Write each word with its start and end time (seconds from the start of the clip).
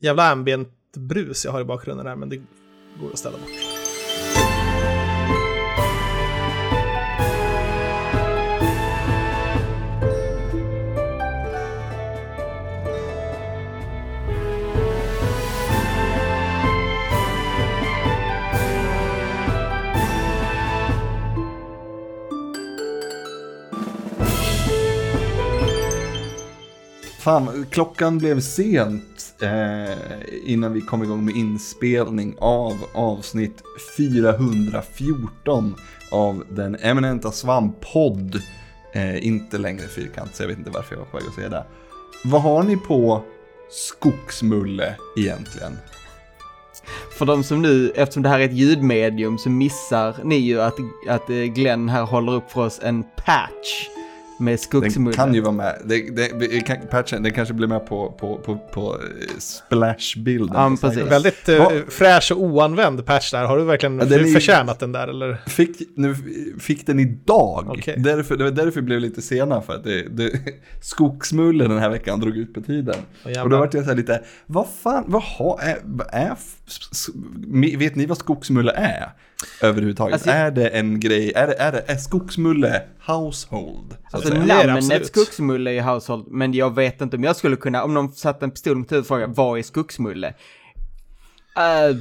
jävla 0.00 0.30
ambient 0.30 0.72
brus 0.96 1.44
jag 1.44 1.52
har 1.52 1.60
i 1.60 1.64
bakgrunden 1.64 2.06
här, 2.06 2.16
men 2.16 2.28
det 2.28 2.36
går 3.00 3.10
att 3.12 3.18
ställa 3.18 3.38
bort. 3.38 3.50
Fan, 27.18 27.66
klockan 27.70 28.18
blev 28.18 28.40
sent 28.40 29.15
eh, 29.40 29.98
innan 30.44 30.72
vi 30.72 30.80
kom 30.80 31.02
igång 31.02 31.24
med 31.24 31.36
inspelning 31.36 32.36
av 32.38 32.76
avsnitt 32.94 33.62
414 33.96 35.74
av 36.10 36.44
den 36.48 36.76
eminenta 36.76 37.32
Svamppodd. 37.32 38.40
Eh, 38.92 39.26
inte 39.26 39.58
längre 39.58 39.88
fyrkant, 39.88 40.34
så 40.34 40.42
jag 40.42 40.48
vet 40.48 40.58
inte 40.58 40.70
varför 40.70 40.94
jag 40.94 40.98
var 40.98 41.06
på 41.06 41.16
väg 41.16 41.26
att 41.28 41.34
säga 41.34 41.48
det. 41.48 41.64
Vad 42.24 42.42
har 42.42 42.62
ni 42.62 42.76
på 42.76 43.22
skogsmulle 43.70 44.96
egentligen? 45.16 45.78
För 47.18 47.26
de 47.26 47.44
som 47.44 47.62
nu, 47.62 47.90
eftersom 47.90 48.22
det 48.22 48.28
här 48.28 48.40
är 48.40 48.44
ett 48.44 48.52
ljudmedium, 48.52 49.38
så 49.38 49.50
missar 49.50 50.16
ni 50.24 50.36
ju 50.36 50.60
att, 50.60 50.74
att 51.08 51.26
Glenn 51.26 51.88
här 51.88 52.02
håller 52.02 52.32
upp 52.32 52.50
för 52.50 52.60
oss 52.60 52.80
en 52.82 53.02
patch 53.02 53.88
med 54.38 54.52
Den 54.52 54.58
skogsmulle. 54.58 55.16
kan 55.16 55.34
ju 55.34 55.40
vara 55.40 55.52
med. 55.52 55.82
Det, 55.84 56.16
det, 56.16 56.38
det, 56.38 56.60
kan, 56.60 56.76
patchen, 56.90 57.22
den 57.22 57.32
kanske 57.32 57.54
blir 57.54 57.68
med 57.68 57.86
på, 57.86 58.12
på, 58.20 58.36
på, 58.36 58.58
på 58.72 59.00
splashbilden. 59.38 60.56
Ja, 60.56 60.76
precis. 60.80 61.02
Väldigt 61.02 61.48
eh, 61.48 61.68
fräsch 61.88 62.32
och 62.32 62.42
oanvänd 62.42 63.06
patch 63.06 63.30
där. 63.30 63.44
Har 63.44 63.58
du 63.58 63.64
verkligen 63.64 63.98
Ja, 63.98 64.04
den 64.04 64.20
är 64.20 64.32
förtjänat 64.32 64.78
den 64.78 64.92
där 64.92 65.08
eller? 65.08 65.42
Fick, 65.46 65.76
nu, 65.96 66.14
fick 66.60 66.86
den 66.86 67.00
idag. 67.00 67.66
Okej. 67.68 67.94
Därför, 67.98 68.36
det 68.36 68.44
var 68.44 68.50
därför 68.50 68.80
vi 68.80 68.82
blev 68.82 69.00
lite 69.00 69.22
sena 69.22 69.60
för 69.60 69.74
att 69.74 69.84
det, 69.84 70.02
det, 70.08 70.32
skogsmullen 70.80 71.70
den 71.70 71.78
här 71.78 71.90
veckan 71.90 72.20
drog 72.20 72.36
ut 72.36 72.54
på 72.54 72.60
tiden. 72.60 72.96
Jävlar. 73.24 73.44
och 73.44 73.50
då 73.50 73.58
vart 73.58 73.74
jag 73.74 73.84
så 73.84 73.90
här 73.90 73.96
lite, 73.96 74.22
vad 74.46 74.66
fan, 74.82 75.04
vad 75.06 75.22
har, 75.22 75.60
är, 75.62 75.78
är, 76.12 77.76
vet 77.76 77.94
ni 77.96 78.06
vad 78.06 78.18
skogsmulle 78.18 78.72
är? 78.72 79.10
Överhuvudtaget. 79.62 80.12
Alltså- 80.12 80.30
är 80.30 80.50
det 80.50 80.68
en 80.68 81.00
grej, 81.00 81.32
är 81.32 81.46
det, 81.46 81.54
är 81.54 81.72
det, 81.72 81.84
är 81.86 81.96
skogsmulle 81.96 82.82
household? 83.06 83.96
Alltså 84.10 84.34
är 84.34 84.64
namnet 84.66 85.06
skogsmulle 85.06 85.72
i 85.72 85.80
household, 85.80 86.26
men 86.28 86.52
jag 86.52 86.74
vet 86.74 87.00
inte 87.00 87.16
om 87.16 87.24
jag 87.24 87.36
skulle 87.36 87.56
kunna, 87.56 87.84
om 87.84 87.94
någon 87.94 88.12
satte 88.12 88.44
en 88.44 88.50
pistol 88.50 88.76
mot 88.76 88.92
huvudet 88.92 89.04
och 89.04 89.08
frågade 89.08 89.32
vad 89.36 89.58
är 89.58 89.62
skogsmulle? 89.62 90.34
Uh, 91.58 91.96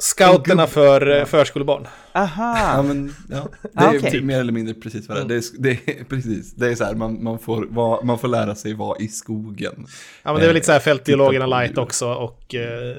Scouterna 0.00 0.66
för 0.66 1.18
eh, 1.18 1.24
förskolebarn. 1.24 1.86
Ja, 2.12 2.20
aha, 2.22 2.82
men, 2.82 3.14
ja, 3.30 3.48
det 3.62 3.68
Ah, 3.74 3.92
är 3.92 3.98
okej. 3.98 4.10
typ 4.10 4.24
mer 4.24 4.40
eller 4.40 4.52
mindre 4.52 4.74
precis 4.74 5.08
vad 5.08 5.16
det 5.16 5.22
är. 5.22 5.26
Det 5.28 5.36
är, 5.36 5.42
det 5.58 5.70
är, 6.00 6.04
precis, 6.08 6.54
det 6.54 6.66
är 6.70 6.74
så 6.74 6.84
här, 6.84 6.94
man, 6.94 7.22
man, 7.24 7.38
får, 7.38 7.66
vara, 7.70 8.04
man 8.04 8.18
får 8.18 8.28
lära 8.28 8.54
sig 8.54 8.74
vara 8.74 8.98
i 8.98 9.08
skogen. 9.08 9.86
Ja, 10.22 10.32
men 10.32 10.34
det 10.34 10.42
är 10.42 10.46
väl 10.46 10.54
lite 10.54 10.66
så 10.66 10.72
här 10.72 10.78
Eh, 10.78 10.82
fältbiologerna 10.82 11.46
light 11.46 11.78
också 11.78 12.12
och 12.12 12.54
eh, 12.54 12.94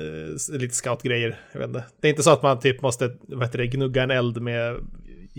lite 0.60 0.76
scoutgrejer. 0.76 1.40
Jag 1.52 1.60
vet 1.60 1.68
inte. 1.68 1.84
Det 2.02 2.08
är 2.08 2.10
inte 2.10 2.24
så 2.24 2.30
att 2.32 2.44
man 2.44 2.60
typ 2.60 2.82
måste 2.82 3.06
heter 3.42 3.58
det, 3.58 3.68
gnugga 3.68 4.04
en 4.04 4.12
eld 4.12 4.42
med 4.42 4.76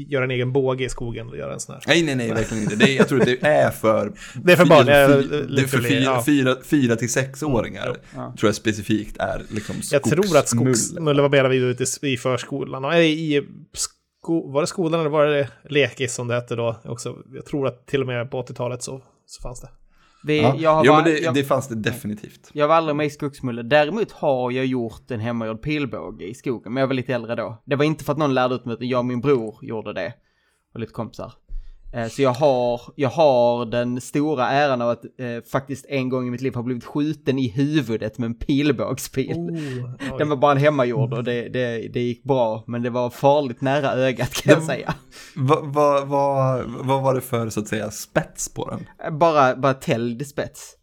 göra 0.09 0.25
en 0.25 0.31
egen 0.31 0.53
båge 0.53 0.84
i 0.84 0.89
skogen 0.89 1.29
och 1.29 1.37
göra 1.37 1.53
en 1.55 1.61
sån 1.61 1.75
här. 1.75 1.83
Nej, 1.87 2.03
nej, 2.03 2.15
nej, 2.17 2.29
verkligen 2.33 2.62
inte. 2.62 2.77
Det 2.77 2.84
är, 2.93 2.97
jag 2.97 3.09
tror 3.09 3.19
det 3.19 3.43
är 3.47 3.70
för... 3.70 4.12
Det 4.45 4.53
är 4.53 4.56
för 4.56 4.65
barn, 4.67 4.87
fy- 4.87 5.55
Det 5.56 5.62
är 5.62 5.67
för 5.67 5.79
fyra, 5.79 6.01
ja. 6.03 6.23
fyra, 6.27 6.56
fyra 6.65 6.97
till 6.97 7.12
sexåringar. 7.12 7.97
Ja. 8.15 8.34
Tror 8.39 8.48
jag 8.48 8.55
specifikt 8.55 9.17
är 9.19 9.43
liksom 9.48 9.77
Jag 9.93 10.03
tror 10.03 10.37
att 10.37 10.48
skogsmulle. 10.48 11.23
var 11.23 11.28
mer 11.28 11.45
vi 11.45 11.56
ute 11.56 11.84
i- 12.03 12.12
i 12.12 12.17
förskolan. 12.17 12.84
Och, 12.84 12.91
nej, 12.91 13.37
i 13.37 13.43
sko, 13.75 14.51
var 14.53 14.61
det 14.61 14.67
skolan 14.67 15.01
eller 15.01 15.11
var 15.11 15.27
det 15.27 15.48
lekis 15.69 16.15
som 16.15 16.28
det 16.28 16.34
hette 16.34 16.55
då? 16.56 16.81
Också, 16.84 17.17
jag 17.34 17.47
tror 17.47 17.67
att 17.67 17.87
till 17.87 18.00
och 18.00 18.06
med 18.06 18.31
på 18.31 18.43
80-talet 18.43 18.82
så, 18.82 19.03
så 19.27 19.43
fanns 19.43 19.61
det. 19.61 19.69
Vi, 20.25 20.41
Ja, 20.41 20.54
jag, 20.58 20.75
har 20.75 20.84
jo, 20.84 20.92
bara, 20.92 21.03
men 21.03 21.12
det, 21.12 21.19
jag, 21.19 21.34
det 21.34 21.44
fanns 21.44 21.69
det 21.69 21.75
definitivt. 21.75 22.50
jag 22.53 22.69
var 22.69 22.75
aldrig 22.75 22.97
med 22.97 23.06
i 23.06 23.10
skogsmulle, 23.10 23.62
däremot 23.62 24.12
har 24.12 24.50
jag 24.50 24.66
gjort 24.66 25.10
en 25.10 25.20
hemmagjord 25.20 25.62
pilbåge 25.62 26.25
i 26.25 26.34
skogen, 26.34 26.72
men 26.72 26.81
jag 26.81 26.88
var 26.88 26.94
lite 26.94 27.14
äldre 27.14 27.34
då. 27.34 27.62
Det 27.64 27.76
var 27.76 27.84
inte 27.84 28.04
för 28.04 28.12
att 28.12 28.19
någon 28.19 28.34
lärde 28.34 28.54
ut 28.54 28.64
mig, 28.64 28.75
utan 28.75 28.88
jag 28.88 28.98
och 28.98 29.04
min 29.04 29.20
bror 29.20 29.58
gjorde 29.62 29.92
det. 29.92 30.14
Och 30.75 30.81
lite 30.81 30.92
kompisar. 30.92 31.32
Eh, 31.93 32.09
Så 32.09 32.23
jag 32.23 32.31
har, 32.33 32.81
jag 32.97 33.09
har 33.09 33.67
den 33.67 34.01
stora 34.01 34.49
äran 34.49 34.83
av 34.83 34.91
att 34.91 35.05
eh, 35.05 35.51
faktiskt 35.53 35.87
en 35.89 36.09
gång 36.09 36.27
i 36.27 36.31
mitt 36.31 36.41
liv 36.41 36.55
ha 36.55 36.62
blivit 36.62 36.84
skjuten 36.84 37.39
i 37.39 37.49
huvudet 37.49 38.19
med 38.19 38.27
en 38.27 38.34
pilbågspil. 38.34 39.33
Oh, 39.37 40.19
Den 40.19 40.29
var 40.29 40.37
bara 40.37 40.53
en 40.53 40.59
hemmagjord 40.59 41.12
och 41.12 41.25
det, 41.25 41.49
det, 41.49 41.89
det 41.93 42.00
gick 42.00 42.23
bra, 42.25 42.65
men 42.67 42.83
det 42.83 42.91
var 42.91 43.11
farligt 43.11 43.61
nära 43.61 43.93
ögat 43.93 44.33
kan 44.34 44.53
jag 44.55 44.62
säga. 44.62 44.95
Vad 45.37 45.75
va, 45.75 46.05
va, 46.05 46.62
vad 46.67 47.03
var 47.03 47.15
det 47.15 47.21
för, 47.21 47.49
så 47.49 47.61
att 47.61 47.69
säga, 47.69 47.91
spets 47.91 48.55
på 48.55 48.71
den? 48.71 49.19
Bara, 49.19 49.56
bara 49.56 49.75
täljd 49.75 50.27
spets. 50.27 50.77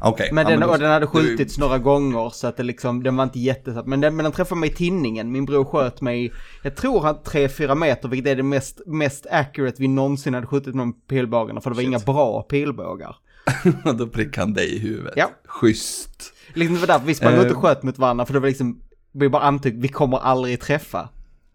Okej. 0.00 0.28
Men, 0.32 0.44
ja, 0.44 0.50
den, 0.50 0.60
då- 0.60 0.66
och 0.66 0.78
den 0.78 0.90
hade 0.90 1.06
du- 1.06 1.10
skjutits 1.10 1.58
några 1.58 1.78
gånger 1.78 2.30
så 2.30 2.46
att 2.46 2.56
det 2.56 2.62
liksom, 2.62 3.02
den 3.02 3.16
var 3.16 3.24
inte 3.24 3.38
jättesatt. 3.40 3.86
Men 3.86 4.00
den, 4.00 4.16
men 4.16 4.24
den 4.24 4.32
träffade 4.32 4.60
mig 4.60 4.70
i 4.70 4.74
tinningen. 4.74 5.32
Min 5.32 5.44
bror 5.44 5.64
sköt 5.64 6.00
mig, 6.00 6.32
jag 6.62 6.76
tror 6.76 7.00
han 7.02 7.14
3-4 7.24 7.74
meter, 7.74 8.08
vilket 8.08 8.30
är 8.32 8.36
det 8.36 8.42
mest, 8.42 8.80
mest 8.86 9.26
accurate 9.30 9.76
vi 9.82 9.88
någonsin 9.88 10.34
hade 10.34 10.46
skjutit 10.46 10.74
någon 10.74 10.92
pilbågarna. 10.92 11.60
För 11.60 11.70
det 11.70 11.76
var 11.76 11.82
inga 11.82 11.98
bra 11.98 12.42
pilbågar. 12.42 13.16
Då 13.98 14.06
prickade 14.06 14.46
han 14.46 14.54
dig 14.54 14.74
i 14.74 14.78
huvudet. 14.78 15.14
Ja. 15.16 15.30
Schysst. 15.46 16.32
Liksom 16.54 16.74
det 16.74 16.80
var 16.80 16.86
därför 16.86 17.06
vi 17.06 17.14
sprang 17.14 17.34
Eh. 17.34 17.40
ut 17.46 17.52
och 17.52 17.58
sköt 17.62 17.82
mot 17.82 17.98
varandra. 17.98 18.26
För 18.26 18.32
det 18.34 18.40
var 18.40 18.48
liksom, 18.48 18.80
vi 19.12 19.28
bara 19.28 19.42
antog, 19.42 19.72
vi 19.80 19.88
kommer 19.88 20.18
aldrig 20.18 20.60
träffa. 20.60 21.08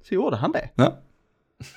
Så 0.08 0.14
gjorde 0.16 0.36
han 0.38 0.52
det. 0.52 0.70
Ja. 0.76 1.00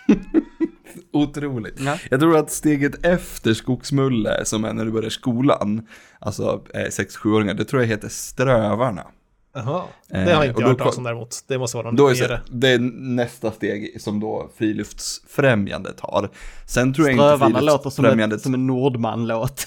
Otroligt. 1.12 1.80
Ja. 1.80 1.98
Jag 2.10 2.20
tror 2.20 2.36
att 2.36 2.50
steget 2.50 3.06
efter 3.06 3.54
skogsmulle, 3.54 4.44
som 4.44 4.64
är 4.64 4.72
när 4.72 4.84
du 4.84 4.90
börjar 4.90 5.10
skolan, 5.10 5.86
alltså 6.18 6.64
eh, 6.74 6.78
6-7-åringar, 6.78 7.54
det 7.54 7.64
tror 7.64 7.82
jag 7.82 7.88
heter 7.88 8.08
strövarna. 8.08 9.06
Jaha, 9.54 9.82
Eh, 10.14 10.24
det 10.24 10.34
har 10.34 10.44
inte 10.44 10.60
jag 10.60 10.68
då 10.68 10.72
hört 10.72 10.78
talas 10.78 10.98
om 10.98 11.04
däremot. 11.04 11.44
Det 11.48 11.58
måste 11.58 11.76
vara 11.76 11.86
någon 11.86 11.96
Då 11.96 12.08
är 12.08 12.42
det, 12.50 12.68
är 12.68 12.78
nästa 13.14 13.50
steg 13.50 14.00
som 14.00 14.20
då 14.20 14.50
friluftsfrämjandet 14.56 16.00
har. 16.00 16.30
Sen 16.66 16.94
tror 16.94 17.06
jag 17.06 17.12
inte 17.14 17.24
Strövarna 17.24 17.60
låter 17.60 17.90
som, 17.90 18.04
ett, 18.20 18.40
som 18.40 18.54
en 18.54 18.66
Nordman-låt. 18.66 19.66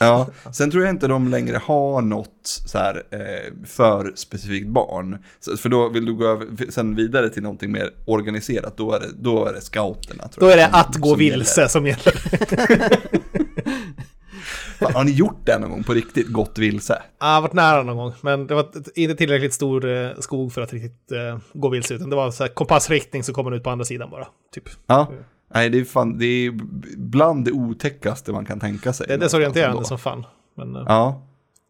Ja, 0.00 0.26
sen 0.52 0.70
tror 0.70 0.84
jag 0.84 0.90
inte 0.92 1.06
de 1.08 1.28
längre 1.28 1.60
har 1.64 2.02
något 2.02 2.40
så 2.42 2.78
här 2.78 3.02
eh, 3.10 3.66
för 3.66 4.12
specifikt 4.14 4.68
barn. 4.68 5.18
För 5.58 5.68
då 5.68 5.88
vill 5.88 6.04
du 6.04 6.14
gå 6.14 6.26
över, 6.26 6.46
sen 6.70 6.94
vidare 6.96 7.28
till 7.30 7.42
någonting 7.42 7.72
mer 7.72 7.90
organiserat, 8.06 8.76
då 8.76 8.92
är 8.92 9.00
det, 9.00 9.06
då 9.18 9.46
är 9.46 9.52
det 9.52 9.60
scouterna. 9.60 10.28
Tror 10.28 10.40
Då 10.40 10.46
är 10.46 10.58
jag, 10.58 10.68
det 10.68 10.72
som- 10.72 10.80
att 10.80 10.96
gå 10.96 11.08
som 11.08 11.18
vilse 11.18 11.68
som 11.68 11.86
gäller. 11.86 12.14
Fan, 14.78 14.94
Har 14.94 15.04
ni 15.04 15.10
gjort 15.10 15.46
det 15.46 15.58
någon 15.58 15.70
gång 15.70 15.82
på 15.84 15.92
riktigt, 15.94 16.26
gått 16.28 16.58
vilse? 16.58 17.02
Jag 17.20 17.26
har 17.26 17.40
varit 17.40 17.52
nära 17.52 17.82
någon 17.82 17.96
gång, 17.96 18.12
men 18.20 18.46
det 18.46 18.54
var 18.54 18.66
inte 18.94 19.14
tillräckligt 19.14 19.52
stor 19.54 19.88
eh, 19.88 20.10
skog 20.18 20.52
för 20.52 20.60
att 20.60 20.72
riktigt 20.72 21.12
eh, 21.12 21.38
gå 21.52 21.68
vilse. 21.68 21.94
Utan 21.94 22.10
det 22.10 22.16
var 22.16 22.30
så 22.30 22.42
här 22.44 22.50
kompassriktning 22.54 23.24
så 23.24 23.32
kommer 23.32 23.50
man 23.50 23.56
ut 23.58 23.64
på 23.64 23.70
andra 23.70 23.84
sidan 23.84 24.10
bara. 24.10 24.26
Typ. 24.54 24.64
Ja. 24.86 25.12
Nej, 25.54 25.70
det 25.70 25.80
är 25.80 25.84
fan, 25.84 26.18
det 26.18 26.26
är 26.26 26.50
bland 26.96 27.44
det 27.44 27.52
otäckaste 27.52 28.32
man 28.32 28.44
kan 28.44 28.60
tänka 28.60 28.92
sig. 28.92 29.06
Det 29.06 29.14
är 29.14 29.18
desorienterande 29.18 29.84
som 29.84 29.98
fan. 29.98 30.26
Men, 30.56 30.76
eh, 30.76 30.82
Ja. 30.86 31.26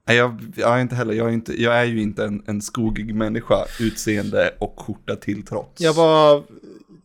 Nej, 0.08 0.16
jag, 0.16 0.41
jag 0.56 0.76
är 0.76 0.80
inte 0.80 0.94
heller, 0.94 1.14
jag 1.14 1.28
är, 1.28 1.32
inte, 1.32 1.62
jag 1.62 1.80
är 1.80 1.84
ju 1.84 2.02
inte 2.02 2.24
en, 2.24 2.42
en 2.46 2.62
skogig 2.62 3.14
människa, 3.14 3.56
utseende 3.80 4.54
och 4.58 4.80
skjorta 4.80 5.16
till 5.16 5.46
trots. 5.46 5.80
Jag 5.80 5.94
var 5.94 6.42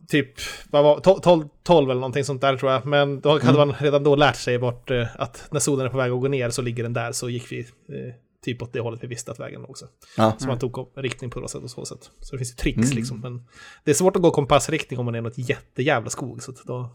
typ, 0.08 0.32
vad 0.70 0.84
var, 0.84 1.00
12, 1.20 1.48
12 1.62 1.90
eller 1.90 2.00
någonting 2.00 2.24
sånt 2.24 2.40
där 2.40 2.56
tror 2.56 2.72
jag. 2.72 2.86
Men 2.86 3.20
då 3.20 3.28
hade 3.30 3.42
Mm. 3.44 3.56
man 3.68 3.72
redan 3.80 4.04
då 4.04 4.16
lärt 4.16 4.36
sig 4.36 4.58
bort 4.58 4.90
eh, 4.90 5.06
att 5.18 5.48
när 5.50 5.60
solen 5.60 5.86
är 5.86 5.90
på 5.90 5.96
väg 5.98 6.12
att 6.12 6.20
gå 6.20 6.28
ner 6.28 6.50
så 6.50 6.62
ligger 6.62 6.82
den 6.82 6.92
där. 6.92 7.12
Så 7.12 7.30
gick 7.30 7.52
vi 7.52 7.58
eh, 7.60 8.14
typ 8.46 8.62
åt 8.62 8.72
det 8.72 8.80
hållet 8.80 9.02
vi 9.02 9.06
visste 9.06 9.30
att 9.30 9.40
vägen 9.40 9.62
låg. 9.62 9.78
Så, 9.78 9.86
Ja. 10.16 10.32
så 10.38 10.46
man 10.48 10.58
tog 10.58 10.88
riktning 10.96 11.30
på 11.30 11.40
det 11.40 11.48
sätt 11.48 11.62
och 11.62 11.70
så 11.70 11.84
sätt. 11.84 12.10
Så 12.20 12.32
det 12.34 12.38
finns 12.38 12.50
ju 12.50 12.54
tricks 12.54 12.84
Mm. 12.86 12.96
liksom. 12.96 13.20
Men 13.20 13.42
det 13.84 13.90
är 13.90 13.94
svårt 13.94 14.16
att 14.16 14.22
gå 14.22 14.30
kompassriktning 14.30 14.98
om 14.98 15.04
man 15.04 15.14
är 15.14 15.20
något 15.20 15.38
jättejävla 15.38 16.10
skog. 16.10 16.42
Så 16.42 16.52
då, 16.64 16.90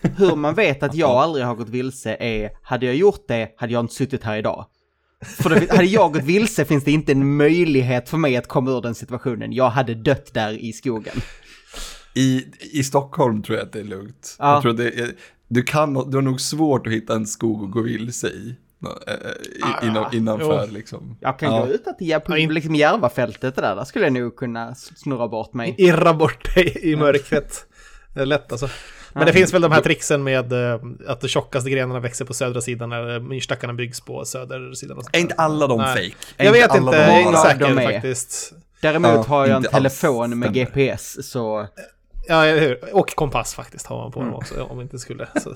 Hur 0.16 0.36
man 0.36 0.54
vet 0.54 0.82
att 0.82 0.94
jag 0.94 1.10
aldrig 1.10 1.44
har 1.46 1.54
gått 1.54 1.68
vilse 1.68 2.16
är, 2.20 2.50
hade 2.62 2.86
jag 2.86 2.94
gjort 2.94 3.24
det 3.28 3.54
hade 3.56 3.72
jag 3.72 3.80
inte 3.80 3.94
suttit 3.94 4.22
här 4.22 4.36
idag. 4.36 4.66
För 5.24 5.50
då, 5.50 5.56
hade 5.74 5.84
jag 5.84 6.12
gått 6.12 6.22
vilse 6.24 6.64
finns 6.64 6.84
det 6.84 6.90
inte 6.92 7.12
en 7.12 7.36
möjlighet 7.36 8.08
för 8.08 8.18
mig 8.18 8.36
att 8.36 8.48
komma 8.48 8.70
ur 8.70 8.80
den 8.80 8.94
situationen. 8.94 9.52
Jag 9.52 9.70
hade 9.70 9.94
dött 9.94 10.34
där 10.34 10.52
i 10.52 10.72
skogen. 10.72 11.14
I, 12.14 12.44
I 12.60 12.84
Stockholm 12.84 13.42
tror 13.42 13.58
jag 13.58 13.66
att 13.66 13.72
det 13.72 13.80
är 13.80 13.84
lugnt. 13.84 14.36
Ja. 14.38 14.52
Jag 14.54 14.62
tror 14.62 14.72
det 14.72 15.00
är, 15.00 15.10
du, 15.48 15.62
kan, 15.62 15.94
du 16.10 16.16
har 16.16 16.22
nog 16.22 16.40
svårt 16.40 16.86
att 16.86 16.92
hitta 16.92 17.14
en 17.14 17.26
skog 17.26 17.64
att 17.64 17.70
gå 17.70 17.80
vilse 17.82 18.26
i. 18.28 18.54
eh, 19.06 19.14
i- 19.82 19.86
Inom, 19.86 20.04
innanför 20.12 20.66
liksom. 20.66 21.16
Jag 21.20 21.38
kan 21.38 21.54
Ja. 21.54 21.60
gå 21.60 21.66
ut 21.72 21.82
Ja, 21.98 22.36
in- 22.38 22.54
liksom 22.54 22.74
Järvafältet 22.74 23.56
där, 23.56 23.76
där 23.76 23.84
skulle 23.84 24.04
jag 24.04 24.12
nog 24.12 24.36
kunna 24.36 24.74
snurra 24.74 25.28
bort 25.28 25.54
mig. 25.54 25.74
irra 25.78 26.14
bort 26.14 26.54
dig 26.54 26.78
i 26.92 26.96
mörkret. 26.96 27.66
Det 28.14 28.20
är 28.20 28.26
lätt 28.26 28.52
alltså. 28.52 28.68
Men 29.14 29.26
det 29.26 29.32
finns 29.32 29.54
väl 29.54 29.62
de 29.62 29.72
här 29.72 29.80
tricksen 29.80 30.22
med 30.24 30.52
eh, 30.52 30.80
att 31.08 31.20
de 31.20 31.28
tjockaste 31.28 31.70
grenarna 31.70 32.00
växer 32.00 32.24
på 32.24 32.34
södra 32.34 32.60
sidan 32.60 32.88
när 32.88 33.20
myrstackarna 33.20 33.72
byggs 33.72 34.00
på 34.00 34.24
södersidan. 34.24 34.96
och 34.96 35.04
sånt 35.04 35.16
Är 35.16 35.20
inte 35.20 35.34
alla 35.34 35.66
de 35.66 35.78
Nej. 35.78 36.10
fake? 36.10 36.44
Jag 36.44 36.52
vet 36.52 36.74
inte, 36.74 36.96
jag 36.96 37.08
är 37.08 37.20
inte 37.26 37.38
säker 37.38 37.92
faktiskt. 37.92 38.52
Däremot 38.80 39.10
Ja, 39.10 39.22
har 39.22 39.46
jag 39.46 39.56
en 39.56 39.62
telefon 39.62 40.38
med. 40.38 40.52
GPS 40.54 41.30
så... 41.30 41.66
Ja, 42.28 42.44
eller 42.44 42.60
hur? 42.60 42.94
Och 42.94 43.14
kompass 43.14 43.54
faktiskt 43.54 43.86
har 43.86 43.98
man 43.98 44.12
på 44.12 44.20
Mm. 44.20 44.30
dem 44.32 44.38
också, 44.38 44.62
om 44.62 44.80
inte 44.80 44.98
skulle. 44.98 45.28
Så. 45.42 45.54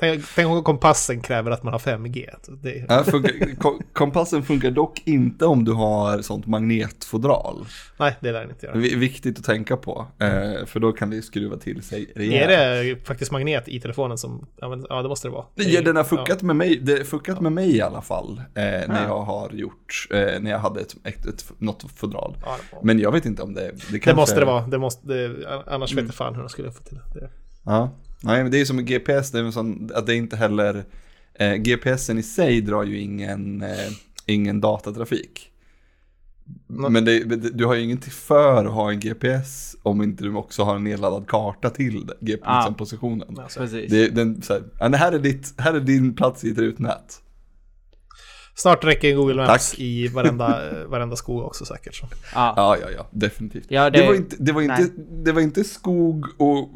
Tänk, 0.00 0.24
tänk 0.34 0.48
om 0.50 0.62
kompassen 0.62 1.20
kräver 1.20 1.50
att 1.50 1.62
man 1.62 1.72
har 1.72 1.80
5G. 1.80 2.28
Så 2.42 2.52
Det, 2.52 2.84
Ja, 2.88 3.04
funkar, 3.04 3.54
ko- 3.58 3.80
kompassen 3.92 4.42
funkar 4.42 4.70
dock 4.70 5.02
inte 5.04 5.46
om 5.46 5.64
du 5.64 5.72
har 5.72 6.22
sånt 6.22 6.46
magnetfodral. 6.46 7.66
Nej, 7.98 8.16
det 8.20 8.32
lär 8.32 8.40
den 8.40 8.50
inte 8.50 8.66
göra. 8.66 8.76
Vi- 8.78 8.94
Viktigt 8.94 9.38
att 9.38 9.44
tänka 9.44 9.76
på, 9.76 10.06
eh, 10.18 10.66
för 10.66 10.80
då 10.80 10.92
kan 10.92 11.10
det 11.10 11.22
skruva 11.22 11.56
till 11.56 11.82
sig 11.82 12.12
Är 12.14 12.18
rejält. 12.18 12.98
det 13.00 13.06
faktiskt 13.06 13.32
magnet 13.32 13.68
i 13.68 13.80
telefonen 13.80 14.18
som... 14.18 14.46
Ja, 14.56 14.78
ja 14.88 15.02
det 15.02 15.08
måste 15.08 15.28
det 15.28 15.32
vara. 15.32 15.44
Ja, 15.54 15.82
den 15.82 15.96
har 15.96 16.04
fuckat 16.04 16.38
Ja. 16.40 16.46
med 16.46 16.56
mig, 16.56 16.76
det 16.76 16.92
har 16.98 17.04
fuckat 17.04 17.40
med 17.40 17.52
mig 17.52 17.76
i 17.76 17.80
alla 17.82 18.02
fall. 18.02 18.38
Eh, 18.54 18.62
när 18.64 19.04
jag 19.06 19.20
har 19.22 19.50
gjort, 19.52 20.06
eh, 20.10 20.40
när 20.40 20.50
jag 20.50 20.58
hade 20.58 20.80
ett, 20.80 20.94
ett, 21.04 21.26
ett, 21.26 21.52
något 21.58 21.84
fodral. 21.96 22.36
Ja, 22.44 22.56
det, 22.70 22.76
Men 22.82 22.98
jag 22.98 23.12
vet 23.12 23.26
inte 23.26 23.42
om 23.42 23.54
det, 23.54 23.60
det 23.60 23.70
det 23.92 23.98
kanske... 23.98 24.14
måste 24.20 24.40
det 24.40 24.46
vara. 24.46 24.66
Det 24.66 24.78
måste, 24.78 25.06
det, 25.06 25.48
annars 25.66 25.92
Mm. 25.92 26.04
vet 26.04 26.08
jag 26.08 26.14
fan 26.14 26.34
hur 26.34 26.42
de 26.42 26.48
skulle 26.48 26.70
få 26.72 26.82
till 26.82 26.98
det. 27.14 27.30
Ja, 27.64 27.90
nej 28.22 28.42
men 28.42 28.52
det 28.52 28.60
är 28.60 28.64
som 28.64 28.76
med 28.76 28.86
GPS, 28.86 29.30
det 29.30 29.38
är 29.38 29.50
sån, 29.50 29.90
att 29.94 30.06
det 30.06 30.14
inte 30.14 30.36
heller, 30.36 30.84
eh, 31.34 31.54
GPSen 31.54 32.18
i 32.18 32.22
sig 32.22 32.60
drar 32.60 32.84
ju 32.84 33.00
ingen, 33.00 33.62
eh, 33.62 33.92
ingen 34.26 34.60
datatrafik. 34.60 35.46
Nej. 36.66 36.90
Men 36.90 37.04
det, 37.04 37.24
du 37.58 37.64
har 37.66 37.74
ju 37.74 37.82
ingenting 37.82 38.12
för 38.12 38.64
att 38.64 38.72
ha 38.72 38.90
en 38.90 39.00
GPS 39.00 39.76
om 39.82 40.02
inte 40.02 40.24
du 40.24 40.34
också 40.34 40.62
har 40.62 40.76
en 40.76 40.84
nedladdad 40.84 41.26
karta 41.28 41.70
till 41.70 42.06
det, 42.06 42.38
Ah. 42.42 42.66
GPS-positionen. 42.66 43.38
Alltså. 43.38 43.66
Det, 43.66 44.08
den, 44.08 44.42
så 44.42 44.52
här, 44.52 44.62
ja, 44.80 44.88
det 44.88 44.96
här, 44.96 45.12
är 45.12 45.18
ditt, 45.18 45.54
här 45.56 45.74
är 45.74 45.80
din 45.80 46.14
plats 46.14 46.44
i 46.44 46.50
ett 46.50 46.58
rutnät. 46.58 47.22
Snart 48.54 48.84
räcker 48.84 49.14
Google 49.14 49.34
Maps 49.46 49.70
Tack. 49.70 49.78
i 49.78 50.08
varenda, 50.08 50.70
eh, 50.70 50.84
varenda 50.86 51.16
skog 51.16 51.42
också 51.42 51.64
säkert. 51.64 51.94
Så. 51.94 52.06
Ja. 52.34 52.54
Ja, 52.56 52.76
ja, 52.82 52.86
ja, 52.96 53.06
definitivt. 53.10 53.66
Ja, 53.68 53.90
det... 53.90 53.98
det- 54.00 54.06
var 54.06 54.14
inte, 54.14 54.36
det, 54.38 54.52
var 54.52 54.62
inte, 54.62 54.82
nej. 54.82 54.90
det 55.24 55.32
var 55.32 55.40
inte 55.40 55.64
skog 55.64 56.26
och 56.38 56.70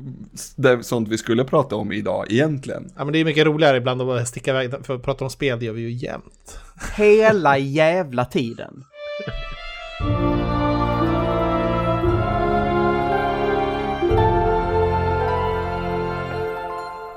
det, 0.56 0.82
sånt 0.84 1.08
vi 1.08 1.18
skulle 1.18 1.44
prata 1.44 1.76
om 1.76 1.92
idag 1.92 2.32
egentligen. 2.32 2.92
Ja, 2.96 3.04
men 3.04 3.12
det 3.12 3.18
är 3.18 3.24
mycket 3.24 3.46
roligare 3.46 3.76
ibland 3.76 4.00
att 4.00 4.06
bara 4.06 4.24
sticka 4.24 4.50
iväg. 4.50 4.86
För 4.86 4.94
att 4.94 5.02
prata 5.02 5.24
om 5.24 5.30
spel 5.30 5.58
det 5.58 5.64
gör 5.64 5.72
vi 5.72 5.80
ju 5.82 5.90
jämt. 5.92 6.58
Hela 6.96 7.58
jävla 7.58 8.24
tiden. 8.24 8.84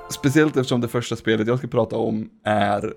Speciellt 0.10 0.58
eftersom 0.58 0.82
det 0.82 0.88
första 0.88 1.16
spelet 1.16 1.48
jag 1.48 1.58
ska 1.58 1.68
prata 1.68 1.96
om 1.96 2.30
är 2.44 2.94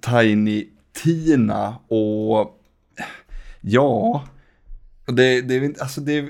Tiny 0.00 0.68
Tina 0.92 1.76
och 1.88 2.58
ja, 3.60 4.24
det, 5.06 5.40
det, 5.40 5.54
är 5.54 5.60
väl 5.60 5.74
alltså 5.80 6.00
det, 6.00 6.20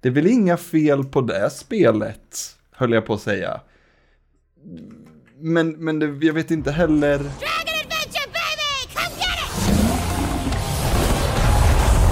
det 0.00 0.08
är 0.08 0.12
väl 0.12 0.26
inga 0.26 0.56
fel 0.56 1.04
på 1.04 1.20
det 1.20 1.50
spelet, 1.50 2.56
höll 2.72 2.92
jag 2.92 3.06
på 3.06 3.14
att 3.14 3.22
säga. 3.22 3.60
Men, 5.38 5.70
men 5.70 5.98
det, 5.98 6.26
jag 6.26 6.34
vet 6.34 6.50
inte 6.50 6.72
heller... 6.72 7.18
Dragon 7.18 7.76
Adventure, 7.80 8.26
baby! 8.32 8.94
Come 8.94 9.16
get 9.18 9.38
it! 9.38 9.52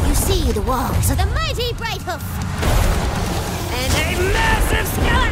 You 0.09 0.15
see 0.15 0.53
the 0.53 0.61
walls 0.61 1.11
of 1.11 1.17
the 1.19 1.27
mighty 1.27 1.73
Bright 1.75 2.03
Hoof. 2.03 2.23
And 3.75 3.93
a 3.95 4.33
massive 4.33 4.89
skeleton 4.89 5.28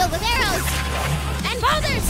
filled 0.00 0.12
with 0.12 0.24
arrows! 0.34 0.66
And 1.48 1.60
boulders! 1.60 2.06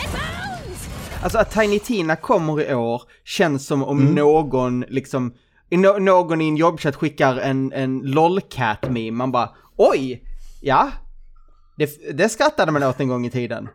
And 0.00 0.12
bones! 0.12 0.88
Alltså 1.22 1.38
att 1.38 1.50
Tiny 1.50 1.78
Tina 1.78 2.16
kommer 2.16 2.70
i 2.70 2.74
år 2.74 3.02
känns 3.24 3.66
som 3.66 3.84
om 3.84 4.04
någon 4.04 4.80
liksom, 4.80 5.34
no 5.70 5.98
någon 5.98 6.40
i 6.40 6.48
en 6.48 6.56
jobbchatt 6.56 6.96
skickar 6.96 7.36
en, 7.36 7.72
en 7.72 7.98
lolcat-meme, 7.98 9.16
man 9.16 9.32
bara 9.32 9.50
oj, 9.76 10.22
ja, 10.60 10.90
det, 11.76 12.16
det 12.18 12.28
skrattade 12.28 12.72
man 12.72 12.82
åt 12.82 13.00
en 13.00 13.08
gång 13.08 13.26
i 13.26 13.30
tiden. 13.30 13.68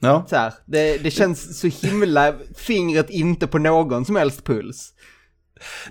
Ja, 0.00 0.24
Så 0.28 0.36
här, 0.36 0.54
det, 0.66 0.98
det 0.98 1.10
känns 1.10 1.60
så 1.60 1.66
himla, 1.66 2.34
fingret 2.56 3.10
inte 3.10 3.46
på 3.46 3.58
någon 3.58 4.04
som 4.04 4.16
helst 4.16 4.44
puls. 4.44 4.92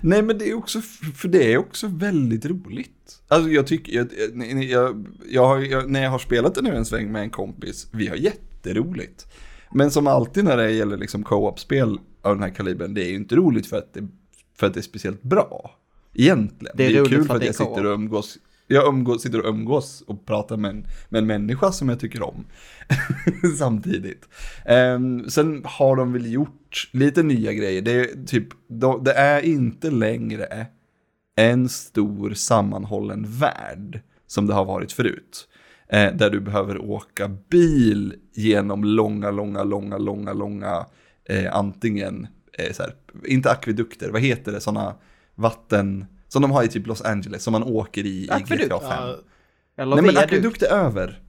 Nej 0.00 0.22
men 0.22 0.38
det 0.38 0.50
är 0.50 0.54
också, 0.54 0.80
för 1.16 1.28
det 1.28 1.52
är 1.52 1.58
också 1.58 1.86
väldigt 1.86 2.46
roligt. 2.46 3.22
Alltså 3.28 3.50
jag 3.50 3.66
tycker, 3.66 3.92
jag, 3.92 4.08
jag, 4.70 5.06
jag, 5.28 5.66
jag, 5.66 5.90
när 5.90 6.02
jag 6.02 6.10
har 6.10 6.18
spelat 6.18 6.54
det 6.54 6.62
nu 6.62 6.76
en 6.76 6.84
sväng 6.84 7.12
med 7.12 7.22
en 7.22 7.30
kompis, 7.30 7.88
vi 7.90 8.06
har 8.06 8.16
jätteroligt. 8.16 9.26
Men 9.72 9.90
som 9.90 10.06
alltid 10.06 10.44
när 10.44 10.56
det 10.56 10.70
gäller 10.70 10.96
liksom 10.96 11.24
co-op-spel 11.24 11.98
av 12.22 12.34
den 12.34 12.42
här 12.42 12.54
kalibern, 12.54 12.94
det 12.94 13.04
är 13.04 13.08
ju 13.08 13.16
inte 13.16 13.36
roligt 13.36 13.66
för 13.66 13.78
att 13.78 13.94
det, 13.94 14.08
för 14.58 14.66
att 14.66 14.74
det 14.74 14.80
är 14.80 14.82
speciellt 14.82 15.22
bra. 15.22 15.78
Egentligen. 16.14 16.76
Det 16.76 16.86
är 16.86 16.90
ju 16.90 16.98
roligt 16.98 17.10
kul 17.10 17.24
för 17.24 17.24
att 17.24 17.34
att 17.34 17.40
det 17.40 17.44
är 17.44 17.48
jag 17.48 17.54
sitter 17.54 17.86
och 17.86 17.94
umgås. 17.94 18.38
Jag 18.66 18.88
umgås, 18.88 19.22
sitter 19.22 19.40
och 19.40 19.48
umgås 19.48 20.00
och 20.06 20.26
pratar 20.26 20.56
med 20.56 20.70
en, 20.70 20.86
med 21.08 21.18
en 21.18 21.26
människa 21.26 21.72
som 21.72 21.88
jag 21.88 22.00
tycker 22.00 22.22
om. 22.22 22.44
Samtidigt. 23.58 24.28
Um, 24.68 25.30
sen 25.30 25.62
har 25.64 25.96
de 25.96 26.12
väl 26.12 26.32
gjort 26.32 26.90
lite 26.92 27.22
nya 27.22 27.52
grejer. 27.52 27.82
Det 27.82 27.92
är, 27.92 28.26
typ, 28.26 28.48
de, 28.68 29.04
det 29.04 29.12
är 29.12 29.40
inte 29.40 29.90
längre 29.90 30.66
en 31.36 31.68
stor 31.68 32.34
sammanhållen 32.34 33.26
värld 33.28 34.00
som 34.26 34.46
det 34.46 34.54
har 34.54 34.64
varit 34.64 34.92
förut. 34.92 35.48
Eh, 35.88 36.14
där 36.14 36.30
du 36.30 36.40
behöver 36.40 36.84
åka 36.84 37.28
bil 37.28 38.14
genom 38.32 38.84
långa, 38.84 39.30
långa, 39.30 39.62
långa, 39.62 39.98
långa, 39.98 40.32
långa, 40.32 40.86
eh, 41.24 41.56
antingen, 41.56 42.26
eh, 42.52 42.72
så 42.72 42.82
här, 42.82 42.94
inte 43.24 43.50
akvedukter, 43.50 44.10
vad 44.10 44.20
heter 44.20 44.52
det, 44.52 44.60
sådana 44.60 44.94
vatten, 45.34 46.06
som 46.28 46.42
de 46.42 46.50
har 46.50 46.62
i 46.64 46.68
typ 46.68 46.86
Los 46.86 47.02
Angeles, 47.02 47.42
som 47.42 47.52
man 47.52 47.62
åker 47.62 48.06
i 48.06 48.28
Akvedukt? 48.30 48.64
i 48.64 48.66
GTA 48.66 48.80
5. 48.80 48.88
Ja, 48.90 49.16
Eller 49.82 49.96
Nej 49.96 50.04
men 50.04 50.16
akvedukt 50.16 50.62
är 50.62 50.66
över. 50.72 51.20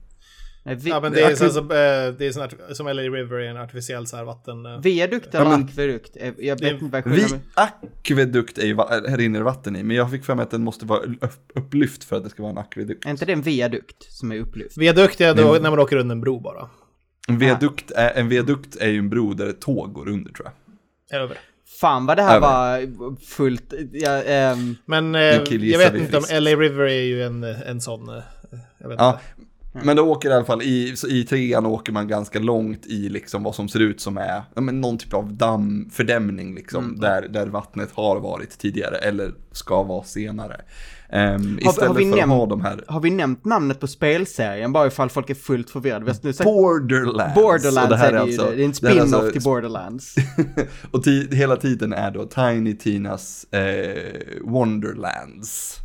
Nej, 0.64 0.74
vi, 0.74 0.90
ja, 0.90 1.00
men 1.00 1.12
det 1.12 1.20
är, 1.20 1.30
akve- 1.30 1.34
så, 1.36 1.50
så, 1.50 1.58
eh, 1.60 2.14
det 2.18 2.26
är 2.26 2.32
sån 2.32 2.42
här, 2.42 2.74
som 2.74 2.86
LA 2.86 3.02
River 3.02 3.36
är 3.36 3.50
en 3.50 3.56
artificiell 3.56 4.06
så 4.06 4.16
här 4.16 4.24
vatten... 4.24 4.66
eh, 4.66 4.78
Viadukt 4.80 5.34
eller 5.34 5.44
men- 5.50 5.64
akvedukt? 5.64 6.16
Jag 6.20 6.34
jag 6.38 6.60
vet 6.60 6.72
inte 6.82 6.84
vad 7.02 7.14
Vi, 7.14 7.26
akvedukt 7.54 8.58
är 8.58 8.66
ju, 8.66 8.76
här 8.76 9.16
rinner 9.16 9.40
vatten 9.40 9.76
i, 9.76 9.82
men 9.82 9.96
jag 9.96 10.10
fick 10.10 10.24
för 10.24 10.34
mig 10.34 10.42
att 10.42 10.50
den 10.50 10.62
måste 10.64 10.86
vara 10.86 11.00
upp- 11.00 11.52
upplyft 11.54 12.04
för 12.04 12.16
att 12.16 12.24
det 12.24 12.30
ska 12.30 12.42
vara 12.42 12.52
en 12.52 12.58
akvedukt. 12.58 13.06
är. 13.06 13.10
inte 13.10 13.24
det 13.24 13.32
en 13.32 13.42
viadukt 13.42 14.12
som 14.12 14.32
är 14.32 14.38
upplyft? 14.38 14.76
Viadukt 14.78 15.20
är 15.20 15.34
då 15.34 15.52
Men- 15.52 15.62
när 15.62 15.70
man 15.70 15.78
åker 15.78 15.96
under 15.96 16.14
en 16.14 16.20
bro 16.20 16.40
bara. 16.40 16.68
En 17.28 17.38
viadukt 17.38 17.90
är, 17.90 18.10
en 18.20 18.28
viadukt 18.28 18.76
är 18.76 18.88
ju 18.88 18.98
en 18.98 19.08
bro 19.10 19.34
där 19.34 19.46
ett 19.46 19.60
tåg 19.60 19.92
går 19.92 20.08
under 20.08 20.32
tror 20.32 20.46
jag. 21.08 21.18
Är 21.20 21.24
över. 21.24 21.38
Fan 21.80 22.06
vad 22.06 22.16
det 22.16 22.22
här 22.22 22.36
Över. 22.36 22.86
var 22.86 23.16
fullt, 23.26 23.72
ja, 23.92 24.22
ehm, 24.22 24.76
Men 24.84 25.14
eh, 25.14 25.20
jag 25.20 25.78
vet 25.78 25.94
inte 25.94 26.16
om 26.16 26.22
friskt. 26.22 26.42
LA 26.42 26.50
River 26.50 26.84
är 26.84 27.02
ju 27.02 27.22
en, 27.22 27.44
en 27.44 27.80
sån... 27.80 28.08
eh, 28.08 28.22
Jag 28.78 28.88
vet 28.88 28.98
Ja, 29.00 29.20
inte. 29.72 29.86
men 29.86 29.96
då 29.96 30.02
åker 30.02 30.30
i 30.30 30.32
alla 30.32 30.44
fall, 30.44 30.62
i, 30.62 30.94
i 31.08 31.24
trean 31.24 31.66
åker 31.66 31.92
man 31.92 32.08
ganska 32.08 32.38
långt 32.38 32.86
i 32.86 33.08
liksom 33.08 33.42
vad 33.42 33.54
som 33.54 33.68
ser 33.68 33.80
ut 33.80 34.00
som 34.00 34.16
är 34.18 34.42
ja, 34.54 34.60
men 34.60 34.80
någon 34.80 34.98
typ 34.98 35.14
av 35.14 35.32
damm, 35.34 35.90
fördämning 35.92 36.54
liksom, 36.54 37.00
där, 37.00 37.28
där 37.28 37.46
vattnet 37.46 37.90
har 37.92 38.20
varit 38.20 38.58
tidigare 38.58 38.96
eller 38.96 39.32
ska 39.52 39.82
vara 39.82 40.04
senare. 40.04 40.60
Um, 41.12 41.58
har 41.64 41.70
istället 41.70 41.96
vi 41.96 42.04
nämnt- 42.04 42.84
har 42.88 43.00
vi 43.00 43.10
nämnt 43.10 43.44
namnet 43.44 43.80
på 43.80 43.86
spelserien 43.86 44.72
bara 44.72 44.86
ifall 44.86 45.10
folk 45.10 45.30
är 45.30 45.34
fullt 45.34 45.70
förvirrade? 45.70 46.04
Vi 46.04 46.10
har 46.10 46.18
nu 46.22 46.32
sagt 46.32 46.44
Borderlands. 46.44 47.34
Borderlands 47.34 47.90
det 47.90 47.96
här 47.96 48.08
är 48.08 48.12
det 48.12 48.20
alltså- 48.20 48.50
ju, 48.50 48.56
det 48.56 48.62
är 48.62 48.66
en 48.66 48.74
spin-off 48.74 49.00
alltså- 49.14 49.30
till 49.32 49.42
Borderlands. 49.42 50.14
Och 50.90 51.06
hela 51.30 51.56
tiden 51.56 51.92
är 51.92 52.10
då 52.10 52.24
Tiny 52.26 52.76
Tinas 52.76 53.44
eh, 53.52 54.12
Wonderlands. 54.42 55.78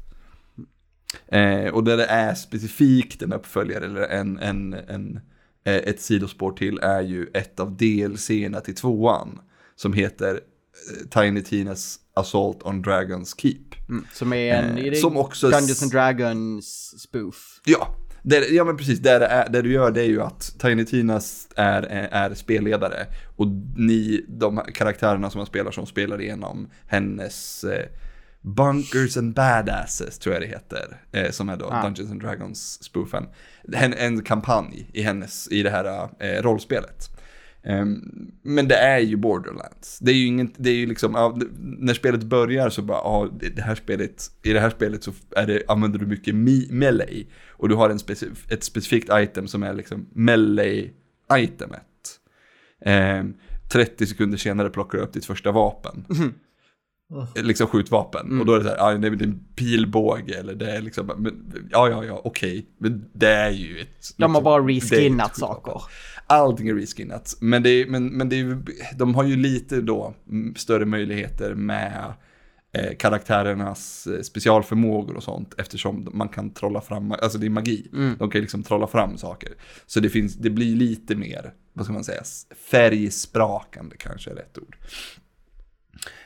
Eh, 1.27 1.73
och 1.73 1.83
där 1.83 1.97
det 1.97 2.05
är 2.05 2.33
specifikt 2.35 3.21
en 3.21 3.33
uppföljare 3.33 3.85
eller 3.85 4.01
en, 4.01 4.39
en, 4.39 4.73
en, 4.73 5.19
eh, 5.65 5.75
ett 5.75 6.01
sidospår 6.01 6.51
till 6.51 6.79
är 6.81 7.01
ju 7.01 7.27
ett 7.33 7.59
av 7.59 7.77
DLC-erna 7.77 8.59
till 8.59 8.75
tvåan. 8.75 9.39
Som 9.75 9.93
heter 9.93 10.33
eh, 10.33 11.21
Tiny 11.21 11.41
Tinas 11.43 11.99
Assault 12.13 12.63
on 12.63 12.81
Dragons 12.81 13.35
Keep. 13.37 13.61
Mm, 13.89 14.05
som 14.13 14.33
är 14.33 14.53
en 14.55 14.77
Eh, 14.77 14.93
som 14.93 15.17
också- 15.17 15.49
Dungeons 15.49 15.83
and 15.83 15.91
Dragons 15.91 16.99
spoof. 17.01 17.61
Ja, 17.65 17.95
det, 18.23 18.37
ja 18.49 18.63
men 18.63 18.77
precis. 18.77 18.99
Det, 18.99 19.11
är, 19.11 19.49
det 19.49 19.61
du 19.61 19.71
gör 19.71 19.91
det 19.91 20.01
är 20.01 20.05
ju 20.07 20.21
att 20.21 20.55
Tiny 20.59 20.85
Tinas 20.85 21.47
är, 21.55 21.81
är 22.11 22.33
spelledare. 22.33 23.07
Och 23.35 23.47
ni, 23.75 24.25
de 24.27 24.61
karaktärerna 24.73 25.29
som 25.29 25.39
man 25.39 25.45
spelar 25.47 25.71
som 25.71 25.85
spelar 25.85 26.21
igenom 26.21 26.69
hennes 26.87 27.63
eh, 27.63 27.85
Bunkers 28.41 29.17
and 29.17 29.33
Badasses 29.33 30.19
tror 30.19 30.33
jag 30.35 30.41
det 30.43 30.47
heter. 30.47 31.01
Eh, 31.11 31.31
som 31.31 31.49
är 31.49 31.57
då 31.57 31.65
Ah. 31.71 31.83
Dungeons 31.83 32.11
and 32.11 32.21
Dragons 32.21 32.83
spoofen. 32.83 33.23
En, 33.73 33.93
en 33.93 34.23
kampanj 34.23 34.89
i 34.93 35.01
hennes, 35.01 35.47
i 35.51 35.63
det 35.63 35.69
här 35.69 36.09
eh, 36.19 36.41
rollspelet. 36.41 37.09
Ehm, 37.63 38.31
men 38.41 38.67
det 38.67 38.75
är 38.75 38.99
ju 38.99 39.15
Borderlands. 39.15 39.99
Det 39.99 40.11
är 40.11 40.15
ju 40.15 40.25
inget, 40.25 40.53
det 40.57 40.69
är 40.69 40.75
ju 40.75 40.85
liksom, 40.85 41.13
ja, 41.13 41.37
när 41.59 41.93
spelet 41.93 42.23
börjar 42.23 42.69
så 42.69 42.81
bara, 42.81 42.97
ja, 42.97 43.29
det, 43.55 43.61
här 43.61 43.75
spelet, 43.75 44.31
i 44.43 44.53
det 44.53 44.59
här 44.59 44.69
spelet 44.69 45.03
så 45.03 45.11
är 45.35 45.47
det, 45.47 45.63
använder 45.67 45.99
du 45.99 46.05
mycket 46.05 46.35
melee. 46.71 47.25
Och 47.49 47.69
du 47.69 47.75
har 47.75 47.89
en 47.89 47.99
specif, 47.99 48.51
ett 48.51 48.63
specifikt 48.63 49.09
item 49.11 49.47
som 49.47 49.63
är 49.63 49.73
liksom 49.73 50.07
melee-itemet. 50.13 51.81
Ehm, 52.85 53.33
30 53.71 54.07
sekunder 54.07 54.37
senare 54.37 54.69
plockar 54.69 54.97
du 54.97 55.03
upp 55.03 55.13
ditt 55.13 55.25
första 55.25 55.51
vapen. 55.51 56.05
Liksom 57.35 57.67
skjutvapen. 57.67 58.39
Och 58.39 58.45
då 58.45 58.53
är 58.53 58.57
det 58.57 58.63
så 58.63 58.69
här, 58.69 58.77
ja, 58.77 58.97
det 58.97 59.07
är 59.07 59.23
en 59.23 59.45
pilbåge 59.55 60.39
eller 60.39 60.55
det 60.55 60.71
är 60.71 60.81
liksom, 60.81 61.11
men, 61.17 61.53
ja, 61.71 61.89
ja, 61.89 62.05
ja, 62.05 62.21
okej. 62.23 62.65
Men 62.77 63.05
det 63.13 63.27
är 63.27 63.49
ju 63.49 63.79
ett... 63.79 64.13
De 64.17 64.23
har 64.23 64.29
liksom, 64.29 64.43
bara 64.43 64.63
är 64.63 64.77
ett 64.77 64.91
reskinnat 64.91 65.37
saker. 65.37 65.81
Allting 66.31 66.67
är 66.67 66.75
reskinnat. 66.75 67.37
Men, 67.39 67.63
det 67.63 67.69
är, 67.69 67.87
men, 67.87 68.07
men 68.07 68.29
det 68.29 68.39
är, 68.39 68.57
de 68.95 69.15
har 69.15 69.23
ju 69.23 69.35
lite 69.35 69.81
då 69.81 70.13
större 70.55 70.85
möjligheter 70.85 71.55
med 71.55 72.13
eh, 72.73 72.95
karaktärernas 72.97 74.07
eh, 74.07 74.21
specialförmågor 74.21 75.15
och 75.15 75.23
sånt 75.23 75.53
eftersom 75.57 76.09
man 76.13 76.29
kan 76.29 76.53
trolla 76.53 76.81
fram, 76.81 77.11
alltså 77.11 77.37
det 77.37 77.45
är 77.45 77.49
magi. 77.49 77.87
Mm. 77.93 78.15
De 78.19 78.29
kan 78.29 78.41
liksom 78.41 78.63
trolla 78.63 78.87
fram 78.87 79.17
saker. 79.17 79.53
Så 79.85 79.99
det, 79.99 80.09
finns, 80.09 80.35
det 80.35 80.49
blir 80.49 80.75
lite 80.75 81.15
mer, 81.15 81.53
vad 81.73 81.85
ska 81.85 81.93
man 81.93 82.03
säga, 82.03 82.23
färgsprakande 82.71 83.95
kanske 83.97 84.31
är 84.31 84.35
rätt 84.35 84.57
ord. 84.57 84.77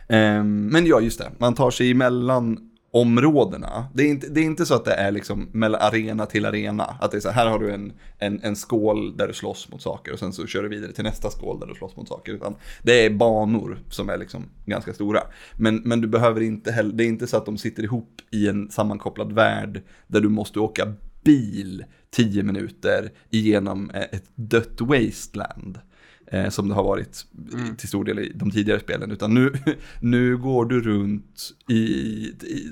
Ehm, 0.07 0.67
men 0.67 0.85
ja, 0.85 1.01
just 1.01 1.19
det. 1.19 1.31
Man 1.37 1.53
tar 1.53 1.71
sig 1.71 1.91
emellan 1.91 2.69
områdena. 2.95 3.85
Det 3.93 4.03
är, 4.03 4.07
inte, 4.07 4.27
det 4.27 4.41
är 4.41 4.45
inte 4.45 4.65
så 4.65 4.75
att 4.75 4.85
det 4.85 4.93
är 4.93 5.11
liksom 5.11 5.49
mellan 5.51 5.81
arena 5.81 6.25
till 6.25 6.45
arena. 6.45 6.83
Att 6.83 7.11
det 7.11 7.17
är 7.17 7.21
så 7.21 7.29
här, 7.29 7.43
här 7.43 7.51
har 7.51 7.59
du 7.59 7.73
en, 7.73 7.93
en, 8.17 8.39
en 8.43 8.55
skål 8.55 9.17
där 9.17 9.27
du 9.27 9.33
slåss 9.33 9.71
mot 9.71 9.81
saker 9.81 10.13
och 10.13 10.19
sen 10.19 10.33
så 10.33 10.47
kör 10.47 10.63
du 10.63 10.69
vidare 10.69 10.91
till 10.91 11.03
nästa 11.03 11.29
skål 11.29 11.59
där 11.59 11.67
du 11.67 11.75
slåss 11.75 11.95
mot 11.95 12.07
saker. 12.07 12.33
Utan 12.33 12.55
det 12.83 13.05
är 13.05 13.09
banor 13.09 13.79
som 13.89 14.09
är 14.09 14.17
liksom 14.17 14.45
ganska 14.65 14.93
stora. 14.93 15.19
Men, 15.57 15.75
men 15.75 16.01
du 16.01 16.07
behöver 16.07 16.41
inte 16.41 16.71
heller, 16.71 16.93
det 16.93 17.03
är 17.03 17.07
inte 17.07 17.27
så 17.27 17.37
att 17.37 17.45
de 17.45 17.57
sitter 17.57 17.83
ihop 17.83 18.21
i 18.31 18.47
en 18.47 18.71
sammankopplad 18.71 19.31
värld 19.31 19.81
där 20.07 20.21
du 20.21 20.29
måste 20.29 20.59
åka 20.59 20.93
bil 21.23 21.85
10 22.09 22.43
minuter 22.43 23.11
igenom 23.29 23.91
ett 23.93 24.25
dött 24.35 24.81
wasteland 24.81 25.79
eh, 26.27 26.49
som 26.49 26.67
det 26.67 26.73
har 26.75 26.83
varit 26.83 27.25
i- 27.73 27.75
till 27.77 27.87
stor 27.87 28.03
del 28.03 28.19
i 28.19 28.31
de 28.35 28.51
tidigare 28.51 28.79
spelen. 28.79 29.11
Utan 29.11 29.33
nu, 29.33 29.53
nu 30.01 30.37
går 30.37 30.65
du 30.65 30.81
runt 30.81 31.41
i, 31.69 31.75
i 31.75 32.71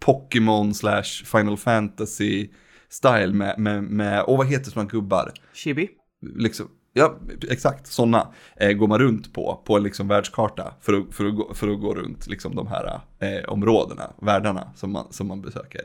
Pokémon 0.00 0.74
slash 0.74 1.24
Final 1.24 1.56
Fantasy 1.56 2.48
style 2.88 3.32
med, 3.32 3.58
med, 3.58 3.82
med, 3.84 4.22
och 4.22 4.36
vad 4.36 4.46
heter 4.46 4.70
sådana 4.70 4.88
gubbar? 4.90 5.32
Chibi? 5.54 5.88
Liksom, 6.36 6.68
ja, 6.92 7.18
exakt, 7.48 7.86
sådana 7.86 8.28
eh, 8.56 8.72
går 8.72 8.88
man 8.88 8.98
runt 8.98 9.32
på, 9.34 9.62
på 9.66 9.76
en 9.76 9.82
liksom 9.82 10.08
världskarta 10.08 10.74
för 10.80 10.92
att, 10.92 11.14
för 11.14 11.24
att, 11.26 11.36
gå, 11.36 11.54
för 11.54 11.68
att 11.68 11.80
gå 11.80 11.94
runt 11.94 12.26
liksom 12.26 12.54
de 12.56 12.66
här 12.66 13.00
eh, 13.18 13.44
områdena, 13.48 14.12
världarna 14.22 14.72
som 14.76 14.92
man, 14.92 15.06
som 15.12 15.26
man 15.28 15.42
besöker. 15.42 15.80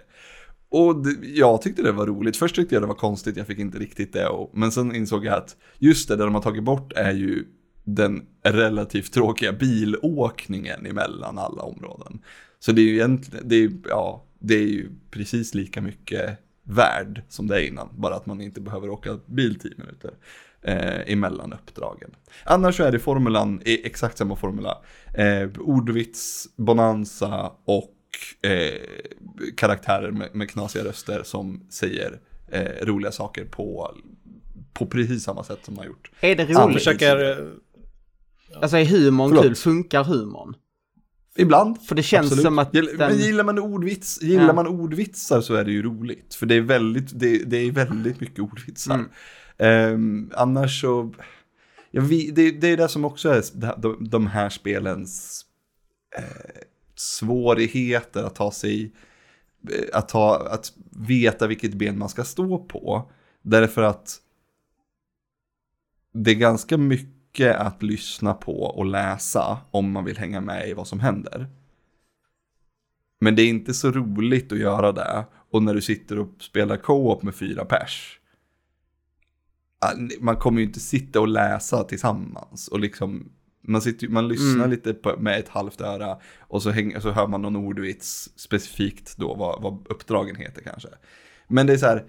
Och 0.74 1.03
det, 1.03 1.27
jag 1.27 1.62
tyckte 1.62 1.82
det 1.82 1.92
var 1.92 2.08
roligt. 2.08 2.38
Först 2.38 2.56
tyckte 2.56 2.75
jag 2.75 2.84
det 2.84 2.88
var 2.88 2.96
konstigt, 2.96 3.38
jag 3.38 3.48
fick 3.48 3.60
inte 3.60 3.80
riktigt 3.80 4.13
det. 4.13 4.27
Och, 4.27 4.51
men 4.53 4.72
sen 4.72 4.96
insåg 4.96 5.25
jag 5.25 5.34
att 5.34 5.56
just 5.80 6.08
det, 6.08 6.15
det 6.15 6.24
de 6.24 6.36
har 6.36 6.42
tagit 6.42 6.63
bort 6.63 6.94
är 6.96 7.12
ju 7.12 7.46
den 7.84 8.22
relativt 8.44 9.13
tråkiga 9.13 9.53
bilåkningen 9.53 10.86
emellan 10.86 11.38
alla 11.38 11.62
områden. 11.62 12.20
Så 12.60 12.72
det 12.72 12.82
är 12.82 12.86
ju 12.86 12.94
egentligen, 12.94 13.50
det 13.50 13.56
är, 13.56 13.72
ja, 13.89 14.25
det 14.39 14.53
är 14.53 14.68
ju 14.68 14.89
precis 15.12 15.53
lika 15.53 15.82
mycket 15.82 16.39
värd 16.63 17.22
som 17.30 17.48
det 17.48 17.62
är 17.62 17.68
innan. 17.68 17.89
Bara 17.98 18.15
att 18.15 18.25
man 18.25 18.42
inte 18.42 18.62
behöver 18.62 18.89
åka 18.89 19.20
bil 19.25 19.60
10 19.60 19.72
minuter 19.77 20.12
eh, 20.62 21.13
emellan 21.13 21.53
uppdragen. 21.53 22.15
Annars 22.44 22.77
så 22.77 22.84
är 22.84 22.92
det 22.92 23.00
formulan, 23.00 23.62
är 23.65 23.86
exakt 23.86 24.18
samma 24.18 24.36
formula. 24.36 24.77
Eh, 25.13 25.50
ordvits, 25.60 26.48
bonanza 26.56 27.51
och 27.65 27.89
eh, 28.42 28.80
karaktärer 29.58 30.12
med, 30.12 30.36
med 30.36 30.50
knasiga 30.50 30.84
röster 30.86 31.24
som 31.24 31.65
säger 31.70 32.20
eh, 32.51 32.86
roliga 32.86 33.12
saker 33.12 33.46
på, 33.46 33.96
på 34.74 34.86
precis 34.86 35.24
samma 35.24 35.44
sätt 35.44 35.60
som 35.63 35.74
man 35.75 35.80
har 35.84 35.88
gjort. 35.88 36.12
Är 36.22 36.36
det 36.36 36.44
Ja, 36.50 36.60
roligt? 36.65 36.77
Försöker... 36.77 37.32
eh, 37.42 37.48
Alltså 38.62 38.77
är 38.77 38.86
humorn 38.86 39.30
Förlåt. 39.30 39.46
kul? 39.46 39.56
Funkar 39.56 40.03
humorn? 40.03 40.56
Ibland. 41.36 41.82
För 41.82 41.96
det 41.96 42.03
känns 42.03 42.25
absolut. 42.25 42.44
som 42.44 42.60
att 42.60 42.72
den- 42.72 42.88
Men 42.98 43.18
gillar 43.18 43.44
man, 43.44 43.60
ordvits, 43.60 44.22
gillar 44.22 44.48
Ja. 44.48 44.53
man 44.53 44.68
ordvitsar 44.68 45.42
så 45.42 45.53
är 45.56 45.63
det 45.65 45.72
ju 45.72 45.82
roligt. 45.84 46.36
För 46.36 46.46
det 46.46 46.56
är 46.56 46.62
väldigt, 46.62 47.20
det, 47.20 47.38
det 47.38 47.58
är 47.58 47.72
väldigt 47.72 48.20
mycket 48.22 48.39
ordvitsar. 48.39 48.94
Mm. 48.96 49.10
Ehm, 49.58 50.32
annars 50.36 50.82
så, 50.82 51.13
ja, 51.92 52.01
vi, 52.01 52.32
det, 52.32 52.51
det 52.51 52.68
är 52.68 52.77
det 52.77 52.88
som 52.88 53.06
också 53.06 53.30
är 53.30 53.44
de, 53.82 54.08
de 54.10 54.27
här 54.27 54.50
spelens 54.50 55.46
eh, 56.18 56.24
svårigheter 56.95 58.23
att 58.23 58.35
ta 58.35 58.51
sig, 58.51 58.93
eh, 59.69 59.97
att, 59.97 60.09
ta, 60.09 60.47
att 60.50 60.73
veta 60.91 61.47
vilket 61.47 61.73
ben 61.73 61.97
man 61.97 62.09
ska 62.09 62.23
stå 62.23 62.57
på. 62.57 63.12
Därför 63.41 63.81
att 63.81 64.19
det 66.13 66.31
är 66.31 66.35
ganska 66.35 66.77
mycket 66.77 67.55
att 67.55 67.83
lyssna 67.83 68.33
på 68.33 68.63
och 68.63 68.85
läsa 68.85 69.57
om 69.71 69.91
man 69.91 70.05
vill 70.05 70.17
hänga 70.17 70.41
med 70.41 70.69
i 70.69 70.73
vad 70.73 70.88
som 70.88 71.00
händer. 71.00 71.47
Men 73.19 73.35
det 73.35 73.41
är 73.41 73.50
inte 73.50 73.73
så 73.73 73.91
roligt 73.91 74.51
att 74.51 74.59
göra 74.59 74.91
det. 74.91 75.25
Och 75.51 75.63
när 75.63 75.73
du 75.73 75.81
sitter 75.81 76.19
och 76.19 76.29
spelar 76.39 76.77
co-op 76.77 77.23
med 77.23 77.35
fyra 77.35 77.65
pers. 77.65 78.19
Ah, 79.79 79.91
man 80.19 80.35
kommer 80.35 80.59
ju 80.59 80.67
inte 80.67 80.79
sitta 80.79 81.21
och 81.21 81.27
läsa 81.27 81.83
tillsammans. 81.83 82.67
Och 82.67 82.79
liksom, 82.79 83.31
man, 83.63 83.82
sitter, 83.82 84.08
man 84.08 84.27
lyssnar 84.27 84.55
Mm. 84.55 84.70
lite 84.70 84.93
på, 84.93 85.15
med 85.17 85.39
ett 85.39 85.50
halvt 85.50 85.82
öra. 85.82 86.17
Och 86.39 86.63
så, 86.63 86.70
häng, 86.70 87.01
så 87.01 87.12
hör 87.12 87.27
man 87.27 87.41
någon 87.41 87.55
ordvits 87.55 88.29
specifikt 88.36 89.17
då 89.17 89.34
vad, 89.34 89.62
vad 89.62 89.88
uppdragen 89.89 90.36
heter 90.36 90.62
kanske. 90.62 90.89
Men 91.48 91.67
det 91.67 91.74
är 91.74 91.77
så 91.77 91.86
här, 91.86 92.05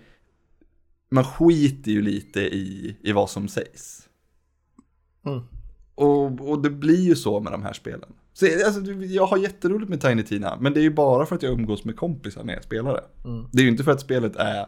man 1.10 1.24
skiter 1.24 1.90
ju 1.90 2.02
lite 2.02 2.40
i, 2.40 2.96
i 3.02 3.12
vad 3.12 3.30
som 3.30 3.48
sägs. 3.48 4.08
Mm. 5.26 5.40
Och, 5.94 6.50
och 6.50 6.62
det 6.62 6.70
blir 6.70 7.00
ju 7.00 7.16
så 7.16 7.40
med 7.40 7.52
de 7.52 7.62
här 7.62 7.72
spelen. 7.72 8.12
Så, 8.32 8.46
alltså, 8.66 8.92
jag 8.92 9.26
har 9.26 9.36
jätteroligt 9.36 9.90
med 9.90 10.00
Tiny 10.00 10.22
Tina, 10.22 10.58
men 10.60 10.72
det 10.74 10.80
är 10.80 10.82
ju 10.82 10.90
bara 10.90 11.26
för 11.26 11.36
att 11.36 11.42
jag 11.42 11.52
umgås 11.52 11.84
med 11.84 11.96
kompisar 11.96 12.44
när 12.44 12.54
jag 12.54 12.64
spelar 12.64 12.92
det. 12.92 13.28
Mm. 13.28 13.46
Det 13.52 13.58
är 13.58 13.62
ju 13.62 13.70
inte 13.70 13.84
för 13.84 13.92
att 13.92 14.00
spelet 14.00 14.36
är... 14.36 14.66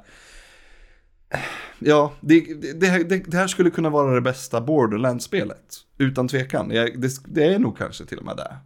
Ja, 1.78 2.12
det, 2.20 2.40
det, 2.40 2.80
det, 2.80 2.86
här, 2.86 3.04
det, 3.04 3.36
här 3.36 3.46
skulle 3.46 3.70
kunna 3.70 3.90
vara 3.90 4.14
det 4.14 4.20
bästa 4.20 4.60
Borderlands-spelet. 4.60 5.74
Utan 5.98 6.28
tvekan. 6.28 6.70
Jag, 6.70 7.00
det, 7.00 7.10
det 7.24 7.44
är 7.44 7.58
nog 7.58 7.78
kanske 7.78 8.04
till 8.04 8.18
och 8.18 8.24
med 8.24 8.36
det. 8.36 8.56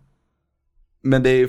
Men 1.03 1.23
det 1.23 1.31
är, 1.31 1.49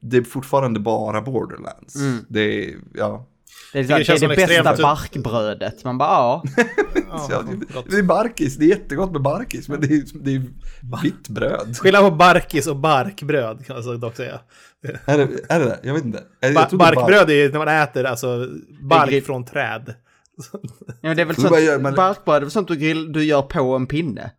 det 0.00 0.16
är 0.16 0.22
fortfarande 0.22 0.80
bara 0.80 1.20
Borderlands. 1.22 1.96
Mm. 1.96 2.24
Det 2.28 2.40
är, 2.70 2.74
ja. 2.94 3.26
Det 3.72 3.78
är, 3.78 3.82
det 3.82 3.88
det, 3.88 3.94
är 3.94 3.98
det 3.98 4.18
som 4.18 4.30
extremt- 4.30 4.64
bästa 4.64 4.82
barkbrödet. 4.82 5.84
Man 5.84 5.98
bara, 5.98 6.08
ja. 6.08 6.42
Ja, 7.30 7.42
det, 7.90 7.96
är 7.96 8.02
barkis, 8.02 8.56
det 8.56 8.64
är 8.64 8.68
jättegott 8.68 9.12
med 9.12 9.22
barkis, 9.22 9.68
men 9.68 9.80
det 9.80 9.86
är, 9.86 10.04
det 10.24 10.34
är 10.34 10.42
vitt 11.02 11.28
bröd. 11.28 11.76
Skillnad 11.78 12.02
på 12.02 12.10
barkis 12.16 12.66
och 12.66 12.76
barkbröd 12.76 13.66
kan 13.66 13.82
jag 13.82 14.00
dock 14.00 14.16
säga. 14.16 14.40
Är 15.04 15.18
det, 15.18 15.28
är 15.48 15.60
det? 15.60 15.78
Jag 15.82 15.94
vet 15.94 16.04
inte. 16.04 16.22
Jag 16.40 16.54
Ba 16.54 16.60
bark- 16.60 16.94
barkbröd 16.94 17.30
är 17.30 17.34
ju 17.34 17.52
när 17.52 17.58
man 17.58 17.68
äter 17.68 18.04
alltså 18.04 18.26
är 18.28 18.48
bark 18.82 19.24
från 19.24 19.44
träd. 19.44 19.94
Ja 20.52 20.58
men 21.02 21.16
det 21.16 21.22
är 21.22 21.26
väl 21.26 21.36
Så 21.36 21.42
sånt, 21.42 21.60
gör 21.60 21.78
man- 21.78 21.94
barkbröd 21.94 22.36
är 22.36 22.40
väl 22.40 22.50
sånt 22.50 22.68
du, 22.68 22.76
grill, 22.76 23.12
du 23.12 23.24
gör 23.24 23.42
på 23.42 23.74
en 23.76 23.86
pinne? 23.86 24.30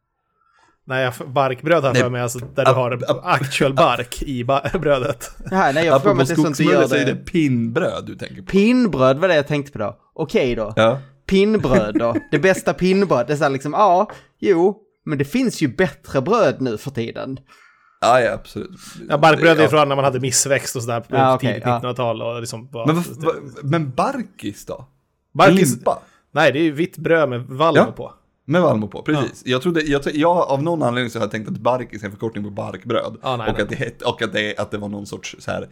Nej, 0.86 1.12
barkbröd 1.27 1.84
har 1.84 1.89
jag 1.89 1.94
Nej, 1.94 2.01
för 2.04 2.10
mig 2.10 2.22
alltså 2.22 2.39
där 2.39 2.66
du 2.66 2.72
har 2.72 3.00
actual 3.24 3.74
bark 3.74 4.22
i 4.22 4.44
brödet. 4.82 5.32
Jaha, 5.51 5.72
nej 5.72 5.86
jag 5.86 6.04
får 6.04 6.13
mig 6.13 6.22
att 6.24 6.27
det 6.27 6.34
är 6.34 6.36
sånt 6.36 6.58
du 6.58 6.63
gör 6.63 6.88
så 6.88 6.96
är 6.96 7.06
det. 7.06 7.13
det 7.13 7.16
pinnbröd 7.25 8.04
du 8.06 8.16
tänker 8.16 8.42
på. 8.42 8.51
Pinnbröd 8.51 9.18
var 9.20 9.27
det 9.27 9.36
jag 9.36 9.48
tänkte 9.48 9.72
på 9.72 9.77
då. 9.77 9.98
Okej 10.16 10.56
då. 10.56 10.74
Ja. 10.75 11.00
Pinnbröd 11.25 11.96
då. 12.00 12.16
Det 12.32 12.39
bästa 12.39 12.74
pinnbröd. 12.74 13.27
Det 13.27 13.34
är 13.34 13.38
så 13.38 13.44
här 13.44 13.51
liksom, 13.51 13.74
ja, 13.74 14.12
jo, 14.39 14.77
men 15.06 15.18
det 15.18 15.25
finns 15.25 15.62
ju 15.62 15.68
bättre 15.68 16.22
bröd 16.22 16.56
nu 16.62 16.77
för 16.77 16.92
tiden. 16.92 17.39
Ja, 18.01 18.22
ja, 18.22 18.34
absolut. 18.34 18.70
Ja, 19.10 19.18
barkbröd 19.18 19.58
är 19.58 19.63
Ja. 19.63 19.70
från 19.70 19.89
när 19.89 19.96
man 19.96 20.06
hade 20.06 20.20
missväxt 20.20 20.75
och 20.75 20.82
sådär 20.84 21.00
på 21.00 21.16
Ja, 21.16 21.36
okej, 21.36 21.50
tidigt 21.54 21.68
ja. 21.68 21.80
1900-tal. 21.80 22.22
Och 22.22 22.39
liksom 22.39 22.70
Men, 22.88 23.04
men 23.63 23.92
barkis 23.92 24.66
då? 24.66 24.88
Barkis, 25.38 25.72
Limpa? 25.75 26.00
nej, 26.32 26.51
det 26.51 26.60
är 26.60 26.63
ju 26.63 26.72
vitt 26.72 26.98
bröd 26.98 27.29
med 27.29 27.41
valm 27.41 27.75
Ja. 27.77 27.91
på. 27.91 28.13
Med 28.50 28.62
valmo 28.62 28.88
på, 28.88 29.01
precis. 29.01 29.41
Jag 29.46 29.62
trodde, 29.62 29.82
jag, 29.82 30.01
jag, 30.13 30.38
av 30.38 30.63
någon 30.63 30.84
anledning 30.84 31.10
så 31.12 31.20
har 31.20 31.24
jag 31.24 31.32
tänkt 31.32 31.48
att 31.50 31.58
barkis 31.58 32.01
är 32.01 32.06
en 32.06 32.12
förkortning 32.12 32.44
på 32.44 32.50
barkbröd. 32.50 33.17
Ja, 33.22 33.38
nej, 33.38 33.48
och, 33.50 33.53
nej. 33.53 33.63
Att 33.63 33.70
det, 33.70 33.75
het- 33.75 34.01
och 34.01 34.22
att, 34.22 34.34
det, 34.34 34.58
att 34.60 34.72
det 34.72 34.77
var 34.77 34.89
någon 34.89 35.06
sorts 35.06 35.36
så 35.39 35.51
här, 35.51 35.67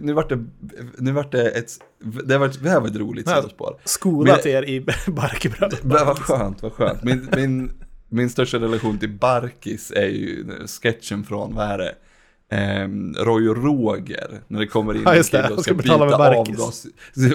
nu 0.00 0.12
vart 0.12 0.28
det, 0.28 0.44
nu 0.98 1.12
vart 1.12 1.32
det 1.32 1.48
ett, 1.48 1.70
det, 2.24 2.38
var, 2.38 2.52
det 2.62 2.70
här 2.70 2.80
var 2.80 2.88
ett 2.88 2.96
roligt 2.96 3.26
Ja. 3.30 3.36
sidospår. 3.36 3.76
Skola 3.84 4.36
Men- 4.44 4.52
er 4.52 4.62
i 4.68 4.80
barkbröd. 5.06 5.74
Vad 5.82 6.18
skönt, 6.18 6.62
vad 6.62 6.72
skönt. 6.72 7.02
Min, 7.04 7.28
min, 7.36 7.72
min 8.08 8.30
största 8.30 8.58
relation 8.58 8.98
till 8.98 9.10
Barkis 9.18 9.92
är 9.96 10.06
ju 10.08 10.44
sketchen 10.82 11.24
från, 11.24 11.54
vad 11.54 11.66
är 11.66 11.78
det? 11.78 11.94
Ehm, 12.50 13.14
Roy 13.14 13.48
och 13.48 13.64
Roger, 13.64 14.40
när 14.48 14.60
det 14.60 14.66
kommer 14.66 14.94
in 14.94 15.02
Ja, 15.04 15.14
en 15.14 15.22
kille 15.22 15.48
och 15.48 15.52
ska 15.52 15.62
ska 15.62 15.74
byta 15.74 15.94
avgas, 15.94 16.86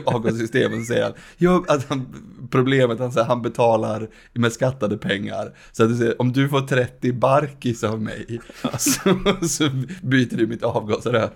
avgassystemet, 0.06 0.80
så 0.80 0.86
säger 0.86 1.04
han, 1.04 1.14
ja, 1.38 1.64
att 1.68 1.90
han, 1.90 2.06
problemet, 2.52 3.00
han 3.00 3.12
säger, 3.12 3.28
han 3.28 3.42
betalar 3.42 4.10
med 4.34 4.54
skattade 4.54 4.98
pengar. 4.98 5.54
Så 5.72 5.84
att 5.84 5.90
du 5.90 5.98
säger, 5.98 6.22
om 6.22 6.34
du 6.34 6.50
får 6.50 6.62
30 6.62 7.14
Barkis 7.14 7.84
av 7.84 8.02
mig, 8.02 8.42
så, 8.78 9.00
så 9.48 9.70
byter 10.02 10.38
du 10.38 10.48
mitt 10.48 10.64
avgasrör. 10.64 11.30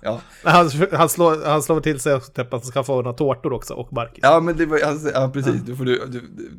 Ja. 0.00 0.20
Han, 0.44 0.70
han, 0.92 1.08
slår, 1.08 1.46
han 1.46 1.62
slår 1.62 1.80
till 1.80 2.00
sig 2.00 2.20
typ 2.20 2.38
att 2.38 2.50
han 2.50 2.62
ska 2.62 2.82
få 2.82 2.94
några 2.94 3.12
tårtor 3.12 3.52
också 3.52 3.74
och 3.74 3.88
barkis. 3.90 4.18
Ja 4.22 4.40
men 4.40 4.56
det 4.56 4.66
var, 4.66 4.78
alltså, 4.78 5.10
ja 5.14 5.30
precis, 5.34 5.62
du 5.66 5.76
får 5.76 5.84
du, 5.84 6.06
du, 6.06 6.20
du 6.20 6.50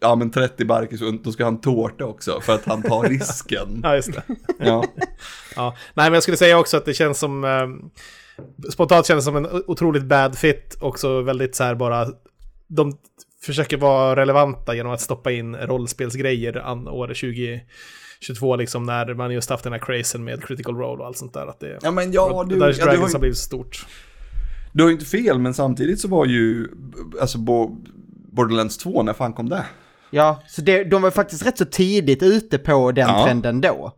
Ja 0.00 0.14
men 0.14 0.30
30 0.30 0.64
barkis, 0.64 1.02
och 1.02 1.14
då 1.14 1.32
ska 1.32 1.44
han 1.44 1.60
tårta 1.60 2.04
också 2.04 2.40
för 2.40 2.54
att 2.54 2.64
han 2.64 2.82
tar 2.82 3.02
risken. 3.08 3.80
Ja, 3.82 3.96
just 3.96 4.12
det. 4.12 4.22
Ja. 4.58 4.84
Ja. 5.56 5.74
Nej, 5.94 6.06
men 6.06 6.14
jag 6.14 6.22
skulle 6.22 6.36
säga 6.36 6.58
också 6.58 6.76
att 6.76 6.84
det 6.84 6.94
känns 6.94 7.18
som... 7.18 7.44
Eh, 7.44 7.68
spontant 8.70 9.06
känns 9.06 9.24
det 9.24 9.32
som 9.32 9.36
en 9.36 9.62
otroligt 9.66 10.04
bad 10.04 10.38
fit. 10.38 10.76
Också 10.80 11.22
väldigt 11.22 11.54
så 11.56 11.64
här 11.64 11.74
bara... 11.74 12.06
De 12.68 12.98
försöker 13.42 13.76
vara 13.76 14.16
relevanta 14.16 14.74
genom 14.74 14.92
att 14.92 15.00
stoppa 15.00 15.32
in 15.32 15.56
rollspelsgrejer 15.56 16.56
an, 16.56 16.88
år 16.88 17.06
2022, 17.06 18.56
liksom 18.56 18.82
när 18.82 19.14
man 19.14 19.30
just 19.32 19.50
haft 19.50 19.64
den 19.64 19.72
här 19.72 19.80
crazen 19.80 20.24
med 20.24 20.44
critical 20.44 20.76
role 20.76 21.00
och 21.00 21.06
allt 21.06 21.16
sånt 21.18 21.34
där. 21.34 21.46
Att 21.46 21.60
det, 21.60 21.78
Ja 21.82 21.90
men 21.90 22.12
ja, 22.12 22.44
du, 22.48 22.54
Dungeons 22.54 22.78
ja, 22.78 22.84
Dragons 22.84 23.06
har, 23.06 23.12
har 23.12 23.20
blivit 23.20 23.38
stort. 23.38 23.86
du 24.72 24.82
har 24.82 24.90
ju 24.90 24.94
inte 24.94 25.06
fel, 25.06 25.38
men 25.38 25.54
samtidigt 25.54 26.00
så 26.00 26.08
var 26.08 26.26
ju, 26.26 26.68
alltså 27.20 27.38
Bo, 27.38 27.76
Borderlands 28.36 28.78
2, 28.78 29.02
när 29.02 29.12
fan 29.12 29.32
kom 29.32 29.48
det? 29.48 29.64
Ja, 30.10 30.42
så 30.48 30.60
det, 30.62 30.84
de 30.84 31.02
var 31.02 31.10
faktiskt 31.10 31.46
rätt 31.46 31.58
så 31.58 31.64
tidigt 31.64 32.22
ute 32.22 32.58
på 32.58 32.92
den 32.92 33.08
Ja. 33.08 33.24
trenden 33.24 33.60
då. 33.60 33.92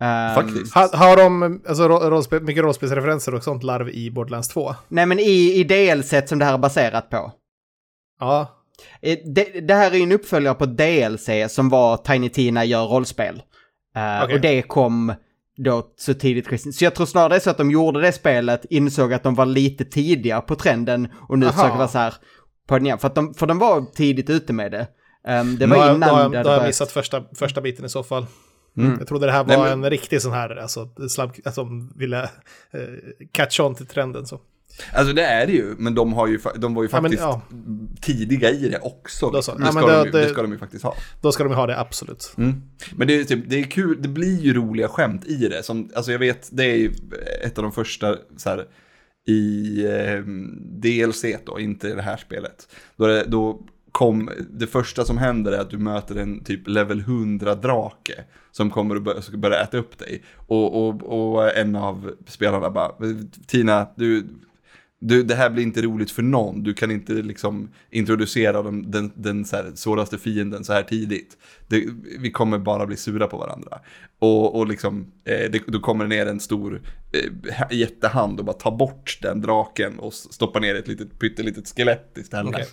Ehm, 0.00 0.34
Faktiskt. 0.34 0.74
Har, 0.74 0.96
har 0.96 1.16
de 1.16 1.62
alltså, 1.68 1.88
ro- 1.88 2.10
rollspel, 2.10 2.42
mycket 2.42 2.64
rollspelsreferenser 2.64 3.34
och 3.34 3.42
sånt 3.44 3.62
larv 3.62 3.88
i 3.88 4.10
Borderlands 4.10 4.48
2? 4.48 4.74
Nej, 4.88 5.06
men 5.06 5.18
i, 5.18 5.52
i 5.54 5.64
DLC 5.64 6.14
som 6.28 6.38
det 6.38 6.44
här 6.44 6.54
är 6.54 6.58
baserat 6.58 7.10
på. 7.10 7.32
Ja. 8.20 8.52
Det, 9.34 9.44
det 9.68 9.74
här 9.74 9.90
är 9.90 9.94
ju 9.96 10.02
en 10.02 10.12
uppföljare 10.12 10.54
på 10.54 10.66
DLC 10.66 11.28
som 11.48 11.68
var 11.68 11.96
Tiny 11.96 12.28
Tina 12.28 12.64
gör 12.64 12.84
rollspel. 12.86 13.42
Eh, 13.96 14.22
Okej. 14.24 14.34
Och 14.34 14.40
det 14.40 14.62
kom 14.62 15.12
då 15.56 15.86
så 15.96 16.14
tidigt 16.14 16.48
kristen. 16.48 16.72
Så 16.72 16.84
jag 16.84 16.94
tror 16.94 17.06
snarare 17.06 17.28
det 17.28 17.36
är 17.36 17.40
så 17.40 17.50
att 17.50 17.58
de 17.58 17.70
gjorde 17.70 18.00
det 18.00 18.12
spelet, 18.12 18.64
insåg 18.70 19.12
att 19.12 19.22
de 19.22 19.34
var 19.34 19.46
lite 19.46 19.84
tidiga 19.84 20.40
på 20.40 20.54
trenden 20.54 21.08
och 21.28 21.38
nu 21.38 21.46
Aha. 21.46 21.52
försöker 21.54 21.76
vara 21.76 21.88
så 21.88 21.98
här 21.98 22.14
på 22.66 22.74
den 22.78 22.86
igen. 22.86 22.98
För, 22.98 23.06
att 23.08 23.14
de, 23.14 23.34
för 23.34 23.46
de 23.46 23.58
var 23.58 23.84
tidigt 23.94 24.30
ute 24.30 24.52
med 24.52 24.72
det. 24.72 24.86
Ehm, 25.28 25.56
det 25.58 25.66
var 25.66 25.76
då, 25.76 25.82
har- 25.82 25.94
innan 25.94 26.08
då, 26.08 26.14
har- 26.36 26.44
då 26.44 26.50
har 26.50 26.56
jag 26.56 26.66
missat 26.66 26.90
första, 26.92 27.24
första 27.34 27.60
biten 27.60 27.84
i 27.84 27.88
så 27.88 28.02
fall. 28.02 28.26
Mm. 28.76 28.96
Jag 28.98 29.08
trodde 29.08 29.26
det 29.26 29.32
här 29.32 29.44
Nej, 29.44 29.56
var 29.56 29.64
men- 29.64 29.84
en 29.84 29.90
riktig 29.90 30.22
sån 30.22 30.32
här, 30.32 30.56
alltså, 30.56 30.88
slabb, 31.08 31.32
alltså 31.44 31.64
de 31.64 31.92
ville 31.96 32.22
eh, 32.22 32.80
catch 33.32 33.60
on 33.60 33.74
till 33.74 33.86
trenden 33.86 34.26
så. 34.26 34.40
Alltså 34.92 35.12
det 35.12 35.22
är 35.22 35.46
det 35.46 35.52
ju, 35.52 35.74
men 35.78 35.94
de, 35.94 36.12
har 36.12 36.26
ju, 36.26 36.38
de 36.56 36.74
var 36.74 36.82
ju 36.82 36.88
Ja, 36.92 37.00
men, 37.00 37.10
faktiskt 37.10 37.22
ja. 37.22 37.42
tidiga 38.00 38.50
i 38.50 38.68
det 38.68 38.78
också. 38.78 39.30
Då 39.30 39.42
så. 39.42 39.54
Det, 39.54 39.64
Ja, 39.64 39.70
ska 39.72 39.86
det- 39.86 39.92
de 39.92 40.04
ju, 40.06 40.10
det 40.10 40.20
det- 40.20 40.28
ska 40.28 40.42
de 40.42 40.52
ju 40.52 40.58
faktiskt 40.58 40.84
ha. 40.84 40.94
Då 41.20 41.32
ska 41.32 41.44
de 41.44 41.50
ju 41.52 41.56
ha 41.56 41.66
det, 41.66 41.78
absolut. 41.80 42.34
Mm. 42.38 42.62
Men 42.96 43.06
det 43.08 43.20
är, 43.20 43.24
typ, 43.24 43.44
det 43.50 43.58
är 43.60 43.64
kul, 43.64 44.02
det 44.02 44.08
blir 44.08 44.40
ju 44.40 44.54
roliga 44.54 44.88
skämt 44.88 45.24
i 45.26 45.48
det. 45.48 45.62
Som, 45.62 45.90
alltså 45.94 46.12
jag 46.12 46.18
vet, 46.18 46.48
det 46.52 46.64
är 46.64 46.76
ju 46.76 46.92
ett 47.44 47.58
av 47.58 47.62
de 47.62 47.72
första 47.72 48.16
så 48.36 48.48
här, 48.50 48.64
i 49.26 49.84
eh, 49.84 50.22
DLC 50.80 51.24
då, 51.44 51.60
inte 51.60 51.88
i 51.88 51.92
det 51.92 52.02
här 52.02 52.16
spelet. 52.16 52.68
Då, 52.96 53.06
det, 53.06 53.24
då 53.24 53.62
kom, 53.92 54.30
det 54.50 54.66
första 54.66 55.04
som 55.04 55.18
händer 55.18 55.52
är 55.52 55.58
att 55.58 55.70
du 55.70 55.78
möter 55.78 56.16
en 56.16 56.44
typ 56.44 56.68
level 56.68 57.00
100 57.00 57.54
drake 57.54 58.24
som 58.52 58.70
kommer 58.70 58.96
att 58.96 59.02
börja, 59.02 59.22
ska 59.22 59.36
börja 59.36 59.62
äta 59.62 59.78
upp 59.78 59.98
dig. 59.98 60.22
Och, 60.36 60.88
och, 60.88 61.02
och 61.02 61.56
en 61.56 61.76
av 61.76 62.12
spelarna 62.26 62.70
bara, 62.70 62.92
Tina, 63.46 63.86
du, 63.94 64.26
du, 64.98 65.22
det 65.22 65.34
här 65.34 65.50
blir 65.50 65.62
inte 65.62 65.82
roligt 65.82 66.10
för 66.10 66.22
någon. 66.22 66.62
Du 66.62 66.74
kan 66.74 66.90
inte 66.90 67.12
liksom 67.12 67.70
introducera 67.90 68.62
den, 68.62 68.90
den, 68.90 69.12
den 69.14 69.44
så 69.44 69.56
här, 69.56 69.72
svåraste 69.74 70.18
fienden 70.18 70.64
så 70.64 70.72
här 70.72 70.82
tidigt. 70.82 71.36
Det, 71.68 71.84
vi 72.18 72.30
kommer 72.30 72.58
bara 72.58 72.86
bli 72.86 72.96
sura 72.96 73.26
på 73.26 73.38
varandra. 73.38 73.78
Och, 74.18 74.56
och 74.56 74.66
liksom, 74.66 75.12
eh, 75.24 75.50
det, 75.50 75.62
då 75.66 75.80
kommer 75.80 76.06
ner 76.06 76.26
en 76.26 76.40
stor 76.40 76.82
eh, 77.12 77.78
jättehand 77.78 78.38
och 78.38 78.44
bara 78.44 78.56
tar 78.56 78.76
bort 78.76 79.18
den 79.22 79.40
draken 79.40 79.98
och 79.98 80.14
stoppar 80.14 80.60
ner 80.60 80.74
ett 80.74 80.88
litet 80.88 81.18
pyttelitet 81.18 81.72
skelett 81.76 82.18
istället. 82.18 82.54
Okej, 82.54 82.66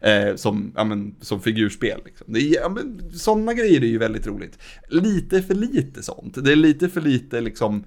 mm. 0.00 0.28
Eh, 0.28 0.36
som, 0.36 0.72
ja, 0.76 0.84
men, 0.84 1.14
som 1.20 1.40
figurspel. 1.40 2.00
Liksom. 2.04 2.32
Det 2.32 2.40
är, 2.40 2.60
ja, 2.60 2.68
men, 2.68 3.12
sådana 3.12 3.54
grejer 3.54 3.80
är 3.80 3.86
ju 3.86 3.98
väldigt 3.98 4.26
roligt. 4.26 4.58
Lite 4.88 5.42
för 5.42 5.54
lite 5.54 6.02
sånt. 6.02 6.44
Det 6.44 6.52
är 6.52 6.56
lite 6.56 6.88
för 6.88 7.00
lite 7.00 7.40
liksom 7.40 7.84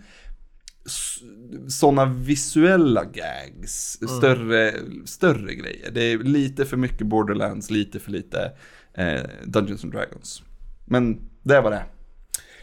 sådana 1.68 2.06
visuella 2.06 3.04
gags, 3.04 4.00
större, 4.18 4.74
större 5.06 5.56
grejer. 5.56 5.92
Det 5.92 6.02
är 6.02 6.18
lite 6.18 6.66
för 6.66 6.78
mycket 6.78 7.08
Borderlands, 7.08 7.70
lite 7.70 8.00
för 8.00 8.12
lite 8.12 8.52
eh, 8.94 9.22
Dungeons 9.46 9.84
and 9.84 9.94
Dragons. 9.94 10.44
Men 10.86 11.20
det 11.44 11.62
var 11.62 11.72
det. 11.72 11.84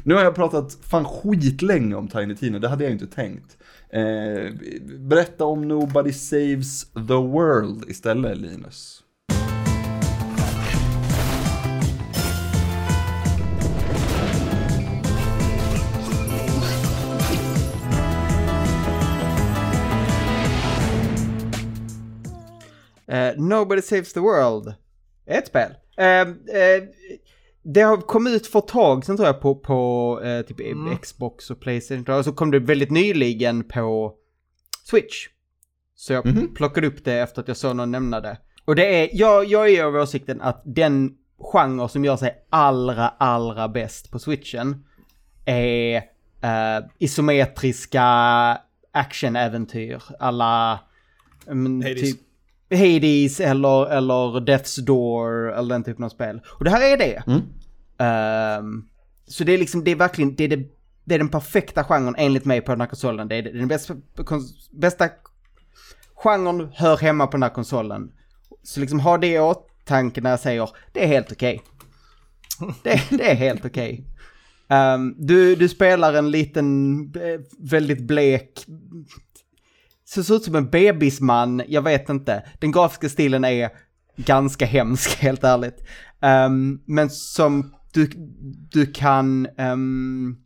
Nu 0.02 0.14
har 0.14 0.22
jag 0.22 0.34
pratat 0.34 0.78
fan 0.82 1.04
skitlänge 1.04 1.94
om 1.94 2.08
Tiny 2.08 2.36
Tina, 2.36 2.58
det 2.58 2.68
hade 2.68 2.84
jag 2.84 2.92
inte 2.92 3.06
tänkt. 3.06 3.56
Eh, 3.90 4.52
berätta 4.98 5.44
om 5.44 5.68
Nobody 5.68 6.12
Saves 6.12 6.92
the 6.92 7.14
World 7.14 7.84
istället, 7.88 8.38
Linus. 8.38 8.99
Eh, 23.10 23.32
Nobody 23.36 23.82
Saves 23.82 24.12
the 24.12 24.20
World. 24.20 24.74
Ett 25.26 25.46
spel. 25.46 25.70
Eh, 25.96 26.20
eh, 26.20 26.82
det 27.62 27.80
har 27.80 27.96
kommit 27.96 28.34
ut 28.34 28.46
för 28.46 28.58
ett 28.58 28.68
tag 28.68 29.04
sedan 29.04 29.16
tror 29.16 29.26
jag 29.26 29.40
på, 29.40 29.54
på 29.54 30.20
eh, 30.24 30.42
typ 30.42 30.56
Xbox 31.02 31.50
och 31.50 31.60
Playstation. 31.60 32.14
Och 32.18 32.24
så 32.24 32.32
kom 32.32 32.50
det 32.50 32.58
väldigt 32.58 32.90
nyligen 32.90 33.64
på 33.64 34.14
Switch. 34.84 35.28
Så 35.94 36.12
jag 36.12 36.26
Mhm. 36.26 36.54
plockade 36.54 36.86
upp 36.86 37.04
det 37.04 37.12
efter 37.20 37.42
att 37.42 37.48
jag 37.48 37.56
såg 37.56 37.76
någon 37.76 37.90
nämna 37.90 38.20
det. 38.20 38.38
Och 38.64 38.74
det 38.76 39.02
är, 39.02 39.08
jag, 39.12 39.44
jag 39.44 39.70
är 39.70 39.84
av 39.84 39.94
åsikten 39.94 40.40
att 40.40 40.62
den 40.64 41.14
genre 41.52 41.88
som 41.88 42.04
gör 42.04 42.16
sig 42.16 42.46
allra, 42.50 43.08
allra 43.08 43.68
bäst 43.68 44.10
på 44.10 44.18
Switchen 44.18 44.84
är 45.44 45.96
eh, 46.42 46.84
isometriska 46.98 48.02
actionäventyr 48.92 50.02
alla 50.18 50.80
mm, 51.46 51.82
Hades. 51.82 52.00
typ 52.00 52.20
Hades 52.70 53.40
eller, 53.40 53.90
eller 53.90 54.40
Death's 54.40 54.80
Door 54.80 55.52
eller 55.52 55.68
den 55.74 55.84
typen 55.84 56.04
av 56.04 56.08
spel. 56.08 56.40
Och 56.46 56.64
det 56.64 56.70
här 56.70 56.92
är 56.92 56.96
det. 56.96 57.22
Mm. 57.26 57.40
Ehm, 57.98 58.84
så 59.26 59.44
det 59.44 59.52
är 59.52 59.58
liksom, 59.58 59.84
det 59.84 59.90
är 59.90 59.96
verkligen, 59.96 60.34
det 60.34 60.44
är, 60.44 60.48
det, 60.48 60.68
det 61.04 61.14
är 61.14 61.18
den 61.18 61.28
perfekta 61.28 61.84
genren 61.84 62.14
enligt 62.18 62.44
mig 62.44 62.60
på 62.60 62.72
den 62.72 62.80
här 62.80 62.88
konsolen. 62.88 63.28
Det 63.28 63.36
är 63.36 63.42
den 63.42 63.68
bästa, 63.68 63.94
kons- 64.16 64.68
bästa 64.72 65.08
genren 66.14 66.68
hör 66.74 66.96
hemma 66.96 67.26
på 67.26 67.32
den 67.32 67.42
här 67.42 67.50
konsolen. 67.50 68.12
Så 68.62 68.80
liksom 68.80 69.00
ha 69.00 69.18
det 69.18 69.26
i 69.26 69.38
åtanke 69.38 70.20
när 70.20 70.30
jag 70.30 70.40
säger, 70.40 70.70
det 70.92 71.04
är 71.04 71.08
helt 71.08 71.32
okej. 71.32 71.62
Det, 72.82 73.00
det 73.10 73.30
är 73.30 73.34
helt 73.34 73.64
okej. 73.64 74.04
Ehm, 74.68 75.14
du, 75.18 75.56
du 75.56 75.68
spelar 75.68 76.14
en 76.14 76.30
liten, 76.30 77.00
eh, 77.14 77.40
väldigt 77.58 78.00
blek, 78.00 78.66
så 80.14 80.24
ser 80.24 80.34
ut 80.36 80.44
som 80.44 80.54
en 80.54 80.70
bebisman, 80.70 81.62
jag 81.68 81.82
vet 81.82 82.08
inte. 82.08 82.42
Den 82.60 82.72
grafiska 82.72 83.08
stilen 83.08 83.44
är 83.44 83.70
ganska 84.16 84.66
hemsk, 84.66 85.10
helt 85.18 85.44
ärligt. 85.44 85.76
Ehm, 86.20 86.80
men 86.86 87.10
som 87.10 87.74
du, 87.92 88.10
du 88.70 88.86
kan 88.86 89.46
um, 89.58 90.36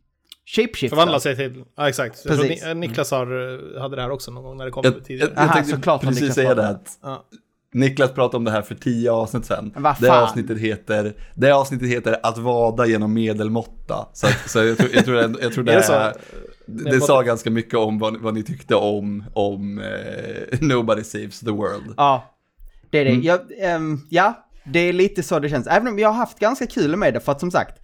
shapeshifta. 0.45 0.95
Förvandla 0.95 1.19
sig 1.19 1.35
till... 1.35 1.63
Ja, 1.77 1.89
exakt. 1.89 2.21
Jag 2.25 2.35
tror 2.35 2.47
Precis. 2.47 2.65
Ni- 2.65 2.73
Niklas 2.75 3.11
har, 3.11 3.27
eh, 3.75 3.81
hade 3.81 3.95
det 3.95 4.01
här 4.01 4.09
också 4.09 4.31
någon 4.31 4.43
gång 4.43 4.57
när 4.57 4.65
det 4.65 4.71
kom 4.71 4.81
Jag, 4.85 4.93
jag, 4.93 5.05
tidigare. 5.05 5.31
jag 5.35 5.43
Aha, 5.43 5.53
tänkte 5.53 5.71
såklart 5.75 6.03
har 6.03 6.11
precis 6.11 6.33
säga 6.33 6.55
det 6.55 6.67
att 6.67 6.99
Ja. 7.01 7.25
Niklas 7.75 8.11
pratade 8.11 8.37
om 8.37 8.43
det 8.43 8.51
här 8.51 8.61
för 8.61 8.75
tio 8.75 9.11
avsnitt 9.11 9.45
sedan. 9.45 9.73
Det 9.99 10.09
avsnittet 10.09 10.57
heter, 10.57 11.13
det 11.33 11.51
avsnittet 11.51 11.87
heter 11.87 12.19
Att 12.23 12.37
vada 12.37 12.85
genom 12.85 13.13
medelmåtta. 13.13 14.07
Så, 14.13 14.27
att, 14.27 14.49
så 14.49 14.63
jag 14.63 14.77
tror, 14.77 14.89
jag 14.93 15.05
tror, 15.05 15.17
jag 15.41 15.53
tror 15.53 15.63
det, 15.63 15.73
Är 15.73 16.13
det 16.65 16.91
det 16.91 17.01
sa 17.01 17.21
ganska 17.21 17.51
mycket 17.51 17.79
om 17.79 17.99
vad, 17.99 18.17
vad 18.21 18.33
ni 18.33 18.43
tyckte 18.43 18.75
om, 18.75 19.23
om 19.33 19.79
eh, 19.79 20.59
Nobody 20.61 21.03
Saves 21.03 21.39
the 21.39 21.51
World. 21.51 21.93
Ja, 21.97 22.33
det 22.89 22.99
är 22.99 23.05
det. 23.05 23.11
Mm. 23.11 23.23
Jag, 23.23 23.39
ehm, 23.59 23.99
ja, 24.09 24.47
det 24.65 24.79
är 24.79 24.93
lite 24.93 25.23
så 25.23 25.39
det 25.39 25.49
känns. 25.49 25.67
Även 25.67 25.87
om 25.87 25.99
jag 25.99 26.09
har 26.09 26.15
haft 26.15 26.39
ganska 26.39 26.67
kul 26.67 26.95
med 26.95 27.13
det, 27.13 27.19
för 27.19 27.31
att 27.31 27.39
som 27.39 27.51
sagt, 27.51 27.81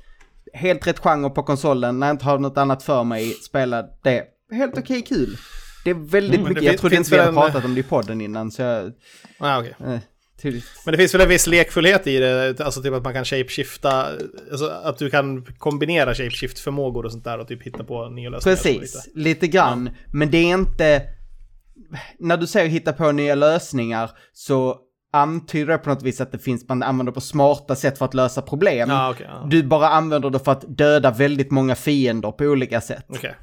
helt 0.54 0.88
rätt 0.88 1.00
genre 1.00 1.30
på 1.30 1.44
konsolen, 1.44 2.00
när 2.00 2.08
jag 2.08 2.14
inte 2.14 2.26
har 2.26 2.40
något 2.40 2.58
annat 2.58 2.84
för 2.84 3.04
mig, 3.04 3.30
spela 3.30 3.84
det. 4.04 4.24
Helt 4.52 4.78
okej 4.78 5.02
kul. 5.02 5.38
Det 5.84 5.90
är 5.90 5.94
väldigt 5.94 6.40
Mm, 6.40 6.50
mycket, 6.50 6.64
jag 6.64 6.78
trodde 6.78 6.96
inte 6.96 7.12
vi 7.12 7.18
hade 7.18 7.30
en- 7.30 7.36
pratat 7.36 7.66
om 7.66 7.74
det 7.74 7.80
i 7.80 7.84
podden 7.84 8.22
innan, 8.22 8.52
så 8.52 8.62
jag 8.62 8.92
Ah, 9.40 9.60
okej. 9.60 9.76
eh. 9.80 10.00
Men 10.86 10.92
det 10.92 10.98
finns 10.98 11.14
väl 11.14 11.22
en 11.22 11.30
viss 11.30 11.48
lekfullhet 11.48 12.08
i 12.08 12.18
det, 12.18 12.60
alltså 12.62 12.82
typ 12.82 12.94
att 12.94 13.04
man 13.04 13.14
kan 13.14 13.26
shapeshifta, 13.26 14.08
alltså 14.52 14.66
att 14.84 14.98
du 14.98 15.10
kan 15.10 15.46
kombinera 15.58 16.14
shapeshift-förmågor 16.14 17.06
och 17.06 17.12
sånt 17.12 17.24
där 17.24 17.38
och 17.40 17.48
typ 17.48 17.64
hitta 17.64 17.84
på 17.84 18.10
nya 18.10 18.30
lösningar. 18.30 18.56
Precis, 18.56 18.80
lite. 19.06 19.20
lite 19.20 19.48
grann. 19.48 19.90
Men 20.14 20.32
det 20.32 20.38
är 20.38 20.54
inte... 20.54 21.02
När 22.20 22.38
du 22.38 22.48
säger 22.48 22.70
hitta 22.70 22.94
på 22.94 23.12
nya 23.12 23.36
lösningar 23.36 24.12
så 24.34 24.78
antyder 25.14 25.72
det 25.72 25.78
på 25.78 25.90
något 25.90 26.04
vis 26.04 26.22
att 26.22 26.32
det 26.32 26.40
finns, 26.40 26.68
man 26.70 26.84
använder 26.84 27.14
på 27.14 27.22
smarta 27.22 27.76
sätt 27.76 27.98
för 27.98 28.06
att 28.06 28.14
lösa 28.14 28.42
problem. 28.42 28.90
Ja, 28.90 29.10
okej. 29.12 29.28
ja. 29.30 29.48
Du 29.50 29.64
bara 29.64 29.90
använder 29.90 30.30
det 30.30 30.40
för 30.40 30.52
att 30.52 30.78
döda 30.78 31.12
väldigt 31.12 31.52
många 31.52 31.76
fiender 31.76 32.32
på 32.32 32.44
olika 32.46 32.82
sätt. 32.82 33.06
Okej. 33.10 33.36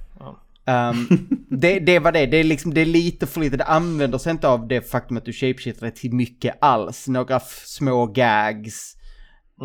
Ehm, 0.68 1.08
det, 1.50 1.78
det 1.78 1.98
var 1.98 2.12
det, 2.12 2.26
det 2.26 2.36
är, 2.36 2.44
liksom, 2.44 2.74
det 2.74 2.80
är 2.80 2.86
lite 2.86 3.26
för 3.26 3.40
lite, 3.40 3.56
det 3.56 3.64
använder 3.64 4.18
sig 4.18 4.30
inte 4.30 4.48
av 4.48 4.68
det 4.68 4.90
faktum 4.90 5.16
att 5.16 5.24
du 5.24 5.32
shapeshiftar 5.32 5.90
till 5.90 6.14
mycket 6.14 6.58
alls. 6.60 7.08
Några 7.08 7.40
små 7.64 8.06
gags. 8.06 8.94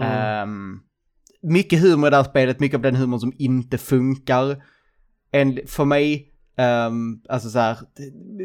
Ehm, 0.04 0.80
mycket 1.44 1.82
humor 1.82 2.08
i 2.08 2.10
det 2.10 2.18
här 2.18 2.24
spelet, 2.24 2.60
mycket 2.60 2.76
av 2.76 2.82
den 2.82 2.96
humor 2.96 3.18
som 3.18 3.34
inte 3.38 3.78
funkar. 3.78 4.64
En, 5.32 5.60
för 5.68 5.86
mig, 5.86 6.28
ehm, 6.58 7.22
alltså 7.30 7.50
så 7.50 7.60
här, 7.60 7.78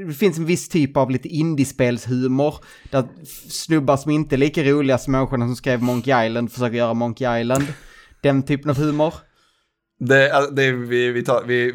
det, 0.06 0.14
finns 0.14 0.38
en 0.38 0.44
viss 0.44 0.68
typ 0.68 0.96
av 0.96 1.10
lite 1.10 1.28
indiespelshumor. 1.28 2.54
Där 2.90 3.04
snubbar 3.50 3.96
som 3.96 4.10
inte 4.10 4.34
är 4.34 4.38
lika 4.38 4.64
roliga 4.64 4.98
som 4.98 5.12
människorna 5.12 5.46
som 5.46 5.56
skrev 5.56 5.82
Monkey 5.82 6.26
Island 6.26 6.52
försöker 6.52 6.76
göra 6.76 6.94
Monkey 6.94 7.40
Island. 7.40 7.64
Den 8.22 8.42
typen 8.42 8.70
av 8.70 8.76
humor. 8.76 9.14
Det, 10.00 10.32
alltså, 10.32 10.54
det, 10.54 10.72
vi, 10.72 11.12
vi 11.12 11.24
tar, 11.24 11.44
vi, 11.46 11.74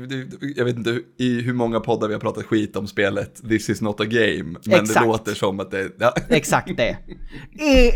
jag 0.55 0.65
vet 0.65 0.77
inte 0.77 0.99
i 1.17 1.41
hur 1.41 1.53
många 1.53 1.79
poddar 1.79 2.07
vi 2.07 2.13
har 2.13 2.21
pratat 2.21 2.45
skit 2.45 2.75
om 2.75 2.87
spelet 2.87 3.49
This 3.49 3.69
is 3.69 3.81
not 3.81 4.01
a 4.01 4.05
game. 4.05 4.59
Men 4.65 4.79
Exakt. 4.81 4.99
det 4.99 5.05
låter 5.05 5.33
som 5.33 5.59
att 5.59 5.71
det... 5.71 5.91
Ja. 5.99 6.13
Exakt 6.29 6.77
det. 6.77 6.97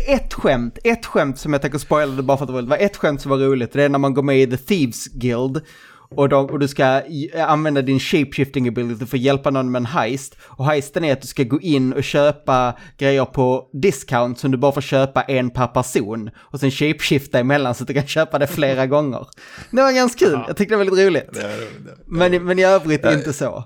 Ett 0.08 0.34
skämt, 0.34 0.78
ett 0.84 1.06
skämt 1.06 1.38
som 1.38 1.52
jag 1.52 1.62
tänker 1.62 1.78
spoila 1.78 2.22
bara 2.22 2.36
för 2.38 2.44
att 2.44 2.54
det 2.54 2.62
var 2.62 2.76
ett 2.76 2.96
skämt 2.96 3.20
som 3.20 3.30
var 3.30 3.38
roligt, 3.38 3.72
det 3.72 3.84
är 3.84 3.88
när 3.88 3.98
man 3.98 4.14
går 4.14 4.22
med 4.22 4.42
i 4.42 4.46
The 4.46 4.56
Thieves 4.56 5.06
Guild 5.06 5.60
och, 6.10 6.28
de, 6.28 6.46
och 6.46 6.58
du 6.58 6.68
ska 6.68 7.02
använda 7.46 7.82
din 7.82 8.00
shapeshifting 8.00 8.68
ability 8.68 9.06
för 9.06 9.16
att 9.16 9.22
hjälpa 9.22 9.50
någon 9.50 9.70
med 9.70 9.78
en 9.80 9.86
heist. 9.86 10.36
Och 10.42 10.66
heisten 10.66 11.04
är 11.04 11.12
att 11.12 11.20
du 11.22 11.26
ska 11.28 11.42
gå 11.42 11.60
in 11.60 11.92
och 11.92 12.04
köpa 12.04 12.74
grejer 12.98 13.24
på 13.24 13.68
discount 13.72 14.40
som 14.40 14.50
du 14.50 14.58
bara 14.58 14.72
får 14.72 14.80
köpa 14.80 15.22
en 15.22 15.50
per 15.50 15.66
person. 15.66 16.30
Och 16.38 16.60
sen 16.60 16.70
shapeshifta 16.70 17.38
emellan 17.38 17.74
så 17.74 17.84
att 17.84 17.88
du 17.88 17.94
kan 17.94 18.06
köpa 18.06 18.38
det 18.38 18.46
flera 18.46 18.86
gånger. 18.94 19.26
Det 19.70 19.82
var 19.82 19.92
ganska 19.92 20.24
kul, 20.26 20.38
jag 20.46 20.56
tyckte 20.56 20.74
det 20.74 20.78
var 20.78 20.84
väldigt 20.84 21.06
roligt. 21.06 21.28
Det, 21.32 21.42
är- 21.42 21.58
det, 21.58 21.96
Men, 22.06 22.44
men 22.44 22.58
i 22.58 22.64
övrigt 22.64 23.04
inte 23.06 23.32
så. 23.32 23.64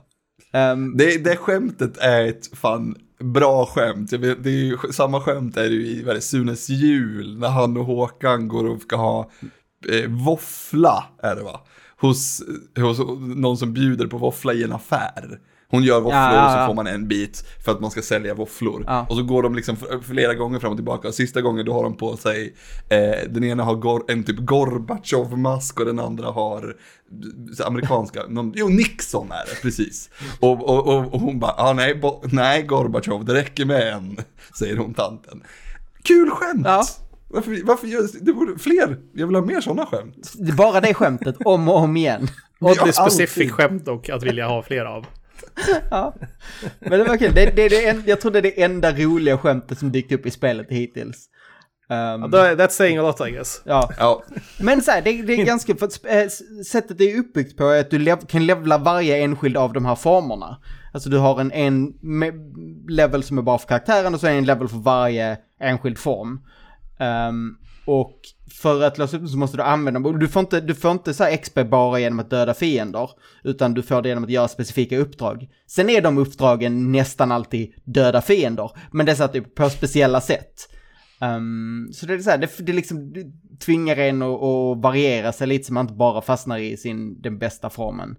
Ehm, 0.53 0.97
det, 0.97 1.25
det 1.25 1.37
skämtet 1.37 1.97
är 1.99 2.27
ett 2.27 2.57
fan 2.59 2.95
bra 3.21 3.67
skämt. 3.67 4.13
Vet, 4.13 4.45
det 4.45 4.51
är 4.51 4.55
ju, 4.65 4.77
samma 4.93 5.21
skämt 5.21 5.57
är 5.57 5.63
det 5.63 5.69
ju 5.75 5.87
i 5.87 6.03
vad 6.03 6.15
det, 6.17 6.21
Sunes 6.21 6.69
jul 6.69 7.39
när 7.39 7.49
han 7.49 7.77
och 7.77 7.85
Håkan 7.85 8.49
går 8.49 8.69
och 8.69 8.81
ska 8.83 8.97
ha 8.97 9.31
eh, 9.93 10.11
våffla, 10.11 11.05
är 11.23 11.37
det 11.37 11.43
va? 11.43 11.61
Hos, 12.03 12.43
hos 12.77 12.99
någon 13.37 13.57
som 13.57 13.73
bjuder 13.73 14.07
på 14.07 14.19
våffla 14.19 14.53
i 14.53 14.63
en 14.63 14.73
affär. 14.73 15.39
Hon 15.71 15.83
gör 15.83 16.01
våfflor 16.01 16.15
Ja, 16.21 16.47
och 16.47 16.53
så 16.61 16.67
får 16.67 16.75
man 16.75 16.87
en 16.87 17.09
bit 17.09 17.45
för 17.65 17.73
att 17.73 17.81
man 17.81 17.91
ska 17.91 18.03
sälja 18.03 18.35
våfflor. 18.35 18.85
Ja. 18.87 19.07
Och 19.11 19.17
så 19.17 19.23
går 19.23 19.43
de 19.43 19.55
liksom 19.55 19.77
flera 20.03 20.35
gånger 20.35 20.59
fram 20.59 20.71
och 20.71 20.77
tillbaka. 20.79 21.09
Och 21.09 21.15
sista 21.15 21.41
gången 21.41 21.67
då 21.67 21.73
har 21.73 21.83
de 21.83 21.97
på 21.97 22.17
sig, 22.17 22.55
eh, 22.89 23.31
den 23.31 23.45
ena 23.45 23.63
har 23.65 23.75
gor- 23.75 24.05
en 24.09 24.25
typ 24.25 24.39
Gorbatjov-mask 24.39 25.81
och 25.81 25.87
den 25.87 25.99
andra 25.99 26.27
har 26.31 26.77
så 27.57 27.65
amerikanska, 27.65 28.23
någon, 28.29 28.53
jo 28.57 28.69
Nixon 28.69 29.31
är 29.33 29.45
det, 29.55 29.63
precis. 29.63 30.11
Och, 30.41 30.69
och, 30.69 30.87
och, 30.87 31.15
och 31.15 31.21
hon 31.21 31.39
bara, 31.41 31.55
ah, 31.59 31.73
nej, 31.73 31.95
bo, 31.95 32.23
nej 32.25 32.63
Gorbatjov, 32.63 33.25
det 33.25 33.35
räcker 33.35 33.65
med 33.65 33.93
en, 33.93 34.17
säger 34.59 34.77
hon 34.77 34.95
tanten. 34.95 35.43
Kul 36.03 36.31
skämt! 36.31 36.63
Ja. 36.65 36.85
Varför, 37.33 37.61
varför 37.65 37.87
gör 37.87 38.25
det 38.25 38.33
borde 38.33 38.59
fler? 38.59 38.99
Jag 39.15 39.27
vill 39.27 39.37
ha 39.37 39.43
mer 39.43 39.61
sådana 39.61 39.87
skämt. 39.87 40.33
det 40.39 40.51
är 40.53 40.57
bara 40.57 40.81
det 40.81 40.95
skämtet, 40.95 41.37
om 41.45 41.69
och 41.69 41.77
om 41.77 41.97
igen. 41.97 42.29
Oddly 42.61 42.93
specific 42.93 43.37
alltid. 43.39 43.53
skämt 43.53 43.89
och 43.89 44.11
att 44.11 44.23
vilja 44.23 44.47
ha 44.49 44.63
fler 44.63 44.85
av. 44.85 45.07
Ja. 45.91 46.15
Men 46.79 46.91
det 46.99 47.05
var 47.05 47.17
kul. 47.17 47.35
Det, 47.35 47.47
det, 47.57 47.69
det, 47.69 47.89
en, 47.89 48.03
jag 48.07 48.21
tror 48.21 48.33
det 48.33 48.39
är 48.39 48.43
det 48.43 48.63
enda 48.63 48.93
roliga 48.93 49.39
skämtet 49.39 49.79
som 49.79 49.93
dykt 49.93 50.13
upp 50.13 50.27
i 50.27 50.31
spelet 50.31 50.67
hittills. 50.71 51.29
Um, 51.89 51.97
That- 52.33 52.57
That's 52.57 52.69
saying 52.69 52.99
a 52.99 53.03
lot 53.03 53.29
I 53.29 53.31
guess. 53.31 53.63
ja. 53.65 53.91
Ja, 53.99 54.23
Men 54.61 54.83
så 54.83 54.91
här, 54.91 55.03
det, 55.03 55.23
det 55.23 55.33
är 55.35 55.45
ganska, 55.45 55.75
för 55.77 55.87
att, 55.87 56.05
äh, 56.07 56.29
sättet 56.67 56.99
det 56.99 57.13
är 57.13 57.19
uppbyggt 57.19 57.57
på 57.57 57.65
är 57.69 57.81
att 57.81 57.91
du 57.91 57.99
lev, 57.99 58.27
kan 58.27 58.47
levla 58.47 58.79
varje 58.79 59.17
enskild 59.23 59.57
av 59.57 59.73
de 59.73 59.85
här 59.85 59.95
formerna. 59.95 60.57
Alltså 60.93 61.09
du 61.11 61.19
har 61.19 61.41
en, 61.41 61.53
en 61.53 61.93
level 62.89 63.23
som 63.23 63.39
är 63.39 63.43
bara 63.43 63.59
för 63.59 63.69
karaktären 63.69 64.15
och 64.15 64.21
så 64.21 64.27
är 64.27 64.31
en 64.31 64.45
level 64.45 64.69
för 64.69 64.77
varje 64.79 65.37
enskild 65.61 65.99
form. 65.99 66.41
Um, 67.03 67.59
och 67.85 68.21
för 68.53 68.83
att 68.83 68.99
lösa 68.99 69.17
upp 69.17 69.23
det 69.23 69.29
så 69.29 69.39
måste 69.39 69.57
du 69.57 69.63
använda 69.63 70.01
dem. 70.01 70.19
Du 70.19 70.29
får 70.29 70.41
inte, 70.41 70.61
du 70.61 70.75
får 70.75 70.91
inte 70.91 71.15
så 71.15 71.25
här 71.25 71.37
XP 71.37 71.59
bara 71.71 72.01
genom 72.01 72.21
att 72.21 72.31
döda 72.31 72.55
fiender, 72.55 73.11
utan 73.45 73.75
du 73.75 73.83
får 73.83 74.03
det 74.03 74.09
genom 74.09 74.25
att 74.25 74.31
göra 74.31 74.49
specifika 74.49 74.99
uppdrag. 74.99 75.49
Sen 75.67 75.91
är 75.91 76.01
de 76.01 76.19
uppdragen 76.19 76.93
nästan 76.93 77.33
alltid 77.33 77.75
döda 77.85 78.23
fiender, 78.23 78.71
men 78.93 79.07
det 79.07 79.13
är 79.13 79.17
så 79.17 79.29
typ 79.29 79.55
på 79.55 79.71
speciella 79.71 80.21
sätt. 80.21 80.69
Um, 81.21 81.91
så 81.93 82.07
det 82.07 82.15
är 82.15 82.19
så 82.19 82.31
här, 82.31 82.39
det, 82.39 82.51
det 82.59 82.73
liksom 82.73 83.13
det 83.13 83.25
tvingar 83.65 83.97
en 83.97 84.23
att, 84.23 84.43
att 84.43 84.83
variera 84.83 85.33
sig 85.33 85.47
lite 85.47 85.65
så 85.65 85.73
man 85.73 85.85
inte 85.85 85.95
bara 85.95 86.23
fastnar 86.23 86.59
i 86.59 86.77
sin, 86.77 87.23
den 87.23 87.39
bästa 87.39 87.71
formen. 87.71 88.17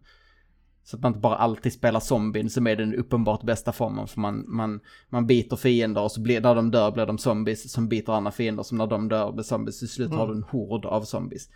Så 0.85 0.95
att 0.95 1.01
man 1.03 1.09
inte 1.09 1.19
bara 1.19 1.35
alltid 1.35 1.73
spelar 1.73 1.99
zombien 1.99 2.49
som 2.49 2.67
är 2.67 2.75
den 2.75 2.95
uppenbart 2.95 3.43
bästa 3.43 3.71
formen. 3.71 4.07
För 4.07 4.19
man, 4.19 4.45
man, 4.47 4.79
man 5.09 5.27
biter 5.27 5.55
fiender 5.55 6.01
och 6.01 6.11
så 6.11 6.21
blir, 6.21 6.41
när 6.41 6.55
de 6.55 6.71
dör 6.71 6.91
blir 6.91 7.05
de 7.05 7.17
zombies 7.17 7.71
som 7.71 7.89
biter 7.89 8.13
andra 8.13 8.31
fiender. 8.31 8.63
Som 8.63 8.77
när 8.77 8.87
de 8.87 9.09
dör 9.09 9.31
blir 9.31 9.43
zombies. 9.43 9.79
Till 9.79 9.89
slut 9.89 10.11
har 10.13 10.27
du 10.27 10.33
en 10.33 10.43
hord 10.43 10.85
av 10.85 11.01
zombies. 11.01 11.49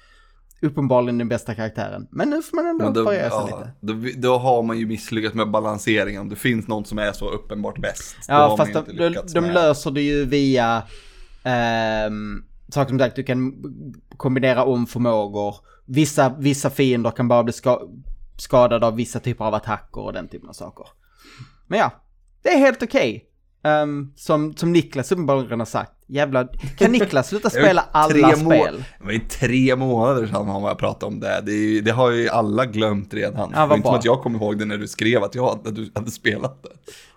Uppenbarligen 0.61 1.17
den 1.17 1.29
bästa 1.29 1.55
karaktären. 1.55 2.07
Men 2.11 2.29
nu 2.29 2.41
får 2.41 2.55
man 2.55 2.65
ändå 2.65 2.89
då, 2.89 3.03
variera 3.03 3.29
sig 3.29 3.39
ja, 3.49 3.57
lite. 3.57 3.71
då, 3.79 4.21
då 4.27 4.37
har 4.37 4.63
man 4.63 4.79
ju 4.79 4.85
misslyckats 4.85 5.35
med 5.35 5.51
balanseringen. 5.51 6.21
Om 6.21 6.29
det 6.29 6.35
finns 6.35 6.67
någon 6.67 6.85
som 6.85 6.99
är 6.99 7.11
så 7.11 7.29
uppenbart 7.29 7.81
bäst. 7.81 8.15
Ja, 8.27 8.57
fast 8.57 8.73
de, 8.73 8.97
de, 8.97 9.15
de 9.33 9.41
med- 9.41 9.53
löser 9.53 9.91
det 9.91 10.01
ju 10.01 10.25
via 10.25 10.83
ehm, 11.43 12.43
saker 12.69 12.89
som 12.89 12.99
sagt, 12.99 13.15
du 13.15 13.23
kan 13.23 13.53
kombinera 14.17 14.63
om 14.63 14.87
förmågor. 14.87 15.55
Vissa, 15.85 16.35
vissa 16.39 16.69
fiender 16.69 17.11
kan 17.11 17.27
bara 17.27 17.43
bli 17.43 17.53
ska, 17.53 17.81
skadade 18.37 18.85
av 18.85 18.95
vissa 18.95 19.19
typer 19.19 19.45
av 19.45 19.53
attacker 19.53 20.01
och 20.01 20.13
den 20.13 20.27
typen 20.27 20.49
av 20.49 20.53
saker. 20.53 20.85
Men 21.67 21.79
ja, 21.79 21.91
det 22.43 22.49
är 22.49 22.57
helt 22.57 22.83
okej. 22.83 23.25
Ehm, 23.63 24.13
som, 24.15 24.55
som 24.55 24.73
Niklas 24.73 25.11
uppenbarligen 25.11 25.59
har 25.59 25.65
sagt. 25.65 25.91
Jävla, 26.07 26.47
kan 26.77 26.91
Niklas 26.91 27.27
sluta 27.27 27.49
spela 27.49 27.85
alla 27.91 28.35
spel? 28.35 28.83
Det 28.99 29.05
var 29.05 29.11
ju 29.11 29.19
tre 29.19 29.75
månader 29.75 30.27
sedan 30.27 30.47
han 30.47 30.61
var 30.61 30.75
pratat 30.75 31.03
om 31.03 31.19
det. 31.19 31.41
Det, 31.45 31.51
ju, 31.51 31.81
det 31.81 31.91
har 31.91 32.11
ju 32.11 32.29
alla 32.29 32.65
glömt 32.65 33.13
redan. 33.13 33.51
Ja, 33.53 33.61
det 33.61 33.67
var 33.67 33.75
inte 33.75 33.87
som 33.87 33.95
att 33.95 34.05
jag 34.05 34.21
kom 34.21 34.35
ihåg 34.35 34.59
det 34.59 34.65
när 34.65 34.77
du 34.77 34.87
skrev 34.87 35.23
att, 35.23 35.35
jag, 35.35 35.67
att 35.67 35.75
du 35.75 35.91
hade 35.95 36.11
spelat 36.11 36.63
det. 36.63 36.69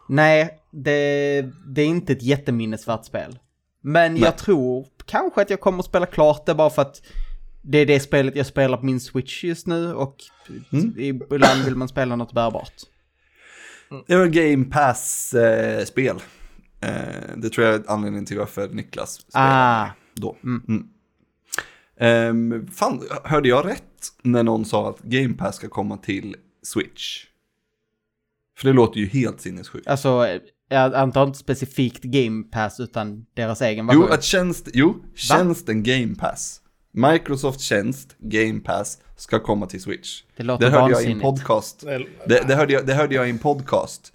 Nej, 0.09 0.59
det, 0.71 1.43
det 1.67 1.83
är 1.83 1.87
inte 1.87 2.13
ett 2.13 2.23
jätteminnesvärt 2.23 3.05
spel. 3.05 3.39
Men 3.83 4.17
jag 4.17 4.39
tror 4.39 4.87
kanske 5.07 5.43
att 5.43 5.51
jag 5.51 5.61
kommer 5.61 5.79
att 5.79 5.85
spela 5.85 6.07
klart 6.07 6.47
det 6.47 6.55
bara 6.55 6.71
för 6.71 6.83
att 6.83 7.03
det 7.63 7.79
är 7.79 7.87
det 7.87 8.01
spelet 8.01 8.37
jag 8.37 8.47
spelar 8.47 8.77
på 8.77 8.85
min 8.85 9.01
Switch 9.01 9.45
just 9.45 9.67
nu 9.67 9.95
och 9.95 10.17
Mm. 10.73 11.23
ibland 11.31 11.65
vill 11.65 11.77
man 11.77 11.89
spela 11.89 12.17
något 12.17 12.33
bärbart. 12.33 12.73
Det 14.07 14.17
var 14.17 14.27
Game 14.27 14.65
Pass-spel. 14.65 16.17
Eh, 16.81 16.91
det 17.37 17.51
tror 17.51 17.67
jag 17.67 17.75
är 17.75 17.83
anledningen 17.91 18.27
till 18.27 18.39
varför 18.39 18.69
Niklas 18.69 19.13
spelade 19.15 19.51
Ah, 19.55 19.91
då. 20.15 20.37
Mm. 20.45 20.85
Ehm, 22.01 22.67
fan, 22.69 23.03
hörde 23.25 23.49
jag 23.49 23.67
rätt 23.67 23.83
när 24.23 24.43
någon 24.43 24.65
sa 24.65 24.91
att 24.91 25.01
Game 25.01 25.35
Pass 25.35 25.57
ska 25.57 25.69
komma 25.69 25.97
till 25.97 26.37
Switch? 26.63 27.25
För 28.59 28.69
det 28.69 28.73
låter 28.75 29.01
ju 29.01 29.07
helt 29.07 29.41
sinnessjukt. 29.41 29.87
alltså 29.89 30.27
jag 30.69 30.95
antar 30.95 31.27
inte 31.27 31.39
specifikt 31.39 32.03
Game 32.03 32.43
Pass 32.43 32.81
utan 32.81 33.27
deras 33.35 33.63
egen 33.63 33.87
version. 33.87 34.05
Jo, 34.09 34.15
att 34.15 34.25
tjänst, 34.25 34.69
jo, 34.75 34.97
tjänsten 35.15 35.83
Game 35.83 36.15
Pass. 36.15 36.61
Microsoft 36.93 37.61
tjänst 37.61 38.17
Game 38.19 38.61
Pass 38.61 38.99
ska 39.21 39.39
komma 39.39 39.67
till 39.67 39.81
Switch. 39.83 40.23
Det 40.37 40.43
låter 40.43 40.71
hörde 40.71 40.93
jag 40.93 41.05
i 41.05 41.13
en 41.13 41.21
podcast. 41.21 41.81
Det, 42.27 42.45
det, 42.49 42.55
hörde 42.55 42.73
jag, 42.73 42.87
det 42.87 42.95
hörde 42.95 43.15
jag 43.15 43.27
i 43.27 43.31
en 43.31 43.39
podcast. 43.39 44.13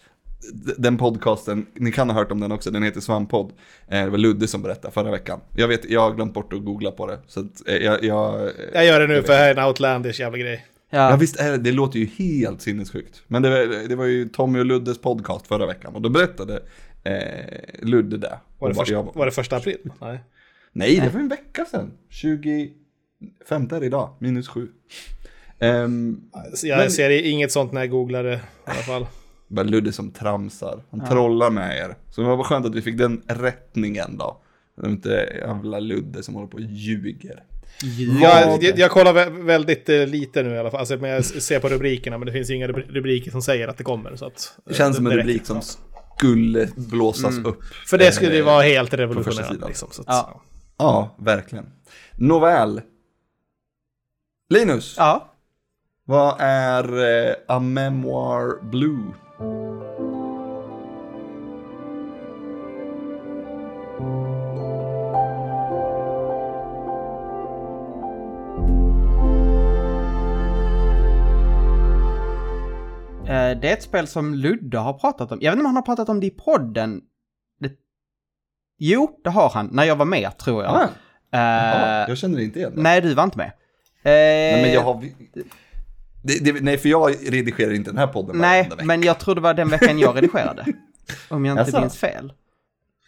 Den 0.77 0.97
podcasten, 0.97 1.65
ni 1.73 1.91
kan 1.91 2.09
ha 2.09 2.17
hört 2.19 2.31
om 2.31 2.39
den 2.39 2.51
också, 2.51 2.71
den 2.71 2.83
heter 2.83 3.01
Svamppodd. 3.01 3.51
Eh, 3.87 4.03
Det 4.03 4.09
var 4.09 4.17
Ludde 4.17 4.47
som 4.47 4.61
berättade 4.61 4.93
förra 4.93 5.11
veckan. 5.11 5.39
Jag 5.55 5.67
vet, 5.67 5.89
jag 5.89 6.01
har 6.01 6.15
glömt 6.15 6.33
bort 6.33 6.53
att 6.53 6.65
googla 6.65 6.91
på 6.91 7.07
det. 7.07 7.19
Så 7.27 7.39
att, 7.39 7.67
eh, 7.67 7.75
jag, 7.75 8.03
jag, 8.03 8.51
Jag 8.73 8.85
gör 8.85 8.99
det 8.99 9.07
nu 9.07 9.21
för 9.21 9.27
det 9.33 9.39
här 9.39 9.55
är 9.55 9.61
en 9.61 9.67
outlandish 9.67 10.19
jävla 10.19 10.37
grej. 10.37 10.65
Ja 10.89 11.09
ja, 11.09 11.15
visst 11.15 11.39
är 11.39 11.51
det, 11.51 11.57
det 11.57 11.71
låter 11.71 11.99
ju 11.99 12.05
helt 12.05 12.61
sinnessjukt. 12.61 13.21
Men 13.27 13.41
det 13.41 13.49
var, 13.49 13.87
det 13.87 13.95
var 13.95 14.05
ju 14.05 14.29
Tommy 14.29 14.59
och 14.59 14.65
Luddes 14.65 15.01
podcast 15.01 15.47
förra 15.47 15.65
veckan 15.65 15.95
och 15.95 16.01
då 16.01 16.09
berättade 16.09 16.59
eh, 17.03 17.85
Ludde 17.87 18.17
det. 18.17 18.39
Var 18.59 18.69
det, 18.69 18.75
första, 18.75 18.93
jag- 18.93 19.11
var 19.15 19.25
det 19.25 19.31
första 19.31 19.55
april? 19.57 19.77
Nej. 20.01 20.19
Nej, 20.71 20.99
det 20.99 21.09
var 21.09 21.19
en 21.19 21.27
vecka 21.27 21.65
sedan. 21.65 21.91
25 23.39 23.67
är 23.71 23.79
det 23.79 23.85
idag, 23.85 24.09
minus 24.19 24.47
7. 24.47 24.67
Ehm, 25.59 26.21
Så 26.53 26.67
jag 26.67 26.77
Men- 26.77 26.91
ser 26.91 27.09
inget 27.09 27.51
sånt 27.51 27.71
när 27.71 27.81
jag 27.81 27.89
googlar 27.89 28.23
det 28.23 28.33
i 28.33 28.39
alla 28.65 28.73
fall. 28.81 29.05
Bara 29.47 29.63
Ludde 29.63 29.91
som 29.91 30.11
tramsar. 30.11 30.83
Han 30.91 31.07
trollar 31.07 31.49
med 31.49 31.77
er. 31.77 31.95
Så 32.11 32.21
det 32.21 32.27
var 32.27 32.37
bara 32.37 32.47
skönt 32.47 32.65
att 32.65 32.75
vi 32.75 32.81
fick 32.81 32.97
den 32.97 33.21
rättningen 33.27 34.17
då. 34.17 34.41
Det 34.77 34.87
är 34.87 34.89
inte 34.89 35.09
jävla 35.41 35.79
Ludde 35.79 36.23
som 36.23 36.33
håller 36.35 36.47
på 36.47 36.57
och 36.57 36.63
ljuger. 36.63 37.43
Jag, 38.21 38.63
jag, 38.63 38.79
jag 38.79 38.91
kollar 38.91 39.13
vä- 39.13 39.45
väldigt 39.45 39.89
eh, 39.89 40.07
lite 40.07 40.43
nu 40.43 40.55
i 40.55 40.57
alla 40.57 40.71
fall. 40.71 40.79
Alltså, 40.79 40.97
men 40.97 41.09
jag 41.09 41.25
ser 41.25 41.59
på 41.59 41.67
rubrikerna, 41.69 42.17
men 42.17 42.25
det 42.25 42.31
finns 42.31 42.49
ju 42.49 42.55
inga 42.55 42.67
rubri- 42.67 42.91
rubriker 42.91 43.31
som 43.31 43.41
säger 43.41 43.67
att 43.67 43.77
det 43.77 43.83
kommer. 43.83 44.15
Så 44.15 44.25
att, 44.25 44.57
Det 44.65 44.73
känns 44.73 44.95
som 44.95 45.07
en 45.07 45.13
rubrik 45.17 45.45
som 45.45 45.61
skulle 46.17 46.67
blåsas 46.75 47.37
upp. 47.37 47.63
För 47.87 47.97
det 47.97 48.11
skulle 48.11 48.33
ju 48.33 48.39
Eh, 48.39 48.45
vara 48.45 48.63
helt 48.63 48.93
revolutionerande. 48.93 49.67
Liksom, 49.67 49.87
så 49.91 50.01
att, 50.01 50.07
Ja. 50.07 50.41
Ja, 50.77 51.15
verkligen. 51.19 51.65
Nåväl. 52.17 52.81
Linus, 54.49 54.95
Ja. 54.97 55.27
vad 56.05 56.35
är 56.39 56.83
eh, 57.29 57.35
A 57.47 57.59
Memoir 57.59 58.63
Blue? 58.63 59.13
Eh, 73.27 73.59
Det 73.59 73.69
är 73.69 73.73
ett 73.73 73.83
spel 73.83 74.07
som 74.07 74.33
Ludde 74.33 74.77
har 74.77 74.93
pratat 74.93 75.31
om. 75.31 75.37
Jag 75.41 75.51
vet 75.51 75.57
inte 75.57 75.61
om 75.61 75.65
han 75.65 75.75
har 75.75 75.81
pratat 75.81 76.09
om 76.09 76.19
det 76.19 76.27
i 76.27 76.31
podden. 76.31 77.01
Det... 77.59 77.71
Jo, 78.77 79.19
det 79.23 79.29
har 79.29 79.49
han. 79.49 79.69
När 79.71 79.83
jag 79.83 79.95
var 79.95 80.05
med, 80.05 80.37
tror 80.37 80.63
jag. 80.63 80.75
Ah, 80.75 80.87
Eh, 81.33 81.41
ja, 81.41 82.07
jag 82.07 82.17
känner 82.17 82.39
inte 82.39 82.59
igen 82.59 82.75
det. 82.75 82.81
Nej, 82.81 83.01
du 83.01 83.13
var 83.13 83.23
inte 83.23 83.37
med. 83.37 83.51
Nej, 84.05 84.61
men 84.61 84.71
jag 84.73 84.81
Eh, 84.81 84.85
har... 84.85 85.03
Det, 86.23 86.39
det, 86.43 86.61
nej, 86.61 86.77
för 86.77 86.89
jag 86.89 87.15
redigerar 87.33 87.73
inte 87.73 87.89
den 87.91 87.97
här 87.97 88.07
podden 88.07 88.37
Nej, 88.37 88.69
men 88.83 89.03
jag 89.03 89.19
tror 89.19 89.35
det 89.35 89.41
var 89.41 89.53
den 89.53 89.69
veckan 89.69 89.99
jag 89.99 90.17
redigerade. 90.17 90.65
om 91.29 91.45
jag 91.45 91.53
inte 91.59 91.71
Jaså? 91.71 91.79
minns 91.81 91.97
fel. 91.97 92.33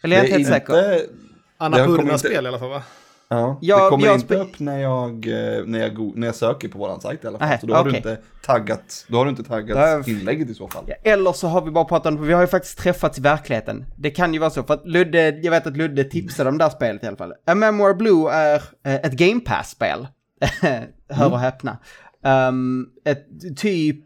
Eller 0.02 0.16
jag 0.16 0.24
är 0.24 0.28
Det 0.30 0.38
inte 0.38 0.50
helt 0.52 0.62
säker. 0.66 0.72
Har 0.72 0.98
kommit 0.98 1.10
Annapurna-spel 1.58 2.44
i 2.44 2.48
alla 2.48 2.58
fall 2.58 2.68
va? 2.70 2.82
Ja, 3.30 3.58
Jag- 3.60 3.86
det 3.86 3.90
kommer 3.90 4.06
jag 4.06 4.14
inte 4.14 4.34
upp 4.36 4.58
när 4.58 4.78
jag, 4.78 5.26
eh, 5.26 5.64
när, 5.66 5.78
jag 5.78 5.94
go- 5.94 6.12
när 6.16 6.26
jag 6.26 6.34
söker 6.34 6.68
på 6.68 6.78
våran 6.78 7.00
sajt 7.00 7.24
i 7.24 7.26
alla 7.26 7.38
fall. 7.38 7.48
Nej, 7.48 7.58
så 7.60 7.66
då 7.66 7.74
har, 7.74 7.84
du 7.84 7.90
okej. 7.90 7.96
inte 7.98 8.18
taggat, 8.44 9.06
då 9.08 9.16
har 9.18 9.24
du 9.24 9.30
inte 9.30 9.42
taggat 9.44 9.76
Då 9.76 9.80
har 9.82 9.88
jag- 9.88 10.08
inlägget 10.08 10.48
i 10.50 10.54
så 10.54 10.68
fall. 10.68 10.84
Ja, 10.86 10.94
Eller 11.12 11.32
så 11.32 11.48
har 11.48 11.62
vi 11.62 11.70
bara 11.70 11.84
pratat 11.84 12.06
om, 12.14 12.26
vi 12.26 12.32
har 12.32 12.40
ju 12.40 12.46
faktiskt 12.46 12.78
träffats 12.78 13.18
i 13.18 13.20
verkligheten. 13.20 13.84
Det 13.96 14.10
kan 14.10 14.32
ju 14.34 14.38
vara 14.40 14.50
så, 14.50 14.62
för 14.62 14.74
att 14.74 14.86
Ludde, 14.88 15.28
jag 15.42 15.50
vet 15.50 15.66
att 15.66 15.76
Ludde 15.76 16.04
tipsade 16.04 16.50
om 16.50 16.58
det 16.58 16.64
här 16.64 16.70
spelet 16.70 17.04
i 17.04 17.06
alla 17.06 17.16
fall. 17.16 17.32
A 17.46 17.54
Memoir 17.54 17.94
Blue 17.94 18.32
är 18.32 18.62
eh, 18.86 18.94
ett 18.94 19.12
Game 19.12 19.40
Pass-spel. 19.40 20.06
Hör 21.08 21.32
och 21.32 21.38
häpna. 21.40 21.78
Um, 22.22 22.90
ett 23.04 23.26
typ 23.56 24.04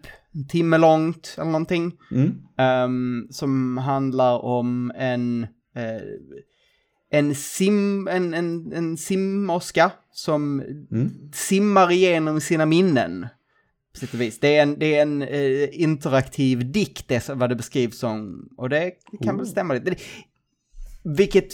timme 0.49 0.79
långt 0.79 1.35
eller 1.39 1.51
någonting. 1.51 1.93
Mm. 2.11 2.33
Ehm, 2.59 3.27
som 3.31 3.79
handlar 3.79 4.39
om 4.45 4.93
en, 4.97 5.43
eh, 5.77 6.03
en 7.11 7.35
sim, 7.35 8.09
en, 8.09 8.35
en, 8.35 8.73
en 8.73 8.97
simmerska 8.97 9.91
som 10.13 10.61
Mm. 10.91 11.11
simmar 11.33 11.93
igenom 11.93 12.41
sina 12.41 12.67
minnen. 12.67 13.27
På 13.93 13.99
sätt 13.99 14.15
och 14.15 14.21
vis. 14.21 14.39
Det 14.41 14.57
är 14.57 14.63
en, 14.63 14.79
det 14.79 14.95
är 14.95 15.03
en 15.03 15.23
eh, 15.23 15.81
interaktiv 15.83 16.73
dikt, 16.73 17.09
det 17.09 17.29
vad 17.29 17.49
det 17.49 17.57
beskrivs 17.57 17.99
som. 17.99 18.49
Och 18.57 18.69
det 18.69 18.93
kan 19.25 19.37
väl 19.37 19.47
stämma 19.47 19.75
lite. 19.75 19.91
Det, 19.91 19.99
vilket, 21.05 21.53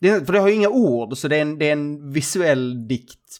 det, 0.00 0.26
för 0.26 0.32
det 0.32 0.38
har 0.38 0.48
ju 0.48 0.54
inga 0.54 0.68
ord, 0.68 1.16
så 1.16 1.28
det 1.28 1.36
är 1.36 1.42
en, 1.42 1.58
det 1.58 1.68
är 1.68 1.72
en 1.72 2.12
visuell 2.12 2.88
dikt 2.88 3.38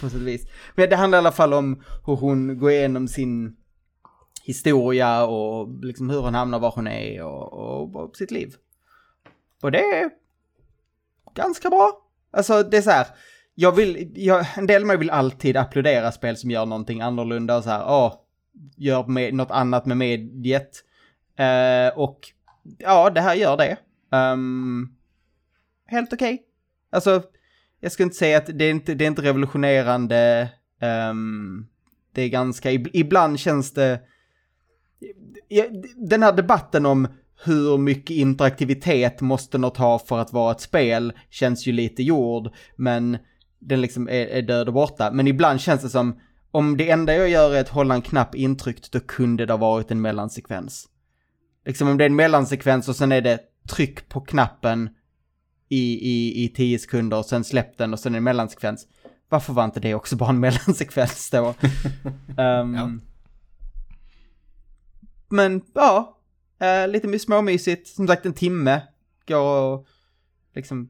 på, 0.00 0.10
sätt 0.10 0.20
och 0.20 0.26
vis. 0.26 0.46
Men 0.74 0.90
det 0.90 0.96
handlar 0.96 1.18
i 1.18 1.20
alla 1.20 1.32
fall 1.32 1.54
om 1.54 1.82
hur 2.06 2.16
hon 2.16 2.58
går 2.58 2.70
igenom 2.70 3.08
sin 3.08 3.56
historia 4.42 5.26
och 5.26 5.84
liksom 5.84 6.10
hur 6.10 6.20
hon 6.20 6.34
hamnar 6.34 6.58
var 6.58 6.70
hon 6.70 6.86
är 6.86 7.24
och, 7.24 7.52
och, 7.52 7.96
och 7.96 8.16
sitt 8.16 8.30
liv. 8.30 8.54
Och 9.62 9.72
det 9.72 9.78
är 9.80 10.10
ganska 11.34 11.70
bra. 11.70 12.02
Alltså 12.30 12.62
det 12.62 12.76
är 12.76 12.82
så 12.82 12.90
här, 12.90 13.06
jag 13.54 13.72
vill, 13.72 14.12
jag, 14.14 14.46
en 14.56 14.66
del 14.66 14.82
av 14.82 14.86
mig 14.86 14.96
vill 14.96 15.10
alltid 15.10 15.56
applådera 15.56 16.12
spel 16.12 16.36
som 16.36 16.50
gör 16.50 16.66
någonting 16.66 17.00
annorlunda 17.00 17.56
och 17.56 17.64
så 17.64 17.70
här, 17.70 17.84
åh, 17.86 18.14
gör 18.76 19.06
med, 19.06 19.34
något 19.34 19.50
annat 19.50 19.86
med 19.86 19.96
mediet. 19.96 20.84
Uh, 21.40 21.98
och 21.98 22.20
ja, 22.78 23.10
det 23.10 23.20
här 23.20 23.34
gör 23.34 23.56
det. 23.56 23.76
Um, 24.16 24.96
helt 25.86 26.12
okej. 26.12 26.42
Alltså, 26.90 27.22
jag 27.80 27.92
skulle 27.92 28.04
inte 28.04 28.16
säga 28.16 28.38
att 28.38 28.58
det 28.58 28.64
är 28.64 28.70
inte, 28.70 28.94
det 28.94 29.04
är 29.04 29.08
inte 29.08 29.22
revolutionerande. 29.22 30.48
Um, 31.10 31.68
det 32.12 32.22
är 32.22 32.28
ganska, 32.28 32.70
ibland 32.72 33.40
känns 33.40 33.72
det... 33.72 34.00
Den 35.96 36.22
här 36.22 36.32
debatten 36.32 36.86
om 36.86 37.08
hur 37.44 37.78
mycket 37.78 38.16
interaktivitet 38.16 39.20
måste 39.20 39.58
något 39.58 39.76
ha 39.76 39.98
för 39.98 40.18
att 40.18 40.32
vara 40.32 40.52
ett 40.52 40.60
spel 40.60 41.12
känns 41.30 41.66
ju 41.66 41.72
lite 41.72 42.02
gjord, 42.02 42.50
men 42.76 43.18
den 43.58 43.80
liksom 43.80 44.08
är, 44.08 44.26
är 44.26 44.42
död 44.42 44.68
och 44.68 44.74
borta. 44.74 45.10
Men 45.10 45.26
ibland 45.26 45.60
känns 45.60 45.82
det 45.82 45.88
som, 45.88 46.20
om 46.50 46.76
det 46.76 46.90
enda 46.90 47.14
jag 47.14 47.28
gör 47.28 47.54
är 47.54 47.60
att 47.60 47.68
hålla 47.68 47.94
en 47.94 48.02
knapp 48.02 48.34
intryckt, 48.34 48.92
då 48.92 49.00
kunde 49.00 49.46
det 49.46 49.52
ha 49.52 49.58
varit 49.58 49.90
en 49.90 50.00
mellansekvens. 50.00 50.88
Liksom 51.66 51.88
om 51.88 51.98
det 51.98 52.04
är 52.04 52.10
en 52.10 52.16
mellansekvens 52.16 52.88
och 52.88 52.96
sen 52.96 53.12
är 53.12 53.20
det 53.20 53.40
tryck 53.68 54.08
på 54.08 54.20
knappen 54.20 54.90
i, 55.68 56.10
i, 56.10 56.44
i 56.44 56.48
tio 56.48 56.78
sekunder 56.78 57.16
och 57.18 57.26
sen 57.26 57.44
släpp 57.44 57.78
den 57.78 57.92
och 57.92 58.00
sen 58.00 58.14
en 58.14 58.24
mellansekvens. 58.24 58.86
Varför 59.28 59.52
var 59.52 59.64
inte 59.64 59.80
det 59.80 59.94
också 59.94 60.16
bara 60.16 60.30
en 60.30 60.40
mellansekvens 60.40 61.30
då? 61.30 61.54
Ehm, 62.38 62.74
Ja. 62.74 62.90
Men 65.30 65.62
ja, 65.74 66.18
eh, 66.60 66.88
lite 66.88 67.08
my- 67.08 67.18
småmysigt. 67.18 67.88
Som 67.88 68.06
sagt 68.06 68.26
en 68.26 68.32
timme. 68.34 68.82
Går 69.26 69.60
och 69.62 69.86
liksom 70.54 70.88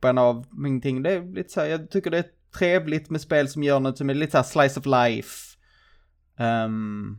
bränna 0.00 0.20
av 0.22 0.46
ingenting. 0.66 1.02
Det 1.02 1.10
är 1.12 1.34
lite 1.34 1.52
så 1.52 1.60
här, 1.60 1.66
jag 1.68 1.90
tycker 1.90 2.10
det 2.10 2.18
är 2.18 2.24
trevligt 2.58 3.10
med 3.10 3.20
spel 3.20 3.48
som 3.48 3.62
gör 3.62 3.80
något 3.80 3.98
som 3.98 4.10
är 4.10 4.14
lite 4.14 4.30
så 4.30 4.38
här 4.38 4.44
slice 4.44 4.80
of 4.80 4.86
life. 4.86 5.58
Ehm, 6.36 7.18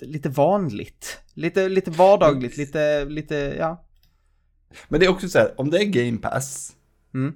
lite 0.00 0.28
vanligt. 0.28 1.20
Lite, 1.34 1.68
lite 1.68 1.90
vardagligt, 1.90 2.56
lite, 2.56 3.04
lite, 3.04 3.34
ja. 3.58 3.84
Men 4.88 5.00
det 5.00 5.06
är 5.06 5.10
också 5.10 5.28
så 5.28 5.38
här, 5.38 5.60
om 5.60 5.70
det 5.70 5.78
är 5.78 5.84
Game 5.84 6.18
Pass 6.18 6.76
Mm. 7.14 7.34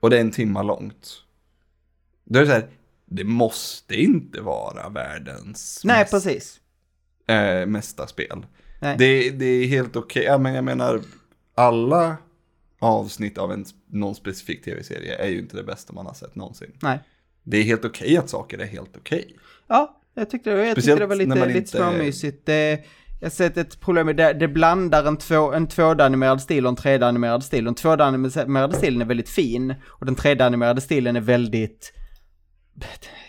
och 0.00 0.10
det 0.10 0.16
är 0.16 0.20
en 0.20 0.30
timma 0.30 0.62
långt. 0.62 1.22
Då 2.24 2.38
är 2.38 2.42
det 2.42 2.48
så 2.48 2.52
här, 2.54 2.68
det 3.06 3.24
måste 3.24 3.94
inte 3.94 4.40
vara 4.40 4.88
världens 4.88 5.80
Nej, 5.84 5.98
mest, 5.98 6.10
precis. 6.10 6.60
eh, 7.26 7.66
mesta 7.66 8.06
spel. 8.06 8.46
Nej. 8.80 8.96
Det, 8.98 9.30
det 9.30 9.44
är 9.46 9.66
helt 9.66 9.96
okej, 9.96 10.22
ja, 10.24 10.38
men 10.38 10.54
jag 10.54 10.64
menar, 10.64 11.00
alla 11.54 12.16
avsnitt 12.78 13.38
av 13.38 13.52
en, 13.52 13.64
någon 13.86 14.14
specifik 14.14 14.64
tv-serie 14.64 15.16
är 15.16 15.28
ju 15.28 15.38
inte 15.38 15.56
det 15.56 15.62
bästa 15.64 15.92
man 15.92 16.06
har 16.06 16.14
sett 16.14 16.34
någonsin. 16.34 16.72
Nej. 16.82 16.98
Det 17.42 17.56
är 17.58 17.62
helt 17.62 17.84
okej 17.84 18.16
att 18.16 18.30
saker 18.30 18.58
är 18.58 18.66
helt 18.66 18.96
okej. 18.96 19.36
Ja, 19.66 20.00
jag 20.14 20.30
tyckte, 20.30 20.50
jag 20.50 20.74
tyckte 20.76 20.96
det 20.96 21.06
var 21.06 21.16
lite, 21.16 21.46
lite 21.46 21.58
inte- 21.58 21.70
småmysigt. 21.70 22.48
Jag 23.24 23.30
har 23.30 23.34
sett 23.34 23.56
ett 23.56 23.80
problem 23.80 24.06
med 24.06 24.16
det, 24.16 24.32
det 24.32 24.48
blandar 24.48 25.04
en, 25.04 25.16
två, 25.16 25.52
en 25.52 25.68
2D-animerad 25.68 26.38
stil 26.38 26.66
och 26.66 26.70
en 26.70 26.76
3D-animerad 26.76 27.40
stil. 27.40 27.68
Och 27.68 27.74
den 27.74 27.98
2D-animerade 27.98 28.72
stilen 28.74 29.02
är 29.02 29.06
väldigt 29.06 29.28
fin 29.28 29.74
och 29.88 30.06
den 30.06 30.16
3D-animerade 30.16 30.80
stilen 30.80 31.16
är 31.16 31.20
väldigt 31.20 31.92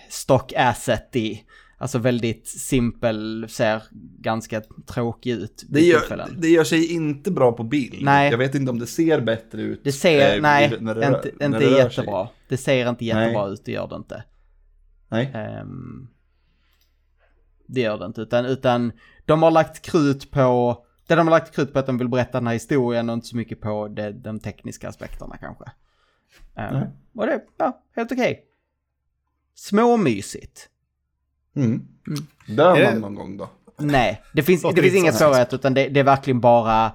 stock 0.09 0.53
asset 0.57 1.15
i. 1.15 1.43
Alltså 1.77 1.97
väldigt 1.97 2.47
simpel, 2.47 3.45
ser 3.49 3.83
ganska 4.19 4.61
tråkig 4.87 5.31
ut 5.31 5.63
Det 5.69 5.81
gör, 5.81 5.99
tillfällen. 5.99 6.35
det 6.37 6.47
gör 6.47 6.63
sig 6.63 6.93
inte 6.93 7.31
bra 7.31 7.51
på 7.51 7.63
bild. 7.63 8.03
Nej. 8.03 8.31
Jag 8.31 8.37
vet 8.37 8.55
inte 8.55 8.71
om 8.71 8.79
det 8.79 8.87
ser 8.87 9.21
bättre 9.21 9.61
ut. 9.61 9.81
Det 9.83 9.91
ser, 9.91 10.35
eh, 10.35 10.41
nej, 10.41 10.77
när 10.79 10.95
det 10.95 11.07
inte, 11.07 11.31
när 11.39 11.45
inte 11.45 11.59
det 11.59 11.65
rör 11.65 11.71
sig. 11.71 11.83
jättebra. 11.83 12.27
Det 12.47 12.57
ser 12.57 12.89
inte 12.89 13.05
jättebra 13.05 13.45
Nej. 13.45 13.53
ut, 13.53 13.65
det 13.65 13.71
gör 13.71 13.87
det 13.87 13.95
inte. 13.95 14.23
Nej. 15.09 15.31
Ehm, 15.33 16.07
det 17.67 17.81
gör 17.81 17.97
det 17.97 18.05
inte, 18.05 18.21
utan, 18.21 18.45
utan 18.45 18.91
de 19.25 19.43
har 19.43 19.51
lagt 19.51 19.81
krut 19.81 20.31
på, 20.31 20.77
det 21.07 21.15
de 21.15 21.27
har 21.27 21.31
lagt 21.31 21.55
krut 21.55 21.73
på 21.73 21.79
att 21.79 21.85
de 21.85 21.97
vill 21.97 22.09
berätta 22.09 22.39
den 22.39 22.47
här 22.47 22.53
historien 22.53 23.09
och 23.09 23.13
inte 23.13 23.27
så 23.27 23.37
mycket 23.37 23.61
på 23.61 23.87
det, 23.87 24.11
de 24.11 24.39
tekniska 24.39 24.89
aspekterna 24.89 25.37
kanske. 25.37 25.65
Nej. 26.55 26.87
och 27.15 27.25
det, 27.25 27.41
ja, 27.57 27.81
helt 27.95 28.11
okej. 28.11 28.45
Småmysigt. 29.55 30.69
Mm. 31.55 31.87
Dör 32.47 32.75
Är 32.77 32.85
man 32.85 32.93
det- 32.93 32.99
någon 32.99 33.15
gång 33.15 33.37
då? 33.37 33.49
Nej, 33.77 34.21
det 34.33 34.43
finns, 34.43 34.61
det 34.75 34.81
finns 34.91 35.17
så. 35.17 35.23
svårigheter 35.25 35.55
utan 35.57 35.73
det, 35.73 35.89
det 35.89 35.99
är 35.99 36.03
verkligen 36.03 36.39
bara 36.39 36.91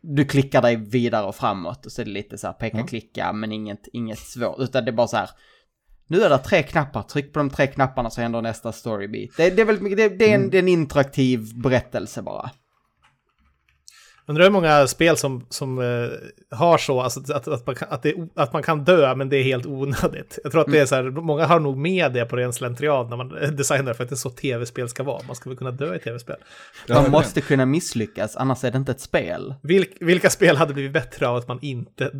du 0.00 0.24
klickar 0.24 0.62
dig 0.62 0.76
vidare 0.76 1.26
och 1.26 1.34
framåt 1.34 1.86
och 1.86 1.92
så 1.92 2.00
är 2.00 2.04
det 2.06 2.10
lite 2.10 2.38
så 2.38 2.46
här 2.46 2.54
peka-klicka 2.54 3.32
men 3.32 3.52
inget, 3.52 3.88
inget 3.92 4.18
svårt 4.18 4.58
utan 4.58 4.84
det 4.84 4.90
är 4.90 4.92
bara 4.92 5.06
så 5.08 5.16
här 5.16 5.30
nu 6.08 6.22
är 6.22 6.30
det 6.30 6.38
tre 6.38 6.62
knappar, 6.62 7.02
tryck 7.02 7.32
på 7.32 7.38
de 7.38 7.50
tre 7.50 7.66
knapparna 7.66 8.10
så 8.10 8.20
händer 8.20 8.42
nästa 8.42 8.72
storybeat. 8.72 9.30
Det, 9.36 9.50
det 9.50 9.62
är 9.62 9.66
väldigt 9.66 9.82
mycket, 9.82 9.98
det, 9.98 10.08
det, 10.08 10.30
är 10.30 10.34
en, 10.34 10.50
det 10.50 10.56
är 10.56 10.62
en 10.62 10.68
interaktiv 10.68 11.40
berättelse 11.54 12.22
bara. 12.22 12.50
Undrar 14.28 14.44
hur 14.44 14.50
många 14.50 14.86
spel 14.86 15.16
som, 15.16 15.46
som 15.48 15.78
eh, 15.78 16.56
har 16.58 16.78
så, 16.78 17.00
alltså, 17.00 17.20
att, 17.32 17.48
att, 17.48 17.66
man 17.66 17.74
kan, 17.74 17.88
att, 17.90 18.02
det, 18.02 18.10
är 18.10 18.28
att 18.34 18.52
man 18.52 18.62
kan 18.62 18.84
dö, 18.84 19.14
men 19.14 19.28
det 19.28 19.36
är 19.36 19.42
helt 19.42 19.66
onödigt. 19.66 20.38
Jag 20.42 20.52
tror 20.52 20.60
att 20.60 20.72
det 20.72 20.78
är 20.78 20.86
så 20.86 20.94
här, 20.94 21.02
många 21.02 21.46
har 21.46 21.60
nog 21.60 21.76
med 21.76 22.12
det 22.12 22.24
på 22.24 22.36
ren 22.36 22.52
slentrian 22.52 23.08
när 23.08 23.16
man 23.16 23.28
designar 23.56 23.94
för 23.94 24.04
att 24.04 24.10
det 24.10 24.14
är 24.14 24.16
så 24.16 24.30
tv-spel 24.30 24.88
ska 24.88 25.02
vara. 25.02 25.22
Man 25.26 25.36
ska 25.36 25.50
väl 25.50 25.56
kunna 25.56 25.70
dö 25.70 25.94
i 25.94 25.98
tv-spel. 25.98 26.36
Man 26.88 27.10
måste 27.10 27.40
kunna 27.40 27.66
misslyckas, 27.66 28.36
annars 28.36 28.64
är 28.64 28.70
det 28.70 28.78
inte 28.78 28.92
ett 28.92 29.00
spel. 29.00 29.54
Vilk, 29.62 29.96
vilka 30.00 30.30
spel 30.30 30.56
hade 30.56 30.74
blivit 30.74 30.92
bättre 30.92 31.28
av 31.28 31.36
att 31.36 31.48
man 31.48 31.58
inte 31.62 32.10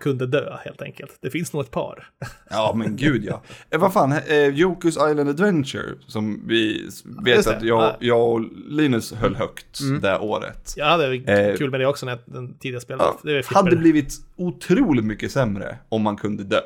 kunde 0.00 0.26
dö, 0.26 0.56
helt 0.64 0.82
enkelt? 0.82 1.18
Det 1.20 1.30
finns 1.30 1.52
nog 1.52 1.62
ett 1.62 1.70
par. 1.70 2.10
Ja, 2.50 2.72
men 2.76 2.96
gud 2.96 3.24
ja. 3.24 3.42
Eh, 3.70 3.80
vad 3.80 3.92
fan, 3.92 4.12
eh, 4.12 4.46
Jokus 4.46 4.94
Island 4.94 5.28
Adventure, 5.28 5.94
som 6.06 6.42
vi 6.46 6.90
vet 7.24 7.44
det, 7.44 7.56
att 7.56 7.62
jag, 7.62 7.82
ja. 7.82 7.96
jag 8.00 8.28
och 8.32 8.40
Linus 8.68 9.12
höll 9.12 9.34
högt 9.34 9.80
Mm. 9.80 10.00
det 10.00 10.18
året. 10.18 10.74
Jag 10.76 10.86
hade 10.86 11.14
Eh, 11.14 11.53
kul 11.58 11.70
med 11.70 11.80
det 11.80 11.86
också 11.86 12.06
när 12.06 12.18
den 12.26 12.58
tidiga 12.58 12.80
spelet. 12.80 13.02
Ja, 13.06 13.18
Det 13.22 13.32
är 13.38 13.54
hade 13.54 13.76
blivit 13.76 14.14
otroligt 14.36 15.04
mycket 15.04 15.32
sämre 15.32 15.78
om 15.88 16.02
man 16.02 16.16
kunde 16.16 16.44
dö. 16.44 16.60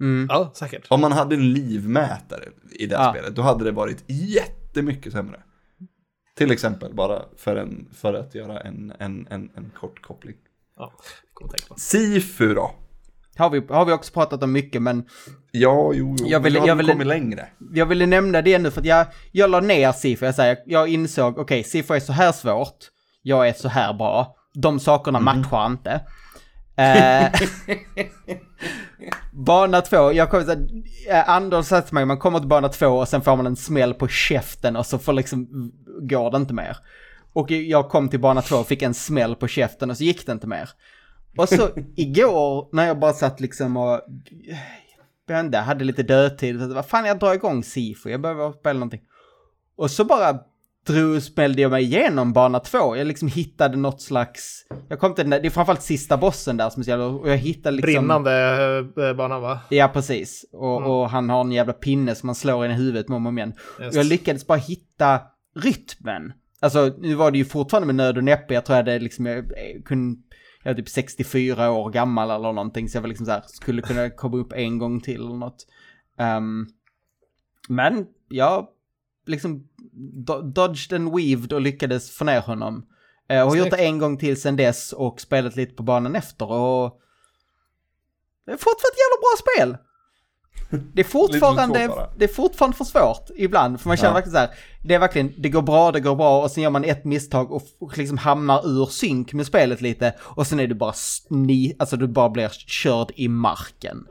Mm. 0.00 0.26
Ja, 0.30 0.52
säkert. 0.54 0.86
Om 0.90 1.00
man 1.00 1.12
hade 1.12 1.34
en 1.36 1.52
livmätare 1.52 2.44
i 2.78 2.86
det 2.86 2.94
Ja. 2.94 3.12
spelet, 3.14 3.36
då 3.36 3.42
hade 3.42 3.64
det 3.64 3.72
varit 3.72 4.04
jättemycket 4.06 5.12
sämre. 5.12 5.40
Till 6.36 6.50
exempel, 6.50 6.94
bara 6.94 7.22
för, 7.36 7.56
en, 7.56 7.88
för 7.94 8.14
att 8.14 8.34
göra 8.34 8.60
en, 8.60 8.92
en, 8.98 9.26
en, 9.30 9.50
en 9.56 9.70
kort 9.80 10.02
koppling. 10.02 10.34
Ja. 10.76 10.92
Sifu 11.76 12.54
då? 12.54 12.70
Har 13.36 13.50
vi, 13.50 13.62
har 13.68 13.84
vi 13.84 13.92
också 13.92 14.12
pratat 14.12 14.42
om 14.42 14.52
mycket, 14.52 14.82
men 14.82 15.04
Ja, 15.50 15.92
jo, 15.94 16.16
jo. 16.20 16.26
Jag 16.28 16.40
ville- 16.40 16.58
jag 16.58 16.74
vi 16.76 16.78
ville- 16.78 16.92
kommit 16.92 17.06
längre. 17.06 17.48
jag 17.72 17.86
ville 17.86 18.06
nämna 18.06 18.42
det 18.42 18.58
nu 18.58 18.70
för 18.70 18.80
att 18.80 18.86
jag, 18.86 19.06
jag 19.32 19.50
la 19.50 19.60
ner 19.60 19.92
Sifo. 19.92 20.24
Jag 20.24 20.34
säger, 20.34 20.58
jag 20.66 20.88
insåg, 20.88 21.38
okej, 21.38 21.64
Sifo 21.64 21.94
är 21.94 22.00
så 22.00 22.12
här 22.12 22.32
svårt, 22.32 22.76
jag 23.26 23.48
är 23.48 23.52
så 23.52 23.68
här 23.68 23.92
bra. 23.92 24.36
De 24.54 24.80
sakerna 24.80 25.20
matchar 25.20 25.66
inte. 25.66 26.00
Eh, 26.76 27.32
bana 29.32 29.80
två, 29.80 30.12
jag 30.12 30.30
kommer 30.30 30.44
säga, 30.44 30.66
eh, 31.08 31.30
Anders 31.30 31.68
till 31.68 31.82
mig, 31.94 32.04
man 32.04 32.18
kommer 32.18 32.38
till 32.38 32.48
bana 32.48 32.68
två 32.68 32.86
och 32.86 33.08
sen 33.08 33.22
får 33.22 33.36
man 33.36 33.46
en 33.46 33.56
smäll 33.56 33.94
på 33.94 34.08
käften 34.08 34.76
och 34.76 34.86
så 34.86 34.98
får 34.98 35.12
liksom, 35.12 35.48
går 36.00 36.30
det 36.30 36.36
inte 36.36 36.54
mer. 36.54 36.76
Och 37.32 37.50
jag 37.50 37.88
kom 37.88 38.08
till 38.08 38.20
bana 38.20 38.42
två 38.42 38.56
och 38.56 38.66
fick 38.66 38.82
en 38.82 38.94
smäll 38.94 39.34
på 39.34 39.48
käften 39.48 39.90
och 39.90 39.96
så 39.96 40.04
gick 40.04 40.26
det 40.26 40.32
inte 40.32 40.46
mer. 40.46 40.70
Och 41.36 41.48
så 41.48 41.68
igår 41.96 42.68
när 42.72 42.86
jag 42.86 42.98
bara 42.98 43.12
satt 43.12 43.40
liksom 43.40 43.76
och 43.76 44.00
jag 45.26 45.62
hade 45.62 45.84
lite 45.84 46.02
dödtid. 46.02 46.60
Så 46.60 46.74
vad 46.74 46.86
fan, 46.86 47.04
jag 47.04 47.18
drar 47.18 47.34
igång 47.34 47.64
Sifo, 47.64 48.08
jag 48.08 48.20
behöver 48.20 48.52
spela 48.52 48.78
någonting. 48.78 49.02
Och 49.76 49.90
så 49.90 50.04
bara 50.04 50.38
drog, 50.86 51.22
smällde 51.22 51.62
jag 51.62 51.70
mig 51.70 51.84
igenom 51.84 52.32
bana 52.32 52.60
två. 52.60 52.96
Jag 52.96 53.06
liksom 53.06 53.28
hittade 53.28 53.76
något 53.76 54.00
slags... 54.00 54.66
Jag 54.88 54.98
kom 54.98 55.14
till 55.14 55.24
den 55.24 55.30
där, 55.30 55.40
det 55.40 55.48
är 55.48 55.50
framförallt 55.50 55.82
sista 55.82 56.16
bossen 56.16 56.56
där 56.56 56.70
som 56.70 56.82
är 56.82 56.88
jävla... 56.88 57.06
Och 57.06 57.30
jag 57.30 57.36
hittade 57.36 57.76
liksom... 57.76 57.92
Brinnande 57.92 58.84
eh, 58.96 59.12
banan 59.14 59.42
va? 59.42 59.60
Ja, 59.68 59.90
precis. 59.92 60.44
Och, 60.52 61.00
och 61.00 61.10
han 61.10 61.30
har 61.30 61.40
en 61.40 61.52
jävla 61.52 61.72
pinne 61.72 62.14
som 62.14 62.26
man 62.26 62.34
slår 62.34 62.64
in 62.64 62.70
i 62.70 62.74
huvudet 62.74 63.08
med 63.08 63.16
om 63.16 63.26
och 63.26 63.32
igen. 63.32 63.54
Och 63.78 63.94
jag 63.94 64.06
lyckades 64.06 64.46
bara 64.46 64.58
hitta 64.58 65.20
rytmen. 65.56 66.32
Alltså, 66.60 66.94
nu 66.98 67.14
var 67.14 67.30
det 67.30 67.38
ju 67.38 67.44
fortfarande 67.44 67.86
med 67.86 67.94
nöd 67.94 68.16
och 68.16 68.24
näppe. 68.24 68.54
Jag 68.54 68.64
tror 68.64 68.76
jag 68.76 68.84
hade 68.84 68.98
liksom, 68.98 69.26
jag, 69.26 69.36
jag 69.36 69.84
kunde, 69.84 70.20
jag 70.62 70.70
är 70.70 70.74
typ 70.74 70.88
64 70.88 71.70
år 71.70 71.90
gammal 71.90 72.30
eller 72.30 72.52
någonting. 72.52 72.88
Så 72.88 72.96
jag 72.96 73.02
var 73.02 73.08
liksom 73.08 73.26
så 73.26 73.32
här, 73.32 73.42
skulle 73.46 73.82
kunna 73.82 74.10
komma 74.16 74.36
upp 74.36 74.52
en 74.52 74.78
gång 74.78 75.00
till 75.00 75.20
eller 75.20 75.36
något. 75.36 75.66
Ehm, 76.18 76.66
men 77.68 78.06
jag 78.28 78.68
liksom 79.26 79.68
do- 80.26 80.52
dodged 80.52 80.92
and 80.92 81.16
weaved 81.16 81.52
och 81.52 81.60
lyckades 81.60 82.10
få 82.10 82.24
ner 82.24 82.40
honom. 82.40 82.86
Jag 83.26 83.46
har 83.46 83.56
gjort 83.56 83.70
det 83.70 83.84
en 83.84 83.98
gång 83.98 84.16
till 84.18 84.40
sen 84.40 84.56
dess 84.56 84.92
och 84.92 85.20
spelat 85.20 85.56
lite 85.56 85.74
på 85.74 85.82
banan 85.82 86.16
efter 86.16 86.50
och 86.52 87.00
det 88.46 88.52
är 88.52 88.56
fortfarande 88.56 88.92
ett 88.92 88.98
jävla 89.04 89.20
bra 89.20 89.36
spel. 89.44 89.76
Det 90.94 91.00
är 91.00 91.04
fortfarande, 91.08 92.06
det 92.18 92.24
är 92.24 92.28
fortfarande 92.34 92.76
för 92.76 92.84
svårt 92.84 93.30
ibland, 93.36 93.80
för 93.80 93.88
man 93.88 93.96
känner 93.96 94.10
Ja. 94.10 94.14
verkligen 94.14 94.32
så 94.32 94.38
här, 94.38 94.50
det 94.84 94.94
är 94.94 94.98
verkligen, 94.98 95.32
det 95.38 95.48
går 95.48 95.62
bra, 95.62 95.92
det 95.92 96.00
går 96.00 96.16
bra 96.16 96.42
och 96.42 96.50
sen 96.50 96.62
gör 96.62 96.70
man 96.70 96.84
ett 96.84 97.04
misstag 97.04 97.52
och, 97.52 97.62
och 97.80 97.98
liksom 97.98 98.18
hamnar 98.18 98.66
ur 98.68 98.86
synk 98.86 99.32
med 99.32 99.46
spelet 99.46 99.80
lite 99.80 100.14
och 100.20 100.46
sen 100.46 100.60
är 100.60 100.66
du 100.66 100.74
bara 100.74 100.92
sni, 100.92 101.76
alltså 101.78 101.96
du 101.96 102.06
bara 102.08 102.30
blir 102.30 102.48
körd 102.48 103.12
i 103.14 103.28
marken. 103.28 104.06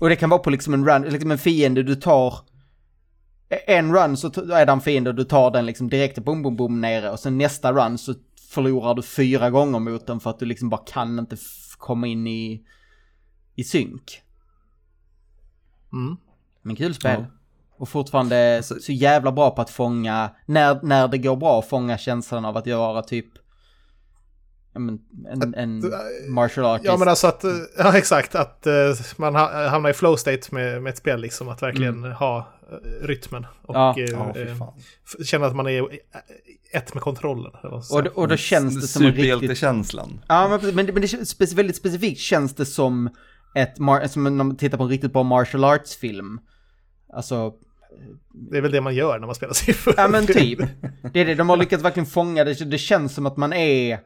Och 0.00 0.08
det 0.08 0.16
kan 0.16 0.30
vara 0.30 0.40
på 0.40 0.50
liksom 0.50 0.74
en 0.74 0.86
run, 0.88 1.02
liksom 1.02 1.30
en 1.30 1.38
fiende 1.38 1.82
du 1.82 1.94
tar 1.94 2.34
en 3.66 3.94
run 3.94 4.16
så 4.16 4.26
är 4.26 4.66
det 4.66 4.72
en 4.72 4.80
fiende 4.80 5.10
och 5.10 5.16
du 5.16 5.24
tar 5.24 5.50
den 5.50 5.66
liksom 5.66 5.88
direkt 5.90 6.18
bom 6.18 6.42
bom 6.42 6.56
bom 6.56 6.80
nere 6.80 7.10
och 7.10 7.20
sen 7.20 7.38
nästa 7.38 7.72
run 7.72 7.98
så 7.98 8.14
förlorar 8.50 8.94
du 8.94 9.02
fyra 9.02 9.50
gånger 9.50 9.78
mot 9.78 10.06
den 10.06 10.20
för 10.20 10.30
att 10.30 10.38
du 10.38 10.46
liksom 10.46 10.68
bara 10.68 10.84
kan 10.86 11.18
inte 11.18 11.36
komma 11.78 12.06
in 12.06 12.26
i, 12.26 12.66
i 13.54 13.64
synk. 13.64 14.22
Mm. 15.92 16.16
Men 16.62 16.76
kul 16.76 16.94
spel. 16.94 17.20
Ja. 17.20 17.26
Och 17.76 17.88
fortfarande 17.88 18.56
Alltså- 18.56 18.80
så 18.80 18.92
jävla 18.92 19.32
bra 19.32 19.50
på 19.50 19.62
att 19.62 19.70
fånga, 19.70 20.30
när, 20.46 20.80
när 20.82 21.08
det 21.08 21.18
går 21.18 21.36
bra, 21.36 21.62
fånga 21.62 21.98
känslan 21.98 22.44
av 22.44 22.56
att 22.56 22.66
göra 22.66 23.02
typ 23.02 23.26
men, 24.76 25.00
en, 25.28 25.54
en 25.54 25.82
martial 26.28 26.66
artist. 26.66 26.86
Ja 26.86 26.96
men 26.96 27.08
alltså 27.08 27.26
att, 27.26 27.44
eh, 27.44 27.50
ja 27.78 27.98
exakt, 27.98 28.34
att 28.34 28.66
eh, 28.66 28.72
man 29.16 29.34
ha- 29.34 29.68
hamnar 29.68 29.90
i 29.90 29.92
flow 29.92 30.16
state 30.16 30.54
med, 30.54 30.82
med 30.82 30.90
ett 30.90 30.98
spel 30.98 31.20
liksom. 31.20 31.48
Att 31.48 31.62
verkligen 31.62 32.04
ha 32.04 32.38
eh, 32.38 32.44
rytmen. 33.00 33.46
Och 33.62 33.74
Ja. 33.74 33.94
eh, 33.98 34.06
fy 34.06 35.20
eh, 35.20 35.24
känna 35.24 35.46
att 35.46 35.56
man 35.56 35.66
är 35.66 35.80
eh, 35.82 35.88
ett 36.72 36.94
med 36.94 37.02
kontrollen. 37.02 37.52
och, 37.90 38.02
då- 38.04 38.10
och 38.10 38.28
då 38.28 38.36
känns 38.36 38.80
det 38.80 38.86
som 38.86 39.02
en 39.02 39.12
riktigt... 39.12 39.50
Ja, 40.28 40.48
men, 40.62 40.74
men, 40.74 40.86
det- 40.86 40.92
men 40.92 41.02
det 41.02 41.08
känns 41.08 41.36
spec- 41.40 41.54
väldigt 41.56 41.76
specifikt 41.76 42.20
känns 42.20 42.54
det 42.54 42.66
som 42.66 43.10
ett, 43.54 43.76
som 44.10 44.24
när 44.24 44.30
man 44.30 44.56
tittar 44.56 44.78
på 44.78 44.84
en 44.84 44.90
riktigt 44.90 45.12
bra 45.12 45.22
martial 45.22 45.64
arts-film. 45.64 46.40
Alltså, 47.12 47.52
Det 48.50 48.56
är 48.56 48.60
väl 48.62 48.72
det 48.72 48.80
man 48.80 48.94
gör 48.94 49.18
när 49.18 49.26
man 49.26 49.34
spelar 49.34 49.52
siffror. 49.54 49.94
ja 49.96 50.08
men 50.08 50.26
typ. 50.26 50.58
Det 51.12 51.20
är 51.20 51.24
det, 51.24 51.34
de 51.34 51.48
har 51.48 51.56
lyckats 51.56 51.84
verkligen 51.84 52.06
fånga 52.06 52.44
det. 52.44 52.70
Det 52.70 52.78
känns 52.78 53.14
som 53.14 53.26
att 53.26 53.36
man 53.36 53.52
är 53.52 53.98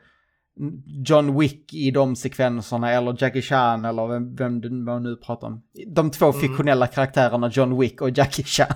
John 0.87 1.39
Wick 1.39 1.75
i 1.75 1.91
de 1.91 2.17
sekvenserna, 2.17 2.91
eller 2.91 3.17
Jackie 3.19 3.43
Chan, 3.43 3.85
eller 3.85 4.07
vem, 4.07 4.37
vem 4.37 4.85
man 4.85 5.03
nu 5.03 5.17
pratar 5.17 5.47
om. 5.47 5.63
De 5.87 6.11
två 6.11 6.33
fiktionella 6.33 6.87
karaktärerna 6.87 7.51
John 7.53 7.81
Wick 7.81 8.01
och 8.01 8.11
Jackie 8.11 8.45
Chan. 8.45 8.67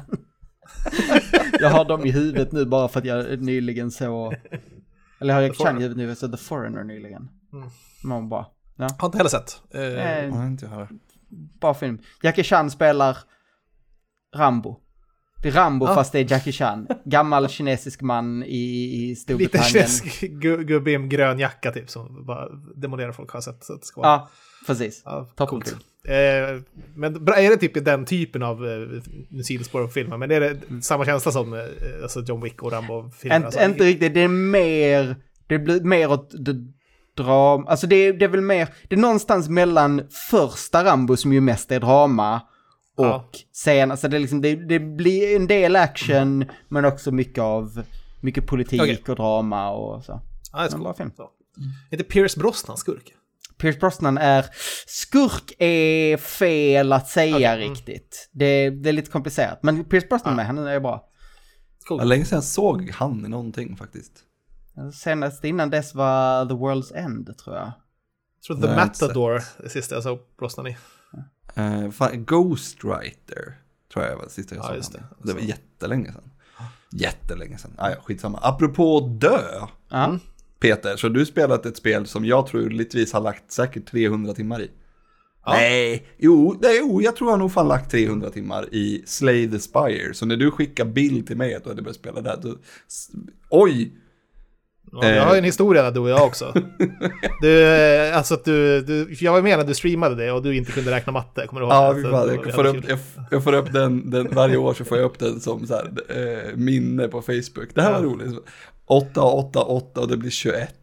jag 1.61 1.71
har 1.71 1.85
dem 1.85 2.07
i 2.07 2.11
huvudet 2.11 2.53
nu 2.53 2.65
bara 2.65 2.89
för 2.89 3.01
att 3.01 3.07
jag 3.07 3.43
nyligen 3.43 3.91
såg... 3.91 4.35
Eller 5.19 5.35
jag 5.35 5.35
har 5.35 5.43
Jackie 5.43 5.67
Chan 5.67 5.77
i 5.77 5.81
huvudet 5.83 5.97
nu, 5.97 6.09
jag 6.09 6.17
såg 6.17 6.31
The 6.31 6.37
Foreigner 6.37 6.85
nyligen. 6.85 7.29
Mm. 7.53 7.69
Man 8.05 8.29
bara, 8.29 8.47
ja. 8.77 8.89
Har 8.99 9.07
inte 9.07 9.19
heller 9.19 9.31
sett. 9.31 9.63
Eh, 9.75 9.83
Eh, 9.83 10.47
inte 10.47 10.67
jag 10.67 10.89
bra 11.61 11.75
film. 11.75 11.99
Jackie 12.23 12.45
Chan 12.45 12.71
spelar 12.71 13.19
Rambo. 14.37 14.81
Det 15.43 15.49
är 15.49 15.53
Rambo 15.53 15.87
Ah. 15.87 15.95
fast 15.95 16.13
det 16.13 16.19
är 16.19 16.31
Jackie 16.33 16.53
Chan. 16.53 16.87
Gammal 17.05 17.49
kinesisk 17.49 18.01
man 18.03 18.43
i, 18.43 18.47
i 18.57 19.09
Lite 19.09 19.21
Storbritannien. 19.21 19.69
kinesisk 19.71 20.23
gu- 20.23 20.63
gubbe 20.65 20.91
i 20.91 20.95
en 20.95 21.09
grön 21.09 21.39
jacka 21.39 21.73
typ 21.73 21.91
som 21.91 22.27
bara 22.27 22.49
demolerar 22.77 23.13
folk 23.13 23.31
har 23.31 23.41
sett. 23.41 23.65
Så 23.65 23.73
att 23.73 23.81
det 23.81 23.87
ska 23.87 24.01
vara. 24.01 24.11
Ja, 24.13 24.31
precis. 24.67 25.03
Toppenkul. 25.37 25.47
coolt. 25.47 25.77
Eh, 26.05 26.61
men 26.95 27.15
är 27.29 27.51
det 27.51 27.57
typ 27.57 27.85
den 27.85 28.05
typen 28.05 28.43
av 28.43 28.67
eh, 28.67 29.41
sidospår 29.43 29.83
på 29.85 29.89
filmen? 29.89 30.19
Men 30.21 30.31
är 30.31 30.41
det 30.41 30.57
samma 30.83 31.05
känsla 31.05 31.33
som 31.33 31.53
eh, 31.55 31.61
alltså 32.03 32.21
John 32.21 32.41
Wick 32.43 32.63
och 32.63 32.73
Rambo-filmer? 32.73 33.37
Inte, 33.37 33.47
alltså, 33.47 33.65
inte 33.65 33.85
riktigt, 33.85 34.15
det 34.15 34.21
är 34.21 34.29
mer, 34.29 35.17
det 35.47 35.59
blir 35.59 35.81
mer 35.81 36.11
åt 36.11 36.31
det 36.45 36.55
dram, 37.17 37.67
alltså 37.67 37.87
det, 37.87 37.97
är- 37.97 38.13
det 38.13 38.25
är 38.25 38.29
väl 38.29 38.41
mer, 38.41 38.69
det 38.89 38.95
är 38.95 39.01
någonstans 39.01 39.49
mellan 39.49 40.03
första 40.31 40.85
Rambo 40.85 41.17
som 41.17 41.33
ju 41.33 41.41
mest 41.41 41.73
är 41.73 41.81
drama 41.81 42.41
och 42.97 43.05
Ja. 43.07 43.29
sen, 43.53 43.91
alltså 43.91 44.09
det, 44.09 44.17
är 44.17 44.21
liksom, 44.21 44.41
det, 44.41 44.55
det 44.55 44.79
blir 44.79 45.37
en 45.37 45.47
del 45.47 45.77
action 45.77 46.45
men 46.69 46.85
också 46.85 47.11
mycket 47.13 47.43
av, 47.43 47.83
mycket 48.21 48.47
politik 48.47 48.81
Okej. 48.83 49.03
och 49.09 49.17
drama 49.17 49.71
och 49.71 50.05
så. 50.05 50.21
ja, 50.53 50.59
det 50.59 50.65
är 50.69 50.75
en 50.75 50.81
bra 50.83 50.95
film. 50.95 51.11
Så. 51.17 51.23
Är 51.23 51.29
inte 51.95 52.05
Pierce 52.05 52.37
Brosnan 52.37 52.77
skurk? 52.77 53.15
Pierce 53.59 53.79
Brosnan 53.81 54.19
är, 54.19 54.47
skurk 54.87 55.53
är 55.59 56.17
fel 56.17 56.93
att 56.93 57.09
säga 57.09 57.37
Okej, 57.37 57.45
mm. 57.47 57.71
riktigt. 57.71 58.29
Det, 58.33 58.71
det 58.71 58.89
är 58.89 58.93
lite 58.93 59.11
komplicerat, 59.11 59.63
men 59.63 59.85
Pierce 59.85 60.09
Brosnan 60.09 60.37
med, 60.37 60.47
han 60.47 60.59
är 60.59 60.81
bra. 60.81 61.09
Cool. 61.89 61.99
Ja, 61.99 62.05
länge 62.05 62.25
sedan 62.25 62.37
jag 62.37 62.45
såg 62.45 62.91
han 62.91 63.27
i 63.27 63.29
någonting 63.29 63.77
faktiskt. 63.77 64.13
Senast 64.95 65.45
innan 65.45 65.71
dess 65.71 65.95
var 65.95 66.47
The 66.47 66.55
World's 66.55 66.97
End 66.97 67.39
tror 67.39 67.57
jag. 67.57 67.65
Jag 67.67 68.43
tror 68.47 68.57
Det 68.57 68.63
The 68.63 68.69
jag 68.73 68.83
inte 68.87 69.05
Matador, 69.05 69.43
det 69.63 69.69
sista 69.69 69.95
jag 69.95 70.03
såg 70.03 70.19
Brosnan 70.39 70.67
i. 70.67 70.77
Uh, 71.59 72.15
Ghostwriter 72.15 73.59
tror 73.93 74.05
jag 74.05 74.17
var 74.17 74.25
det 74.25 74.31
sista 74.31 74.55
jag 74.55 74.65
Ja, 74.65 74.69
såg 74.69 74.77
just 74.77 74.95
han 74.95 75.03
det. 75.21 75.29
Det 75.29 75.33
var 75.33 75.41
jättelänge 75.41 76.13
sedan. 76.13 76.31
Jättelänge 76.93 77.59
sedan. 77.59 77.75
Ah, 77.79 77.91
ja, 77.91 77.97
skitsamma. 78.05 78.39
Apropå 78.43 79.01
dö, 79.21 79.39
Ja. 79.89 80.05
Mm. 80.05 80.19
Peter, 80.61 80.97
så 80.97 81.09
du 81.09 81.27
spelat 81.27 81.67
ett 81.67 81.77
spel 81.77 82.07
som 82.07 82.25
jag 82.25 82.47
troligtvis 82.47 83.13
har 83.13 83.21
lagt 83.21 83.53
säkert 83.53 83.91
300 83.91 84.35
timmar 84.35 84.63
i. 84.63 84.71
Ja. 85.45 85.53
Nej, 85.53 86.07
jo, 86.19 86.59
nej, 86.63 86.79
jo, 86.79 87.03
jag 87.03 87.17
tror 87.17 87.31
jag 87.31 87.39
nog 87.39 87.53
fan 87.53 87.69
lagt 87.69 87.91
300 87.91 88.31
timmar 88.31 88.75
i 88.75 89.03
Slay 89.07 89.51
the 89.51 89.59
Spire. 89.59 90.15
Så 90.15 90.27
när 90.27 90.37
du 90.37 90.51
skickar 90.51 90.85
bild 90.85 91.27
till 91.27 91.37
mig 91.37 91.55
att 91.55 91.65
du 91.65 91.71
hade 91.71 91.83
börjat 91.83 91.97
spela 91.97 92.21
där, 92.21 92.39
då... 92.43 92.57
Oj! 93.51 93.93
Ja, 94.95 95.09
jag 95.09 95.25
har 95.25 95.33
ju 95.33 95.39
en 95.39 95.45
historia 95.45 95.83
där 95.83 95.91
du 95.91 96.01
och 96.01 96.11
jag 96.11 96.27
också. 96.27 96.55
Du, 97.41 97.63
eh, 97.67 98.17
alltså 98.17 98.35
att 98.35 98.45
du, 98.45 98.81
du, 98.81 99.15
jag 99.21 99.33
var 99.33 99.43
med 99.43 99.59
när 99.59 99.67
du 99.67 99.75
streamade 99.75 100.15
det 100.15 100.33
och 100.33 100.43
du 100.43 100.57
inte 100.57 100.73
kunde 100.73 100.91
räkna 100.91 101.13
matte, 101.13 101.47
kommer 101.47 101.61
du 101.61 101.67
ihåg? 101.67 101.75
Ja, 101.75 101.93
då- 102.27 102.43
jag, 102.47 102.55
får 102.55 102.67
upp, 102.67 102.85
jag, 102.89 102.99
jag 103.31 103.45
får 103.45 103.53
upp 103.53 103.73
den, 103.73 104.11
den, 104.11 104.29
varje 104.35 104.57
år 104.57 104.75
så 104.75 104.85
får 104.85 104.99
jag 104.99 105.05
upp 105.05 105.19
den 105.19 105.41
som 105.41 105.67
så 105.67 105.75
här, 105.75 105.91
eh, 106.09 106.57
minne 106.57 107.09
på 107.09 107.23
Facebook. 107.23 107.69
Det 107.75 107.83
här 107.83 107.93
var 107.93 107.99
Ja. 107.99 108.05
roligt. 108.05 108.39
8, 108.87 109.23
8, 109.23 109.61
8 109.63 110.01
och 110.01 110.09
det 110.09 110.17
blir 110.17 110.31
21. 110.31 110.75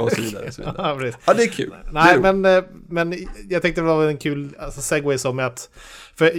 Och 0.00 0.12
så 0.12 0.22
vidare. 0.22 0.46
Och 0.46 0.54
så 0.54 0.62
vidare. 0.62 0.76
Ja. 1.06 1.12
Ja, 1.26 1.34
det 1.34 1.42
är 1.42 1.46
kul. 1.48 1.70
Det 1.82 1.88
är 1.88 1.92
Nej, 1.92 2.12
roligt. 2.18 2.22
men, 2.22 2.44
eh, 2.58 2.64
men 2.88 3.14
jag 3.48 3.62
tänkte 3.62 3.80
det 3.80 3.86
var 3.86 4.06
en 4.06 4.16
kul 4.16 4.54
alltså, 4.58 4.80
segway 4.80 5.18
som 5.18 5.38
är 5.38 5.42
att... 5.42 5.70
För 6.16 6.32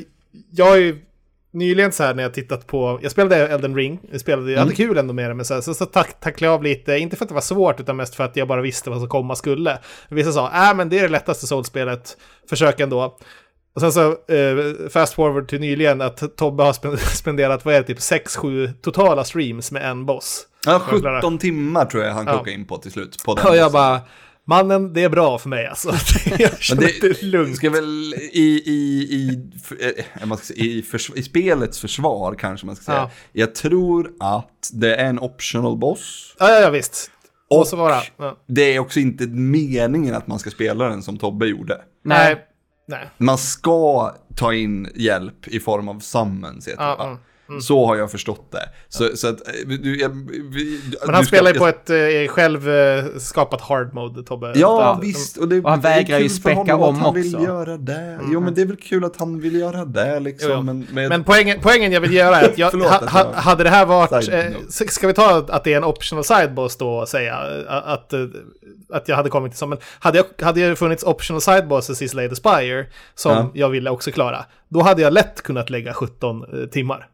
jag 0.52 0.66
har 0.66 0.76
ju 0.78 0.98
nyligen 1.58 1.92
så 1.92 2.04
här 2.04 2.14
när 2.14 2.24
jag 2.24 2.34
tittat 2.34 2.68
på... 2.68 3.00
Jag 3.02 3.12
spelade 3.12 3.48
Elden 3.48 3.76
Ring, 3.76 4.00
jag, 4.12 4.22
spelade, 4.22 4.52
jag 4.52 4.60
hade 4.60 4.74
Mm. 4.74 4.76
kul 4.76 4.98
ändå 4.98 5.14
med 5.14 5.30
det, 5.30 5.34
men 5.34 5.46
så, 5.46 5.54
här, 5.54 5.62
så, 5.62 5.74
så 5.74 5.86
tack, 5.86 6.20
tacklade 6.20 6.52
jag 6.52 6.54
av 6.58 6.64
lite, 6.64 6.98
inte 6.98 7.16
för 7.16 7.26
att 7.26 7.30
det 7.30 7.36
var 7.36 7.42
svårt, 7.42 7.80
utan 7.80 7.96
mest 7.96 8.16
för 8.16 8.24
att 8.24 8.36
jag 8.36 8.48
bara 8.48 8.62
visste 8.62 8.90
vad 8.90 9.00
som 9.00 9.10
komma 9.10 9.36
skulle. 9.36 9.78
Vissa 10.10 10.32
sa, 10.32 10.48
äh 10.70 10.74
men 10.76 10.90
det 10.90 11.00
är 11.00 11.04
det 11.04 11.08
lättaste 11.10 11.48
Souls-spelet, 11.48 12.18
försök 12.50 12.80
ändå. 12.80 13.18
Och 13.76 13.82
sen 13.82 13.92
så, 13.92 14.08
eh, 14.12 14.90
fast 14.90 15.14
forward 15.14 15.48
till 15.48 15.60
nyligen, 15.60 16.02
att 16.02 16.38
Tobbe 16.38 16.64
har 16.64 16.74
spen- 16.74 16.98
spenderat, 17.16 17.66
vad 17.66 17.74
är 17.76 17.80
det, 17.82 17.88
typ 17.88 18.00
6-7 18.00 18.74
totala 18.82 19.24
streams 19.24 19.72
med 19.72 19.90
en 19.90 20.06
boss. 20.06 20.44
Ja, 20.66 20.72
jag 20.92 21.00
klarar. 21.02 21.18
17 21.22 21.38
timmar 21.38 21.86
tror 21.86 22.04
jag 22.04 22.14
han 22.14 22.26
Ja. 22.28 22.38
kokade 22.38 22.52
in 22.52 22.66
på 22.66 22.78
till 22.78 22.92
slut. 22.92 23.18
På 23.26 23.36
den 23.36 23.48
Och 23.48 23.56
jag 23.56 23.72
bara, 23.72 24.00
mannen, 24.48 24.94
det 24.94 25.04
är 25.04 25.10
bra 25.10 25.38
för 25.38 25.50
mig 25.50 25.68
alltså. 25.68 25.90
jag 26.40 26.62
känner 26.62 26.82
det, 26.82 27.02
det 27.02 27.22
är 27.22 27.26
lugnt. 27.26 27.56
Ska 27.56 27.70
väl 27.70 28.14
i, 28.34 28.62
i, 28.66 29.08
i, 29.12 29.50
eh, 30.20 30.28
man 30.28 30.38
ska 30.38 30.46
säga, 30.46 30.66
i, 30.66 30.82
förs, 30.82 31.12
i 31.16 31.24
spelets 31.24 31.80
försvar 31.80 32.36
kanske 32.36 32.66
man 32.66 32.76
ska 32.76 32.86
säga. 32.86 32.98
Ja. 32.98 33.10
Jag 33.32 33.56
tror 33.56 34.14
att 34.20 34.70
det 34.74 34.96
är 34.96 35.06
en 35.06 35.20
optional 35.20 35.78
boss. 35.78 36.36
Ja, 36.40 36.50
ja, 36.50 36.60
ja 36.60 36.70
visst. 36.70 37.12
Och 37.50 37.78
vara. 37.78 38.02
Ja. 38.18 38.38
det 38.48 38.76
är 38.76 38.80
också 38.80 39.00
inte 39.00 39.28
meningen 39.28 40.16
att 40.16 40.28
man 40.28 40.40
ska 40.40 40.50
spela 40.50 40.90
den 40.90 41.04
som 41.04 41.18
Tobbe 41.18 41.48
gjorde. 41.48 41.82
Nej. 42.04 42.44
Nej. 42.88 43.10
Man 43.18 43.38
ska 43.38 44.16
ta 44.36 44.54
in 44.54 44.92
hjälp 44.96 45.48
i 45.48 45.60
form 45.60 45.88
av 45.90 46.00
summons 46.00 46.68
heter 46.68 46.84
Ja, 46.84 46.90
det, 46.90 46.98
va? 46.98 47.18
Mm, 47.50 47.62
Så 47.62 47.86
har 47.86 47.96
jag 47.96 48.12
förstått 48.12 48.52
det. 48.52 48.70
Så, 48.90 49.18
så 49.18 49.28
att, 49.28 49.48
eh, 49.48 49.54
du, 49.68 50.00
jag, 50.00 50.10
vi, 50.10 50.82
Men 51.06 51.14
han 51.14 51.22
du 51.22 51.28
ska- 51.28 51.36
spelar 51.36 51.54
ju 51.54 51.60
på 51.60 51.68
ett 51.68 51.90
eh, 51.90 51.96
själv 52.28 52.70
eh, 52.70 53.06
skapat 53.18 53.62
hard 53.62 53.94
mode, 53.94 54.24
Tobbe. 54.24 54.48
Ja, 54.48 54.54
Ja, 54.56 55.00
visst. 55.02 55.38
Och, 55.38 55.48
det, 55.48 55.60
Och 55.62 55.70
han 55.70 55.82
vägrar 55.82 56.20
ju 56.20 56.30
späcka 56.30 56.76
om 56.76 56.96
att 56.96 57.02
han 57.02 57.14
vill 57.14 57.36
också. 57.36 57.48
göra 57.48 57.78
det. 57.78 58.20
Jo, 58.32 58.40
men 58.40 58.54
det 58.54 58.62
är 58.62 58.66
väl 58.66 58.76
kul 58.78 59.04
att 59.06 59.18
han 59.18 59.40
vill 59.40 59.56
göra 59.56 59.86
det 59.86 60.20
liksom. 60.20 60.50
Jo, 60.50 60.56
jo. 60.58 60.64
Men, 60.64 60.88
men, 60.92 61.10
Men 61.10 61.24
poängen, 61.24 61.58
poängen 61.62 61.92
jag 61.92 62.02
vill 62.02 62.14
göra 62.14 62.42
är 62.42 62.46
att 62.50 62.58
jag, 62.58 62.72
Förlåt 62.72 62.88
ha, 62.90 62.98
att 62.98 63.10
ha, 63.10 63.20
jag- 63.20 63.42
hade 63.42 63.64
det 63.64 63.70
här 63.70 63.86
varit... 63.86 64.30
Eh, 64.30 64.44
ska 64.88 65.08
vi 65.08 65.14
ta 65.14 65.46
att 65.50 65.64
det 65.64 65.74
är 65.74 65.78
en 65.78 65.84
optional 65.84 66.24
sideboss 66.24 66.78
då 66.78 66.90
och 66.90 67.08
säga 67.10 67.34
eh, 67.68 67.74
att, 67.90 68.14
att 68.90 69.08
jag 69.08 69.16
hade 69.16 69.30
kommit 69.30 69.52
till 69.52 69.60
som 69.60 69.70
men 69.70 69.80
hade, 70.00 70.18
jag, 70.18 70.46
hade 70.46 70.70
det 70.70 70.76
funnits 70.76 71.04
optional 71.04 71.42
sidebosses 71.42 72.02
i 72.02 72.08
Slay 72.08 72.30
the 72.30 72.36
Spire 72.36 72.86
som 73.16 73.32
Ja. 73.32 73.52
jag 73.54 73.70
ville 73.70 73.90
också 73.90 74.12
klara, 74.12 74.46
då 74.70 74.82
hade 74.82 75.02
jag 75.02 75.14
lätt 75.14 75.42
kunnat 75.42 75.70
lägga 75.70 75.94
17 75.94 76.44
eh, 76.44 76.70
timmar. 76.70 77.08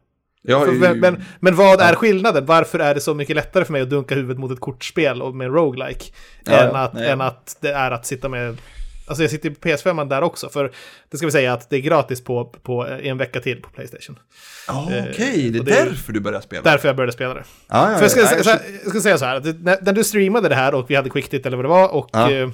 Jag 0.46 0.72
ju- 0.74 0.78
men, 0.80 1.00
men, 1.00 1.24
men 1.40 1.54
vad 1.56 1.80
är 1.80 1.94
skillnaden? 1.94 2.46
Varför 2.46 2.78
är 2.78 2.94
det 2.94 3.00
så 3.00 3.14
mycket 3.14 3.36
lättare 3.36 3.64
för 3.64 3.72
mig 3.72 3.82
att 3.82 3.90
dunka 3.90 4.14
huvudet 4.14 4.38
mot 4.38 4.52
ett 4.52 4.60
kortspel 4.60 5.22
och 5.22 5.34
med 5.34 5.54
roguelike 5.54 6.04
Ja, 6.44 6.52
än, 6.52 6.70
ja, 6.72 6.78
att, 6.78 6.92
nej. 6.94 7.08
än 7.10 7.20
att 7.20 7.56
det 7.60 7.72
är 7.72 7.90
att 7.90 8.06
sitta 8.06 8.28
med... 8.28 8.56
Alltså 9.06 9.22
jag 9.22 9.30
sitter 9.30 9.50
på 9.50 9.68
PS5 9.68 10.08
där 10.08 10.22
också, 10.22 10.48
för 10.48 10.72
det 11.10 11.16
ska 11.16 11.26
vi 11.26 11.32
säga 11.32 11.52
att 11.52 11.70
det 11.70 11.76
är 11.76 11.80
gratis 11.80 12.24
på, 12.24 12.44
på 12.44 12.86
en 12.86 13.18
vecka 13.18 13.40
till 13.40 13.62
på 13.62 13.68
Playstation. 13.70 14.18
Ja, 14.68 14.84
Okej, 15.10 15.50
det 15.50 15.56
är 15.56 15.60
och 15.60 15.64
det 15.64 15.72
är- 15.80 15.84
därför 15.86 16.12
du 16.12 16.20
börjar 16.20 16.40
spela. 16.40 16.62
Därför 16.62 16.88
jag 16.88 16.96
började 16.96 17.12
spela 17.12 17.34
det. 17.34 17.44
Ja, 17.68 17.90
ja, 17.90 17.96
För 17.96 18.02
jag 18.04 18.10
ska, 18.10 18.20
ja, 18.20 18.28
jag 18.36 18.44
så, 18.44 18.50
här- 18.50 18.60
jag 18.82 18.90
ska 18.90 19.00
säga 19.00 19.18
så 19.18 19.24
här, 19.24 19.54
när, 19.62 19.78
när 19.82 19.92
du 19.92 20.04
streamade 20.04 20.48
det 20.48 20.54
här 20.54 20.74
och 20.74 20.90
vi 20.90 20.94
hade 20.94 21.10
quicktid 21.10 21.46
eller 21.46 21.56
vad 21.56 21.64
det 21.64 21.68
var 21.68 21.88
och 21.94 22.08
Ja. 22.12 22.30
eh, 22.30 22.38
eh, 22.38 22.48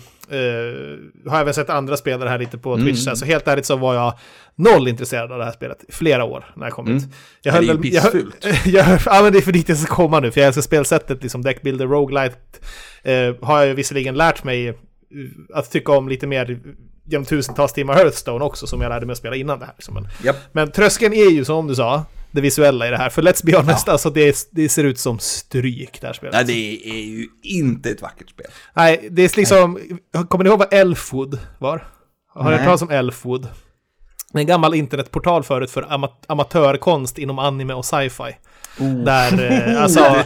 har 1.30 1.40
även 1.40 1.54
sett 1.54 1.70
andra 1.70 1.96
spelare 1.96 2.28
här 2.28 2.38
lite 2.38 2.58
på 2.58 2.74
Mm. 2.74 2.86
Twitch, 2.86 2.98
så, 2.98 3.10
här, 3.10 3.14
så 3.14 3.24
helt 3.24 3.48
ärligt 3.48 3.66
så 3.66 3.76
var 3.76 3.94
jag 3.94 4.18
noll 4.54 4.88
intresserad 4.88 5.32
av 5.32 5.38
det 5.38 5.44
här 5.44 5.52
spelet 5.52 5.84
i 5.88 5.92
flera 5.92 6.24
år 6.24 6.44
när 6.56 6.66
jag 6.66 6.72
kom 6.72 6.88
ut. 6.88 7.02
Jag 7.42 7.54
Mm. 7.54 7.68
Ja, 7.68 7.74
det 7.74 7.80
är 7.80 7.84
ju 7.84 7.94
jag, 7.94 8.12
pissfult. 8.12 8.46
jag, 8.66 8.98
ja, 9.06 9.22
men 9.22 9.32
det 9.32 9.38
är 9.38 9.42
för 9.42 9.52
dit 9.52 9.68
jag 9.68 9.78
ska 9.78 9.94
komma 9.94 10.20
nu, 10.20 10.30
för 10.30 10.40
jag 10.40 10.46
älskar 10.46 10.62
spelsättet, 10.62 11.22
liksom 11.22 11.42
deckbuilder, 11.42 11.86
roguelite, 11.86 12.36
eh, 13.02 13.34
har 13.42 13.62
jag 13.62 13.74
visserligen 13.74 14.14
lärt 14.14 14.44
mig 14.44 14.68
eh, 14.68 14.74
att 15.54 15.70
tycka 15.70 15.92
om 15.92 16.08
lite 16.08 16.26
mer 16.26 16.60
genom 17.04 17.24
tusentals 17.24 17.72
timmar 17.72 17.94
Hearthstone 17.94 18.44
också, 18.44 18.66
som 18.66 18.80
jag 18.80 18.88
lärde 18.88 19.06
mig 19.06 19.12
att 19.12 19.18
spela 19.18 19.36
innan 19.36 19.58
det 19.58 19.64
här. 19.64 19.74
Liksom. 19.76 19.94
Men, 19.94 20.08
Japp. 20.24 20.36
men 20.52 20.70
tröskeln 20.70 21.14
är 21.14 21.30
ju 21.30 21.44
som 21.44 21.66
du 21.66 21.74
sa, 21.74 22.04
det 22.32 22.40
visuella 22.40 22.86
i 22.86 22.90
det 22.90 22.96
här. 22.96 23.08
För 23.08 23.22
let's 23.22 23.44
be 23.44 23.56
honest, 23.56 23.88
alltså 23.88 24.10
det, 24.10 24.48
det 24.50 24.68
ser 24.68 24.84
ut 24.84 24.98
som 24.98 25.18
stryk 25.18 26.00
det 26.00 26.06
här 26.06 26.14
spelet. 26.14 26.34
Nej, 26.34 26.44
det 26.44 26.90
är 26.90 27.04
ju 27.04 27.28
inte 27.42 27.90
ett 27.90 28.02
vackert 28.02 28.30
spel. 28.30 28.46
Nej, 28.74 29.08
det 29.10 29.22
är 29.22 29.36
liksom, 29.36 29.78
kommer 30.28 30.44
ni 30.44 30.50
ihåg 30.50 30.58
vad 30.58 30.74
Elfwood 30.74 31.38
var? 31.58 31.86
Har 32.28 32.44
ni 32.44 32.50
hört 32.50 32.58
Nej. 32.60 32.66
talas 32.66 32.82
om 32.82 32.90
Elfwood? 32.90 33.48
En 34.34 34.46
gammal 34.46 34.74
internetportal 34.74 35.42
förut 35.42 35.70
för 35.70 35.92
ama 35.92 36.08
amatörkonst 36.26 37.18
inom 37.18 37.38
anime 37.38 37.74
och 37.74 37.84
sci-fi. 37.84 38.36
Där, 39.04 39.52
eh, 39.52 39.82
alltså... 39.82 40.24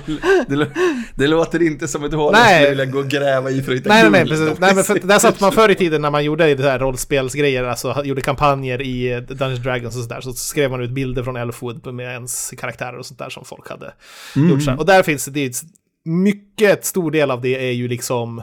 Det, 0.48 0.56
det, 0.56 0.70
det 1.14 1.26
låter 1.26 1.62
inte 1.62 1.88
som 1.88 2.04
ett 2.04 2.12
hål 2.12 2.34
jag 2.36 2.54
skulle 2.54 2.68
vilja 2.68 2.84
gå 2.84 2.98
och 2.98 3.08
gräva 3.08 3.50
i 3.50 3.62
för 3.62 3.72
att 3.72 3.78
hitta 3.78 3.88
Nej, 3.88 4.10
nej, 4.10 4.24
precis. 4.24 4.58
Nej, 4.58 4.74
men 4.74 4.84
för, 4.84 4.98
där 4.98 5.18
satt 5.18 5.40
man 5.40 5.52
förr 5.60 5.68
i 5.68 5.74
tiden 5.74 6.02
när 6.02 6.10
man 6.10 6.24
gjorde 6.24 6.54
det 6.54 6.70
här 6.70 6.78
rollspelsgrejer, 6.78 7.64
alltså 7.64 8.02
gjorde 8.04 8.20
kampanjer 8.20 8.82
i 8.82 9.12
eh, 9.12 9.18
Dungeons 9.18 9.62
Dragons 9.62 9.96
och 9.96 10.02
sådär, 10.02 10.20
så 10.20 10.32
skrev 10.32 10.70
man 10.70 10.82
ut 10.82 10.90
bilder 10.90 11.22
från 11.22 11.36
Elfwood 11.36 11.94
med 11.94 12.12
ens 12.12 12.50
karaktärer 12.58 12.98
och 12.98 13.06
sånt 13.06 13.18
där 13.18 13.30
som 13.30 13.44
folk 13.44 13.68
hade 13.68 13.92
gjort. 14.34 14.62
Så 14.62 14.70
här. 14.70 14.78
Och 14.78 14.86
där 14.86 15.02
finns 15.02 15.24
det, 15.24 15.62
mycket 16.04 16.84
stor 16.84 17.10
del 17.10 17.30
av 17.30 17.40
det 17.40 17.68
är 17.68 17.72
ju 17.72 17.88
liksom 17.88 18.42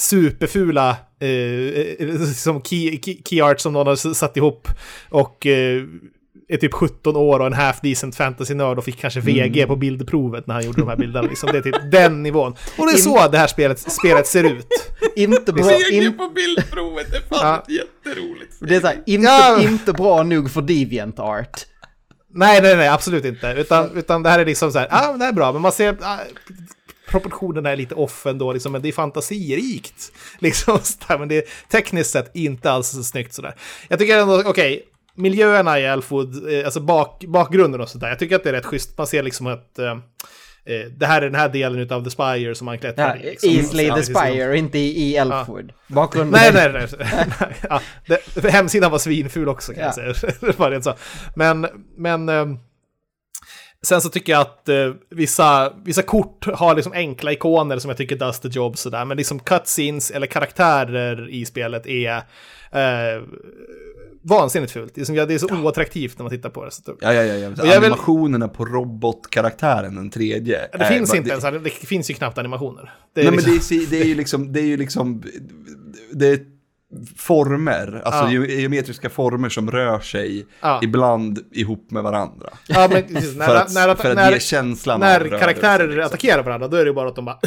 superfula 0.00 0.96
eh, 1.20 2.08
eh, 2.08 2.20
som 2.34 2.62
key, 2.62 3.00
key, 3.02 3.22
key 3.24 3.40
art 3.40 3.60
som 3.60 3.72
någon 3.72 3.86
har 3.86 4.14
satt 4.14 4.36
ihop 4.36 4.68
och 5.08 5.46
eh, 5.46 5.82
är 6.48 6.56
typ 6.56 6.74
17 6.74 7.16
år 7.16 7.40
och 7.40 7.46
en 7.46 7.52
half 7.52 7.80
decent 7.80 8.16
fantasy-nörd 8.16 8.78
och 8.78 8.84
fick 8.84 9.00
kanske 9.00 9.20
VG 9.20 9.66
på 9.66 9.76
bildprovet 9.76 10.46
när 10.46 10.54
han 10.54 10.64
gjorde 10.64 10.80
de 10.80 10.88
här 10.88 10.96
bilderna. 10.96 11.28
Liksom. 11.28 11.48
Det 11.52 11.58
är 11.58 11.62
typ 11.62 11.90
den 11.90 12.22
nivån. 12.22 12.54
Och 12.78 12.86
det 12.86 12.92
är 12.92 12.96
så 12.96 13.28
det 13.28 13.38
här 13.38 13.46
spelet, 13.46 13.78
spelet 13.92 14.26
ser 14.26 14.44
ut. 14.44 14.66
Inte 15.16 15.52
bra, 15.52 15.64
Seger 15.64 16.02
in, 16.02 16.16
på 16.16 16.28
bildprovet, 16.28 17.06
det 17.10 17.16
är 17.16 17.38
fan 17.38 17.62
jätteroligt. 17.68 18.54
det 18.60 18.76
är 18.76 18.80
så 18.80 18.86
här, 18.86 19.02
inte, 19.06 19.26
Ja. 19.26 19.62
inte 19.62 19.92
bra 19.92 20.22
nog 20.22 20.50
för 20.50 20.62
Deviant 20.62 21.18
Art. 21.18 21.60
Nej, 22.34 22.62
nej, 22.62 22.76
nej, 22.76 22.88
absolut 22.88 23.24
inte. 23.24 23.54
Utan, 23.58 23.96
utan 23.96 24.22
det 24.22 24.30
här 24.30 24.38
är 24.38 24.44
liksom 24.46 24.72
så 24.72 24.78
här, 24.78 24.88
ja, 24.90 25.08
ah, 25.08 25.12
det 25.12 25.24
här 25.24 25.32
är 25.32 25.34
bra, 25.34 25.52
men 25.52 25.62
man 25.62 25.72
ser... 25.72 25.96
Ah, 26.00 26.18
proportionerna 27.10 27.70
är 27.70 27.76
lite 27.76 27.94
off 27.94 28.26
ändå, 28.26 28.52
liksom, 28.52 28.72
men 28.72 28.82
det 28.82 28.88
är 28.88 28.92
fantasirikt. 28.92 30.12
Liksom, 30.38 30.78
där, 31.08 31.18
men 31.18 31.28
det 31.28 31.36
är 31.36 31.44
tekniskt 31.70 32.10
sett 32.10 32.30
inte 32.36 32.70
alls 32.70 32.88
så 32.88 33.02
snyggt 33.02 33.34
sådär. 33.34 33.54
Jag 33.88 33.98
tycker 33.98 34.18
ändå, 34.18 34.42
okej, 34.46 34.82
miljöerna 35.14 35.80
i 35.80 35.84
Elfwood, 35.84 36.52
eh, 36.52 36.64
alltså 36.64 36.80
bak, 36.80 37.24
bakgrunden 37.28 37.80
och 37.80 37.88
sådär, 37.88 38.08
jag 38.08 38.18
tycker 38.18 38.36
att 38.36 38.42
det 38.44 38.48
är 38.48 38.52
rätt 38.54 38.66
schysst. 38.66 38.98
Man 38.98 39.06
ser 39.06 39.22
liksom 39.22 39.46
att 39.46 39.78
eh, 39.78 39.90
eh, 40.64 40.86
det 40.96 41.06
här 41.06 41.22
är 41.22 41.26
den 41.26 41.40
här 41.40 41.48
delen 41.48 41.92
av 41.92 42.04
The 42.04 42.10
Spire 42.10 42.54
som 42.54 42.64
man 42.64 42.78
klättrar 42.78 43.20
Ja, 43.22 43.30
i. 43.48 43.52
Liksom. 43.56 43.80
Ja, 43.80 43.96
the 43.96 44.02
Spire, 44.02 44.58
inte 44.58 44.78
i, 44.78 45.16
Elfwood. 45.16 45.72
Bakgrunden. 45.86 46.40
Nej, 46.40 46.70
nej, 46.72 46.72
nej. 46.72 47.06
nej. 47.40 47.54
ja, 47.68 47.80
det, 48.34 48.50
hemsidan 48.50 48.90
var 48.90 48.98
svinful 48.98 49.48
också 49.48 49.72
kan 49.72 49.82
Ja. 49.96 50.02
jag 50.06 50.16
säga. 50.16 50.96
Men, 51.34 51.66
men 51.96 52.28
ehm, 52.28 52.58
sen 53.86 54.00
så 54.00 54.08
tycker 54.08 54.32
jag 54.32 54.40
att 54.40 54.68
eh, 54.68 54.92
vissa, 55.10 55.72
vissa 55.84 56.02
kort 56.02 56.46
har 56.54 56.74
liksom 56.74 56.92
enkla 56.92 57.32
ikoner 57.32 57.78
som 57.78 57.88
jag 57.88 57.96
tycker 57.98 58.16
does 58.16 58.40
the 58.40 58.48
job 58.48 58.78
sådär. 58.78 59.04
Men 59.04 59.16
liksom 59.16 59.38
cutscenes 59.38 60.10
eller 60.10 60.26
karaktärer 60.26 61.28
i 61.30 61.44
spelet 61.44 61.86
är 61.86 62.16
eh, 62.72 63.22
vansinnigt 64.22 64.72
fult. 64.72 64.94
Det 64.94 65.00
är, 65.00 65.04
som, 65.04 65.14
ja, 65.14 65.26
det 65.26 65.34
är 65.34 65.38
så 65.38 65.48
oattraktivt 65.62 66.18
när 66.18 66.22
man 66.24 66.30
tittar 66.30 66.50
på 66.50 66.64
det. 66.64 66.70
Så 66.70 66.82
Ja, 67.00 67.12
ja, 67.12 67.22
ja. 67.22 67.34
ja. 67.34 67.50
Jag 67.56 67.64
vill- 67.64 67.74
Animationerna 67.76 68.48
på 68.48 68.64
robotkaraktären, 68.64 69.94
den 69.94 70.10
tredje. 70.10 70.68
det 70.72 70.78
är 70.84 70.90
finns 70.92 71.10
bara- 71.10 71.16
inte 71.18 71.30
ens, 71.30 71.44
det 71.64 71.70
finns 71.86 72.10
ju 72.10 72.14
knappt 72.14 72.38
animationer. 72.38 72.94
Det 73.14 73.20
är 73.20 73.24
Nej, 73.24 73.32
liksom, 73.32 73.50
men 73.52 73.60
det 73.68 73.74
är, 73.84 73.90
det 73.90 74.00
är 74.00 74.04
ju 74.08 74.14
liksom, 74.14 74.52
det 74.52 74.60
är 74.60 74.64
ju 74.64 74.76
liksom, 74.76 75.22
det 76.12 76.26
är 76.28 76.38
former, 77.16 78.02
alltså 78.04 78.24
Ja. 78.24 78.30
ge- 78.46 78.60
geometriska 78.60 79.10
former 79.10 79.48
som 79.48 79.70
rör 79.70 80.00
sig 80.00 80.46
Ja. 80.60 80.80
ibland 80.82 81.38
ihop 81.52 81.90
med 81.90 82.02
varandra. 82.02 82.48
ja, 82.66 82.88
men, 82.92 83.02
precis, 83.02 83.36
när, 83.36 83.46
för 83.46 83.56
att, 83.56 83.74
när, 83.74 83.94
för 83.94 84.10
att 84.10 84.16
när, 84.16 84.32
ge 84.32 84.40
känslan 84.40 85.00
när 85.00 85.20
rörelse, 85.20 85.38
karaktärer 85.38 85.86
liksom. 85.88 86.04
attackerar 86.06 86.42
varandra, 86.42 86.68
då 86.68 86.76
är 86.76 86.84
det 86.84 86.92
bara 86.92 87.08
att 87.08 87.16
de 87.16 87.24
bara 87.24 87.38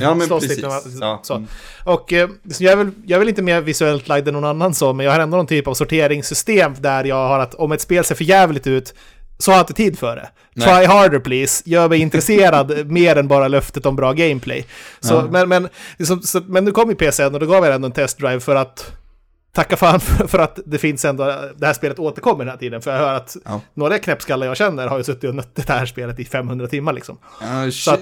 Ja, 0.00 0.14
men 0.14 0.28
precis. 0.40 0.62
med- 0.62 0.70
Ja. 1.00 1.20
så. 1.22 1.34
Mm. 1.34 1.46
Och 1.84 2.12
eh, 2.12 2.28
jag, 2.58 2.72
är 2.72 2.76
väl, 2.76 2.90
jag 3.06 3.14
är 3.14 3.18
väl 3.18 3.28
inte 3.28 3.42
mer 3.42 3.60
visuellt 3.60 4.08
lagd 4.08 4.28
än 4.28 4.34
någon 4.34 4.44
annan 4.44 4.74
så, 4.74 4.92
men 4.92 5.06
jag 5.06 5.12
har 5.12 5.20
ändå 5.20 5.36
någon 5.36 5.46
typ 5.46 5.66
av 5.66 5.74
sorteringssystem 5.74 6.74
där 6.78 7.04
jag 7.04 7.28
har 7.28 7.38
att 7.38 7.54
om 7.54 7.72
ett 7.72 7.80
spel 7.80 8.04
ser 8.04 8.14
för 8.14 8.24
jävligt 8.24 8.66
ut 8.66 8.94
så 9.38 9.50
har 9.50 9.56
jag 9.58 9.62
inte 9.62 9.72
tid 9.72 9.98
för 9.98 10.16
det. 10.16 10.28
Nej. 10.54 10.66
Try 10.66 10.86
harder 10.86 11.18
please, 11.18 11.62
gör 11.66 11.88
mig 11.88 11.98
intresserad 12.00 12.86
mer 12.90 13.16
än 13.16 13.28
bara 13.28 13.48
löftet 13.48 13.86
om 13.86 13.96
bra 13.96 14.12
gameplay. 14.12 14.66
Så, 15.00 15.14
Ja. 15.14 15.28
men, 15.30 15.48
men, 15.48 15.68
liksom, 15.98 16.22
så, 16.22 16.40
men 16.46 16.64
nu 16.64 16.70
kom 16.70 16.88
ju 16.90 16.94
PCn 16.96 17.34
och 17.34 17.40
då 17.40 17.46
gav 17.46 17.64
jag 17.64 17.74
ändå 17.74 17.86
en 17.86 17.92
testdrive 17.92 18.40
för 18.40 18.56
att 18.56 18.92
tacka 19.54 19.76
fan 19.76 20.00
för, 20.00 20.26
för 20.26 20.38
att 20.38 20.58
det 20.66 20.78
finns 20.78 21.04
ändå, 21.04 21.24
det 21.56 21.66
här 21.66 21.72
spelet 21.72 21.98
återkommer 21.98 22.44
den 22.44 22.50
här 22.50 22.58
tiden. 22.58 22.82
För 22.82 22.90
jag 22.92 22.98
hör 22.98 23.14
att 23.14 23.36
Ja. 23.44 23.60
några 23.74 23.98
knäppskallar 23.98 24.46
jag 24.46 24.56
känner 24.56 24.86
har 24.86 24.98
ju 24.98 25.04
suttit 25.04 25.24
och 25.28 25.34
nött 25.34 25.54
det 25.54 25.68
här 25.68 25.86
spelet 25.86 26.20
i 26.20 26.24
500 26.24 26.66
timmar 26.66 26.92
liksom. 26.92 27.18
Så 27.72 27.90
att- 27.90 28.00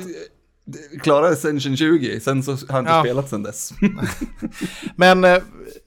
klarade 1.02 1.32
Ascension 1.32 1.76
20, 1.76 2.20
sen 2.20 2.42
så 2.42 2.50
har 2.52 2.58
jag 2.68 2.78
inte 2.78 2.92
Ja. 2.92 3.02
spelat 3.02 3.28
sen 3.28 3.42
dess. 3.42 3.72
Men 4.96 5.24
eh, 5.24 5.38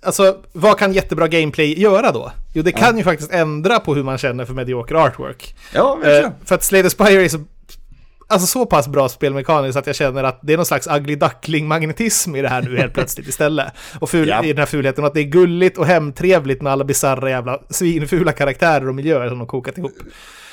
alltså, 0.05 0.37
vad 0.53 0.77
kan 0.79 0.93
jättebra 0.93 1.27
gameplay 1.27 1.79
göra 1.81 2.11
då? 2.11 2.31
Jo, 2.53 2.63
det 2.63 2.71
kan 2.71 2.97
ju 2.97 3.03
faktiskt 3.03 3.31
ändra 3.31 3.79
på 3.79 3.95
hur 3.95 4.03
man 4.03 4.17
känner 4.17 4.45
för 4.45 4.53
mediocre 4.53 4.99
artwork. 5.01 5.55
ja, 5.73 5.93
Eh, 6.03 6.07
verkligen. 6.09 6.31
för 6.45 6.55
att 6.55 6.63
Slay 6.63 6.83
the 6.83 6.89
Spire 6.89 7.23
är 7.25 7.29
så, 7.29 7.39
alltså 8.27 8.47
så 8.47 8.65
pass 8.65 8.87
bra 8.87 9.09
spelmekaniskt 9.09 9.77
att 9.77 9.87
jag 9.87 9.95
känner 9.95 10.23
att 10.23 10.39
det 10.43 10.53
är 10.53 10.57
någon 10.57 10.65
slags 10.65 10.87
ugly 10.87 11.15
duckling-magnetism 11.15 12.35
i 12.35 12.41
det 12.41 12.49
här 12.49 12.61
nu 12.61 12.77
helt 12.77 12.93
plötsligt 12.99 13.27
istället. 13.27 13.67
Och 13.99 14.09
ful, 14.09 14.27
Ja. 14.27 14.43
i 14.43 14.47
den 14.47 14.57
här 14.57 14.65
fulheten, 14.65 15.03
och 15.03 15.07
att 15.07 15.13
det 15.13 15.19
är 15.19 15.23
gulligt 15.23 15.77
och 15.77 15.85
hemtrevligt 15.85 16.61
med 16.61 16.71
alla 16.73 16.83
bisarra 16.83 17.29
jävla 17.29 17.59
svinfula 17.69 18.31
karaktärer 18.31 18.87
och 18.87 18.95
miljöer 18.95 19.29
som 19.29 19.37
de 19.37 19.47
kokat 19.47 19.77
ihop. 19.77 19.91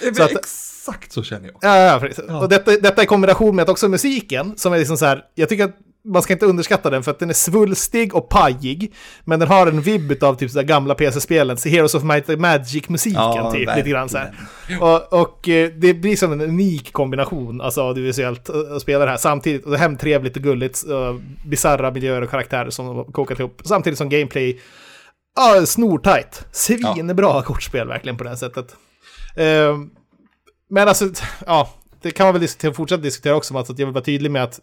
Eh, 0.07 0.12
så 0.12 0.23
att- 0.23 0.57
Exakt 0.81 1.12
så 1.12 1.22
känner 1.22 1.49
jag. 1.49 1.57
Ja, 1.61 1.76
ja, 1.76 2.01
precis. 2.01 2.24
Och 2.24 2.49
detta, 2.49 2.70
detta 2.70 3.03
i 3.03 3.07
kombination 3.07 3.57
med 3.57 3.62
att 3.62 3.68
också 3.68 3.89
musiken, 3.89 4.53
som 4.57 4.72
är 4.72 4.78
liksom 4.78 4.97
så 4.97 5.07
här, 5.07 5.24
jag 5.35 5.49
tycker 5.49 5.64
att 5.64 5.76
man 6.05 6.22
ska 6.22 6.33
inte 6.33 6.47
underskatta 6.47 6.91
den 6.91 7.03
för 7.03 7.11
att 7.11 7.18
den 7.18 7.31
är 7.31 7.35
svulstig 7.35 8.14
och 8.14 8.28
pajig, 8.28 8.95
men 9.24 9.41
den 9.41 9.49
har 9.49 9.66
en 9.66 9.81
vibb 9.81 10.24
av 10.24 10.35
typ 10.35 10.51
så 10.51 10.62
gamla 10.62 10.95
PC-spelen, 10.95 11.57
Heroes 11.64 11.95
of 11.95 12.03
Might 12.03 12.28
and 12.31 12.39
Magic-musiken 12.39 13.20
Ja, 13.20 13.53
typ, 13.53 13.76
lite 13.76 13.91
grann 13.91 14.09
så 14.09 14.18
verkligen. 14.18 14.83
Och, 14.83 15.12
och 15.12 15.49
eh, 15.49 15.70
det 15.70 15.95
blir 15.95 16.16
som 16.16 16.33
en 16.33 16.41
unik 16.41 16.93
kombination, 16.93 17.61
alltså 17.61 17.81
audiovisuellt, 17.81 18.49
eh, 18.49 18.76
att 18.76 18.83
spela 18.83 19.05
det 19.05 19.11
här 19.11 19.18
samtidigt, 19.18 19.64
och 19.64 19.70
det 19.70 19.76
är 19.76 19.81
hemtrevligt 19.81 20.37
och 20.37 20.43
gulligt, 20.43 20.85
uh, 20.89 21.16
bisarra 21.45 21.91
miljöer 21.91 22.22
och 22.22 22.31
karaktärer 22.31 22.70
som 22.70 22.87
de 22.87 22.97
har 22.97 23.05
kokat 23.05 23.39
ihop, 23.39 23.61
samtidigt 23.64 23.99
som 23.99 24.09
gameplay, 24.09 24.61
ja, 25.37 25.66
snortajt, 25.66 26.47
svinbra 26.53 27.43
kortspel 27.43 27.89
verkligen 27.89 28.16
på 28.16 28.24
det 28.24 28.31
här 28.31 28.37
sättet. 28.37 28.76
Eh, 29.37 29.76
men 30.71 30.89
alltså, 30.89 31.11
ja, 31.47 31.71
det 32.03 32.11
kan 32.11 32.27
man 32.27 32.33
väl 32.33 32.41
diskutera, 32.41 32.73
fortsätta 32.73 33.03
diskutera 33.03 33.37
också, 33.37 33.55
Mats, 33.55 33.71
att 33.71 33.79
jag 33.79 33.87
vill 33.87 33.95
vara 33.95 34.05
tydlig 34.05 34.31
med 34.31 34.43
att 34.43 34.61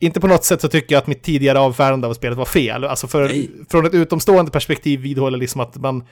inte 0.00 0.20
på 0.20 0.26
något 0.26 0.44
sätt 0.44 0.60
så 0.60 0.68
tycker 0.68 0.94
jag 0.94 1.02
att 1.02 1.06
mitt 1.06 1.22
tidigare 1.22 1.58
avfärdande 1.58 2.06
av 2.06 2.14
spelet 2.14 2.38
var 2.38 2.44
fel. 2.44 2.84
Alltså 2.84 3.06
för, 3.06 3.28
Nej. 3.28 3.50
från 3.70 3.86
ett 3.86 3.94
utomstående 3.94 4.50
perspektiv 4.50 5.00
vidhåller 5.00 5.38
liksom 5.38 5.60
att 5.60 5.76
man 5.76 6.04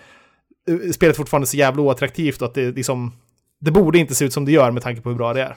eh, 0.69 0.91
spelet 0.93 1.17
fortfarande 1.17 1.45
är 1.45 1.47
så 1.49 1.57
jävla 1.57 1.83
oattraktivt 1.83 2.43
och 2.43 2.49
att 2.49 2.55
det 2.55 2.77
liksom 2.77 3.13
det 3.61 3.71
borde 3.71 3.99
inte 3.99 4.15
se 4.15 4.25
ut 4.25 4.33
som 4.33 4.45
det 4.45 4.53
gör 4.53 4.71
med 4.71 4.83
tanke 4.83 5.01
på 5.01 5.09
hur 5.09 5.17
bra 5.17 5.33
det 5.33 5.43
är. 5.43 5.57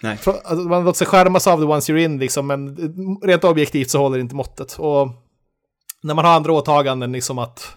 Nej. 0.00 0.18
Alltså, 0.26 0.54
man 0.54 0.84
låter 0.84 0.98
sig 0.98 1.06
skärmas 1.06 1.46
av 1.46 1.60
det 1.60 1.66
once 1.66 1.92
you're 1.92 2.04
in 2.04 2.18
liksom, 2.18 2.46
men 2.46 2.68
eh, 2.68 3.26
rent 3.26 3.44
objektivt 3.44 3.90
så 3.90 3.98
håller 3.98 4.16
det 4.16 4.22
inte 4.22 4.34
måttet. 4.34 4.72
Och 4.78 5.08
när 6.02 6.14
man 6.14 6.24
har 6.24 6.32
andra 6.32 6.52
åtaganden, 6.52 7.12
liksom 7.12 7.38
att 7.38 7.76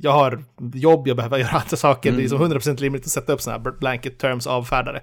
jag 0.00 0.12
har 0.12 0.44
jobb, 0.74 1.08
jag 1.08 1.16
behöver 1.16 1.38
göra 1.38 1.50
andra 1.50 1.76
saker, 1.76 2.12
det 2.12 2.18
är 2.18 2.20
liksom 2.20 2.42
100% 2.42 2.76
rimligt 2.76 3.04
att 3.04 3.10
sätta 3.10 3.32
upp 3.32 3.40
sådana 3.40 3.62
här 3.64 3.78
blanket 3.78 4.18
terms 4.18 4.46
avfärdare. 4.46 5.02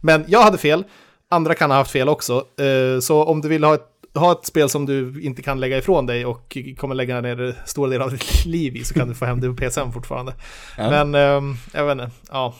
Men 0.00 0.24
jag 0.28 0.42
hade 0.42 0.58
fel, 0.58 0.84
andra 1.30 1.54
kan 1.54 1.70
ha 1.70 1.78
haft 1.78 1.90
fel 1.90 2.08
också. 2.08 2.44
Eh, 2.60 3.00
så 3.00 3.24
om 3.24 3.40
du 3.40 3.48
vill 3.48 3.64
ha 3.64 3.74
ett, 3.74 3.90
ha 4.14 4.32
ett 4.32 4.46
spel 4.46 4.68
som 4.68 4.86
du 4.86 5.20
inte 5.22 5.42
kan 5.42 5.60
lägga 5.60 5.78
ifrån 5.78 6.06
dig 6.06 6.26
och 6.26 6.56
kommer 6.78 6.94
lägga 6.94 7.20
ner 7.20 7.62
stora 7.64 7.90
delar 7.90 8.04
av 8.04 8.10
ditt 8.10 8.44
liv 8.46 8.76
i 8.76 8.84
så 8.84 8.94
kan 8.94 9.08
du 9.08 9.14
få 9.14 9.24
hem 9.24 9.40
det 9.40 9.48
på 9.48 9.54
PSN 9.54 9.90
fortfarande. 9.94 10.34
Ja. 10.78 10.90
Men 10.90 11.14
ehm, 11.14 11.54
jag 11.72 11.86
vet 11.86 11.92
inte, 11.92 12.10
ja. 12.30 12.54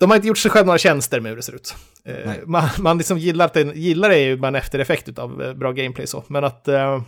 De 0.00 0.10
har 0.10 0.16
inte 0.16 0.28
gjort 0.28 0.38
sig 0.38 0.50
själva 0.50 0.66
några 0.66 0.78
tjänster 0.78 1.20
med 1.20 1.30
hur 1.30 1.36
det 1.36 1.42
ser 1.42 1.54
ut. 1.54 1.74
Eh, 2.04 2.14
Nej. 2.26 2.40
man, 2.46 2.68
man 2.78 2.98
liksom 2.98 3.18
gillar, 3.18 3.50
det, 3.54 3.76
gillar 3.76 4.08
det 4.08 4.18
ju 4.18 4.36
bara 4.36 4.48
en 4.48 4.54
eftereffekt 4.54 5.18
av 5.18 5.42
eh, 5.42 5.54
bra 5.54 5.72
gameplay 5.72 6.06
så. 6.06 6.24
Men 6.28 6.44
att... 6.44 6.68
Eh, 6.68 7.02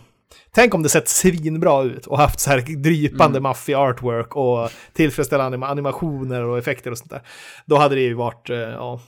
tänk 0.51 0.73
om 0.73 0.83
det 0.83 0.89
sett 0.89 1.07
svinbra 1.07 1.83
ut 1.83 2.05
och 2.07 2.17
haft 2.17 2.39
så 2.39 2.49
här 2.49 2.81
drypande 2.83 3.39
maffig 3.39 3.73
artwork 3.73 4.35
och 4.35 4.69
tillfredsställande 4.93 5.57
anima- 5.57 5.67
animationer 5.67 6.43
och 6.43 6.57
effekter 6.57 6.91
och 6.91 6.97
sånt 6.97 7.11
där. 7.11 7.21
Då 7.65 7.75
hade 7.75 7.95
det 7.95 8.01
ju 8.01 8.13
varit, 8.13 8.49
eh, 8.49 8.57
ja. 8.57 8.99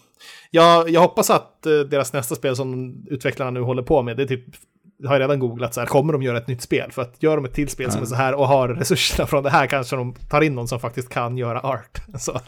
Jag, 0.52 0.90
jag 0.90 1.02
hoppas 1.02 1.30
att 1.30 1.66
eh, 1.66 1.80
deras 1.80 2.14
nästa 2.14 2.36
spel 2.36 2.56
som 2.56 2.96
utvecklarna 3.10 3.52
nu 3.52 3.62
håller 3.62 3.84
på 3.84 4.02
med, 4.02 4.18
det 4.18 4.24
är 4.24 4.28
typ 4.28 4.46
har 5.06 5.14
jag 5.14 5.22
redan 5.22 5.40
googlat 5.40 5.74
så 5.74 5.80
här, 5.80 5.88
kommer 5.88 6.14
de 6.14 6.22
göra 6.22 6.38
ett 6.38 6.48
nytt 6.48 6.62
spel? 6.62 6.92
För 6.92 7.02
att 7.02 7.24
gör 7.24 7.36
de 7.36 7.46
ett 7.46 7.54
till 7.54 7.70
spel 7.70 7.92
som 7.92 8.02
är 8.02 8.06
så 8.06 8.16
här 8.16 8.34
och 8.34 8.48
har 8.48 8.68
resurserna 8.70 9.28
från 9.28 9.44
det 9.44 9.50
här 9.50 9.68
kanske 9.68 9.96
de 9.96 10.14
tar 10.14 10.42
in 10.42 10.56
någon 10.56 10.68
som 10.68 10.80
faktiskt 10.80 11.10
kan 11.10 11.38
göra 11.38 11.60
art. 11.62 12.02
Så. 12.20 12.42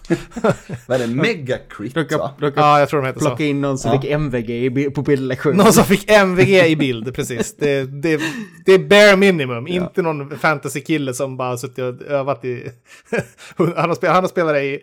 Vad 0.88 1.02
är 1.02 1.08
det? 1.08 1.14
Megacrit 1.14 1.96
va? 2.12 2.32
Ja, 2.56 2.80
jag 2.80 2.90
tror 2.90 3.02
de 3.02 3.08
heter 3.08 3.20
så. 3.20 3.26
plocka 3.26 3.44
in 3.46 3.62
någon 3.62 3.78
som 3.78 3.92
Ja. 3.94 4.02
fick 4.02 4.12
MVG 4.12 4.94
på 4.96 5.02
bildlektionen. 5.02 5.58
Någon 5.58 5.74
som 5.74 5.84
fick 5.84 6.12
MVG 6.12 6.68
i 6.68 6.76
bild, 6.76 7.16
precis. 7.16 7.56
Det, 7.58 7.84
det, 7.84 8.22
det 8.66 8.74
är 8.74 8.80
bare 8.80 9.16
minimum, 9.16 9.68
inte 9.68 10.02
någon 10.02 10.38
fantasy-kille 10.38 11.14
som 11.14 11.38
bara 11.38 11.58
suttit 11.58 11.80
och 11.80 12.02
övat 12.02 12.46
i... 12.46 12.70
han, 13.58 13.90
har 13.90 13.96
spelat, 13.96 14.16
han 14.16 14.24
har 14.24 14.30
spelat 14.30 14.56
i... 14.56 14.80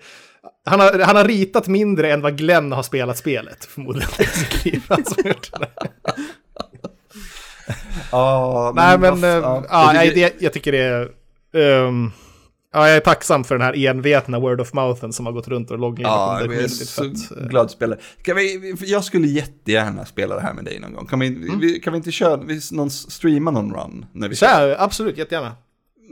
Han 0.65 0.81
har, 0.81 0.99
han 0.99 1.17
har 1.17 1.25
ritat 1.25 1.67
mindre 1.69 2.13
än 2.13 2.21
vad 2.21 2.39
Glenn 2.39 2.73
har 2.73 2.83
spelat 2.83 3.19
spelet, 3.19 3.65
förmodligen, 3.65 4.11
i 4.19 4.25
sitt 4.25 4.65
liv. 4.65 4.83
Han 4.89 5.05
som 5.05 5.15
har 5.25 5.29
gjort 5.29 5.51
det. 5.61 5.69
Ja, 8.13 8.73
Nej, 8.77 8.99
men 8.99 9.25
eh, 9.25 9.31
ja, 9.31 9.65
ja, 9.71 9.95
jag 9.95 10.03
tycker- 10.05 10.15
det, 10.21 10.35
jag 10.45 10.53
tycker 10.53 10.73
det 10.73 10.79
är... 10.83 11.09
ehm, 11.87 12.11
ja, 12.73 12.89
jag 12.89 12.97
är 12.97 13.01
tacksam 13.01 13.45
för 13.45 13.55
den 13.55 13.63
här 13.67 13.87
envetna 13.87 14.39
word 14.39 14.61
of 14.61 14.73
mouthen 14.73 15.13
som 15.13 15.27
har 15.27 15.33
gått 15.33 15.49
runt 15.49 15.71
och 15.71 15.79
loggat 15.79 15.99
in 15.99 16.05
Ja, 16.07 16.41
jag 16.41 16.55
är 16.55 16.69
så 16.69 17.03
för 17.03 17.11
att, 17.11 17.41
eh, 17.43 17.49
glad 17.49 17.71
spelare. 17.71 17.99
Kan 18.23 18.37
vi, 18.37 18.75
jag 18.81 19.05
skulle 19.05 19.27
jättegärna 19.29 20.05
spela 20.05 20.35
det 20.35 20.41
här 20.41 20.55
med 20.55 20.65
dig 20.65 20.79
någon 20.81 20.93
gång. 20.95 21.07
Kan 21.07 21.21
vi, 21.21 21.27
Mm. 21.27 21.61
vi, 21.61 21.81
kan 21.81 21.93
vi 21.93 21.97
inte 21.97 22.11
köra, 22.13 22.37
vi, 22.37 22.61
någon, 22.73 22.91
streama 22.91 23.51
någon 23.51 23.75
run? 23.75 24.07
När 24.13 24.29
vi 24.29 24.37
Så 24.37 24.47
här, 24.47 24.77
absolut, 24.79 25.19
jättegärna. 25.19 25.53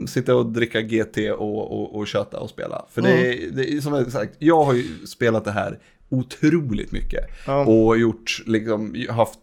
sitta 0.07 0.35
och 0.35 0.45
dricka 0.45 0.81
GT 0.81 1.17
och, 1.31 1.71
och, 1.81 1.95
och 1.95 2.07
köta 2.07 2.39
och 2.39 2.49
spela. 2.49 2.85
För 2.93 3.01
det, 3.01 3.11
Mm. 3.11 3.25
är, 3.25 3.55
det 3.55 3.73
är 3.73 3.81
som 3.81 3.93
jag 3.93 4.11
sagt, 4.11 4.35
jag 4.39 4.63
har 4.63 4.73
ju 4.73 5.05
spelat 5.05 5.45
det 5.45 5.51
här 5.51 5.79
otroligt 6.09 6.91
mycket. 6.91 7.25
Ja. 7.47 7.65
Och 7.65 7.97
gjort, 7.97 8.41
liksom, 8.45 9.05
haft, 9.09 9.39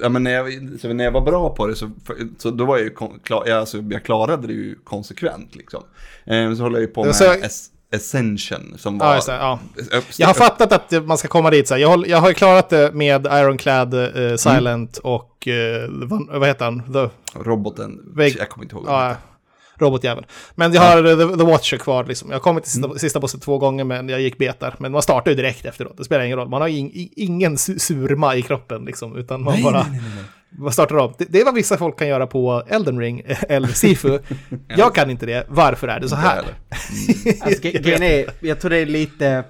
ja 0.00 0.08
men 0.08 0.22
när 0.22 0.30
jag, 0.30 0.52
så 0.80 0.92
när 0.92 1.04
jag 1.04 1.12
var 1.12 1.20
bra 1.20 1.54
på 1.54 1.66
det 1.66 1.74
så, 1.76 1.90
så 2.38 2.50
då 2.50 2.64
var 2.64 2.76
jag 2.76 2.84
ju, 2.84 2.94
klar, 3.24 3.42
jag, 3.46 3.58
alltså, 3.58 3.78
jag 3.90 4.04
klarade 4.04 4.46
det 4.46 4.52
ju 4.52 4.74
konsekvent 4.84 5.56
liksom. 5.56 5.82
Eh, 6.24 6.54
så 6.54 6.62
håller 6.62 6.76
jag 6.76 6.82
ju 6.88 6.92
på 6.94 7.04
med 7.04 7.14
Ascension 7.94 8.74
som 8.78 8.98
var... 8.98 9.14
Ja, 9.14 9.22
det, 9.26 9.32
ja. 9.32 9.58
Jag 10.18 10.26
har 10.26 10.34
fattat 10.34 10.72
att 10.72 11.06
man 11.06 11.18
ska 11.18 11.28
komma 11.28 11.50
dit 11.50 11.68
så 11.68 11.74
här. 11.74 11.80
Jag, 11.80 11.88
har, 11.88 12.04
jag 12.06 12.18
har 12.18 12.28
ju 12.28 12.34
klarat 12.34 12.68
det 12.70 12.92
med 12.94 13.26
Ironclad, 13.26 13.94
eh, 13.94 14.36
Silent 14.36 14.98
och 14.98 15.48
eh, 15.48 15.88
vad, 15.88 16.26
vad 16.40 16.48
heter 16.48 16.64
han? 16.64 16.92
The, 16.92 17.08
Roboten, 17.38 18.00
Vägg- 18.16 18.36
jag 18.38 18.48
kommer 18.48 18.64
inte 18.64 18.76
ihåg. 18.76 18.84
ja, 18.88 19.16
robotjäveln. 19.78 20.26
Men 20.54 20.72
jag 20.72 20.82
har 20.82 21.04
eh, 21.04 21.30
the, 21.30 21.36
the 21.38 21.44
Watcher 21.44 21.76
kvar 21.76 22.04
liksom. 22.04 22.28
Jag 22.30 22.34
har 22.36 22.40
kommit 22.42 22.64
till 22.64 22.72
sista, 22.72 22.98
sista 22.98 23.20
bossen 23.20 23.40
två 23.40 23.58
gånger 23.58 23.84
men 23.84 24.08
jag 24.08 24.20
gick 24.20 24.38
betar. 24.38 24.74
Men 24.78 24.92
man 24.92 25.02
startar 25.02 25.30
ju 25.30 25.36
direkt 25.36 25.64
efteråt, 25.64 25.96
det 25.96 26.04
spelar 26.04 26.24
ingen 26.24 26.38
roll. 26.38 26.48
Man 26.48 26.60
har 26.60 26.68
ing, 26.68 26.90
i- 26.94 27.12
ingen 27.16 27.58
su 27.58 27.78
surma 27.78 28.34
i 28.36 28.42
kroppen 28.42 28.84
liksom, 28.84 29.16
utan 29.16 29.42
man 29.42 29.62
bara... 29.62 29.86
Man 30.58 30.72
startar 30.72 30.96
om. 30.96 31.14
Det, 31.18 31.24
det 31.28 31.40
är 31.40 31.44
vad 31.44 31.54
vissa 31.54 31.78
folk 31.78 31.98
kan 31.98 32.08
göra 32.08 32.26
på 32.26 32.62
Elden 32.68 32.98
Ring 33.00 33.22
eller 33.48 33.68
Sifu. 33.68 34.18
Jag 34.76 34.94
kan 34.94 35.10
inte 35.10 35.26
det. 35.26 35.46
Varför 35.48 35.88
är 35.88 36.00
det 36.00 36.08
så 36.08 36.16
här? 36.16 36.42
Alltså, 37.40 37.68
jag 38.40 38.60
tror 38.60 38.70
det 38.70 38.76
är 38.78 38.86
lite... 38.86 39.44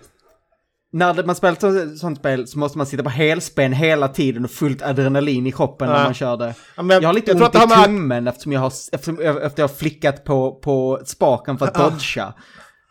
När 0.92 1.24
man 1.24 1.34
spelar 1.34 1.52
ett 1.52 1.98
sånt- 1.98 2.18
spel 2.18 2.46
så 2.46 2.58
måste 2.58 2.78
man 2.78 2.86
sitta 2.86 3.02
på 3.02 3.08
helspänn 3.10 3.72
hela 3.72 4.08
tiden 4.08 4.44
och 4.44 4.50
fullt 4.50 4.82
adrenalin 4.82 5.46
i 5.46 5.52
kroppen 5.52 5.88
när 5.88 5.96
Ja. 5.98 6.04
man 6.04 6.14
kör 6.14 6.36
det. 6.36 6.54
Ja, 6.76 6.82
men 6.82 7.02
Jag 7.02 7.08
har 7.08 7.14
lite 7.14 7.30
jag 7.30 7.42
ont 7.42 7.54
i 7.54 7.58
med- 7.58 7.84
tummen 7.84 8.28
eftersom 8.28 8.52
jag 8.52 8.60
har, 8.60 8.72
eftersom, 8.92 9.18
efter 9.20 9.62
jag 9.62 9.68
har 9.68 9.74
flickat 9.74 10.24
på, 10.24 10.52
på 10.54 11.00
spaken 11.04 11.58
för 11.58 11.66
att 11.66 11.74
dodga 11.74 12.34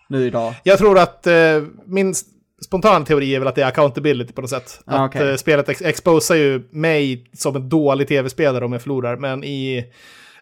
nu 0.10 0.26
idag. 0.26 0.54
Jag 0.64 0.78
tror 0.78 1.00
att 1.00 1.28
eh, 1.28 1.34
min 1.86 2.14
spontana 2.66 3.06
teori 3.06 3.36
är 3.36 3.40
väl 3.40 3.48
att 3.48 3.56
det 3.56 3.62
är 3.62 3.68
accountability 3.68 4.34
på 4.34 4.42
något 4.42 4.50
sätt. 4.50 4.80
Ah, 4.86 5.04
att 5.06 5.10
okej. 5.16 5.30
eh, 5.30 5.36
spelet 5.36 5.70
ex 5.70 5.82
exposar 5.82 6.36
ju 6.36 6.68
mig 6.72 7.30
som 7.34 7.56
en 7.56 7.70
dålig 7.70 8.08
tv-spelare 8.08 8.66
om 8.66 8.74
jag 8.74 8.82
förlorar, 8.82 9.18
men 9.18 9.44
i 9.44 9.86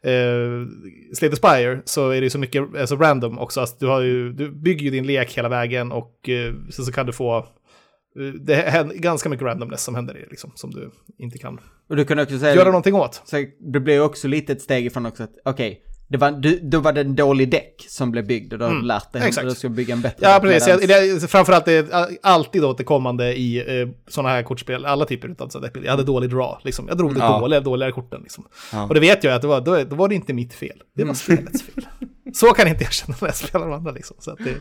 eh, 0.04 0.68
Slay 1.14 1.30
the 1.30 1.36
Spire 1.36 1.82
så 1.86 2.10
är 2.10 2.22
det 2.22 2.26
ju 2.26 2.30
så 2.30 2.40
mycket 2.40 2.64
alltså 2.80 2.96
random 2.96 3.40
också. 3.40 3.62
Alltså, 3.62 3.76
du, 3.80 3.88
har 3.88 4.02
ju, 4.02 4.34
du 4.34 4.52
bygger 4.52 4.84
ju 4.84 4.90
din 4.90 5.08
lek 5.08 5.38
hela 5.38 5.50
vägen 5.50 5.92
och 5.92 6.30
eh, 6.30 6.54
sen 6.70 6.86
så 6.86 6.92
kan 6.92 7.06
du 7.06 7.12
få 7.12 7.38
eh, 7.38 8.26
det 8.42 8.56
händer 8.56 8.96
ganska 8.96 9.30
mycket 9.30 9.46
randomness 9.46 9.84
som 9.84 9.96
händer 9.96 10.18
i 10.18 10.22
det, 10.22 10.30
liksom, 10.30 10.52
som 10.56 10.72
du 10.72 10.92
inte 11.18 11.38
kan 11.38 11.60
Och 11.90 11.96
du 11.96 12.06
kan 12.06 12.20
också 12.20 12.40
säga... 12.40 12.56
göra 12.56 12.66
någonting 12.66 12.96
åt. 12.96 13.22
Så 13.26 13.46
det 13.74 13.80
blir 13.80 14.02
också 14.02 14.28
lite 14.28 14.54
ett 14.54 14.62
steg 14.62 14.86
ifrån 14.86 15.06
också 15.06 15.24
att, 15.24 15.34
okej, 15.46 15.82
det 16.08 16.18
var, 16.18 16.32
du, 16.32 16.60
då 16.60 16.80
var 16.80 16.94
det 16.94 17.02
en 17.02 17.16
dålig 17.16 17.52
däck 17.52 17.86
som 17.90 18.12
blev 18.12 18.28
byggd 18.28 18.54
och 18.54 18.60
du 18.60 18.66
har 18.66 18.82
lärt 18.82 19.14
dig 19.14 19.22
exakt. 19.28 19.46
hur 19.46 19.50
du 19.50 19.56
ska 19.56 19.70
bygga 19.70 19.94
en 19.94 20.02
bättre 20.02 20.18
Ja, 20.30 20.40
precis. 20.42 20.68
medans- 20.70 21.22
det, 21.22 21.28
framförallt 21.28 21.66
det 21.66 21.74
är 21.74 22.08
alltid 22.24 22.64
återkommande 22.66 23.34
i 23.40 23.80
eh, 23.82 23.88
sådana 24.08 24.30
här 24.30 24.44
kortspel, 24.44 24.86
alla 24.86 25.06
typer 25.06 25.36
av 25.40 25.48
sådana 25.50 25.70
Jag 25.84 25.92
hade 25.92 26.04
dålig 26.04 26.30
draw, 26.30 26.58
liksom. 26.64 26.88
Jag 26.88 26.98
drog 26.98 27.14
det 27.14 27.20
Ja. 27.20 27.40
dåliga, 27.40 27.60
dåligare 27.60 27.92
korten, 27.92 28.22
liksom. 28.22 28.48
Ja. 28.72 28.84
Och 28.88 28.94
det 28.94 29.00
vet 29.00 29.24
jag 29.24 29.34
att 29.34 29.42
det 29.42 29.48
var, 29.48 29.62
då, 29.62 29.84
då 29.84 29.96
var 29.96 30.08
det 30.10 30.16
inte 30.16 30.34
mitt 30.34 30.54
fel. 30.54 30.78
Det 30.96 31.04
var 31.04 31.14
spelets 31.14 31.62
fel. 31.62 31.86
Så 32.34 32.48
kan 32.54 32.68
inte 32.68 32.84
jag 32.84 32.94
känna 32.94 33.16
när 33.22 33.28
jag 33.28 33.36
spelar 33.36 33.66
de 33.66 33.74
andra, 33.74 33.92
liksom. 33.92 34.18
Så 34.20 34.36
det, 34.36 34.54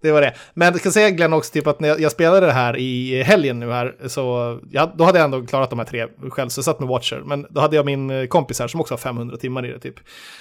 det 0.00 0.12
var 0.12 0.20
det. 0.20 0.34
Men 0.54 0.66
jag 0.66 0.80
ska 0.80 0.90
säga 0.90 1.10
Glenn 1.10 1.32
också 1.32 1.52
typ 1.52 1.66
att 1.66 1.80
när 1.80 1.88
jag, 1.88 2.00
jag 2.00 2.12
spelade 2.12 2.46
det 2.46 2.52
här 2.52 2.76
i 2.76 3.22
helgen 3.22 3.60
nu 3.60 3.70
här, 3.70 3.94
så 4.06 4.58
ja, 4.70 4.92
då 4.96 5.04
hade 5.04 5.18
jag 5.18 5.24
ändå 5.24 5.46
klarat 5.46 5.70
de 5.70 5.78
här 5.78 5.86
tre 5.86 6.06
själv, 6.30 6.48
så 6.48 6.58
jag 6.58 6.64
satt 6.64 6.80
med 6.80 6.88
Watcher. 6.88 7.22
Men 7.26 7.46
då 7.50 7.60
hade 7.60 7.76
jag 7.76 7.86
min 7.86 8.10
eh, 8.10 8.26
kompis 8.26 8.60
här 8.60 8.68
som 8.68 8.80
också 8.80 8.94
har 8.94 8.98
500 8.98 9.36
timmar 9.36 9.66
i 9.66 9.72
det 9.72 9.78
typ. 9.78 9.94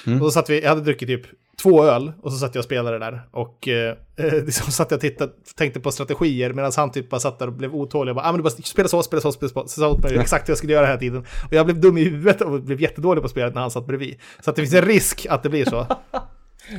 Och 0.06 0.20
då 0.20 0.32
satt 0.32 0.50
vi, 0.50 0.62
jag 0.62 0.70
hade 0.70 0.82
druckit 0.82 1.08
typ 1.08 1.26
två 1.64 1.84
öl 1.84 2.12
och 2.22 2.32
så 2.32 2.38
satt 2.38 2.56
jag 2.56 2.60
och 2.60 2.66
spelade 2.66 3.00
där. 3.00 3.22
Och 3.32 3.68
eh, 4.18 4.46
liksom 4.46 4.72
satt 4.72 4.92
jag 4.92 4.98
och 4.98 5.02
tittade, 5.02 5.32
tänkte 5.56 5.80
på 5.80 5.92
strategier 5.92 6.54
medan 6.54 6.72
han 6.76 6.92
typ 6.92 7.10
bara 7.10 7.20
satt 7.20 7.40
där 7.40 7.48
och 7.48 7.54
blev 7.54 7.76
otålig 7.76 8.12
och 8.12 8.16
bara, 8.16 8.26
ah, 8.26 8.32
men 8.32 8.38
du 8.38 8.44
bara 8.44 8.50
spela 8.50 8.88
så, 8.88 9.04
spela 9.04 9.22
så, 9.22 9.32
spela 9.32 9.50
så. 9.50 9.68
Så 9.68 9.82
sa 9.82 9.90
åt 9.90 10.04
mig 10.04 10.18
exakt 10.18 10.48
vad 10.48 10.50
jag 10.50 10.58
skulle 10.58 10.74
göra 10.74 10.86
hela 10.86 11.00
tiden. 11.00 11.26
Och 11.48 11.54
jag 11.54 11.66
blev 11.66 11.80
dum 11.80 11.98
i 11.98 12.04
huvudet 12.04 12.42
och 12.42 12.62
blev 12.62 12.82
jättedålig 12.82 13.22
på 13.22 13.30
spelet 13.30 13.54
när 13.54 13.62
han 13.62 13.72
satt 13.72 13.88
bredvid. 13.88 14.16
Så 14.40 14.50
att 14.50 14.56
det 14.56 14.62
finns 14.62 14.74
en 14.74 14.86
risk 14.86 15.28
att 15.30 15.44
det 15.44 15.50
blir 15.50 15.66
så. 15.66 15.88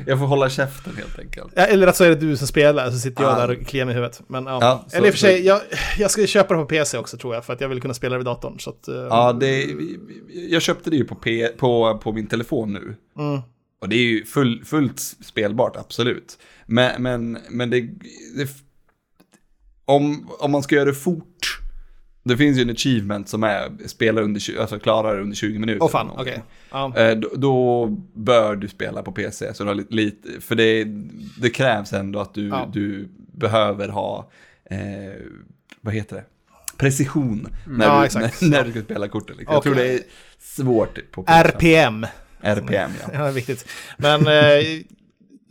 Jag 0.06 0.18
får 0.18 0.26
hålla 0.26 0.50
käften 0.50 0.96
helt 0.96 1.18
enkelt. 1.18 1.52
Eller 1.56 1.86
att 1.86 1.96
så 1.96 2.04
är 2.04 2.08
det 2.08 2.14
du 2.16 2.36
som 2.36 2.46
spelar, 2.46 2.90
så 2.90 2.98
sitter 2.98 3.22
jag 3.22 3.32
Ah. 3.32 3.46
där 3.46 3.56
och 3.60 3.66
kliar 3.66 3.84
mig 3.84 3.92
i 3.92 3.94
huvudet. 3.96 4.22
Men, 4.26 4.46
ja. 4.46 4.58
Ja, 4.60 4.86
Eller 4.92 5.06
i 5.06 5.10
och 5.10 5.14
för 5.14 5.18
sig, 5.18 5.46
jag, 5.46 5.60
jag 5.98 6.10
ska 6.10 6.26
köpa 6.26 6.54
det 6.54 6.60
på 6.60 6.66
PC 6.66 6.98
också 6.98 7.16
tror 7.18 7.34
jag, 7.34 7.44
för 7.44 7.52
att 7.52 7.60
jag 7.60 7.68
vill 7.68 7.80
kunna 7.80 7.94
spela 7.94 8.12
det 8.12 8.18
vid 8.18 8.26
datorn. 8.26 8.58
Så 8.60 8.70
att, 8.70 8.88
eh, 8.88 8.94
Ja, 8.94 9.32
det, 9.32 9.66
jag 10.48 10.62
köpte 10.62 10.90
det 10.90 10.96
ju 10.96 11.04
på, 11.04 11.14
P, 11.14 11.48
på, 11.56 11.98
på 12.02 12.12
min 12.12 12.26
telefon 12.26 12.72
nu. 12.72 12.96
Mm. 13.18 13.40
Och 13.80 13.88
det 13.88 13.96
är 13.96 14.02
ju 14.02 14.24
full, 14.24 14.64
fullt 14.64 15.00
spelbart, 15.00 15.76
absolut. 15.76 16.38
Men, 16.66 17.02
men, 17.02 17.38
men 17.50 17.70
det, 17.70 17.80
det... 18.36 18.48
Om, 19.84 20.30
om 20.38 20.50
man 20.50 20.62
ska 20.62 20.74
göra 20.74 20.84
det 20.84 20.94
fort. 20.94 21.35
Det 22.28 22.36
finns 22.36 22.58
ju 22.58 22.62
en 22.62 22.70
achievement 22.70 23.28
som 23.28 23.42
är 23.44 23.70
spela 23.86 24.20
under, 24.20 24.40
20 24.40 24.60
alltså 24.60 24.78
klara 24.78 25.14
det 25.14 25.20
under 25.20 25.36
20 25.36 25.58
minuter. 25.58 25.82
Åh 25.82 25.90
fan, 25.90 26.10
okej. 26.16 26.42
någonting. 26.72 26.96
Ja. 27.00 27.10
Eh, 27.10 27.16
Då, 27.16 27.28
då 27.36 27.86
bör 28.14 28.56
du 28.56 28.68
spela 28.68 29.02
på 29.02 29.12
PC. 29.12 29.54
Så 29.54 29.62
du 29.64 29.68
har 29.70 29.84
lite, 29.90 30.40
för 30.40 30.54
det, 30.54 30.84
det 31.40 31.50
krävs 31.50 31.92
ändå 31.92 32.20
att 32.20 32.34
du, 32.34 32.48
Ja. 32.48 32.70
du 32.72 33.08
behöver 33.32 33.88
ha, 33.88 34.30
eh, 34.70 34.78
vad 35.80 35.94
heter 35.94 36.16
det? 36.16 36.24
Precision 36.76 37.48
när, 37.66 37.86
Ja, 37.86 38.06
du, 38.12 38.18
när, 38.18 38.50
när 38.50 38.64
du 38.64 38.70
ska 38.70 38.82
spela 38.82 39.08
korten. 39.08 39.36
Liksom. 39.36 39.54
Jag 39.54 39.62
tror 39.62 39.74
det 39.74 39.92
är 39.92 40.00
svårt 40.38 40.98
på 41.10 41.22
PC. 41.22 41.38
RPM. 41.40 42.06
RPM, 42.40 42.90
ja. 43.02 43.10
Ja, 43.26 43.30
viktigt. 43.30 43.68
Men 43.96 44.26
eh, 44.26 44.64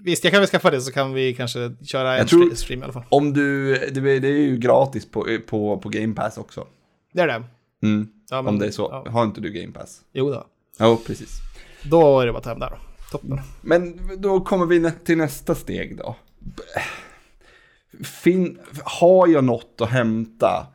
visst, 0.06 0.24
jag 0.24 0.34
kan 0.34 0.41
väl 0.41 0.49
skaffa 0.49 0.72
det 0.72 0.82
så 0.82 0.91
kan 0.91 1.14
vi 1.14 1.34
kanske 1.34 1.72
köra 1.84 2.12
en 2.14 2.18
Jag 2.18 2.28
tror- 2.28 2.49
stre- 2.49 2.56
stream 2.56 2.80
i 2.82 2.84
alla 2.84 2.93
fall. 2.93 3.03
Om 3.10 3.34
du, 3.34 3.74
det, 3.76 3.99
är- 3.99 4.20
det 4.20 4.28
är 4.28 4.32
ju 4.41 4.58
gratis 4.58 5.12
på, 5.12 5.28
på, 5.47 5.78
på 5.78 5.89
Game 5.89 6.14
Pass 6.16 6.38
också. 6.38 6.68
Det 7.14 7.22
är 7.22 7.28
det. 7.28 7.43
Mm. 7.84 8.08
Ja, 8.30 8.41
men- 8.41 8.47
Om 8.53 8.60
det 8.60 8.68
är 8.68 8.72
så. 8.72 8.89
ja. 9.06 9.12
Har 9.12 9.24
inte 9.24 9.41
du 9.41 9.49
Game 9.51 9.74
Pass? 9.74 10.01
Jo 10.14 10.30
då. 10.32 10.45
Jo, 10.80 10.97
precis. 11.08 11.30
Då 11.84 12.20
är 12.20 12.26
det 12.26 12.32
bara 12.32 12.38
att 12.38 12.43
ta 12.43 12.49
hem 12.49 12.60
där 12.60 12.70
då. 12.70 12.78
Toppen. 13.12 13.39
Men 13.62 13.99
då 14.22 14.39
kommer 14.41 14.66
vi 14.66 14.91
till 15.06 15.18
nästa 15.18 15.56
steg 15.56 15.97
då. 15.97 16.16
Fin, 18.03 18.60
har 18.84 19.28
jag 19.28 19.43
något 19.43 19.82
att 19.82 19.89
hämta? 19.89 20.68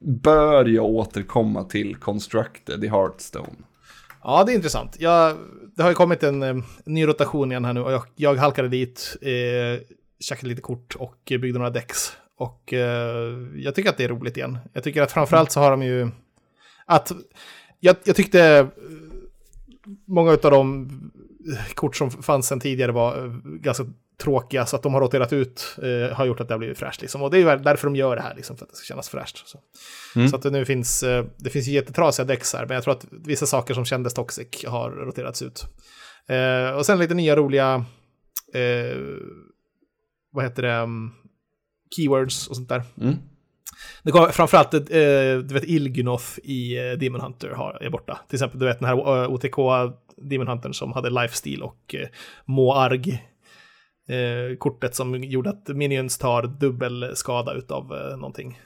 Bör 0.00 0.64
jag 0.64 0.84
återkomma 0.84 1.64
till 1.64 1.96
Constructed 1.96 2.84
i 2.84 2.88
Hearthstone? 2.88 3.48
Ja, 4.22 4.44
det 4.44 4.52
är 4.52 4.54
intressant. 4.54 4.96
Jag, 5.00 5.36
det 5.78 5.84
har 5.84 5.90
ju 5.90 5.94
kommit 5.94 6.22
en 6.22 6.42
en 6.42 6.64
ny 6.84 7.06
rotation 7.06 7.50
igen 7.50 7.64
här 7.64 7.72
nu 7.72 7.80
och 7.80 7.92
jag, 7.92 8.02
jag 8.16 8.34
halkade 8.34 8.68
dit, 8.68 9.16
eh, 9.22 9.80
käkade 10.20 10.48
lite 10.48 10.60
kort 10.60 10.94
och 10.94 11.18
byggde 11.26 11.58
några 11.58 11.70
däcks. 11.70 12.12
Och 12.36 12.72
eh, 12.72 13.38
jag 13.54 13.74
tycker 13.74 13.90
att 13.90 13.96
det 13.96 14.04
är 14.04 14.08
roligt 14.08 14.36
igen. 14.36 14.58
Jag 14.72 14.84
tycker 14.84 15.02
att 15.02 15.12
framförallt 15.12 15.52
så 15.52 15.60
har 15.60 15.70
de 15.70 15.82
ju... 15.82 16.08
Att, 16.86 17.12
jag, 17.80 17.96
jag 18.04 18.16
tyckte 18.16 18.42
eh, 18.42 18.66
många 20.04 20.30
av 20.30 20.38
de 20.50 20.90
kort 21.74 21.96
som 21.96 22.10
fanns 22.10 22.46
sedan 22.46 22.60
tidigare 22.60 22.92
var 22.92 23.24
eh, 23.24 23.32
ganska 23.42 23.84
tråkiga, 24.22 24.66
så 24.66 24.76
att 24.76 24.82
de 24.82 24.94
har 24.94 25.00
roterat 25.00 25.32
ut 25.32 25.76
eh, 25.82 26.16
har 26.16 26.24
gjort 26.24 26.40
att 26.40 26.48
det 26.48 26.54
har 26.54 26.58
blivit 26.58 26.78
fräscht. 26.78 27.00
Liksom. 27.00 27.22
Och 27.22 27.30
det 27.30 27.38
är 27.38 27.56
därför 27.56 27.86
de 27.86 27.96
gör 27.96 28.16
det 28.16 28.22
här, 28.22 28.34
liksom, 28.34 28.56
för 28.56 28.64
att 28.64 28.70
det 28.70 28.76
ska 28.76 28.84
kännas 28.84 29.08
fräscht. 29.08 29.48
Så, 29.48 29.58
så 30.30 30.36
att 30.36 30.42
det 30.42 30.50
nu 30.50 30.64
finns, 30.64 31.02
eh, 31.02 31.24
det 31.36 31.50
finns 31.50 31.66
jättetrasiga 31.66 32.26
decks 32.26 32.54
här, 32.54 32.66
men 32.66 32.74
jag 32.74 32.84
tror 32.84 32.94
att 32.94 33.06
vissa 33.10 33.46
saker 33.46 33.74
som 33.74 33.84
kändes 33.84 34.14
toxic 34.14 34.64
har 34.66 34.90
roterats 34.90 35.42
ut. 35.42 35.64
Eh, 36.28 36.70
och 36.76 36.86
sen 36.86 36.98
lite 36.98 37.14
nya 37.14 37.36
roliga, 37.36 37.84
eh, 38.54 38.96
vad 40.32 40.44
heter 40.44 40.62
det, 40.62 40.76
um, 40.76 41.14
keywords 41.96 42.48
och 42.48 42.56
sånt 42.56 42.68
där. 42.68 42.82
Mm. 43.00 43.14
Det 44.02 44.12
kommer 44.12 44.28
framförallt, 44.28 44.74
eh, 44.74 44.80
du 45.44 45.54
vet, 45.54 45.64
Ilgunoth 45.64 46.38
i 46.42 46.78
eh, 46.78 46.98
Demon 46.98 47.20
Hunter 47.20 47.50
har, 47.50 47.78
är 47.80 47.90
borta. 47.90 48.20
Till 48.28 48.36
exempel, 48.36 48.60
du 48.60 48.66
vet 48.66 48.78
den 48.78 48.88
här 48.88 49.22
eh, 49.22 49.30
OTK 49.30 49.56
Demon 50.22 50.48
Huntern 50.48 50.74
som 50.74 50.92
hade 50.92 51.10
lifesteal 51.10 51.62
och 51.62 51.94
eh, 51.94 52.08
Moarg. 52.44 53.24
Eh, 54.08 54.56
kortet 54.58 54.94
som 54.94 55.24
gjorde 55.24 55.50
att 55.50 55.68
minions 55.68 56.18
tar 56.18 56.42
dubbel 56.42 57.10
skada 57.14 57.54
utav 57.54 57.92
eh, 57.92 58.16
någonting. 58.16 58.60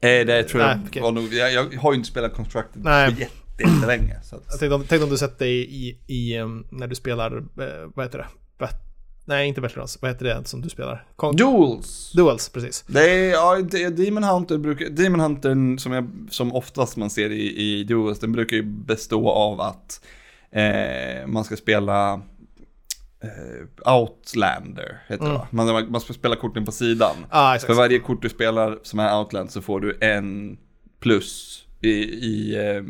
Eh, 0.00 0.26
det 0.26 0.42
tror 0.42 0.62
jag 0.62 0.78
Nej, 0.92 1.02
var 1.02 1.12
nog, 1.12 1.32
jag, 1.32 1.52
jag 1.52 1.78
har 1.80 1.92
ju 1.92 1.96
inte 1.98 2.08
spelat 2.10 2.34
Constructed 2.34 2.84
Nej. 2.84 3.14
på 3.14 3.20
jätte- 3.20 3.62
jättelänge. 3.62 4.20
Så 4.22 4.36
att, 4.36 4.42
Jag 4.50 4.58
tänkte 4.58 4.74
om, 4.74 4.80
tänkte 4.84 5.04
om 5.04 5.10
du 5.10 5.18
sätter 5.18 5.44
dig 5.44 5.56
i, 5.58 5.88
i 6.06 6.38
när 6.70 6.86
du 6.86 6.94
spelar, 6.94 7.36
eh, 7.36 7.90
vad 7.94 8.04
heter 8.06 8.18
det? 8.18 8.26
Bat- 8.58 8.82
Nej, 9.24 9.48
inte 9.48 9.60
Battlegrounds. 9.60 9.98
Vad 10.02 10.10
heter 10.10 10.24
det 10.24 10.44
som 10.44 10.60
du 10.60 10.68
spelar? 10.68 11.04
Con- 11.16 11.36
Duels! 11.36 12.12
Duels, 12.12 12.48
precis. 12.48 12.84
Det 12.86 13.10
är, 13.10 13.30
ja, 13.30 13.60
Demon 13.90 14.22
Hunter 14.24 14.58
brukar, 14.58 14.88
Demon 14.90 15.20
Hunter 15.20 15.76
som, 15.78 15.92
jag, 15.92 16.10
som 16.30 16.52
oftast 16.54 16.96
man 16.96 17.10
ser 17.10 17.30
i, 17.30 17.56
i 17.80 17.84
Duels, 17.84 18.18
den 18.18 18.32
brukar 18.32 18.56
ju 18.56 18.62
bestå 18.62 19.30
av 19.30 19.60
att 19.60 20.04
eh, 20.50 21.26
man 21.26 21.44
ska 21.44 21.56
spela 21.56 22.20
Outlander, 23.84 24.98
heter 25.08 25.24
det 25.24 25.32
va? 25.32 25.46
Man, 25.50 25.90
man 25.90 26.00
ska 26.00 26.12
spela 26.12 26.36
korten 26.36 26.64
på 26.64 26.72
sidan. 26.72 27.16
Ah, 27.30 27.54
exakt. 27.54 27.66
För 27.72 27.82
varje 27.82 27.98
kort 27.98 28.22
du 28.22 28.28
spelar 28.28 28.78
som 28.82 28.98
är 28.98 29.18
Outland 29.18 29.50
så 29.50 29.62
får 29.62 29.80
du 29.80 29.98
en 30.00 30.58
plus 31.00 31.62
i, 31.80 31.88
i 32.04 32.56
eh, 32.56 32.82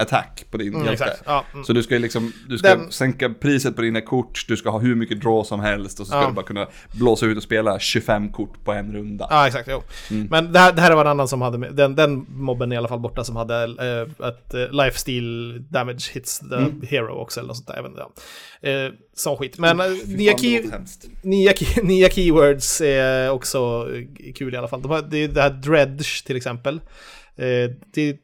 attack 0.00 0.44
på 0.50 0.56
din 0.56 0.74
Mm, 0.74 0.86
hjälte. 0.86 1.16
Ja, 1.26 1.44
mm. 1.52 1.64
Så 1.64 1.72
du 1.72 1.82
ska 1.82 1.94
liksom, 1.98 2.32
du 2.48 2.58
ska 2.58 2.68
Den- 2.68 2.92
sänka 2.92 3.30
priset 3.30 3.76
på 3.76 3.82
dina 3.82 4.00
kort, 4.00 4.44
du 4.48 4.56
ska 4.56 4.70
ha 4.70 4.78
hur 4.78 4.94
mycket 4.94 5.20
draw 5.20 5.44
som 5.48 5.60
helst 5.60 6.00
och 6.00 6.06
så 6.06 6.10
ska 6.10 6.20
Ja. 6.20 6.28
du 6.28 6.32
bara 6.34 6.46
kunna 6.46 6.66
blåsa 6.98 7.26
ut 7.26 7.36
och 7.36 7.42
spela 7.42 7.78
25 7.78 8.32
kort 8.32 8.64
på 8.64 8.72
en 8.72 8.92
runda. 8.92 9.26
Ja, 9.30 9.46
exakt. 9.46 9.68
Jo. 9.72 9.82
Mm. 10.10 10.26
Men 10.30 10.52
det 10.52 10.58
här, 10.58 10.72
det 10.72 10.80
här 10.82 10.94
var 10.94 11.00
en 11.04 11.10
annan 11.10 11.28
som 11.28 11.42
hade, 11.42 11.70
den, 11.70 11.94
den 11.94 12.26
mobben 12.28 12.72
i 12.72 12.76
alla 12.76 12.88
fall 12.88 13.00
borta 13.00 13.24
som 13.24 13.36
hade 13.36 13.62
eh, 13.64 14.28
ett 14.28 14.54
eh, 14.54 14.84
lifesteal 14.84 15.62
damage 15.70 16.10
hits 16.12 16.38
the 16.38 16.56
Mm. 16.56 16.82
hero 16.82 17.12
också 17.14 17.40
eller 17.40 17.48
något 17.48 17.56
sånt 17.56 17.68
där. 17.68 17.86
Inte, 17.86 18.00
ja. 18.60 18.68
eh, 18.70 18.92
sån 19.16 19.36
skit. 19.36 19.58
Men 19.58 19.78
Fy 20.06 20.16
nya, 20.16 20.38
key, 20.38 20.62
nya, 21.22 21.52
nya 21.82 22.08
keywords 22.08 22.80
är 22.80 23.30
också 23.30 23.88
kul 24.34 24.54
i 24.54 24.56
alla 24.56 24.68
fall. 24.68 24.82
De 24.82 24.90
har, 24.90 25.02
det 25.02 25.18
är 25.24 25.28
det 25.28 25.42
här 25.42 25.50
dredge 25.50 26.26
till 26.26 26.36
exempel. 26.36 26.80
Det 27.94 28.16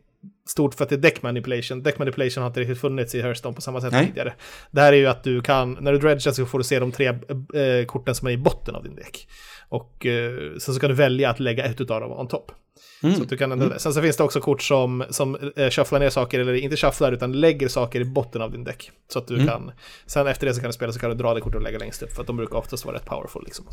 stort 0.47 0.75
för 0.75 0.85
att 0.85 0.89
det 0.89 0.97
är 0.97 1.01
deck 1.01 1.23
manipulation. 1.23 1.83
Deck 1.83 1.99
manipulation 1.99 2.43
har 2.43 2.51
inte 2.51 2.61
riktigt 2.61 2.81
funnits 2.81 3.15
i 3.15 3.23
Hearthstone 3.23 3.55
på 3.55 3.61
samma 3.61 3.81
sätt 3.81 3.93
Nej. 3.93 4.07
tidigare. 4.07 4.35
Det 4.71 4.81
här 4.81 4.93
är 4.93 4.97
ju 4.97 5.07
att 5.07 5.25
du 5.25 5.41
kan, 5.41 5.77
när 5.81 5.93
du 5.93 5.99
dredgar 5.99 6.33
så 6.33 6.47
får 6.47 6.59
du 6.59 6.65
se 6.65 6.79
de 6.79 6.93
tre 6.93 7.07
eh, 7.07 7.87
korten 7.87 8.15
som 8.15 8.29
är 8.29 8.33
i 8.33 8.39
botten 8.39 8.75
av 8.75 8.83
din 8.83 8.95
deck. 8.95 9.29
Och 9.69 10.07
eh, 10.07 10.33
sen 10.59 10.75
så 10.75 10.81
kan 10.81 10.91
du 10.91 10.97
välja 10.97 11.31
att 11.31 11.41
lägga 11.41 11.65
ett 11.65 11.81
utav 11.81 12.01
dem 12.01 12.13
on 12.13 12.29
top. 12.29 12.53
Så 13.01 13.23
att 13.23 13.29
du 13.29 13.37
kan 13.37 13.53
ändra 13.53 13.69
det. 13.69 13.79
Sen 13.79 13.95
så 13.95 14.03
finns 14.03 14.17
det 14.17 14.25
också 14.25 14.41
kort 14.41 14.63
som, 14.63 15.05
som 15.11 15.53
eh, 15.57 15.71
shufflar 15.71 15.99
ner 15.99 16.11
saker, 16.11 16.41
eller 16.41 16.55
inte 16.55 16.77
shufflar 16.77 17.13
utan 17.13 17.33
lägger 17.33 17.69
saker 17.69 18.01
i 18.01 18.05
botten 18.05 18.43
av 18.43 18.53
din 18.53 18.65
deck. 18.65 18.91
Så 19.13 19.19
att 19.19 19.29
du 19.29 19.47
kan, 19.47 19.71
sen 20.07 20.27
efter 20.27 20.47
det 20.47 20.55
så 20.55 20.61
kan 20.61 20.69
du 20.69 20.73
spela 20.73 20.93
så 20.93 20.99
kan 20.99 21.11
du 21.11 21.17
dra 21.17 21.35
det 21.35 21.41
kortet 21.41 21.57
och 21.57 21.63
lägga 21.63 21.79
längst 21.79 22.03
upp, 22.03 22.13
för 22.13 22.21
att 22.21 22.27
de 22.27 22.37
brukar 22.37 22.57
oftast 22.57 22.85
vara 22.85 22.97
rätt 22.97 23.07
powerful 23.07 23.43
liksom. 23.45 23.67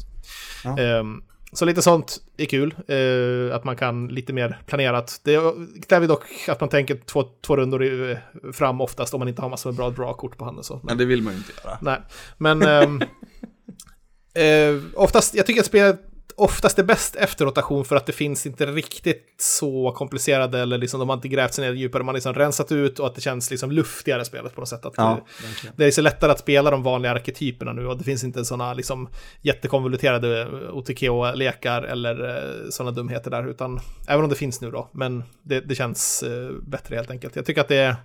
Ja. 0.64 0.80
Ehm, 0.80 1.24
så 1.54 1.66
lite 1.66 1.82
sånt 1.82 2.18
är 2.38 2.46
kul, 2.46 2.76
eh, 2.88 3.56
att 3.56 3.64
man 3.64 3.76
kan 3.76 4.08
lite 4.08 4.34
mer 4.34 4.62
planerat. 4.66 5.22
Det 5.24 5.40
kräver 5.88 6.08
dock 6.08 6.24
att 6.48 6.60
man 6.60 6.70
tänker 6.70 6.96
två, 6.96 7.24
två 7.42 7.56
rundor 7.56 7.84
i, 7.84 8.18
fram 8.54 8.82
oftast 8.82 9.14
om 9.14 9.20
man 9.20 9.28
inte 9.28 9.42
har 9.42 9.50
massor 9.50 9.70
med 9.70 9.78
bra 9.78 9.90
draw-kort 9.90 10.38
på 10.38 10.46
handen. 10.46 10.64
Så. 10.64 10.80
Men, 10.84 10.98
det 10.98 11.06
vill 11.06 11.22
man 11.22 11.34
ju 11.34 11.38
inte 11.38 11.52
göra. 11.64 11.78
Nej, 11.82 12.00
men 12.38 12.62
ehm, 12.62 13.02
eh, 14.34 14.82
oftast, 14.96 15.36
jag 15.36 15.46
tycker 15.46 15.62
att 15.62 15.68
spelet 15.68 16.13
oftast 16.38 16.80
är 16.80 16.84
bäst 16.84 17.16
efter 17.16 17.46
rotation 17.46 17.86
för 17.86 17.96
att 17.96 18.06
det 18.06 18.12
finns 18.12 18.46
inte 18.46 18.66
riktigt 18.66 19.36
så 19.38 19.92
komplicerade 19.92 20.60
eller 20.60 20.78
liksom 20.78 21.00
de 21.00 21.10
har 21.10 21.16
inte 21.16 21.28
grävt 21.28 21.54
sig 21.54 21.66
ner 21.66 21.74
djupare, 21.74 22.04
man 22.04 22.08
har 22.08 22.14
liksom 22.14 22.34
rensat 22.34 22.72
ut 22.72 23.00
och 23.00 23.08
att 23.08 23.16
det 23.16 23.22
känns 23.22 23.52
liksom 23.52 23.72
luftigare 23.72 24.26
spelet 24.26 24.56
på 24.56 24.62
något 24.62 24.70
sätt. 24.70 24.86
Att 24.86 24.94
Ja, 24.98 25.26
det, 25.64 25.70
det 25.76 25.86
är 25.86 25.92
så 25.92 26.02
lättare 26.02 26.32
att 26.32 26.40
spela 26.40 26.72
de 26.72 26.84
vanliga 26.84 27.12
arketyperna 27.12 27.74
nu 27.74 27.88
och 27.88 27.98
det 27.98 28.04
finns 28.04 28.24
inte 28.24 28.46
sådana 28.46 28.74
liksom 28.74 29.10
jättekonvoluterade 29.42 30.48
OTK-lekar 30.72 31.82
eller 31.82 32.44
sådana 32.70 32.92
dumheter 32.92 33.32
där, 33.32 33.48
utan 33.48 33.80
även 34.08 34.24
om 34.24 34.30
det 34.30 34.36
finns 34.36 34.62
nu 34.62 34.72
då, 34.72 34.90
men 34.92 35.24
det, 35.44 35.60
det 35.60 35.76
känns 35.76 36.24
eh, 36.24 36.52
bättre 36.68 36.96
helt 36.96 37.12
enkelt. 37.12 37.36
Jag 37.36 37.46
tycker 37.46 37.62
att 37.62 37.68
det 37.68 37.76
är 37.78 37.96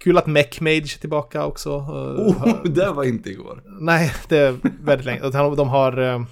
kul 0.00 0.18
att 0.18 0.26
Mech 0.26 0.60
Mage 0.60 0.76
är 0.96 1.00
tillbaka 1.00 1.44
också. 1.44 1.70
eh, 1.70 2.26
Oh, 2.26 2.62
det 2.64 2.90
var 2.90 3.04
inte 3.04 3.30
igår. 3.30 3.62
Nej, 3.80 4.12
det 4.28 4.38
är 4.38 4.56
väldigt 4.82 5.06
länge. 5.06 5.30
De 5.30 5.68
har, 5.68 5.98
eh, 5.98 6.22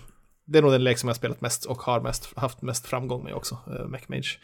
det 0.49 0.59
är 0.59 0.63
nog 0.63 0.73
den 0.73 0.85
lek 0.85 0.99
som 0.99 1.09
jag 1.09 1.17
spelat 1.17 1.41
mest 1.41 1.65
och 1.65 1.83
har 1.83 2.01
mest, 2.01 2.37
haft 2.37 2.63
mest 2.63 2.87
framgång 2.87 3.25
med 3.25 3.35
också, 3.35 3.59
eh, 3.67 3.87
Mechmage. 3.87 4.39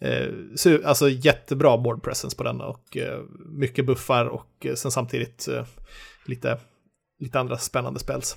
Eh, 0.00 0.28
så, 0.56 0.86
alltså 0.86 1.08
jättebra 1.08 1.78
board 1.78 2.02
presence 2.02 2.36
på 2.36 2.42
den 2.42 2.60
och 2.60 2.96
eh, 2.96 3.20
mycket 3.46 3.86
buffar 3.86 4.26
och 4.26 4.66
eh, 4.66 4.74
sen 4.74 4.90
samtidigt 4.90 5.48
eh, 5.48 5.64
lite, 6.24 6.58
lite 7.20 7.40
andra 7.40 7.58
spännande 7.58 8.00
spels. 8.00 8.36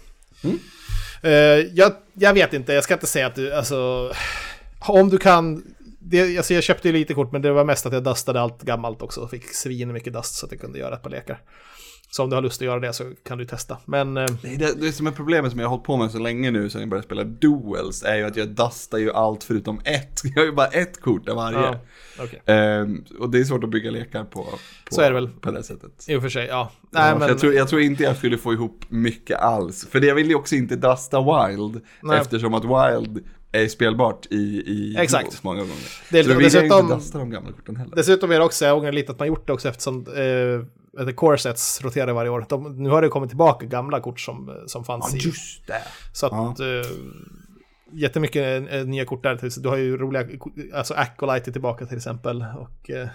Eh, 1.22 1.32
jag, 1.74 1.92
jag 2.14 2.34
vet 2.34 2.54
inte, 2.54 2.74
jag 2.74 2.84
ska 2.84 2.94
inte 2.94 3.08
säga 3.08 3.28
att 3.28 3.36
du, 3.36 3.54
alltså... 3.54 4.12
Om 4.80 5.10
du 5.10 5.18
kan... 5.18 5.64
Det, 6.02 6.38
alltså 6.38 6.54
jag 6.54 6.64
köpte 6.64 6.88
ju 6.88 6.94
lite 6.94 7.14
kort, 7.14 7.32
men 7.32 7.42
det 7.42 7.52
var 7.52 7.66
mest 7.66 7.86
att 7.86 7.94
jag 7.94 8.04
dustade 8.04 8.42
allt 8.42 8.62
gammalt 8.62 9.02
också. 9.02 9.28
Fick 9.28 9.54
svin 9.54 9.94
mycket 9.94 10.14
dust 10.14 10.36
så 10.36 10.46
att 10.46 10.52
jag 10.52 10.62
kunde 10.62 10.80
göra 10.80 10.96
ett 10.96 11.02
par 11.02 11.10
lekar. 11.10 11.42
Så 12.12 12.24
om 12.24 12.30
du 12.30 12.36
har 12.36 12.42
lust 12.42 12.62
att 12.62 12.66
göra 12.66 12.80
det 12.80 12.94
så 12.94 13.12
kan 13.28 13.38
du 13.38 13.46
testa. 13.46 13.78
Men... 13.86 14.18
Eh, 14.18 14.26
Det, 14.42 14.56
det, 14.58 14.82
det 14.82 14.92
som 14.92 15.08
är 15.08 15.12
problemet 15.12 15.52
som 15.52 15.60
jag 15.60 15.68
har 15.68 15.70
hållit 15.70 15.86
på 15.86 15.98
med 15.98 16.12
så 16.12 16.20
länge 16.20 16.52
nu 16.52 16.70
sen 16.70 16.82
jag 16.82 16.90
började 16.90 17.06
spela 17.06 17.24
duels 17.24 18.04
är 18.04 18.16
ju 18.16 18.24
att 18.24 18.36
jag 18.36 18.48
dustar 18.50 18.98
ju 18.98 19.12
allt 19.12 19.44
förutom 19.44 19.82
ett. 19.86 20.22
Jag 20.36 20.42
har 20.42 20.46
ju 20.46 20.52
bara 20.52 20.68
ett 20.68 21.02
kort 21.02 21.30
av 21.30 21.36
varje. 21.36 21.58
ja, 21.60 21.80
okej. 22.20 22.42
Ehm, 22.46 23.04
och 23.20 23.30
det 23.30 23.40
är 23.40 23.44
svårt 23.44 23.64
att 23.64 23.70
bygga 23.70 23.92
lekar 23.92 24.24
på, 24.24 24.44
på, 24.44 24.50
Så 24.90 25.02
är 25.02 25.08
det 25.10 25.14
väl. 25.14 25.30
på 25.42 25.52
det 25.52 25.64
sättet. 25.64 26.06
I 26.10 26.16
och 26.16 26.22
för 26.22 26.30
sig, 26.30 26.46
ja. 26.46 26.72
Ja, 26.82 26.88
Nej, 27.00 27.12
för 27.12 27.20
men... 27.20 27.28
jag, 27.28 27.40
tror, 27.40 27.54
jag 27.54 27.68
tror 27.68 27.82
inte 27.82 28.04
jag 28.04 28.18
skulle 28.18 28.38
få 28.38 28.54
ihop 28.54 28.86
mycket 28.90 29.40
alls. 29.40 29.88
För 29.92 30.00
det, 30.00 30.08
jag 30.08 30.16
vill 30.16 30.30
ju 30.30 30.36
också 30.36 30.56
inte 30.56 30.76
dusta 30.76 31.20
Wild. 31.22 31.82
Nej. 32.02 32.20
Eftersom 32.22 32.54
att 32.54 32.64
Wild 32.64 33.20
är 33.52 33.68
spelbart 33.68 34.26
i, 34.30 34.36
i 34.66 34.96
Exakt. 35.00 35.44
många 35.44 35.60
gånger. 35.60 35.76
Det 36.12 36.24
så 36.24 36.30
då 36.30 36.36
vill 36.38 36.44
jag 36.54 36.54
dessutom- 36.64 36.80
inte 36.80 36.96
dusta 36.96 37.18
de 37.18 37.30
gamla 37.30 37.52
korten 37.52 37.76
heller. 37.76 37.96
Dessutom 37.96 38.32
är 38.32 38.40
det 38.40 38.46
också, 38.46 38.66
jag 38.66 38.78
ångrar 38.78 38.92
lite 38.92 39.12
att 39.12 39.20
man 39.20 39.28
gjort 39.28 39.48
det 39.48 39.54
också 39.54 39.70
eftersom 39.70 39.98
eh, 40.08 40.66
the 41.06 41.14
core 41.14 41.38
sets 41.38 41.82
roterar 41.84 42.14
varje 42.14 42.30
år. 42.30 42.46
De, 42.50 42.84
nu 42.84 42.90
har 42.90 43.02
det 43.02 43.10
kommit 43.10 43.30
tillbaka 43.30 43.66
gamla 43.66 44.00
kort 44.02 44.20
som, 44.20 44.64
som 44.66 44.84
fanns 44.84 45.16
i. 45.16 45.18
just 45.18 45.68
det. 45.68 45.82
Så 46.14 46.26
att... 46.26 46.60
Eh, 46.60 46.66
jättemycket 47.92 48.72
eh, 48.74 48.86
nya 48.86 49.06
kort 49.06 49.24
där. 49.24 49.62
Du 49.62 49.70
har 49.70 49.78
ju 49.78 49.98
roliga, 49.98 50.28
alltså 50.74 50.94
Acolyte 50.94 51.50
är 51.50 51.52
tillbaka 51.52 51.86
till 51.86 51.98
exempel. 51.98 52.46
Och 52.58 52.90
eh, 52.90 53.08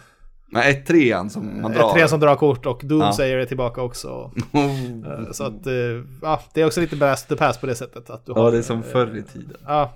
Nej, 0.48 0.70
ett 0.70 0.86
trean 0.86 1.30
som 1.30 1.62
man 1.62 1.72
drar. 1.72 1.88
ett 1.88 1.94
tre 1.94 2.08
som 2.08 2.20
drar 2.20 2.36
kort 2.36 2.66
och 2.66 2.78
Ja. 2.82 2.88
Doomsayer 2.88 3.36
är 3.38 3.44
tillbaka 3.46 3.82
också. 3.82 4.32
Eh, 4.54 5.30
Så 5.32 5.44
att, 5.44 5.66
eh, 5.66 5.72
ja, 6.22 6.40
det 6.54 6.60
är 6.62 6.66
också 6.66 6.80
lite 6.80 6.96
best 6.96 7.28
the 7.28 7.36
pass 7.36 7.58
på 7.58 7.66
det 7.66 7.74
sättet. 7.74 8.10
Att 8.10 8.26
du 8.26 8.32
Ja, 8.36 8.42
har, 8.42 8.52
det 8.52 8.58
är 8.58 8.62
som 8.62 8.78
eh, 8.78 8.84
förr 8.84 9.16
i 9.16 9.22
tiden. 9.22 9.56
Ja, 9.66 9.94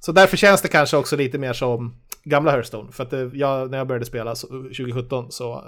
så 0.00 0.12
därför 0.12 0.36
känns 0.36 0.62
det 0.62 0.68
kanske 0.68 0.96
också 0.96 1.16
lite 1.16 1.38
mer 1.38 1.52
som 1.52 1.94
gamla 2.28 2.50
Hearthstone. 2.50 2.92
För 2.92 3.02
att 3.04 3.10
det, 3.10 3.30
jag, 3.34 3.70
när 3.70 3.78
jag 3.78 3.86
började 3.86 4.04
spela 4.06 4.34
så, 4.34 4.46
2017 4.46 5.26
så 5.30 5.52
eh, 5.54 5.60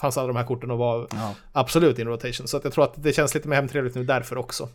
fanns 0.00 0.18
alla 0.18 0.26
de 0.26 0.36
här 0.36 0.44
korten 0.44 0.70
och 0.70 0.78
var 0.78 1.06
Ja. 1.10 1.34
absolut 1.52 1.98
in 1.98 2.06
rotation. 2.08 2.46
Så 2.48 2.56
att 2.56 2.64
jag 2.64 2.72
tror 2.72 2.84
att 2.84 2.94
det 3.02 3.12
känns 3.12 3.34
lite 3.34 3.48
mer 3.48 3.56
hemtrevligt 3.56 3.94
nu 3.94 4.04
därför 4.04 4.38
också. 4.38 4.68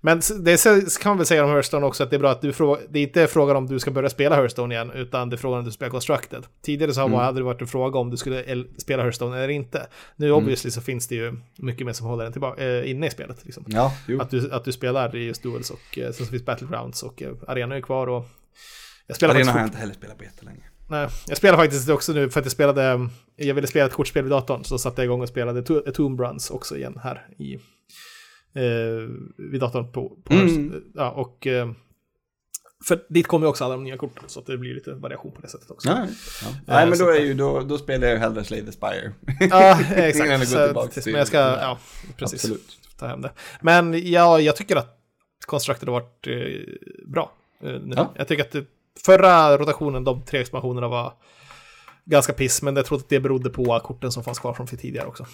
Men 0.00 0.20
det 0.40 0.64
kan 1.00 1.10
man 1.10 1.16
väl 1.16 1.26
säga 1.26 1.44
om 1.44 1.50
Hearthstone 1.50 1.86
också 1.86 2.04
att 2.04 2.10
det 2.10 2.16
är 2.16 2.20
bra 2.20 2.30
att 2.30 2.40
du 2.40 2.52
frågar, 2.52 2.82
det 2.88 2.98
är 2.98 3.02
inte 3.02 3.26
frågan 3.26 3.56
om 3.56 3.66
du 3.66 3.78
ska 3.78 3.90
börja 3.90 4.08
spela 4.10 4.36
Hearthstone 4.36 4.74
igen, 4.74 4.90
utan 4.90 5.30
det 5.30 5.36
är 5.36 5.38
frågan 5.38 5.58
om 5.58 5.64
du 5.64 5.70
spelar 5.70 5.90
Constructed. 5.90 6.46
Tidigare 6.62 6.92
så 6.92 7.00
har 7.00 7.06
Mm. 7.08 7.18
det 7.18 7.24
aldrig 7.24 7.44
varit 7.46 7.60
en 7.60 7.66
fråga 7.66 7.98
om 7.98 8.10
du 8.10 8.16
skulle 8.16 8.44
el- 8.44 8.66
spela 8.78 9.02
Hearthstone 9.02 9.36
eller 9.36 9.48
inte. 9.48 9.86
Nu 10.16 10.26
Mm. 10.26 10.38
obviously 10.38 10.70
så 10.70 10.80
finns 10.80 11.08
det 11.08 11.14
ju 11.14 11.36
mycket 11.58 11.86
mer 11.86 11.92
som 11.92 12.06
håller 12.06 12.22
den 12.24 12.32
tillbaka, 12.32 12.64
eh, 12.64 12.90
inne 12.90 13.06
i 13.06 13.10
spelet. 13.10 13.44
Liksom. 13.44 13.64
Ja. 13.66 13.92
Att 14.20 14.30
du, 14.30 14.52
att 14.52 14.64
du 14.64 14.72
spelar 14.72 15.16
i 15.16 15.24
just 15.26 15.42
Duels 15.42 15.70
och 15.70 15.98
eh, 15.98 16.04
sen 16.04 16.26
så 16.26 16.30
finns 16.30 16.44
Battlegrounds 16.44 17.02
och 17.02 17.22
Arena 17.46 17.76
är 17.76 17.80
kvar 17.80 18.06
och... 18.06 18.24
Jag 19.06 19.16
spelar 19.16 19.34
Arena 19.34 19.52
har 19.52 19.58
jag 19.58 19.66
inte 19.66 19.78
heller 19.78 19.94
spelat 19.94 20.18
på 20.18 20.24
jättelänge. 20.24 20.62
nej, 20.88 21.08
jag 21.28 21.36
spelar 21.38 21.56
faktiskt 21.58 21.88
också 21.88 22.12
nu 22.12 22.30
för 22.30 22.40
att 22.40 22.46
jag 22.46 22.52
spelade... 22.52 23.08
Jag 23.36 23.54
ville 23.54 23.66
spela 23.66 23.86
ett 23.86 23.92
kortspel 23.92 24.22
vid 24.22 24.32
datorn 24.32 24.64
så 24.64 24.78
satte 24.78 25.00
jag 25.02 25.04
igång 25.04 25.20
och 25.22 25.28
spelade 25.28 25.60
To- 25.62 25.90
Tomb 25.90 26.20
Runs 26.20 26.50
också 26.50 26.76
igen 26.76 27.00
här 27.02 27.28
i... 27.38 27.54
Eh, 28.54 29.08
vid 29.52 29.60
datorn 29.60 29.92
på... 29.92 30.08
på 30.24 30.32
Mm. 30.34 30.82
Ja, 30.94 31.10
och... 31.10 31.46
Eh, 31.46 31.70
för 32.88 33.04
dit 33.08 33.26
kommer 33.26 33.46
ju 33.46 33.50
också 33.50 33.64
alla 33.64 33.74
de 33.74 33.84
nya 33.84 33.96
korten 33.96 34.24
så 34.26 34.40
det 34.40 34.58
blir 34.58 34.74
lite 34.74 34.92
variation 34.94 35.32
på 35.32 35.40
det 35.40 35.48
sättet 35.48 35.70
också. 35.70 35.88
Ja, 35.88 36.06
ja. 36.42 36.48
Nej, 36.66 36.88
men 36.88 36.98
då, 36.98 37.08
är 37.10 37.20
ju, 37.20 37.34
då, 37.34 37.60
då 37.60 37.78
spelar 37.78 38.06
jag 38.06 38.14
ju 38.14 38.20
hellre 38.20 38.44
Slay 38.44 38.64
the 38.66 38.72
Spire. 38.72 39.12
Ja, 39.50 39.78
Innan 39.80 39.92
exakt. 39.96 40.52
går 40.54 40.66
tillbaka 40.66 40.88
tills- 40.88 41.04
till- 41.04 41.12
men 41.12 41.18
jag 41.18 41.28
ska... 41.28 41.38
Ja, 41.38 41.78
precis. 42.16 42.44
Absolut. 42.44 42.78
ta 42.98 43.06
hem 43.06 43.20
det. 43.22 43.30
Men 43.60 44.10
ja, 44.10 44.40
jag 44.40 44.56
tycker 44.56 44.76
att 44.76 44.98
Constructed 45.46 45.88
har 45.88 46.00
varit 46.00 46.26
eh, 46.26 47.08
bra. 47.12 47.32
Eh, 47.62 47.68
nu. 47.72 47.92
Ja. 47.96 48.12
Jag 48.16 48.28
tycker 48.28 48.44
att 48.44 48.52
det, 48.52 48.64
förra 49.04 49.58
rotationen, 49.58 50.04
de 50.04 50.22
tre 50.22 50.40
expansionerna 50.40 50.88
var 50.88 51.12
ganska 52.04 52.32
piss, 52.32 52.62
men 52.62 52.76
jag 52.76 52.86
tror 52.86 52.98
att 52.98 53.08
det 53.08 53.20
berodde 53.20 53.50
på 53.50 53.80
korten 53.80 54.12
som 54.12 54.24
fanns 54.24 54.38
kvar 54.38 54.52
från 54.52 54.66
tidigare 54.66 55.06
också. 55.06 55.26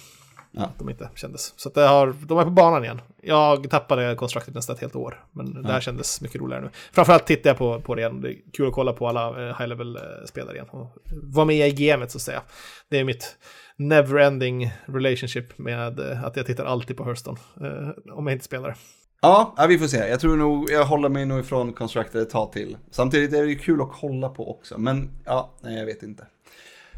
Ja. 0.55 0.63
Att 0.63 0.79
De 0.79 0.89
inte 0.89 1.09
kändes. 1.15 1.53
Så 1.59 1.69
det 1.69 1.81
har, 1.81 2.15
de 2.27 2.37
är 2.37 2.43
på 2.43 2.49
banan 2.49 2.83
igen. 2.83 3.01
Jag 3.21 3.69
tappade 3.69 4.15
Constructed 4.15 4.55
nästan 4.55 4.75
ett 4.75 4.81
helt 4.81 4.95
år, 4.95 5.23
men 5.31 5.63
det 5.63 5.71
här 5.71 5.81
kändes 5.81 6.21
mycket 6.21 6.41
roligare 6.41 6.61
nu. 6.61 6.69
Framförallt 6.91 7.25
tittar 7.25 7.49
jag 7.49 7.57
på, 7.57 7.81
på 7.81 7.95
det 7.95 8.01
igen. 8.01 8.21
Det 8.21 8.29
är 8.29 8.35
kul 8.53 8.67
att 8.67 8.73
kolla 8.73 8.93
på 8.93 9.07
alla 9.07 9.49
eh, 9.49 9.59
high 9.59 9.67
level-spelare 9.67 10.55
igen. 10.55 10.69
Och 10.69 10.97
vara 11.23 11.45
med 11.45 11.67
i 11.67 11.71
gamet 11.71 12.11
så 12.11 12.17
att 12.17 12.21
säga. 12.21 12.41
Det 12.89 12.99
är 12.99 13.03
mitt 13.03 13.37
never-ending 13.77 14.71
relationship 14.85 15.57
med 15.57 15.99
eh, 15.99 16.23
att 16.23 16.35
jag 16.35 16.45
tittar 16.45 16.65
alltid 16.65 16.97
på. 16.97 17.03
Eh, 17.03 17.89
om 18.13 18.27
jag 18.27 18.35
inte 18.35 18.45
spelar. 18.45 18.75
Ja, 19.25 19.53
ja, 19.57 19.67
vi 19.67 19.79
får 19.79 19.87
se. 19.87 19.97
Jag 19.97 20.19
tror 20.19 20.37
nog, 20.37 20.71
jag 20.71 20.85
håller 20.85 21.09
mig 21.09 21.25
nog 21.25 21.39
ifrån 21.39 21.73
Constructed 21.73 22.21
ett 22.21 22.29
tag 22.29 22.51
till. 22.51 22.77
Samtidigt 22.91 23.33
är 23.33 23.43
det 23.43 23.49
ju 23.49 23.55
kul 23.55 23.81
att 23.81 23.91
kolla 23.91 24.29
på 24.29 24.51
också, 24.51 24.77
men 24.77 25.09
ja, 25.25 25.53
nej, 25.61 25.77
jag 25.77 25.85
vet 25.85 26.03
inte. 26.03 26.27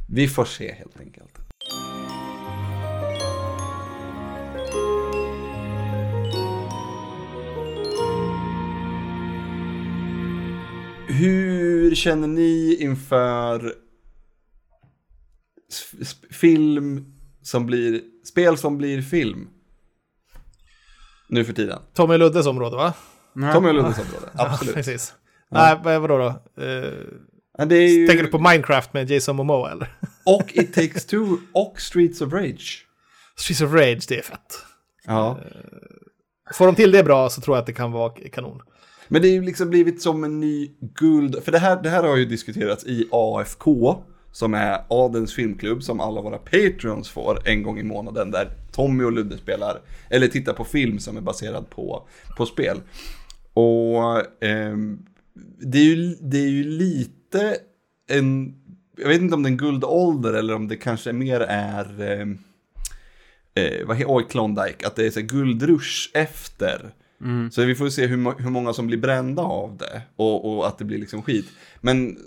Vi 0.10 0.28
får 0.28 0.46
se 0.46 0.74
helt 0.74 1.00
enkelt. 1.00 1.38
Hur 11.08 11.96
känner 11.96 12.28
ni 12.28 12.78
inför 12.80 13.74
film 16.32 17.06
som 17.42 17.66
blir, 17.66 18.02
spel 18.24 18.58
som 18.58 18.78
blir 18.78 19.02
film? 19.02 19.50
Nu 21.28 21.46
för 21.46 21.54
tiden. 21.54 21.80
Tommy 21.94 22.18
Luddes 22.18 22.46
område 22.48 22.76
va? 22.76 22.94
Tommy 23.54 23.70
och 23.70 23.74
Luddes 23.74 24.00
område, 24.00 24.30
Ja, 24.38 24.50
absolut. 24.52 24.76
precis. 24.76 25.14
Nej, 25.52 25.80
vad 25.84 26.02
vadå 26.02 26.18
då? 26.18 26.28
Eh, 26.64 26.92
Ja, 27.58 27.66
det 27.66 27.76
är 27.76 27.88
ju... 27.88 28.08
Tänker 28.08 28.24
du 28.24 28.30
på 28.30 28.40
Minecraft 28.40 28.94
med 28.94 29.12
Jason 29.12 29.36
Momoa 29.36 29.72
eller? 29.72 29.98
Och 30.26 30.52
It 30.54 30.74
takes 30.74 31.06
two 31.06 31.38
och 31.54 31.82
Streets 31.82 32.22
of 32.22 32.34
Rage. 32.34 32.86
Streets 33.38 33.62
of 33.62 33.74
Rage, 33.74 34.06
det 34.08 34.18
är 34.18 34.22
fett. 34.22 34.56
Ja. 35.06 35.40
Får 36.54 36.66
de 36.66 36.76
till 36.76 36.92
det 36.92 37.04
bra 37.04 37.30
så 37.30 37.42
tror 37.42 37.58
jag 37.58 37.62
att 37.62 37.66
det 37.68 37.74
kan 37.74 37.92
vara 37.92 38.10
kanon. 38.10 38.62
Men 39.08 39.22
det 39.22 39.28
är 39.28 39.32
ju 39.32 39.42
liksom 39.42 39.70
blivit 39.70 40.02
som 40.02 40.24
en 40.24 40.40
ny 40.40 40.72
guld... 41.00 41.44
För 41.44 41.52
det 41.52 41.60
här, 41.60 41.84
det 41.84 41.90
här 41.90 42.04
har 42.04 42.16
ju 42.16 42.26
diskuterats 42.26 42.86
i 42.86 43.08
AFK, 43.12 44.04
som 44.36 44.54
är 44.54 44.86
Adens 44.88 45.34
filmklubb, 45.34 45.84
som 45.84 46.00
alla 46.00 46.22
våra 46.22 46.38
Patreons 46.38 47.10
får 47.10 47.48
en 47.48 47.64
gång 47.64 47.80
i 47.80 47.84
månaden, 47.84 48.32
där 48.32 48.50
Tommy 48.72 49.04
och 49.04 49.12
Ludde 49.12 49.38
spelar, 49.38 49.82
eller 50.10 50.28
tittar 50.28 50.54
på 50.54 50.64
film 50.64 51.00
som 51.00 51.18
är 51.18 51.22
baserad 51.22 51.70
på, 51.70 52.08
på 52.38 52.46
spel. 52.46 52.78
Och 53.54 54.44
ehm, 54.44 55.06
det, 55.60 55.78
är 55.78 55.84
ju, 55.84 56.16
det 56.22 56.38
är 56.38 56.50
ju 56.50 56.64
lite 56.64 57.58
en... 58.10 58.56
Jag 58.98 59.08
vet 59.08 59.22
inte 59.22 59.36
om 59.36 59.44
det 59.44 59.50
är 59.50 59.52
en 59.52 59.58
guldålder 59.58 60.34
eller 60.34 60.56
om 60.56 60.68
det 60.68 60.78
kanske 60.78 61.14
mer 61.14 61.40
är... 61.42 62.02
ehm, 62.02 62.38
eh, 63.54 63.88
vad 63.88 63.98
heter 63.98 64.16
oj, 64.16 64.26
Klondike, 64.30 64.88
att 64.88 64.96
det 64.96 65.06
är 65.06 65.12
så 65.12 65.22
guldrush 65.22 66.10
efter. 66.14 66.94
Så 67.52 67.66
vi 67.66 67.76
får 67.76 67.90
se 67.90 68.06
hur, 68.08 68.42
hur 68.44 68.50
många 68.50 68.74
som 68.74 68.88
blir 68.88 68.98
brända 68.98 69.42
av 69.42 69.78
det 69.78 70.02
och, 70.16 70.58
och 70.58 70.68
att 70.68 70.78
det 70.78 70.86
blir 70.86 70.98
liksom 70.98 71.22
skit. 71.22 71.46
Men 71.82 72.18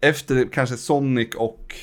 efter 0.00 0.48
kanske 0.52 0.76
Sonic 0.76 1.34
och, 1.34 1.74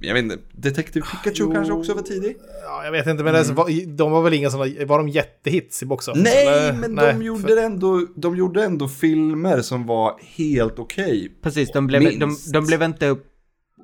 jag 0.00 0.14
vet 0.14 0.22
inte, 0.22 0.38
Detective 0.52 1.06
Pikachu 1.06 1.32
Jo. 1.44 1.52
kanske 1.52 1.72
också 1.72 1.94
var 1.94 2.02
tidig? 2.02 2.36
Ja, 2.64 2.84
jag 2.84 2.92
vet 2.92 3.06
inte, 3.06 3.24
men 3.24 3.34
alltså, 3.36 3.52
var, 3.52 3.96
de 3.96 4.10
var 4.10 4.22
väl 4.22 4.34
inga 4.34 4.50
sådana, 4.50 4.84
var 4.86 4.98
de 4.98 5.08
jättehits 5.08 5.82
i 5.82 5.86
box 5.86 6.08
office, 6.08 6.22
Nej, 6.24 6.46
eller? 6.46 6.72
men 6.72 6.94
Nej, 6.94 7.12
de, 7.14 7.22
gjorde 7.22 7.40
för- 7.42 7.56
ändå, 7.56 8.06
de 8.16 8.36
gjorde 8.36 8.64
ändå 8.64 8.88
filmer 8.88 9.60
som 9.60 9.86
var 9.86 10.20
helt 10.36 10.78
okej. 10.78 11.38
Precis, 11.42 11.72
de 11.72 11.86
blev, 11.86 12.02
de, 12.02 12.26
Minst. 12.26 12.52
de 12.52 12.66
blev 12.66 12.82
inte... 12.82 13.16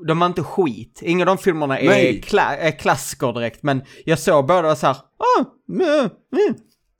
De 0.07 0.19
var 0.19 0.27
inte 0.27 0.43
skit. 0.43 1.01
Inga 1.03 1.23
av 1.23 1.27
de 1.27 1.39
filmerna 1.39 1.79
är, 1.81 2.23
kla, 2.23 2.57
är 2.57 2.71
klassiker 2.79 3.33
direkt, 3.33 3.63
men 3.63 3.83
jag 4.05 4.19
såg 4.19 4.47
båda 4.47 4.59
och 4.59 4.65
var 4.65 4.75
så 4.75 4.87
här, 4.87 4.97
ah, 4.97 5.45
mm, 5.73 5.89
mm. 5.91 6.55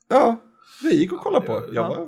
Ja, 0.09 0.41
vi 0.83 0.95
gick 0.95 1.11
och 1.13 1.19
kollade 1.19 1.45
på. 1.45 1.53
Jag 1.53 1.75
Ja. 1.75 1.89
var 1.89 2.07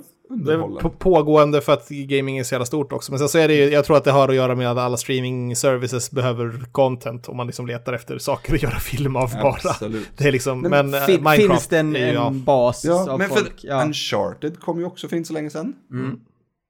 På, 0.80 0.90
pågående 0.90 1.60
för 1.60 1.72
att 1.72 1.88
gaming 1.88 2.38
är 2.38 2.44
så 2.44 2.54
jävla 2.54 2.66
stort 2.66 2.92
också. 2.92 3.12
Men 3.12 3.18
sen 3.18 3.28
så 3.28 3.38
är 3.38 3.48
det 3.48 3.54
ju, 3.54 3.64
jag 3.70 3.84
tror 3.84 3.96
att 3.96 4.04
det 4.04 4.10
har 4.10 4.28
att 4.28 4.34
göra 4.34 4.54
med 4.54 4.70
att 4.70 4.78
alla 4.78 4.96
streaming 4.96 5.56
services 5.56 6.10
behöver 6.10 6.64
content 6.72 7.28
om 7.28 7.36
man 7.36 7.46
liksom 7.46 7.66
letar 7.66 7.92
efter 7.92 8.18
saker 8.18 8.54
att 8.54 8.62
göra 8.62 8.78
film 8.78 9.16
av 9.16 9.32
bara. 9.42 9.52
Absolut. 9.52 10.08
Det 10.16 10.24
är 10.28 10.32
liksom, 10.32 10.60
Men 10.60 10.90
men, 10.90 10.94
eh, 11.02 11.08
Minecraft 11.08 11.36
finns 11.36 11.66
det 11.68 11.78
en, 11.78 11.96
är 11.96 12.06
ju, 12.06 12.12
ja. 12.12 12.26
en 12.26 12.44
bas 12.44 12.84
Ja, 12.84 13.10
av 13.10 13.18
men 13.18 13.28
folk? 13.28 13.60
för 13.60 13.68
Ja. 13.68 13.84
Uncharted 13.84 14.60
kom 14.60 14.78
ju 14.78 14.84
också 14.84 15.08
för 15.08 15.16
inte 15.16 15.26
så 15.26 15.32
länge 15.34 15.50
sedan. 15.50 15.74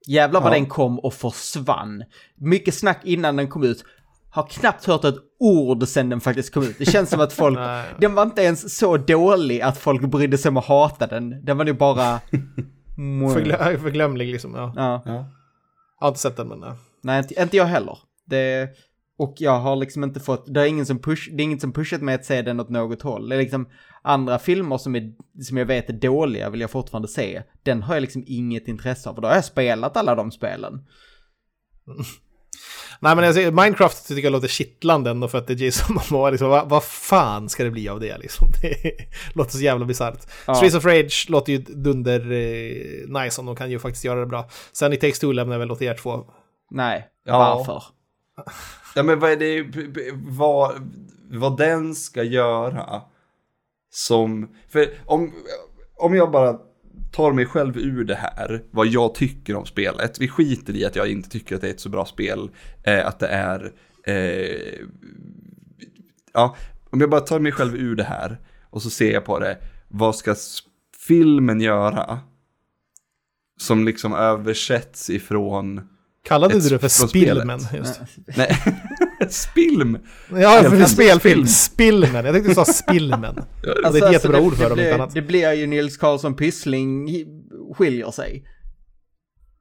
Jävlar 0.08 0.40
vad 0.40 0.50
Ja. 0.50 0.54
den 0.54 0.66
kom 0.66 0.98
och 0.98 1.14
försvann. 1.14 2.04
Mycket 2.40 2.74
snack 2.74 3.00
innan 3.04 3.36
den 3.36 3.48
kom 3.48 3.62
ut. 3.64 3.84
Har 4.30 4.46
knappt 4.46 4.84
hört 4.84 5.04
ett 5.04 5.14
ord 5.40 5.88
sedan 5.88 6.08
den 6.08 6.20
faktiskt 6.20 6.54
kom 6.54 6.62
ut. 6.62 6.78
Det 6.78 6.84
känns 6.84 7.10
som 7.10 7.20
att 7.20 7.32
folk... 7.32 7.58
Den 8.00 8.14
var 8.14 8.22
inte 8.22 8.42
ens 8.42 8.76
så 8.78 8.96
dålig 8.96 9.60
att 9.60 9.78
folk 9.78 10.02
brydde 10.02 10.38
sig 10.38 10.48
om 10.48 10.56
att 10.56 10.64
hata 10.64 11.06
den. 11.06 11.44
Den 11.44 11.58
var 11.58 11.64
ju 11.64 11.72
bara... 11.72 12.20
Förglö, 13.32 13.78
förglömlig 13.78 14.32
liksom. 14.32 14.54
Ja. 14.54 14.72
ja. 14.76 15.02
Ja. 15.04 15.12
Jag 16.00 16.06
har 16.06 16.08
inte 16.08 16.20
sett 16.20 16.36
den 16.36 16.48
men... 16.48 16.62
eh, 16.62 16.74
Nej, 17.02 17.18
inte, 17.18 17.42
inte 17.42 17.56
jag 17.56 17.64
heller. 17.64 17.98
Det... 18.24 18.70
Och 19.16 19.34
jag 19.38 19.58
har 19.60 19.76
liksom 19.76 20.04
inte 20.04 20.20
fått, 20.20 20.54
det 20.54 20.60
är 20.60 20.66
ingen 20.66 20.86
som 20.86 20.98
push, 20.98 21.28
det 21.32 21.42
är 21.42 21.44
inget 21.44 21.60
som 21.60 21.72
pushat 21.72 22.00
mig 22.02 22.14
att 22.14 22.24
se 22.24 22.42
den 22.42 22.60
åt 22.60 22.68
något 22.68 23.02
håll. 23.02 23.28
Det 23.28 23.36
är 23.36 23.38
liksom 23.38 23.68
andra 24.02 24.38
filmer 24.38 24.78
som, 24.78 24.96
är, 24.96 25.12
som 25.42 25.56
jag 25.56 25.66
vet 25.66 25.88
är 25.88 25.92
dåliga 25.92 26.50
vill 26.50 26.60
jag 26.60 26.70
fortfarande 26.70 27.08
se. 27.08 27.42
Den 27.62 27.82
har 27.82 27.94
jag 27.94 28.00
liksom 28.00 28.24
inget 28.26 28.68
intresse 28.68 29.10
av, 29.10 29.14
för 29.14 29.22
då 29.22 29.28
har 29.28 29.34
jag 29.34 29.44
spelat 29.44 29.96
alla 29.96 30.14
de 30.14 30.30
spelen. 30.30 30.86
Nej 33.02 33.16
men 33.16 33.24
jag 33.24 33.34
säger, 33.34 33.50
Minecraft 33.50 34.08
tycker 34.08 34.22
jag 34.22 34.32
låter 34.32 34.48
kittlande 34.48 35.10
ändå 35.10 35.28
för 35.28 35.38
att 35.38 35.46
det 35.46 35.52
är 35.52 35.64
Jason 35.64 35.98
Momoa. 36.10 36.30
Liksom, 36.30 36.48
vad, 36.48 36.68
vad 36.68 36.84
fan 36.84 37.48
ska 37.48 37.64
det 37.64 37.70
bli 37.70 37.88
av 37.88 38.00
det 38.00 38.18
liksom? 38.18 38.48
Det 38.62 38.92
låter 39.34 39.50
så 39.50 39.58
jävla 39.60 39.84
bisarrt. 39.84 40.26
Ja. 40.46 40.54
Streets 40.54 40.74
of 40.76 40.84
Rage 40.84 41.26
låter 41.28 41.52
ju 41.52 41.58
dunder 41.58 42.20
eh, 42.32 43.22
nice 43.22 43.40
om 43.40 43.46
de 43.46 43.56
kan 43.56 43.70
ju 43.70 43.78
faktiskt 43.78 44.04
göra 44.04 44.20
det 44.20 44.26
bra. 44.26 44.48
Sen 44.72 44.92
i 44.92 44.96
Takes 44.96 45.18
Two 45.18 45.32
lämnar 45.32 45.54
jag 45.54 45.58
väl 45.58 45.70
åt 45.70 45.82
er 45.82 45.94
två. 45.94 46.24
Nej, 46.70 47.08
Ja. 47.24 47.38
varför? 47.38 47.82
Ja 48.94 49.02
men 49.02 49.18
vad 49.20 49.30
är 49.32 49.36
det, 49.36 49.64
vad, 50.14 50.90
vad 51.30 51.56
den 51.56 51.94
ska 51.94 52.22
göra 52.22 53.02
som, 53.90 54.48
för 54.68 54.88
om, 55.06 55.32
om 55.96 56.14
jag 56.14 56.30
bara 56.30 56.58
tar 57.12 57.32
mig 57.32 57.46
själv 57.46 57.78
ur 57.78 58.04
det 58.04 58.14
här, 58.14 58.62
vad 58.70 58.86
jag 58.86 59.14
tycker 59.14 59.56
om 59.56 59.66
spelet, 59.66 60.20
vi 60.20 60.28
skiter 60.28 60.76
i 60.76 60.84
att 60.84 60.96
jag 60.96 61.08
inte 61.08 61.28
tycker 61.30 61.54
att 61.54 61.60
det 61.60 61.66
är 61.68 61.70
ett 61.70 61.80
så 61.80 61.88
bra 61.88 62.04
spel, 62.06 62.50
eh, 62.82 63.06
att 63.06 63.18
det 63.18 63.26
är, 63.28 63.72
eh, 64.06 64.86
ja, 66.32 66.56
om 66.90 67.00
jag 67.00 67.10
bara 67.10 67.20
tar 67.20 67.38
mig 67.40 67.52
själv 67.52 67.76
ur 67.76 67.96
det 67.96 68.04
här 68.04 68.40
och 68.70 68.82
så 68.82 68.90
ser 68.90 69.12
jag 69.12 69.24
på 69.24 69.38
det, 69.38 69.58
vad 69.88 70.16
ska 70.16 70.34
filmen 71.06 71.60
göra 71.60 72.20
som 73.60 73.84
liksom 73.84 74.14
översätts 74.14 75.10
ifrån 75.10 75.88
Kallade 76.24 76.54
Ett- 76.56 76.62
du 76.62 76.68
det 76.68 76.78
för. 76.78 76.88
Spillmen? 76.88 77.60
Just. 77.74 78.00
Nej, 78.36 78.58
Spilm. 79.32 79.98
Ja, 80.30 80.62
för 80.62 80.68
Spelfilm. 80.68 80.86
spelfilm. 80.86 81.46
Spillmen. 81.46 82.24
Jag 82.24 82.34
tänkte 82.34 82.50
du 82.50 82.54
sa 82.54 82.64
Spillmen. 82.64 83.34
det 83.62 83.98
är 83.98 84.06
ett 84.06 84.12
jättebra 84.12 84.40
ord 84.40 84.54
för 84.54 84.68
dem, 84.68 84.78
det, 84.78 84.82
inte 84.82 84.94
blir- 84.94 84.94
annat. 84.94 85.14
det 85.14 85.22
blir 85.22 85.52
ju 85.52 85.66
Nils 85.66 85.96
Karlsson 85.96 86.34
Pyssling 86.34 87.08
skiljer 87.76 88.10
sig. 88.10 88.44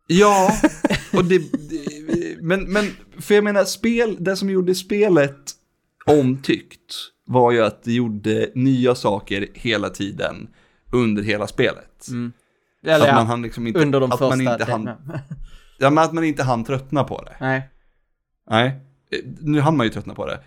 Ja, 0.07 0.51
och 1.13 1.25
det, 1.25 1.37
det, 1.37 2.41
men, 2.41 2.63
men 2.63 2.85
för 3.19 3.35
jag 3.35 3.43
menar, 3.43 3.63
spel, 3.63 4.17
det 4.19 4.35
som 4.35 4.49
gjorde 4.49 4.75
spelet 4.75 5.51
omtyckt 6.05 6.95
var 7.25 7.51
ju 7.51 7.63
att 7.63 7.83
det 7.83 7.93
gjorde 7.93 8.49
nya 8.55 8.95
saker 8.95 9.47
hela 9.53 9.89
tiden 9.89 10.47
under 10.91 11.23
hela 11.23 11.47
spelet. 11.47 12.07
Eller 12.85 13.07
att 13.09 13.15
man 13.15 13.27
hann 13.27 13.41
liksom 13.41 13.67
inte, 13.67 13.79
under 13.79 13.99
de 13.99 14.11
att 14.11 14.19
första... 14.19 14.35
man 14.35 14.53
inte 14.53 14.71
hann, 14.71 14.89
ja, 15.79 15.89
men 15.89 16.03
att 16.03 16.13
man 16.13 16.23
inte 16.23 16.43
hann 16.43 16.63
tröttna 16.63 17.03
på 17.03 17.21
det. 17.23 17.35
Nej. 17.39 17.69
Nej, 18.49 18.79
nu 19.39 19.59
hann 19.59 19.77
man 19.77 19.85
ju 19.85 19.89
tröttna 19.93 20.15
på 20.15 20.25
det. 20.25 20.39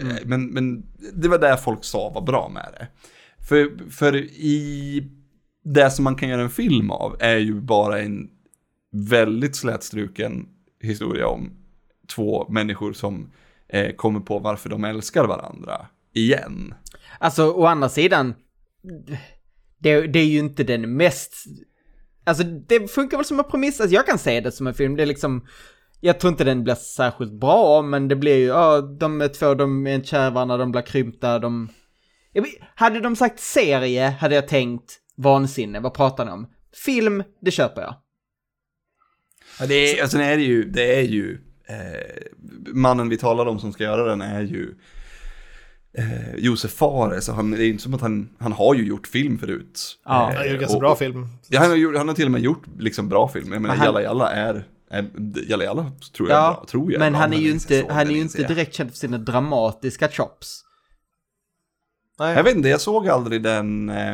Eh, 0.00 0.06
Men, 0.24 0.46
men 0.46 0.86
det 1.14 1.28
var 1.28 1.38
det 1.38 1.56
folk 1.56 1.84
sa 1.84 2.10
var 2.14 2.22
bra 2.22 2.48
med 2.48 2.68
det. 2.78 2.88
För, 3.48 3.90
för 3.90 4.16
i 4.16 5.02
det 5.64 5.90
som 5.90 6.04
man 6.04 6.14
kan 6.14 6.28
göra 6.28 6.42
en 6.42 6.50
film 6.50 6.90
av 6.90 7.16
är 7.20 7.36
ju 7.36 7.60
bara 7.60 8.00
en 8.00 8.30
väldigt 8.92 9.56
slätstruken 9.56 10.48
historia 10.80 11.26
om 11.26 11.50
två 12.14 12.46
människor 12.48 12.92
som 12.92 13.30
eh, 13.68 13.94
kommer 13.94 14.20
på 14.20 14.38
varför 14.38 14.68
de 14.68 14.84
älskar 14.84 15.24
varandra 15.24 15.86
igen. 16.12 16.74
Alltså, 17.18 17.50
å 17.50 17.66
andra 17.66 17.88
sidan, 17.88 18.34
det, 19.78 20.06
det 20.06 20.18
är 20.18 20.26
ju 20.26 20.38
inte 20.38 20.64
den 20.64 20.96
mest... 20.96 21.34
Alltså, 22.24 22.44
det 22.44 22.90
funkar 22.90 23.16
väl 23.16 23.26
som 23.26 23.38
en 23.38 23.44
premiss, 23.44 23.80
alltså 23.80 23.94
jag 23.94 24.06
kan 24.06 24.18
se 24.18 24.40
det 24.40 24.52
som 24.52 24.66
en 24.66 24.74
film, 24.74 24.96
det 24.96 25.02
är 25.02 25.06
liksom... 25.06 25.46
Jag 26.00 26.20
tror 26.20 26.30
inte 26.30 26.44
den 26.44 26.64
blir 26.64 26.74
särskilt 26.74 27.32
bra, 27.32 27.82
men 27.82 28.08
det 28.08 28.16
blir 28.16 28.36
ju, 28.36 28.44
ja, 28.46 28.80
de 28.80 29.20
är 29.20 29.28
två, 29.28 29.54
de 29.54 29.86
är 29.86 29.98
i 30.28 30.30
varandra, 30.30 30.56
de 30.56 30.72
blir 30.72 30.82
krympta, 30.82 31.38
de... 31.38 31.68
Jag 32.32 32.46
hade 32.74 33.00
de 33.00 33.16
sagt 33.16 33.40
serie 33.40 34.08
hade 34.20 34.34
jag 34.34 34.48
tänkt 34.48 34.98
vansinne, 35.16 35.80
vad 35.80 35.94
pratar 35.94 36.24
ni 36.24 36.30
om? 36.30 36.46
Film, 36.84 37.22
det 37.40 37.50
köper 37.50 37.82
jag. 37.82 37.94
Ja, 39.60 39.66
det 39.66 39.74
är, 39.98 40.02
alltså, 40.02 40.18
det 40.18 40.24
är 40.24 40.38
ju, 40.38 40.64
det 40.64 40.98
är 40.98 41.02
ju 41.02 41.38
eh, 41.68 42.22
mannen 42.74 43.08
vi 43.08 43.16
talar 43.16 43.46
om 43.46 43.58
som 43.58 43.72
ska 43.72 43.84
göra 43.84 44.04
den 44.04 44.20
är 44.22 44.42
ju 44.42 44.74
eh, 45.98 46.34
Josef 46.36 46.70
Fares. 46.72 47.24
Så 47.24 47.32
han, 47.32 47.50
det 47.50 47.64
är 47.64 47.68
inte 47.68 47.82
som 47.82 47.94
att 47.94 48.00
han, 48.00 48.28
han 48.38 48.52
har 48.52 48.74
ju 48.74 48.86
gjort 48.86 49.06
film 49.06 49.38
förut. 49.38 49.98
Ja. 50.04 50.32
Eh, 50.32 50.38
Det 50.40 50.48
är 50.48 50.52
ju 50.52 50.58
ganska 50.58 50.74
och- 50.76 50.80
bra 50.80 50.96
film. 50.96 51.26
Ja, 51.48 51.60
han, 51.60 51.70
har 51.70 51.76
gjort, 51.76 51.96
han 51.96 52.08
har 52.08 52.14
till 52.14 52.24
och 52.26 52.30
med 52.32 52.40
gjort 52.40 52.62
liksom 52.78 53.08
bra 53.08 53.28
film. 53.28 53.52
Jag 53.52 53.62
menar, 53.62 53.74
Men 53.74 53.78
han- 53.78 53.86
Jalla 53.86 54.02
Jalla 54.02 54.30
är, 54.32 54.64
är 54.90 55.10
Jalla 55.48 55.64
Jalla 55.64 55.92
tror 56.16 56.28
jag 56.28 56.36
Ja. 56.38 56.64
Tror 56.68 56.92
jag 56.92 56.98
men 56.98 57.14
han 57.14 57.32
är 57.32 57.36
ju 57.38 57.50
inte 57.50 57.86
han 57.90 58.06
är 58.06 58.10
ju 58.12 58.20
inte 58.20 58.42
direkt 58.46 58.74
känd 58.74 58.90
för 58.90 58.96
sina 58.98 59.18
dramatiska 59.18 60.08
chops. 60.08 60.62
Jag 62.18 62.44
vet 62.44 62.56
inte, 62.56 62.68
jag 62.68 62.80
såg 62.80 63.08
aldrig 63.08 63.42
den, 63.42 63.88
eh, 63.88 64.12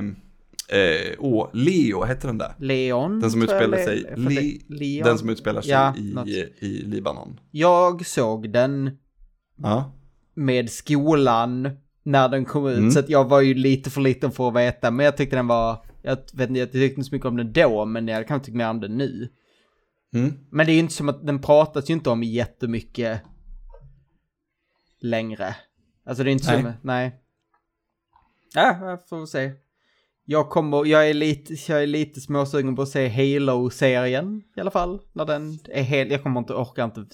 eh, 0.78 1.12
åh, 1.18 1.48
Leo, 1.52 2.02
hette 2.04 2.26
den 2.26 2.38
där? 2.38 2.54
Leon? 2.58 3.20
Den 3.20 3.30
som 3.30 3.42
utspelar 3.42 3.78
Le- 3.78 3.84
sig, 3.84 4.14
li, 4.16 4.62
det- 4.68 4.74
Leon. 4.74 5.04
den 5.06 5.18
som 5.18 5.28
utspelar 5.28 5.60
sig 5.62 5.70
Ja, 5.70 5.94
i, 5.98 6.12
något. 6.14 6.28
i 6.28 6.82
Libanon. 6.86 7.40
Jag 7.50 8.06
såg 8.06 8.50
den 8.52 8.90
Ja. 9.56 9.92
med 10.34 10.70
skolan 10.70 11.70
när 12.02 12.28
den 12.28 12.44
kom 12.44 12.66
ut, 12.66 12.78
Mm. 12.78 12.90
så 12.90 12.98
att 12.98 13.08
jag 13.08 13.28
var 13.28 13.40
ju 13.40 13.54
lite 13.54 13.90
för 13.90 14.00
liten 14.00 14.30
för 14.32 14.48
att 14.48 14.56
veta, 14.56 14.90
men 14.90 15.04
jag 15.06 15.16
tyckte 15.16 15.36
den 15.36 15.46
var, 15.46 15.84
jag 16.02 16.16
vet 16.32 16.48
inte, 16.48 16.60
jag 16.60 16.72
tyckte 16.72 17.00
inte 17.00 17.08
så 17.08 17.14
mycket 17.14 17.26
om 17.28 17.36
den 17.36 17.52
då, 17.52 17.84
men 17.84 18.08
jag 18.08 18.28
kan 18.28 18.42
tycka 18.42 18.56
mer 18.58 18.68
om 18.70 18.80
den 18.80 18.96
nu. 18.98 19.28
Mm. 20.14 20.32
Men 20.50 20.66
det 20.66 20.72
är 20.72 20.74
ju 20.74 20.80
inte 20.80 20.94
som 20.94 21.08
att 21.08 21.26
den 21.26 21.42
pratas 21.42 21.90
ju 21.90 21.94
inte 21.94 22.10
om 22.10 22.22
jättemycket 22.22 23.20
längre. 25.00 25.56
Alltså 26.06 26.24
det 26.24 26.30
är 26.30 26.32
inte 26.32 26.52
Nej. 26.52 26.62
som, 26.62 26.72
nej. 26.82 27.20
Ja, 28.54 28.90
jag 28.90 29.08
får 29.08 29.26
se. 29.26 29.52
Jag 30.24 30.50
kommer, 30.50 30.86
jag 30.86 31.10
är 31.10 31.14
lite, 31.14 31.54
jag 31.72 31.82
är 31.82 31.86
lite 31.86 32.20
småsugen 32.20 32.76
på 32.76 32.82
att 32.82 32.88
se 32.88 33.08
Halo-serien 33.08 34.42
i 34.56 34.60
alla 34.60 34.70
fall. 34.70 35.00
När 35.12 35.24
den 35.24 35.58
är 35.68 35.82
helt, 35.82 36.10
jag 36.12 36.22
kommer 36.22 36.40
inte, 36.40 36.52
orkar 36.52 36.84
inte, 36.84 37.06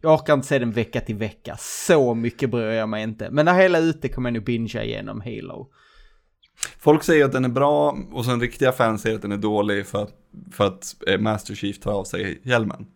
jag 0.00 0.14
orkar 0.14 0.34
inte 0.34 0.46
se 0.46 0.58
den 0.58 0.72
vecka 0.72 1.00
till 1.00 1.16
vecka. 1.16 1.56
Så 1.58 2.14
mycket 2.14 2.50
bryr 2.50 2.70
jag 2.70 2.88
mig 2.88 3.02
inte. 3.02 3.30
Men 3.30 3.44
när 3.44 3.54
hela 3.54 3.78
är 3.78 3.82
ute 3.82 4.08
kommer 4.08 4.30
jag 4.30 4.34
nog 4.34 4.44
bingea 4.44 4.84
igenom 4.84 5.20
Halo. 5.20 5.72
Folk 6.78 7.02
säger 7.02 7.24
att 7.24 7.32
den 7.32 7.44
är 7.44 7.48
bra 7.48 7.98
och 8.12 8.24
sen 8.24 8.40
riktiga 8.40 8.72
fans 8.72 9.02
säger 9.02 9.16
att 9.16 9.22
den 9.22 9.32
är 9.32 9.36
dålig 9.36 9.86
för 9.86 10.02
att, 10.02 10.12
för 10.52 10.66
att 10.66 10.94
eh, 11.06 11.18
Master 11.18 11.54
Chief 11.54 11.78
tar 11.78 11.92
av 11.92 12.04
sig 12.04 12.40
hjälmen. 12.42 12.86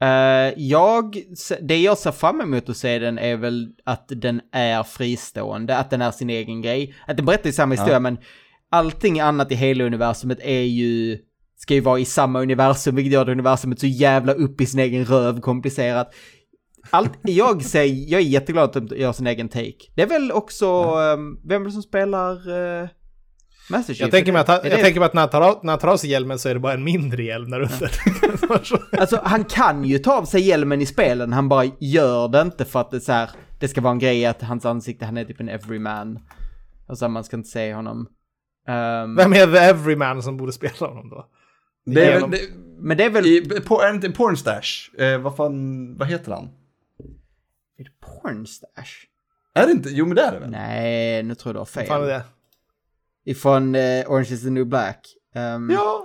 Eh, 0.00 0.54
jag, 0.56 1.22
det 1.60 1.76
jag 1.76 1.98
ser 1.98 2.12
fram 2.12 2.40
emot 2.40 2.68
att 2.68 2.76
se 2.76 2.98
den 2.98 3.18
är 3.18 3.36
väl 3.36 3.68
att 3.84 4.04
den 4.08 4.40
är 4.52 4.82
fristående, 4.82 5.76
att 5.76 5.90
den 5.90 6.02
är 6.02 6.10
sin 6.10 6.30
egen 6.30 6.62
grej. 6.62 6.94
Att 7.06 7.16
den 7.16 7.26
berättar 7.26 7.46
ju 7.46 7.52
samma 7.52 7.74
historia, 7.74 8.00
men 8.00 8.18
allting 8.70 9.20
annat 9.20 9.52
i 9.52 9.54
hela 9.54 9.84
universumet 9.84 10.38
är 10.42 10.62
ju, 10.62 11.18
ska 11.56 11.74
ju 11.74 11.80
vara 11.80 11.98
i 11.98 12.04
samma 12.04 12.40
universum, 12.40 12.96
vilket 12.96 13.12
gör 13.12 13.24
det 13.24 13.32
universumet 13.32 13.80
så 13.80 13.86
jävla 13.86 14.32
upp 14.32 14.60
i 14.60 14.66
sin 14.66 14.80
egen 14.80 15.04
röv 15.04 15.40
komplicerat. 15.40 16.14
Allt, 16.90 17.12
jag 17.22 17.62
säger, 17.62 18.12
jag 18.12 18.20
är 18.20 18.24
jätteglad 18.24 18.64
att 18.76 18.88
de 18.88 18.96
gör 18.96 19.12
sin 19.12 19.26
egen 19.26 19.48
take. 19.48 19.74
Det 19.94 20.02
är 20.02 20.06
väl 20.06 20.32
också, 20.32 20.66
ehm, 20.66 21.36
vem 21.48 21.62
är 21.62 21.66
det 21.66 21.72
som 21.72 21.82
spelar 21.82 22.48
uh, 22.82 22.88
Master 23.70 23.94
Chief? 23.94 24.00
Jag 24.00 24.10
tänker 24.10 24.32
mig 24.32 24.40
att, 24.40 24.48
han, 24.48 24.60
det- 24.62 24.68
jag 24.68 24.80
tänker 24.80 25.00
mig 25.00 25.06
att 25.06 25.14
när, 25.14 25.20
han 25.20 25.30
tar 25.30 25.60
när 25.62 25.72
han 25.72 25.78
tar 25.78 25.88
av 25.88 25.96
sig 25.96 26.10
hjälmen 26.10 26.38
så 26.38 26.48
är 26.48 26.54
det 26.54 26.60
bara 26.60 26.72
en 26.72 26.84
mindre 26.84 27.22
hjälm 27.22 27.50
där 27.50 27.60
under. 27.60 27.90
Alltså 29.00 29.20
han 29.24 29.44
kan 29.44 29.84
ju 29.84 29.98
ta 29.98 30.18
av 30.18 30.24
sig 30.24 30.40
hjälmen 30.40 30.80
i 30.80 30.86
spelen, 30.86 31.32
han 31.32 31.48
bara 31.48 31.64
gör 31.80 32.28
det 32.28 32.40
inte 32.40 32.64
för 32.64 32.80
att 32.80 32.90
det 32.90 33.00
så 33.00 33.12
här, 33.12 33.30
det 33.60 33.68
ska 33.68 33.80
vara 33.80 33.92
en 33.92 33.98
grej 33.98 34.26
att 34.26 34.42
hans 34.42 34.66
ansikte, 34.66 35.04
han 35.04 35.16
är 35.16 35.24
typ 35.24 35.40
en 35.40 35.48
everyman. 35.48 36.18
Alltså 36.88 37.08
man 37.08 37.24
ska 37.24 37.36
inte 37.36 37.48
se 37.48 37.74
honom. 37.74 38.06
Ehm, 38.68 39.16
Vem 39.16 39.32
är 39.32 39.46
the 39.46 39.58
everyman 39.58 40.22
som 40.22 40.36
borde 40.36 40.52
spela 40.52 40.86
honom 40.86 41.08
då? 41.10 41.26
Det 41.86 42.12
är, 42.12 42.28
det, 42.28 42.38
men 42.80 42.96
det 42.96 43.04
är 43.04 43.10
väl... 43.10 43.26
i, 43.26 43.36
inte 43.94 44.10
Pornstash? 44.10 45.00
Eh, 45.02 45.18
vad 45.18 45.36
fan, 45.36 45.96
vad 45.96 46.08
heter 46.08 46.32
han? 46.32 46.48
Är 47.78 47.84
det 47.84 47.90
Pornstash? 48.00 49.06
Är 49.54 49.66
det 49.66 49.72
inte? 49.72 49.88
Jo 49.90 50.06
men 50.06 50.16
det 50.16 50.22
är 50.22 50.32
det 50.32 50.38
väl? 50.38 50.50
Nej, 50.50 51.22
nu 51.22 51.34
tror 51.34 51.52
du 51.52 51.58
har 51.58 51.66
fel. 51.66 51.88
Vad 51.88 51.98
fan 51.98 52.02
är 52.02 52.06
det? 52.08 52.24
Ifrån 53.24 53.74
eh, 53.74 54.10
Orange 54.10 54.32
is 54.32 54.42
the 54.42 54.50
new 54.50 54.66
black. 54.66 55.14
Ehm, 55.34 55.70
Ja. 55.70 56.04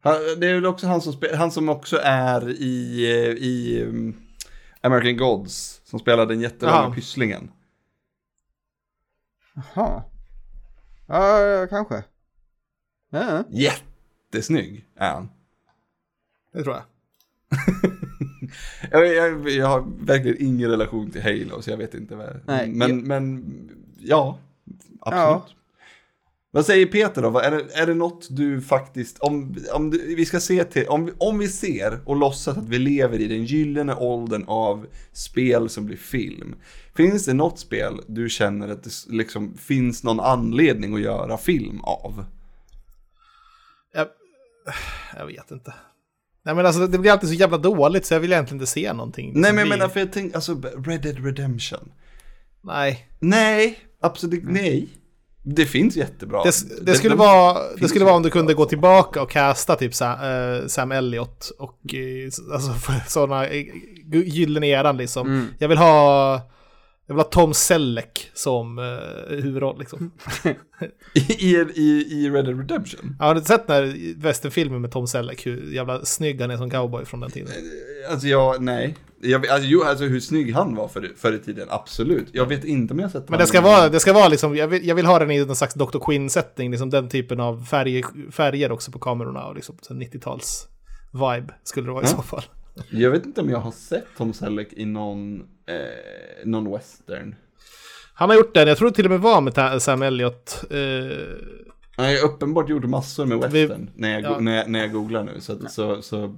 Han, 0.00 0.14
det 0.38 0.46
är 0.46 0.54
väl 0.54 0.66
också 0.66 0.86
han 0.86 1.00
som, 1.00 1.14
han 1.34 1.50
som 1.50 1.68
också 1.68 1.98
är 2.02 2.48
i, 2.50 3.04
eh, 3.12 3.30
i 3.32 3.82
um, 3.82 4.16
American 4.80 5.16
Gods, 5.16 5.80
som 5.84 5.98
spelar 5.98 6.26
den 6.26 6.40
jättelånga 6.40 6.76
Ja. 6.76 6.92
pysslingen. 6.94 7.50
Jaha. 9.54 10.02
Ja, 11.06 11.66
kanske. 11.70 12.04
Ja. 13.10 13.44
Jättesnygg 13.50 14.86
är 14.96 15.10
han. 15.10 15.30
Det 16.52 16.62
tror 16.62 16.74
jag. 16.74 16.84
Jag, 18.90 19.06
jag, 19.14 19.48
jag 19.48 19.66
har 19.66 19.84
verkligen 20.06 20.36
ingen 20.46 20.70
relation 20.70 21.10
till 21.10 21.22
Halo, 21.22 21.62
så 21.62 21.70
jag 21.70 21.76
vet 21.76 21.94
inte 21.94 22.14
vad... 22.16 22.40
Nej, 22.46 22.68
men, 22.68 22.88
jag- 22.88 23.06
men, 23.06 23.44
ja, 23.98 24.38
absolut. 25.00 25.56
Vad 26.50 26.66
säger 26.66 26.86
Peter 26.86 27.22
då? 27.22 27.38
Är 27.38 27.50
det, 27.50 27.74
är 27.74 27.86
det 27.86 27.94
något 27.94 28.26
du 28.36 28.60
faktiskt, 28.60 29.18
om, 29.18 29.56
om 29.72 29.90
du, 29.90 30.14
vi 30.14 30.24
ska 30.26 30.40
se 30.40 30.64
till, 30.64 30.88
om, 30.88 31.10
om 31.18 31.38
vi 31.38 31.48
ser 31.48 32.00
och 32.04 32.16
låtsas 32.16 32.56
att 32.58 32.68
vi 32.68 32.78
lever 32.78 33.18
i 33.20 33.28
den 33.28 33.44
gyllene 33.44 33.94
åldern 33.94 34.44
av 34.46 34.86
spel 35.12 35.68
som 35.68 35.86
blir 35.86 35.96
film. 35.96 36.54
Finns 36.96 37.24
det 37.26 37.34
något 37.34 37.58
spel 37.58 38.00
du 38.06 38.28
känner 38.28 38.68
att 38.68 38.82
det 38.84 38.90
liksom 39.08 39.54
finns 39.56 40.04
någon 40.04 40.20
anledning 40.20 40.94
att 40.94 41.00
göra 41.00 41.38
film 41.38 41.80
av? 41.80 42.24
Jag, 43.94 44.06
jag 45.18 45.26
vet 45.26 45.50
inte. 45.50 45.74
Nej 46.44 46.54
men 46.54 46.66
alltså 46.66 46.86
det 46.86 46.98
blir 46.98 47.10
alltid 47.10 47.28
så 47.28 47.34
jävla 47.34 47.58
dåligt 47.58 48.06
så 48.06 48.14
jag 48.14 48.20
vill 48.20 48.32
egentligen 48.32 48.60
inte 48.60 48.72
se 48.72 48.92
någonting. 48.92 49.32
Nej 49.34 49.48
som 49.48 49.56
men 49.56 49.58
jag 49.58 49.78
menar 49.78 49.88
för 49.88 50.00
jag 50.00 50.12
tänker, 50.12 50.36
alltså 50.36 50.62
Red 50.86 51.02
Dead 51.02 51.24
Redemption. 51.24 51.92
Nej. 52.62 53.08
Nej, 53.18 53.78
absolut 54.00 54.44
nej. 54.44 54.88
Det 55.46 55.66
finns 55.66 55.96
jättebra. 55.96 56.42
Det, 56.44 56.84
det, 56.86 56.94
skulle 56.94 57.14
de- 57.14 57.18
vara, 57.18 57.58
det 57.80 57.88
skulle 57.88 58.04
vara 58.04 58.14
om 58.14 58.22
du 58.22 58.30
kunde 58.30 58.54
gå 58.54 58.64
tillbaka 58.64 59.22
och 59.22 59.30
casta 59.30 59.76
typ 59.76 59.94
Sam, 59.94 60.18
eh, 60.20 60.66
Sam 60.66 60.92
Elliott 60.92 61.50
och 61.58 61.94
eh, 61.94 62.52
alltså 62.52 62.74
sådana 63.08 63.46
gyllene 64.12 64.66
eran 64.66 64.96
liksom. 64.96 65.26
Mm. 65.26 65.46
Jag 65.58 65.68
vill 65.68 65.78
ha 65.78 66.40
jag 67.06 67.14
vill 67.14 67.24
ha 67.24 67.30
Tom 67.30 67.54
Selleck 67.54 68.30
som 68.34 68.78
eh, 68.78 69.36
huvudroll 69.36 69.78
liksom. 69.78 70.10
I, 71.14 71.56
i, 71.74 72.06
I 72.10 72.30
Red 72.30 72.44
Dead 72.44 72.58
Redemption? 72.58 73.16
Ja, 73.18 73.24
har 73.24 73.34
du 73.34 73.40
sett 73.40 73.66
den 73.66 73.76
här 73.76 74.14
västernfilmen 74.20 74.80
med 74.80 74.92
Tom 74.92 75.06
Selleck? 75.06 75.46
Hur 75.46 75.72
jävla 75.72 76.04
snygg 76.04 76.40
han 76.40 76.50
är 76.50 76.56
som 76.56 76.70
cowboy 76.70 77.04
från 77.04 77.20
den 77.20 77.30
tiden. 77.30 77.52
Alltså 78.10 78.26
jag, 78.26 78.62
nej. 78.62 78.96
Jag, 79.20 79.46
alltså, 79.46 79.68
jo, 79.68 79.82
alltså 79.82 80.04
hur 80.04 80.20
snygg 80.20 80.54
han 80.54 80.74
var 80.74 80.88
förr, 80.88 81.12
förr 81.16 81.32
i 81.32 81.38
tiden, 81.38 81.66
absolut. 81.70 82.26
Jag 82.32 82.46
vet 82.46 82.64
inte 82.64 82.94
om 82.94 83.00
jag 83.00 83.06
har 83.06 83.12
sett 83.12 83.28
Men 83.28 83.38
det 83.38 83.46
ska 83.46 83.60
vara, 83.60 83.88
det 83.88 84.00
ska 84.00 84.12
vara 84.12 84.28
liksom, 84.28 84.56
jag 84.56 84.68
vill, 84.68 84.86
jag 84.86 84.94
vill 84.94 85.06
ha 85.06 85.18
den 85.18 85.30
i 85.30 85.44
någon 85.44 85.56
slags 85.56 85.74
Dr. 85.74 85.98
Quinn-sättning, 85.98 86.70
liksom 86.70 86.90
den 86.90 87.08
typen 87.08 87.40
av 87.40 87.64
färger, 87.64 88.30
färger 88.30 88.72
också 88.72 88.92
på 88.92 88.98
kamerorna 88.98 89.46
och 89.46 89.54
liksom 89.54 89.76
så 89.80 89.94
90-tals 89.94 90.68
vibe 91.12 91.54
skulle 91.62 91.86
det 91.86 91.92
vara 91.92 92.04
i 92.04 92.06
så 92.06 92.22
fall. 92.22 92.42
Jag 92.90 93.10
vet 93.10 93.26
inte 93.26 93.40
om 93.40 93.50
jag 93.50 93.58
har 93.58 93.72
sett 93.72 94.06
Tom 94.16 94.32
Selleck 94.32 94.72
i 94.72 94.84
någon, 94.84 95.42
eh, 95.66 96.46
någon 96.46 96.72
western. 96.72 97.34
Han 98.14 98.28
har 98.30 98.36
gjort 98.36 98.54
den, 98.54 98.68
jag 98.68 98.78
tror 98.78 98.88
det 98.88 98.94
till 98.94 99.04
och 99.04 99.10
med 99.10 99.20
var 99.20 99.40
med 99.40 99.82
Sam 99.82 100.02
Elliott. 100.02 100.64
Eh, 100.70 100.78
Han 101.96 102.04
har 102.06 102.12
ju 102.12 102.18
uppenbart 102.18 102.68
gjort 102.68 102.84
massor 102.84 103.26
med 103.26 103.50
Vi- 103.52 103.60
western 103.66 103.90
när, 103.96 104.12
jag, 104.20 104.22
ja. 104.22 104.38
när, 104.40 104.56
jag, 104.56 104.70
när 104.70 104.78
jag 104.80 104.92
googlar 104.92 105.22
nu. 105.24 105.40
Så, 105.40 105.52
att- 105.52 105.72
så, 105.72 106.02
så 106.02 106.24
eh, 106.24 106.30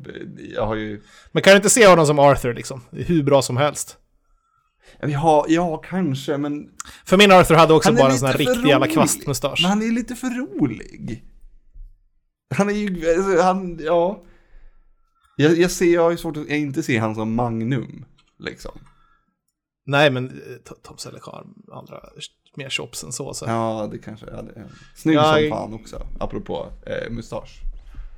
jag 0.55 0.67
har 0.67 0.75
ju... 0.75 1.03
men 1.33 1.43
kan 1.43 1.51
du 1.51 1.57
inte 1.57 1.71
se 1.71 1.87
honom 1.87 2.07
som 2.07 2.19
Arthur 2.19 2.55
liksom? 2.55 2.81
Hur 2.91 3.23
bra 3.23 3.43
som 3.43 3.57
helst. 3.57 3.99
Jag 5.01 5.19
har, 5.19 5.47
ja, 5.49 5.77
kanske, 5.77 6.37
men, 6.37 6.69
För 7.05 7.17
min 7.17 7.33
Arthur 7.33 7.55
hade 7.55 7.75
också 7.75 7.93
bara 7.93 8.11
en 8.13 8.19
sån 8.19 8.29
här 8.29 8.39
riktig 8.39 8.67
jävla 8.69 8.87
kvastmustasch. 8.87 9.59
men 9.63 9.69
han 9.71 9.83
är 9.83 9.91
lite 9.93 10.15
för 10.15 10.27
rolig. 10.27 11.25
Han 12.55 12.69
är 12.69 12.73
ju, 12.75 13.15
alltså, 13.17 13.43
han, 13.43 13.79
ja. 13.83 14.23
Jag, 15.37 15.59
jag 15.59 15.71
ser, 15.71 15.95
jag 15.95 16.03
har 16.03 16.11
ju 16.11 16.17
svårt 16.17 16.37
att 16.37 16.49
inte 16.49 16.83
se 16.83 16.99
han 16.99 17.15
som 17.15 17.35
Magnum, 17.35 18.05
liksom. 18.39 18.79
Nej, 19.87 20.11
men 20.11 20.27
eh, 20.31 20.73
Tom 20.83 20.99
Selleck 20.99 21.23
har 21.23 21.47
andra, 21.73 22.01
mer 22.57 22.71
chops 22.71 23.05
än 23.05 23.13
så. 23.13 23.35
så. 23.35 23.45
Ja, 23.49 23.89
det 23.93 23.99
kanske 23.99 24.27
jag 24.27 24.37
hade. 24.37 24.51
Snygg 24.95 25.17
Ja, 25.17 25.33
som 25.35 25.43
jag- 25.43 25.51
fan 25.51 25.75
också, 25.75 26.07
apropå 26.21 26.67
eh, 26.87 27.11
mustasch. 27.11 27.61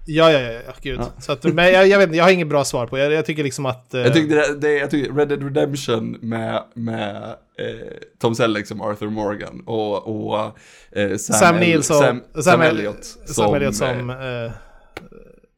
ja, 0.06 0.32
ja, 0.32 0.38
ja, 0.40 0.72
gud. 0.82 1.00
Ja. 1.00 1.08
Så 1.22 1.32
att, 1.32 1.44
men 1.44 1.72
jag, 1.72 1.86
jag 1.88 1.98
vet 1.98 2.06
inte, 2.06 2.16
jag 2.16 2.24
har 2.24 2.30
inget 2.30 2.48
bra 2.48 2.64
svar 2.64 2.86
på. 2.86 2.98
Jag, 2.98 3.12
jag 3.12 3.24
tycker 3.26 3.44
liksom 3.44 3.66
att... 3.66 3.94
eh, 3.94 4.00
Jag 4.00 4.14
tyckte 4.14 4.34
det, 4.34 4.54
det, 4.54 4.72
jag 4.72 4.90
tyckte 4.90 5.12
Red 5.12 5.28
Dead 5.28 5.42
Redemption 5.42 6.10
med, 6.22 6.62
med 6.74 7.16
eh, 7.58 7.88
Tom 8.18 8.34
Selleck 8.34 8.66
som 8.66 8.80
Arthur 8.80 9.10
Morgan 9.10 9.62
och, 9.66 10.06
och 10.32 10.58
eh, 10.92 11.16
Sam, 11.16 11.36
Sam 11.36 11.54
El- 11.54 11.60
Neill 11.60 11.82
som... 11.82 11.96
Sam, 11.96 12.42
Sam 12.42 12.60
Elliott 12.62 13.04
Sam 13.04 13.34
som, 13.34 13.54
Elliott 13.54 13.76
som... 13.76 14.10
eh, 14.10 14.44
eh, 14.44 14.52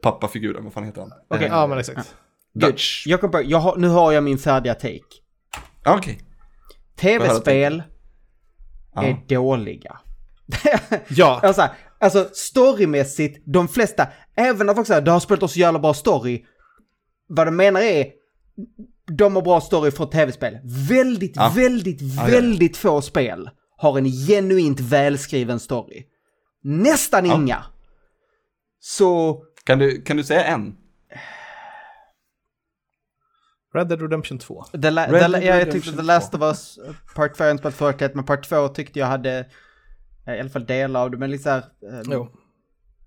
pappafiguren, 0.02 0.64
vad 0.64 0.72
fan 0.72 0.84
heter 0.84 1.00
han? 1.00 1.12
Okej. 1.28 1.46
Eh, 1.46 1.52
ja, 1.52 1.66
men 1.66 1.78
exakt. 1.78 2.14
Dutch. 2.54 3.06
Jag 3.06 3.44
jag 3.44 3.58
har, 3.58 3.76
nu 3.76 3.88
har 3.88 4.12
jag 4.12 4.24
min 4.24 4.38
färdiga 4.38 4.74
take. 4.74 5.00
Okej. 5.86 6.20
Tv-spel 6.96 7.82
Ja. 8.94 9.04
är 9.04 9.16
dåliga. 9.28 9.98
Ja, 11.08 11.40
alltså, 11.42 11.68
alltså 12.00 12.28
storymässigt, 12.32 13.42
de 13.46 13.68
flesta, 13.68 14.06
även 14.36 14.66
när 14.66 14.74
folk 14.74 14.86
säger 14.86 15.00
det 15.00 15.10
har 15.10 15.20
spelat 15.20 15.42
oss 15.42 15.52
så 15.52 15.58
jävla 15.58 15.78
bra 15.78 15.94
story. 15.94 16.44
Vad 17.28 17.46
de 17.46 17.56
menar 17.56 17.80
är, 17.80 18.06
de 19.16 19.34
har 19.36 19.42
bra 19.42 19.60
story 19.60 19.90
från 19.90 20.10
tv-spel. 20.10 20.58
Väldigt, 20.88 21.36
Ja. 21.36 21.52
väldigt, 21.56 21.98
ja. 22.02 22.24
väldigt 22.26 22.76
få 22.76 23.02
spel 23.02 23.50
har 23.76 23.98
en 23.98 24.04
genuint 24.06 24.80
välskriven 24.80 25.60
story. 25.60 26.04
Nästan 26.62 27.26
inga. 27.26 27.64
Så, 28.80 29.42
Kan, 29.64 29.78
du, 29.78 30.02
kan 30.02 30.16
du 30.16 30.24
säga 30.24 30.44
en? 30.44 30.76
Red 33.74 33.88
Dead 33.88 34.02
Redemption 34.02 34.38
2. 34.38 34.64
The 34.82 34.90
La- 34.90 35.06
Red 35.06 35.20
The 35.22 35.28
La- 35.28 35.38
Dead 35.38 35.42
ja, 35.42 35.46
jag 35.46 35.58
Redemption 35.58 35.82
tyckte 35.82 35.96
The 35.96 36.02
Last 36.02 36.32
2. 36.32 36.38
of 36.38 36.42
Us, 36.42 36.78
eh, 36.78 36.94
Part 37.14 37.36
4 37.36 37.44
har 37.44 37.48
jag 37.48 37.54
inte 37.54 37.70
förut, 37.70 38.14
men 38.14 38.24
Part 38.24 38.48
2 38.48 38.68
tyckte 38.68 38.98
jag 38.98 39.06
hade, 39.06 39.46
eh, 40.26 40.34
i 40.34 40.40
alla 40.40 40.50
fall 40.50 40.66
delar 40.66 41.02
av 41.02 41.10
det, 41.10 41.16
men 41.16 41.30
lite 41.30 41.42
såhär... 41.44 41.58
eh, 41.58 42.00
Jo. 42.04 42.28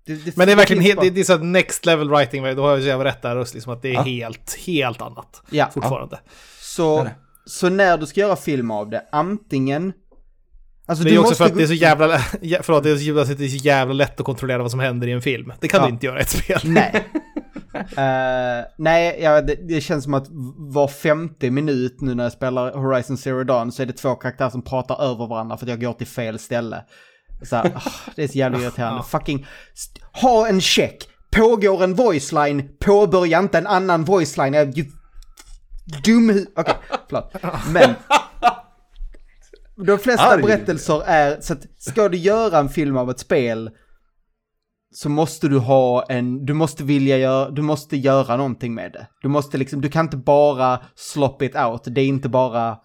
det- 0.06 0.36
Men 0.36 0.46
det 0.46 0.52
är 0.52 0.56
verkligen 0.56 0.82
helt, 0.82 1.00
det, 1.00 1.10
det 1.10 1.20
är 1.20 1.24
så 1.24 1.38
next 1.38 1.86
level 1.86 2.08
writing, 2.10 2.42
då 2.56 2.62
har 2.62 2.70
jag 2.70 2.80
så 2.80 2.86
jävla 2.86 3.04
rätt 3.04 3.22
där 3.22 3.40
också, 3.40 3.54
liksom 3.54 3.72
att 3.72 3.82
det 3.82 3.88
är 3.88 3.92
Ja. 3.94 4.02
helt, 4.02 4.56
helt 4.66 5.02
annat 5.02 5.42
Ja. 5.50 5.70
fortfarande. 5.74 6.18
Så, 6.60 7.00
Är 7.00 7.04
det? 7.04 7.14
så 7.46 7.68
när 7.68 7.98
du 7.98 8.06
ska 8.06 8.20
göra 8.20 8.36
film 8.36 8.70
av 8.70 8.90
det, 8.90 9.02
antingen... 9.12 9.92
Alltså 10.86 11.04
Det 11.04 11.10
du 11.10 11.16
är 11.16 11.18
också 11.20 11.30
måste 11.30 11.44
för 11.44 11.50
att 11.50 11.56
det 11.56 11.62
är 11.62 11.66
så 11.66 11.72
jävla, 11.74 12.18
ja, 12.40 12.58
förlåt, 12.62 12.82
det 12.82 12.90
är 12.90 12.96
så 12.96 13.02
jävla, 13.02 13.24
det 13.24 13.44
är 13.44 13.48
så 13.48 13.56
jävla 13.56 13.94
lätt 13.94 14.20
att 14.20 14.26
kontrollera 14.26 14.62
vad 14.62 14.70
som 14.70 14.80
händer 14.80 15.08
i 15.08 15.12
en 15.12 15.22
film. 15.22 15.52
Det 15.60 15.68
kan 15.68 15.80
Ja. 15.80 15.86
du 15.86 15.92
inte 15.92 16.06
göra 16.06 16.18
i 16.18 16.22
ett 16.22 16.28
spel. 16.30 16.60
Nej. 16.64 17.04
Eh, 17.96 18.64
nej, 18.78 19.18
ja, 19.20 19.40
det, 19.40 19.54
det 19.54 19.80
känns 19.80 20.04
som 20.04 20.14
att 20.14 20.26
var 20.56 20.88
femte 20.88 21.50
minut 21.50 22.00
nu 22.00 22.14
när 22.14 22.24
jag 22.24 22.32
spelar 22.32 22.72
Horizon 22.72 23.16
Zero 23.16 23.44
Dawn 23.44 23.72
så 23.72 23.82
är 23.82 23.86
det 23.86 23.92
två 23.92 24.14
karaktärer 24.14 24.50
som 24.50 24.62
pratar 24.62 25.02
över 25.02 25.26
varandra 25.26 25.56
för 25.56 25.66
att 25.66 25.70
jag 25.70 25.80
går 25.80 25.92
till 25.92 26.06
fel 26.06 26.38
ställe. 26.38 26.84
Så 27.42 27.56
här, 27.56 27.72
det 28.16 28.24
är 28.24 28.28
så 28.28 28.38
jävla 28.38 28.58
irriterande. 28.58 29.02
Fucking, 29.08 29.46
ha 30.12 30.48
en 30.48 30.60
check. 30.60 31.08
Pågår 31.30 31.84
en 31.84 31.94
voiceline, 31.94 32.68
påbörja 32.78 33.38
inte 33.38 33.58
en 33.58 33.66
annan 33.66 34.04
voiceline. 34.04 34.54
You 34.54 34.86
dum 36.04 36.46
Okej, 36.56 36.74
förlåt. 37.08 37.34
Men 37.72 37.94
de 39.86 39.98
flesta 39.98 40.26
Arg. 40.26 40.42
berättelser 40.42 41.02
är, 41.06 41.40
så 41.40 41.52
att 41.52 41.66
ska 41.78 42.08
du 42.08 42.18
göra 42.18 42.58
en 42.58 42.68
film 42.68 42.96
av 42.96 43.10
ett 43.10 43.18
spel 43.18 43.70
så 44.94 45.08
måste 45.08 45.48
du 45.48 45.58
ha 45.58 46.02
en, 46.08 46.46
du 46.46 46.52
måste 46.54 46.84
vilja 46.84 47.18
göra, 47.18 47.50
du 47.50 47.62
måste 47.62 47.96
göra 47.96 48.36
någonting 48.36 48.74
med 48.74 48.92
det. 48.92 49.06
Du 49.22 49.28
måste 49.28 49.58
liksom, 49.58 49.80
du 49.80 49.88
kan 49.88 50.04
inte 50.06 50.16
bara 50.16 50.78
slop 50.94 51.42
it 51.42 51.56
out, 51.56 51.82
det 51.84 52.00
är 52.00 52.06
inte 52.06 52.28
bara, 52.28 52.76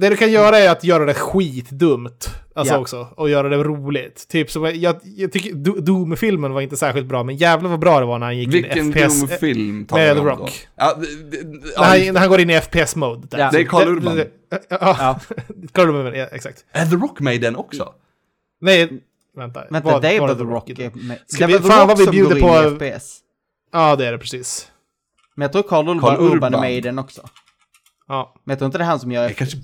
Det 0.00 0.08
du 0.08 0.16
kan 0.16 0.32
göra 0.32 0.58
är 0.58 0.70
att 0.70 0.84
göra 0.84 1.04
det 1.04 1.14
skitdumt. 1.14 2.30
Alltså 2.54 2.74
Ja. 2.74 2.78
också. 2.78 3.08
Och 3.16 3.30
göra 3.30 3.48
det 3.48 3.56
roligt. 3.56 4.28
Typ 4.28 4.50
som, 4.50 4.64
jag, 4.64 4.96
jag 5.02 5.32
tycker 5.32 5.50
Do- 5.50 5.80
Doom-filmen 5.80 6.52
var 6.52 6.60
inte 6.60 6.76
särskilt 6.76 7.06
bra, 7.06 7.22
men 7.24 7.36
jävlar 7.36 7.70
vad 7.70 7.80
bra 7.80 8.00
det 8.00 8.06
var 8.06 8.18
när 8.18 8.26
han 8.26 8.38
gick 8.38 8.54
Vilken 8.54 8.78
in 8.78 8.88
i 8.88 8.92
FPS. 8.92 9.20
Doom-film 9.20 9.86
talar 9.86 10.04
med 10.06 10.16
The 10.16 10.22
då? 10.22 10.28
Rock. 10.28 10.68
Ja, 10.76 10.94
det, 11.00 11.36
det, 11.36 11.48
När 11.78 11.84
han, 11.84 12.14
när 12.14 12.20
han 12.20 12.28
går 12.28 12.40
in 12.40 12.50
i 12.50 12.60
FPS-mode. 12.60 13.28
Ja. 13.30 13.50
Det 13.52 13.60
är 13.60 13.64
Karl 13.64 13.88
Urban. 13.88 14.18
Ja, 14.18 14.58
ja. 14.68 14.76
ja. 14.80 15.20
Karl 15.72 15.88
Urban, 15.88 16.14
ja, 16.18 16.26
exakt. 16.32 16.64
Är 16.72 16.86
The 16.86 16.96
Rock 16.96 17.20
med 17.20 17.34
i 17.34 17.38
den 17.38 17.56
också? 17.56 17.92
Nej, 18.60 19.02
vänta. 19.36 19.64
vänta, 19.70 19.92
Vad- 19.92 20.02
det 20.02 20.16
är 20.16 20.20
var 20.20 20.28
vad 20.28 20.38
The 20.38 20.44
Rock 20.44 20.66
den? 20.76 20.92
med. 21.06 21.18
Ska 21.26 21.46
vi- 21.46 21.58
fan 21.58 21.80
Rock 21.80 21.88
vad 21.88 21.98
vi 21.98 22.06
bjuder 22.06 22.40
på- 22.40 22.76
FPS. 22.78 23.18
Ja, 23.72 23.96
det 23.96 24.06
är 24.06 24.12
det 24.12 24.18
precis. 24.18 24.70
Men 25.34 25.42
jag 25.44 25.52
tror 25.52 25.62
Carl 25.62 25.88
Urban, 25.88 26.00
Karl 26.00 26.14
Urban. 26.20 26.32
Urban 26.32 26.54
är 26.54 26.60
med 26.60 26.74
i 26.76 26.80
den 26.80 26.98
också. 26.98 27.22
Ja. 28.08 28.34
Men 28.44 28.52
jag 28.52 28.58
tror 28.58 28.66
inte 28.66 28.78
det 28.78 28.84
är 28.84 28.88
han 28.88 29.00
som 29.00 29.12
gör 29.12 29.28
FPS. 29.28 29.54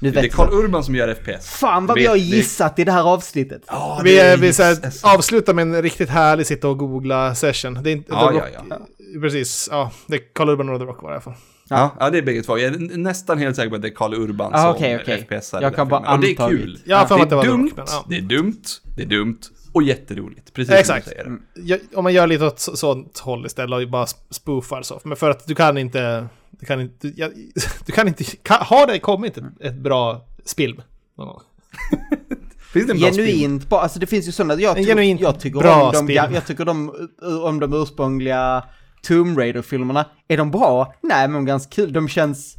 Nu 0.00 0.10
Det 0.10 0.20
är 0.20 0.28
Karl. 0.28 0.48
Urban 0.52 0.84
som 0.84 0.94
gör 0.94 1.14
FPS. 1.14 1.48
Fan 1.50 1.86
vad 1.86 1.98
vi 1.98 2.06
har 2.06 2.14
det- 2.14 2.20
gissat 2.20 2.78
i 2.78 2.84
det 2.84 2.92
här 2.92 3.02
avsnittet. 3.02 3.62
Ja, 3.66 4.00
Vi, 4.04 4.14
det 4.14 4.20
är 4.20 4.36
vi 4.36 4.52
så 4.52 4.62
här, 4.62 4.76
avslutar 5.02 5.54
med 5.54 5.62
en 5.62 5.82
riktigt 5.82 6.08
härlig 6.08 6.46
sitta 6.46 6.68
och 6.68 6.78
googla 6.78 7.34
session. 7.34 7.78
Det 7.82 7.90
är 7.90 7.92
inte, 7.92 8.12
Ja, 8.12 8.32
ja, 8.34 8.62
ja. 8.70 8.78
Precis, 9.20 9.68
ja. 9.72 9.90
Det 10.06 10.14
är 10.16 10.20
Karl 10.34 10.48
Urban 10.48 10.68
och 10.68 10.80
The 10.80 10.84
Rock 10.86 11.02
var 11.02 11.10
det 11.10 11.12
i 11.12 11.14
alla 11.14 11.20
fall. 11.20 11.34
Ja, 11.70 11.96
ja, 12.00 12.10
det 12.10 12.18
är 12.18 12.22
bägge 12.22 12.42
två. 12.42 12.58
Jag 12.58 12.74
är 12.74 12.96
nästan 12.96 13.38
helt 13.38 13.56
säker 13.56 13.70
på 13.70 13.76
att 13.76 13.82
det 13.82 13.88
är 13.88 13.94
Karl 13.94 14.14
Urban 14.14 14.54
Ah, 14.54 14.58
som 14.62 14.70
okej, 14.70 14.98
okej. 15.02 15.26
FPSar 15.30 15.62
Jag 15.62 15.74
kan 15.76 15.88
bara 15.88 16.00
filmen. 16.00 16.14
Och 16.14 16.20
det 16.20 16.30
är 16.30 16.48
kul. 16.58 16.78
Har 16.90 17.06
för 17.06 17.18
det 17.18 17.24
det 17.24 17.36
är 17.36 17.42
The 17.42 17.48
dumt, 17.48 17.62
Rock, 17.68 17.76
men, 17.76 17.86
ja. 17.88 18.04
det 18.08 18.16
är 18.16 18.20
dumt, 18.20 18.62
det 18.96 19.02
är 19.02 19.06
dumt 19.06 19.38
och 19.72 19.82
jätteroligt. 19.82 20.52
Precis 20.54 20.74
Exakt. 20.74 21.04
som 21.08 21.14
du 21.14 21.40
säger. 21.62 21.78
Ja, 21.92 21.98
om 21.98 22.02
man 22.04 22.12
gör 22.14 22.26
lite 22.26 22.44
åt 22.46 22.58
så- 22.60 22.76
sånt 22.76 23.18
håll 23.18 23.46
istället 23.46 23.82
och 23.84 23.90
bara 23.90 24.06
spoofar 24.30 24.82
så. 24.82 25.00
Men 25.04 25.16
för 25.16 25.30
att 25.30 25.46
du 25.46 25.54
kan 25.54 25.78
inte... 25.78 26.28
Du 26.50 26.66
kan 26.66 26.80
inte... 26.80 27.08
Jag, 27.16 27.30
du 27.86 27.92
kan 27.92 28.08
inte... 28.08 28.24
Kan, 28.24 28.58
har 28.60 28.86
det 28.86 28.98
kommit 28.98 29.36
ett, 29.38 29.44
ett 29.60 29.74
bra 29.78 30.26
spilm? 30.44 30.82
Finns 32.72 32.86
det 32.86 32.92
en 32.92 32.98
bra? 33.00 33.10
Genuint 33.10 33.68
bra, 33.68 33.80
alltså 33.80 33.98
det 33.98 34.06
finns 34.06 34.28
ju 34.28 34.32
sådana, 34.32 34.54
jag, 34.54 34.76
genuint 34.76 35.20
jag 35.20 35.40
tycker 35.40 35.58
bra 35.58 35.82
om 35.86 35.92
de, 35.92 35.98
spel. 35.98 36.16
ga- 36.16 36.34
jag 36.34 36.46
tycker 36.46 36.64
de, 36.64 37.08
om 37.44 37.60
de 37.60 37.72
ursprungliga 37.74 38.64
Tomb 39.02 39.38
Raider-filmerna, 39.38 40.06
är 40.28 40.36
de 40.36 40.50
bra? 40.50 40.94
Nej, 41.02 41.28
men 41.28 41.32
de 41.34 41.42
är 41.42 41.46
ganska 41.46 41.70
kul, 41.70 41.92
de 41.92 42.08
känns, 42.08 42.54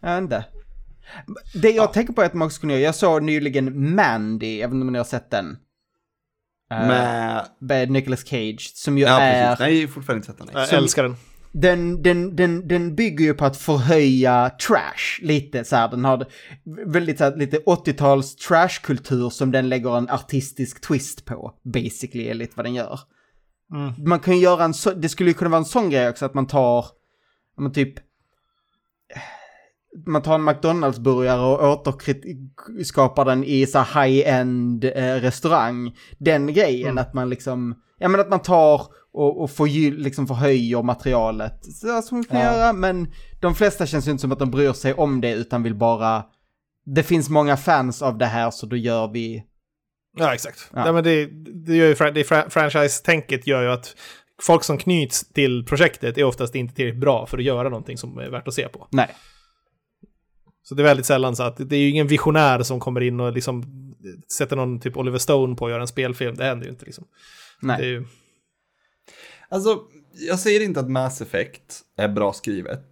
jag 0.00 0.14
vet 0.14 0.22
inte. 0.22 0.44
Det 1.54 1.70
jag 1.70 1.92
tänker 1.92 2.12
på 2.12 2.22
är 2.22 2.26
att 2.26 2.34
man 2.34 2.46
också 2.46 2.60
kunde 2.60 2.74
göra, 2.74 2.84
jag 2.84 2.94
såg 2.94 3.22
nyligen 3.22 3.94
Mandy, 3.94 4.58
jag 4.60 4.68
vet 4.68 4.74
inte 4.74 4.86
om 4.86 4.92
ni 4.92 4.98
har 4.98 5.04
sett 5.04 5.30
den. 5.30 5.56
Med... 6.86 7.46
Med 7.58 7.90
Nicolas 7.90 8.26
Cage, 8.26 8.72
som 8.74 8.98
ju 8.98 9.04
Ja, 9.04 9.20
är... 9.20 9.46
precis. 9.46 9.60
Nej, 9.60 9.88
fortfarande 9.88 10.18
inte 10.18 10.26
sett 10.26 10.52
den. 10.52 10.62
Jag 10.70 10.72
älskar 10.72 11.02
den. 11.02 11.16
Den, 11.54 12.02
den, 12.02 12.36
den, 12.36 12.68
den 12.68 12.94
bygger 12.94 13.24
ju 13.24 13.34
på 13.34 13.44
att 13.44 13.56
förhöja 13.56 14.50
trash 14.68 15.20
lite 15.22 15.64
så 15.64 15.76
här. 15.76 15.88
Den 15.88 16.04
har 16.04 16.26
väldigt 16.86 17.18
så 17.18 17.24
här, 17.24 17.36
lite 17.36 17.58
80-tals 17.58 18.36
trashkultur 18.36 19.30
som 19.30 19.50
den 19.50 19.68
lägger 19.68 19.98
en 19.98 20.08
artistisk 20.08 20.80
twist 20.80 21.24
på. 21.24 21.52
Basically 21.62 22.28
är 22.28 22.34
lite 22.34 22.52
vad 22.56 22.66
den 22.66 22.74
gör. 22.74 23.00
Man 24.06 24.20
kan 24.20 24.34
ju 24.36 24.42
göra 24.42 24.64
en 24.64 24.74
så, 24.74 24.90
det 24.90 25.08
skulle 25.08 25.30
ju 25.30 25.34
kunna 25.34 25.50
vara 25.50 25.58
en 25.58 25.64
sån 25.64 25.90
grej 25.90 26.08
också 26.08 26.24
att 26.24 26.34
man 26.34 26.46
tar, 26.46 26.86
men 27.58 27.72
typ, 27.72 27.94
man 30.06 30.22
tar 30.22 30.34
en 30.34 30.44
McDonalds-burgare 30.44 31.40
och 31.40 31.72
återskapar 31.72 33.24
den 33.24 33.44
i 33.44 33.66
så 33.66 33.78
high-end 33.78 34.84
eh, 34.84 35.14
restaurang. 35.14 35.96
Den 36.18 36.46
grejen 36.54 36.98
att 36.98 37.14
man 37.14 37.30
liksom, 37.30 37.74
ja 37.98 38.08
men 38.08 38.20
att 38.20 38.28
man 38.30 38.42
tar 38.42 38.82
och, 39.12 39.42
och 39.42 39.50
förgy, 39.50 39.90
liksom 39.90 40.26
förhöjer 40.26 40.82
materialet. 40.82 41.64
Så 41.64 42.02
som 42.02 42.16
man 42.18 42.24
kan 42.24 42.40
Ja. 42.40 42.44
göra, 42.56 42.72
men 42.72 43.12
de 43.40 43.54
flesta 43.54 43.86
känns 43.86 44.06
ju 44.06 44.10
inte 44.10 44.20
som 44.20 44.32
att 44.32 44.38
de 44.38 44.50
bryr 44.50 44.72
sig 44.72 44.94
om 44.94 45.20
det 45.20 45.32
utan 45.32 45.62
vill 45.62 45.74
bara, 45.74 46.24
det 46.94 47.02
finns 47.02 47.28
många 47.28 47.56
fans 47.56 48.02
av 48.02 48.18
det 48.18 48.26
här 48.26 48.50
så 48.50 48.66
då 48.66 48.76
gör 48.76 49.08
vi, 49.08 49.42
Ja, 50.18 50.34
exakt. 50.34 50.70
Ja. 50.74 50.86
Ja. 50.86 50.92
men 50.92 51.04
det, 51.04 51.26
det, 51.66 51.76
gör 51.76 51.86
ju, 51.86 51.94
det 51.94 52.22
fra- 52.22 52.48
franchise-tänket 52.50 53.46
gör 53.46 53.62
ju 53.62 53.68
att 53.72 53.96
folk 54.42 54.64
som 54.64 54.78
knyts 54.78 55.28
till 55.32 55.64
projektet 55.66 56.18
är 56.18 56.24
oftast 56.24 56.54
inte 56.54 56.74
tillräckligt 56.74 57.00
bra 57.00 57.26
för 57.26 57.38
att 57.38 57.44
göra 57.44 57.68
någonting 57.68 57.98
som 57.98 58.18
är 58.18 58.30
värt 58.30 58.48
att 58.48 58.54
se 58.54 58.68
på. 58.68 58.86
nej. 58.90 59.08
Så 60.62 60.74
det 60.74 60.82
är 60.82 60.84
väldigt 60.84 61.06
sällan 61.06 61.36
så 61.36 61.42
att 61.42 61.56
det 61.56 61.76
är 61.76 61.80
ju 61.80 61.88
ingen 61.88 62.06
visionär 62.06 62.62
som 62.62 62.80
kommer 62.80 63.00
in 63.00 63.20
och 63.20 63.32
liksom 63.32 63.64
sätter 64.32 64.56
någon 64.56 64.80
typ 64.80 64.96
Oliver 64.96 65.18
Stone 65.18 65.56
på 65.56 65.66
att 65.66 65.70
göra 65.72 65.80
en 65.82 65.88
spelfilm. 65.88 66.34
Det 66.34 66.44
händer 66.44 66.64
ju 66.66 66.70
inte 66.72 66.84
liksom. 66.84 67.04
nej. 67.60 67.76
Det 67.80 67.84
är 67.86 67.90
ju, 67.90 68.04
Alltså, 69.48 69.82
jag 70.12 70.38
säger 70.38 70.60
inte 70.62 70.80
att 70.80 70.90
Mass 70.90 71.20
Effect 71.20 71.80
är 71.96 72.08
bra 72.08 72.32
skrivet. 72.32 72.84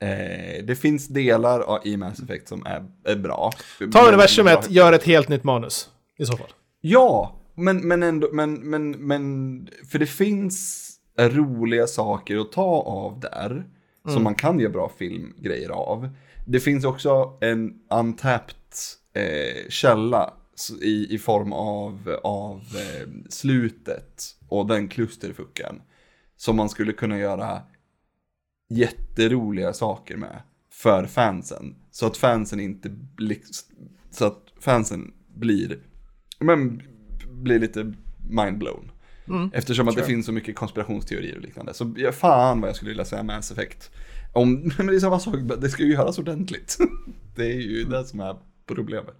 Eh, 0.00 0.64
det 0.64 0.78
finns 0.80 1.08
delar 1.08 1.60
av- 1.60 1.86
i 1.86 1.96
Mass 1.96 2.20
Effect 2.22 2.48
som 2.48 2.66
är, 2.66 2.86
är 3.04 3.16
bra. 3.16 3.52
ta 3.92 4.08
universumet, 4.08 4.70
gör 4.70 4.92
ett 4.92 5.02
helt 5.04 5.28
nytt 5.28 5.44
manus. 5.44 5.90
I 6.18 6.24
så 6.26 6.36
fall. 6.36 6.50
Ja, 6.80 7.40
men, 7.54 7.88
men 7.88 8.02
ändå, 8.02 8.28
men, 8.32 8.54
men, 8.54 8.90
men, 8.90 9.68
för 9.90 9.98
det 9.98 10.06
finns 10.06 10.86
roliga 11.18 11.86
saker 11.86 12.36
att 12.36 12.52
ta 12.52 12.82
av 12.82 13.20
där. 13.20 13.64
Som 14.08 14.22
man 14.22 14.34
kan 14.34 14.60
göra 14.60 14.72
bra 14.72 14.92
filmgrejer 14.98 15.70
av. 15.70 16.08
Det 16.50 16.60
finns 16.60 16.84
också 16.84 17.38
en 17.40 17.74
untapped 17.90 18.56
eh, 19.14 19.68
källa 19.68 20.34
i, 20.82 21.14
i 21.14 21.18
form 21.18 21.52
av, 21.52 22.18
av 22.22 22.56
eh, 22.56 23.08
slutet 23.28 24.36
och 24.48 24.66
den 24.66 24.88
klusterfucken. 24.88 25.82
Som 26.36 26.56
man 26.56 26.68
skulle 26.68 26.92
kunna 26.92 27.18
göra 27.18 27.62
jätteroliga 28.68 29.72
saker 29.72 30.16
med 30.16 30.42
för 30.72 31.06
fansen. 31.06 31.76
Så 31.90 32.06
att 32.06 32.16
fansen 32.16 32.60
inte 32.60 32.90
så 34.10 34.24
att 34.24 34.44
fansen 34.60 35.12
blir, 35.34 35.78
men 36.38 36.82
blir 37.28 37.58
lite 37.58 37.94
mindblown. 38.30 38.90
Eftersom 39.52 39.88
att 39.88 39.96
det 39.96 40.02
finns 40.02 40.26
så 40.26 40.32
mycket 40.32 40.56
konspirationsteorier 40.56 41.36
och 41.36 41.42
liknande. 41.42 41.74
Så 41.74 41.94
ja, 41.96 42.12
fan 42.12 42.60
vad 42.60 42.68
jag 42.68 42.76
skulle 42.76 42.88
vilja 42.88 43.04
säga 43.04 43.22
Mass 43.22 43.50
Effect. 43.50 43.90
Om, 44.32 44.72
men 44.78 44.86
det 44.86 44.94
är 44.94 45.00
samma 45.00 45.18
sak, 45.20 45.34
det 45.58 45.68
ska 45.68 45.82
ju 45.82 45.92
göras 45.92 46.18
ordentligt. 46.18 46.76
Det 47.36 47.44
är 47.46 47.60
ju 47.60 47.84
det 47.84 48.04
som 48.04 48.20
är 48.20 48.36
problemet. 48.66 49.16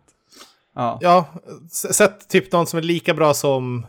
Ja. 0.75 0.99
Ja, 1.01 1.29
sätt 1.71 2.29
typ 2.29 2.53
någon 2.53 2.67
som 2.67 2.79
är 2.79 2.83
lika 2.83 3.15
bra 3.15 3.35
som 3.35 3.87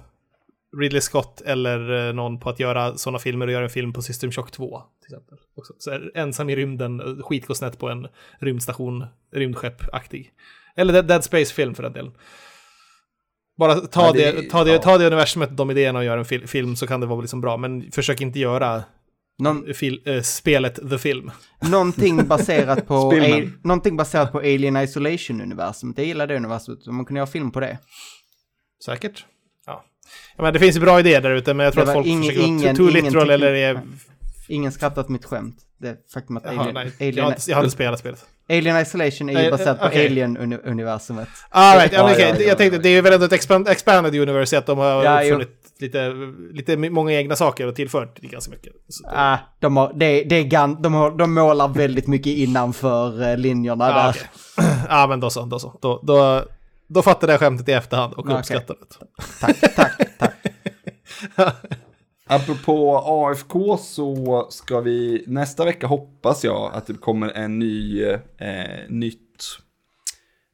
Ridley 0.82 1.02
Scott 1.02 1.42
eller 1.42 2.08
eh, 2.08 2.14
någon 2.14 2.40
på 2.40 2.50
att 2.50 2.60
göra 2.60 2.98
sådana 2.98 3.20
filmer 3.20 3.48
och 3.48 3.54
göra 3.54 3.64
en 3.64 3.70
film 3.70 3.94
på 3.94 4.02
System 4.02 4.32
Shock 4.32 4.52
2. 4.52 4.82
Till 5.06 5.16
exempel. 5.16 5.38
Också. 5.56 5.74
Så 5.78 5.92
här, 5.92 6.12
ensam 6.16 6.50
i 6.50 6.56
rymden, 6.56 7.00
eh, 7.00 7.24
skit 7.24 7.46
går 7.48 7.54
snett 7.56 7.80
på 7.80 7.90
en 7.90 8.08
rymdstation, 8.40 9.06
rymdskepp-aktig. 9.34 10.32
Eller 10.76 11.04
Dead- 11.04 11.22
Space-film 11.22 11.76
för 11.76 11.84
den 11.84 11.94
delen. 11.94 12.12
Bara 13.58 13.76
ta, 13.76 14.06
Ja, 14.06 14.12
det, 14.14 14.32
det- 14.32 14.50
ta, 14.50 14.64
det, 14.64 14.72
ja. 14.72 14.80
ta 14.82 14.98
det 14.98 15.08
universumet, 15.08 15.58
de 15.58 15.72
idéerna 15.72 16.00
och 16.00 16.06
gör 16.06 16.18
en 16.18 16.26
fil, 16.26 16.48
film 16.48 16.76
så 16.76 16.88
kan 16.88 17.00
det 17.00 17.06
vara 17.08 17.22
liksom 17.22 17.42
bra. 17.42 17.58
Men 17.58 17.92
försök 17.92 18.22
inte 18.22 18.40
göra 18.40 18.84
Någon, 19.42 19.74
fil, 19.74 20.02
eh, 20.06 20.22
spelet 20.22 20.90
The 20.90 20.98
Film. 20.98 21.32
någonting 21.62 22.28
baserat 22.28 22.88
på, 22.88 23.12
a, 23.12 23.42
någonting 23.64 23.98
baserat 23.98 24.32
på 24.32 24.38
Alien 24.40 24.78
Isolation-universumet. 24.78 25.98
Jag 25.98 26.08
gillar 26.08 26.28
det 26.28 26.36
universumet, 26.36 26.86
man 26.88 27.06
kunde 27.06 27.20
göra 27.20 27.28
film 27.28 27.52
på 27.52 27.60
det. 27.60 27.78
Säkert. 28.86 29.26
Ja. 29.66 29.84
ja 30.38 30.44
men 30.44 30.54
det 30.54 30.60
finns 30.60 30.80
bra 30.80 31.00
idéer 31.00 31.22
där 31.22 31.32
ute, 31.36 31.54
men 31.54 31.64
jag 31.64 31.74
tror 31.74 31.84
att 31.84 31.94
folk 31.94 32.08
ingen- 32.08 32.24
försöker 32.24 32.48
ingen- 32.48 32.62
vara 32.64 32.76
too 32.76 32.90
literal 32.90 33.30
eller 33.30 33.54
är... 33.54 33.82
Ingen 34.52 34.72
skrattat 34.72 35.10
mitt 35.10 35.26
skämt. 35.26 35.56
Det 35.78 35.98
faktum 36.14 36.38
att 36.38 36.44
Jaha, 36.46 36.60
Alien, 36.60 36.74
nej. 36.74 36.92
Jag 36.98 37.08
Alien, 37.08 37.26
har, 37.26 37.32
inte, 37.32 37.52
jag 37.52 37.58
har 37.58 37.64
inte 37.64 37.74
spelat 37.76 38.00
spelet. 38.00 38.26
Alien 38.50 38.78
Isolation 38.78 39.30
är 39.30 39.44
ju 39.44 39.52
baserat 39.52 39.80
på 39.80 39.86
okej. 39.86 40.06
Alien-universumet. 40.08 41.28
Ah, 41.50 41.76
right. 41.76 41.94
ja, 41.94 42.20
ja, 42.20 42.36
jag 42.40 42.58
tänkte, 42.58 42.78
det 42.78 42.90
är 42.90 42.94
ju 42.94 43.02
väl 43.02 43.14
ändå 43.14 43.26
ett 43.26 43.34
expand, 43.34 43.68
expanded 43.68 44.16
universe, 44.16 44.58
att 44.58 44.66
de 44.66 44.78
har 44.78 45.04
Ja, 45.04 45.24
uppfunnit 45.24 45.50
lite, 45.80 46.14
lite 46.52 46.78
många 46.78 47.12
egna 47.12 47.36
saker 47.36 47.68
och 47.68 47.76
tillfört 47.76 48.20
ganska 48.20 48.52
mycket. 48.52 48.74
Så, 48.90 49.08
Ah, 49.08 49.38
de, 49.60 49.78
har, 49.78 49.94
det, 49.96 50.24
det 50.24 50.36
är 50.36 50.44
gan, 50.44 50.82
de, 50.82 50.94
har, 50.94 51.12
de 51.12 51.34
målar 51.34 51.68
väldigt 51.68 52.08
mycket 52.08 52.34
innanför 52.34 53.30
eh, 53.30 53.38
linjerna 53.38 53.90
ja, 53.90 53.94
där. 53.94 54.10
okej. 54.10 54.86
ja, 54.90 55.08
men 55.10 55.20
då 55.20 55.30
så, 55.30 55.46
då 55.46 55.60
så. 55.60 55.80
Då, 55.82 56.00
då, 56.04 56.44
då 56.88 57.02
fattade 57.02 57.34
jag 57.34 57.40
skämtet 57.40 57.70
i 57.70 57.72
efterhand 57.72 58.14
och 58.14 58.20
Okej. 58.20 58.36
uppskattade 58.36 58.80
det. 58.80 59.06
Tack, 59.40 59.76
tack, 59.76 60.18
tack. 60.20 60.34
Apropå 62.34 62.98
AFK 63.06 63.78
så 63.78 64.48
ska 64.52 64.80
vi 64.80 65.24
nästa 65.28 65.66
vecka 65.66 65.88
hoppas 65.88 66.44
jag 66.44 66.74
att 66.74 66.88
det 66.88 66.94
kommer 66.94 67.30
en 67.30 67.60
ny, 67.60 68.04
eh, 68.38 68.90
nytt, 68.90 69.58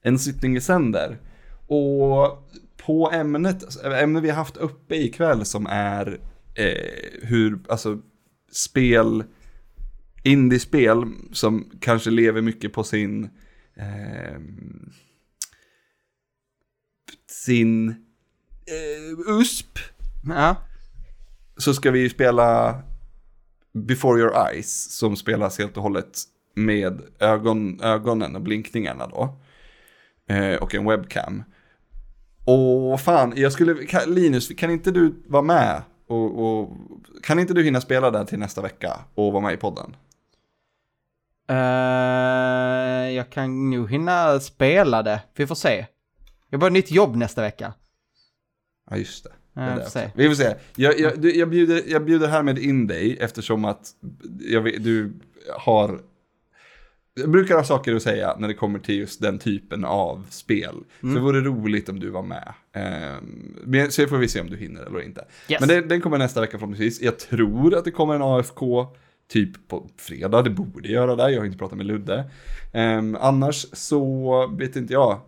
en 0.01 0.19
sittning 0.19 0.57
i 0.57 0.61
sänder. 0.61 1.17
Och 1.67 2.49
på 2.85 3.11
ämnet, 3.11 3.85
ämnet 3.85 4.23
vi 4.23 4.29
har 4.29 4.35
haft 4.35 4.57
uppe 4.57 4.95
ikväll 4.95 5.45
som 5.45 5.67
är 5.69 6.19
eh, 6.55 7.19
hur, 7.21 7.59
alltså 7.69 7.99
spel, 8.51 9.23
indiespel 10.23 11.05
som 11.31 11.71
kanske 11.81 12.09
lever 12.09 12.41
mycket 12.41 12.73
på 12.73 12.83
sin, 12.83 13.29
eh, 13.75 14.39
sin 17.45 17.89
eh, 17.89 19.31
USP 19.39 19.79
Ja, 20.27 20.55
så 21.57 21.73
ska 21.73 21.91
vi 21.91 22.09
spela 22.09 22.79
Before 23.73 24.19
Your 24.19 24.47
Eyes 24.47 24.97
som 24.97 25.15
spelas 25.15 25.59
helt 25.59 25.77
och 25.77 25.83
hållet 25.83 26.23
med 26.55 27.01
ögon, 27.19 27.81
ögonen 27.81 28.35
och 28.35 28.41
blinkningarna 28.41 29.07
då. 29.07 29.37
Eh, 30.29 30.55
och 30.55 30.75
en 30.75 30.85
webcam. 30.85 31.43
Och 32.45 33.01
fan, 33.01 33.33
jag 33.35 33.51
skulle, 33.51 33.85
kan, 33.85 34.13
Linus, 34.13 34.47
kan 34.47 34.71
inte 34.71 34.91
du 34.91 35.23
vara 35.27 35.41
med? 35.41 35.81
Och, 36.07 36.39
och, 36.39 36.77
kan 37.23 37.39
inte 37.39 37.53
du 37.53 37.63
hinna 37.63 37.81
spela 37.81 38.11
där 38.11 38.25
till 38.25 38.39
nästa 38.39 38.61
vecka 38.61 38.99
och 39.15 39.33
vara 39.33 39.43
med 39.43 39.53
i 39.53 39.57
podden? 39.57 39.95
Eh, 41.49 43.15
jag 43.15 43.29
kan 43.29 43.69
nog 43.69 43.91
hinna 43.91 44.39
spela 44.39 45.03
det. 45.03 45.21
Vi 45.35 45.47
får 45.47 45.55
se. 45.55 45.85
Jag 46.49 46.59
börjar 46.59 46.71
nytt 46.71 46.91
jobb 46.91 47.15
nästa 47.15 47.41
vecka. 47.41 47.73
Ja, 48.89 48.97
just 48.97 49.23
det. 49.23 49.31
Ja, 49.57 49.75
vi 49.75 49.81
får 49.83 49.89
se. 49.89 49.99
också. 50.05 50.11
Vi 50.15 50.27
får 50.27 50.35
se. 50.35 50.55
Jag, 50.75 50.99
jag, 50.99 51.21
du- 51.21 51.35
jag, 51.35 51.49
bjuder, 51.49 51.81
jag 51.87 52.05
bjuder 52.05 52.27
härmed 52.27 52.57
in 52.59 52.87
dig 52.87 53.17
eftersom 53.21 53.65
att 53.65 53.89
jag, 54.39 54.63
du 54.83 55.13
har... 55.57 55.99
Jag 57.19 57.29
brukar 57.31 57.55
ha 57.55 57.63
saker 57.63 57.95
att 57.95 58.03
säga 58.03 58.35
när 58.39 58.47
det 58.47 58.53
kommer 58.53 58.79
till 58.79 58.95
just 58.97 59.21
den 59.21 59.39
typen 59.39 59.85
av 59.85 60.25
spel. 60.29 60.75
Så 61.01 61.07
det 61.07 61.19
vore 61.19 61.41
roligt 61.41 61.89
om 61.89 61.99
du 61.99 62.09
var 62.09 62.23
med. 62.23 62.53
Men 63.63 63.91
så 63.91 64.07
får 64.07 64.17
vi 64.17 64.27
se 64.27 64.41
om 64.41 64.49
du 64.49 64.57
hinner 64.57 64.81
eller 64.81 65.01
inte. 65.01 65.25
Yes. 65.49 65.59
Men 65.59 65.69
det, 65.69 65.81
den 65.81 66.01
kommer 66.01 66.17
nästa 66.17 66.41
vecka 66.41 66.51
förhoppningsvis. 66.57 67.01
Jag 67.01 67.19
tror 67.19 67.75
att 67.75 67.85
det 67.85 67.91
kommer 67.91 68.15
en 68.15 68.21
AFK 68.21 68.87
typ 69.31 69.67
på 69.67 69.89
fredag. 69.97 70.41
Det 70.41 70.49
borde 70.49 70.89
göra 70.89 71.15
det. 71.15 71.31
Jag 71.31 71.39
har 71.41 71.45
inte 71.45 71.57
pratat 71.57 71.77
med 71.77 71.85
Ludde. 71.85 72.29
Ehm, 72.73 73.17
annars 73.21 73.65
så 73.73 74.47
vet 74.59 74.75
inte 74.75 74.93
jag. 74.93 75.19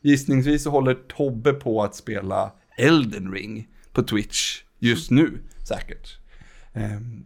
Gissningsvis 0.00 0.62
så 0.62 0.70
håller 0.70 0.94
Tobbe 0.94 1.52
på 1.52 1.82
att 1.82 1.94
spela 1.94 2.52
Elden 2.78 3.32
Ring 3.32 3.68
på 3.92 4.02
Twitch 4.02 4.62
just 4.78 5.10
nu 5.10 5.38
säkert. 5.68 6.18
Ehm, 6.74 7.24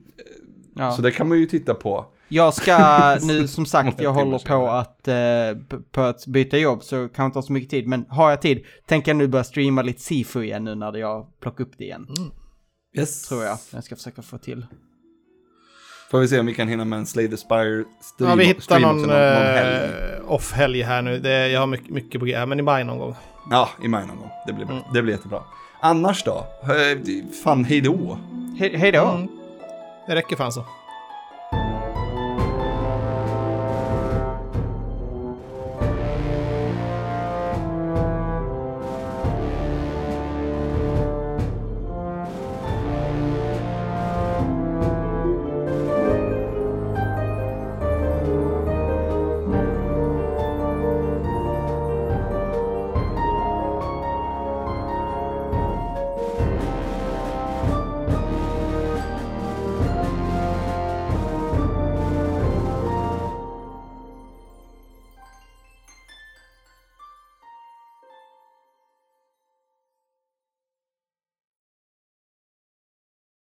Ja. 0.76 0.92
Så 0.92 1.03
det 1.03 1.11
kan 1.11 1.28
man 1.28 1.38
ju 1.38 1.47
titta 1.47 1.74
på. 1.74 2.07
Jag 2.28 2.55
ska 2.55 2.78
nu 3.22 3.49
som 3.49 3.66
sagt, 3.66 4.01
jag 4.01 4.12
håller 4.12 4.38
på 4.38 4.68
att, 4.70 5.09
eh, 5.09 5.78
på 5.92 6.01
att 6.01 6.26
byta 6.26 6.59
jobb 6.59 6.82
så 6.82 7.09
kan 7.09 7.24
inte 7.26 7.34
ta 7.34 7.42
så 7.42 7.53
mycket 7.53 7.70
tid. 7.70 7.86
Men 7.88 8.05
har 8.09 8.30
jag 8.30 8.42
tid 8.42 8.64
tänker 8.86 9.11
jag 9.11 9.16
nu 9.16 9.26
börja 9.28 9.45
streama 9.45 9.82
lite 9.82 10.01
Sifu 10.03 10.42
igen 10.42 10.64
nu 10.64 10.74
när 10.74 10.97
jag 10.97 11.26
plockar 11.40 11.64
upp 11.64 11.72
det 11.78 11.84
igen. 11.84 12.07
Yes. 12.98 13.28
Tror 13.28 13.44
jag. 13.44 13.59
Jag 13.70 13.85
ska 13.85 13.97
försöka 13.97 14.23
få 14.23 14.39
till. 14.39 14.66
Får 16.10 16.20
vi 16.20 16.28
se 16.28 16.40
om 16.40 16.47
vi 16.47 16.55
kan 16.55 16.68
hinna 16.68 16.85
med 16.85 16.98
en 16.98 17.06
Slay 17.06 17.28
the 17.28 17.36
Spire 17.36 17.85
stream, 18.01 18.31
Ja, 18.31 18.36
vi 18.36 18.44
hittar 18.44 18.81
någon, 18.81 18.97
någon, 18.97 19.06
någon 19.09 19.16
helg. 19.16 19.93
eh, 20.18 20.31
off-helg 20.32 20.82
här 20.82 21.02
nu. 21.02 21.18
Det, 21.18 21.48
jag 21.48 21.60
har 21.60 21.66
mycket, 21.66 21.90
mycket 21.90 22.20
på 22.20 22.27
G, 22.27 22.47
men 22.47 22.59
i 22.59 22.62
maj 22.62 22.85
någon 22.85 22.98
gång. 22.98 23.14
Ja, 23.50 23.68
i 23.82 23.88
maj 23.88 24.06
någon 24.06 24.16
gång. 24.18 24.30
Det 24.46 24.52
blir, 24.52 24.64
Mm. 24.70 24.82
det 24.92 25.02
blir 25.02 25.12
jättebra. 25.14 25.42
Annars 25.80 26.24
då? 26.24 26.44
Fan, 27.44 27.64
hej 27.64 27.80
då. 27.80 28.18
He 28.58 28.76
hej 28.76 28.92
då. 28.92 29.26
Det 30.06 30.14
räcker 30.14 30.36
fan 30.36 30.52
så. 30.52 30.64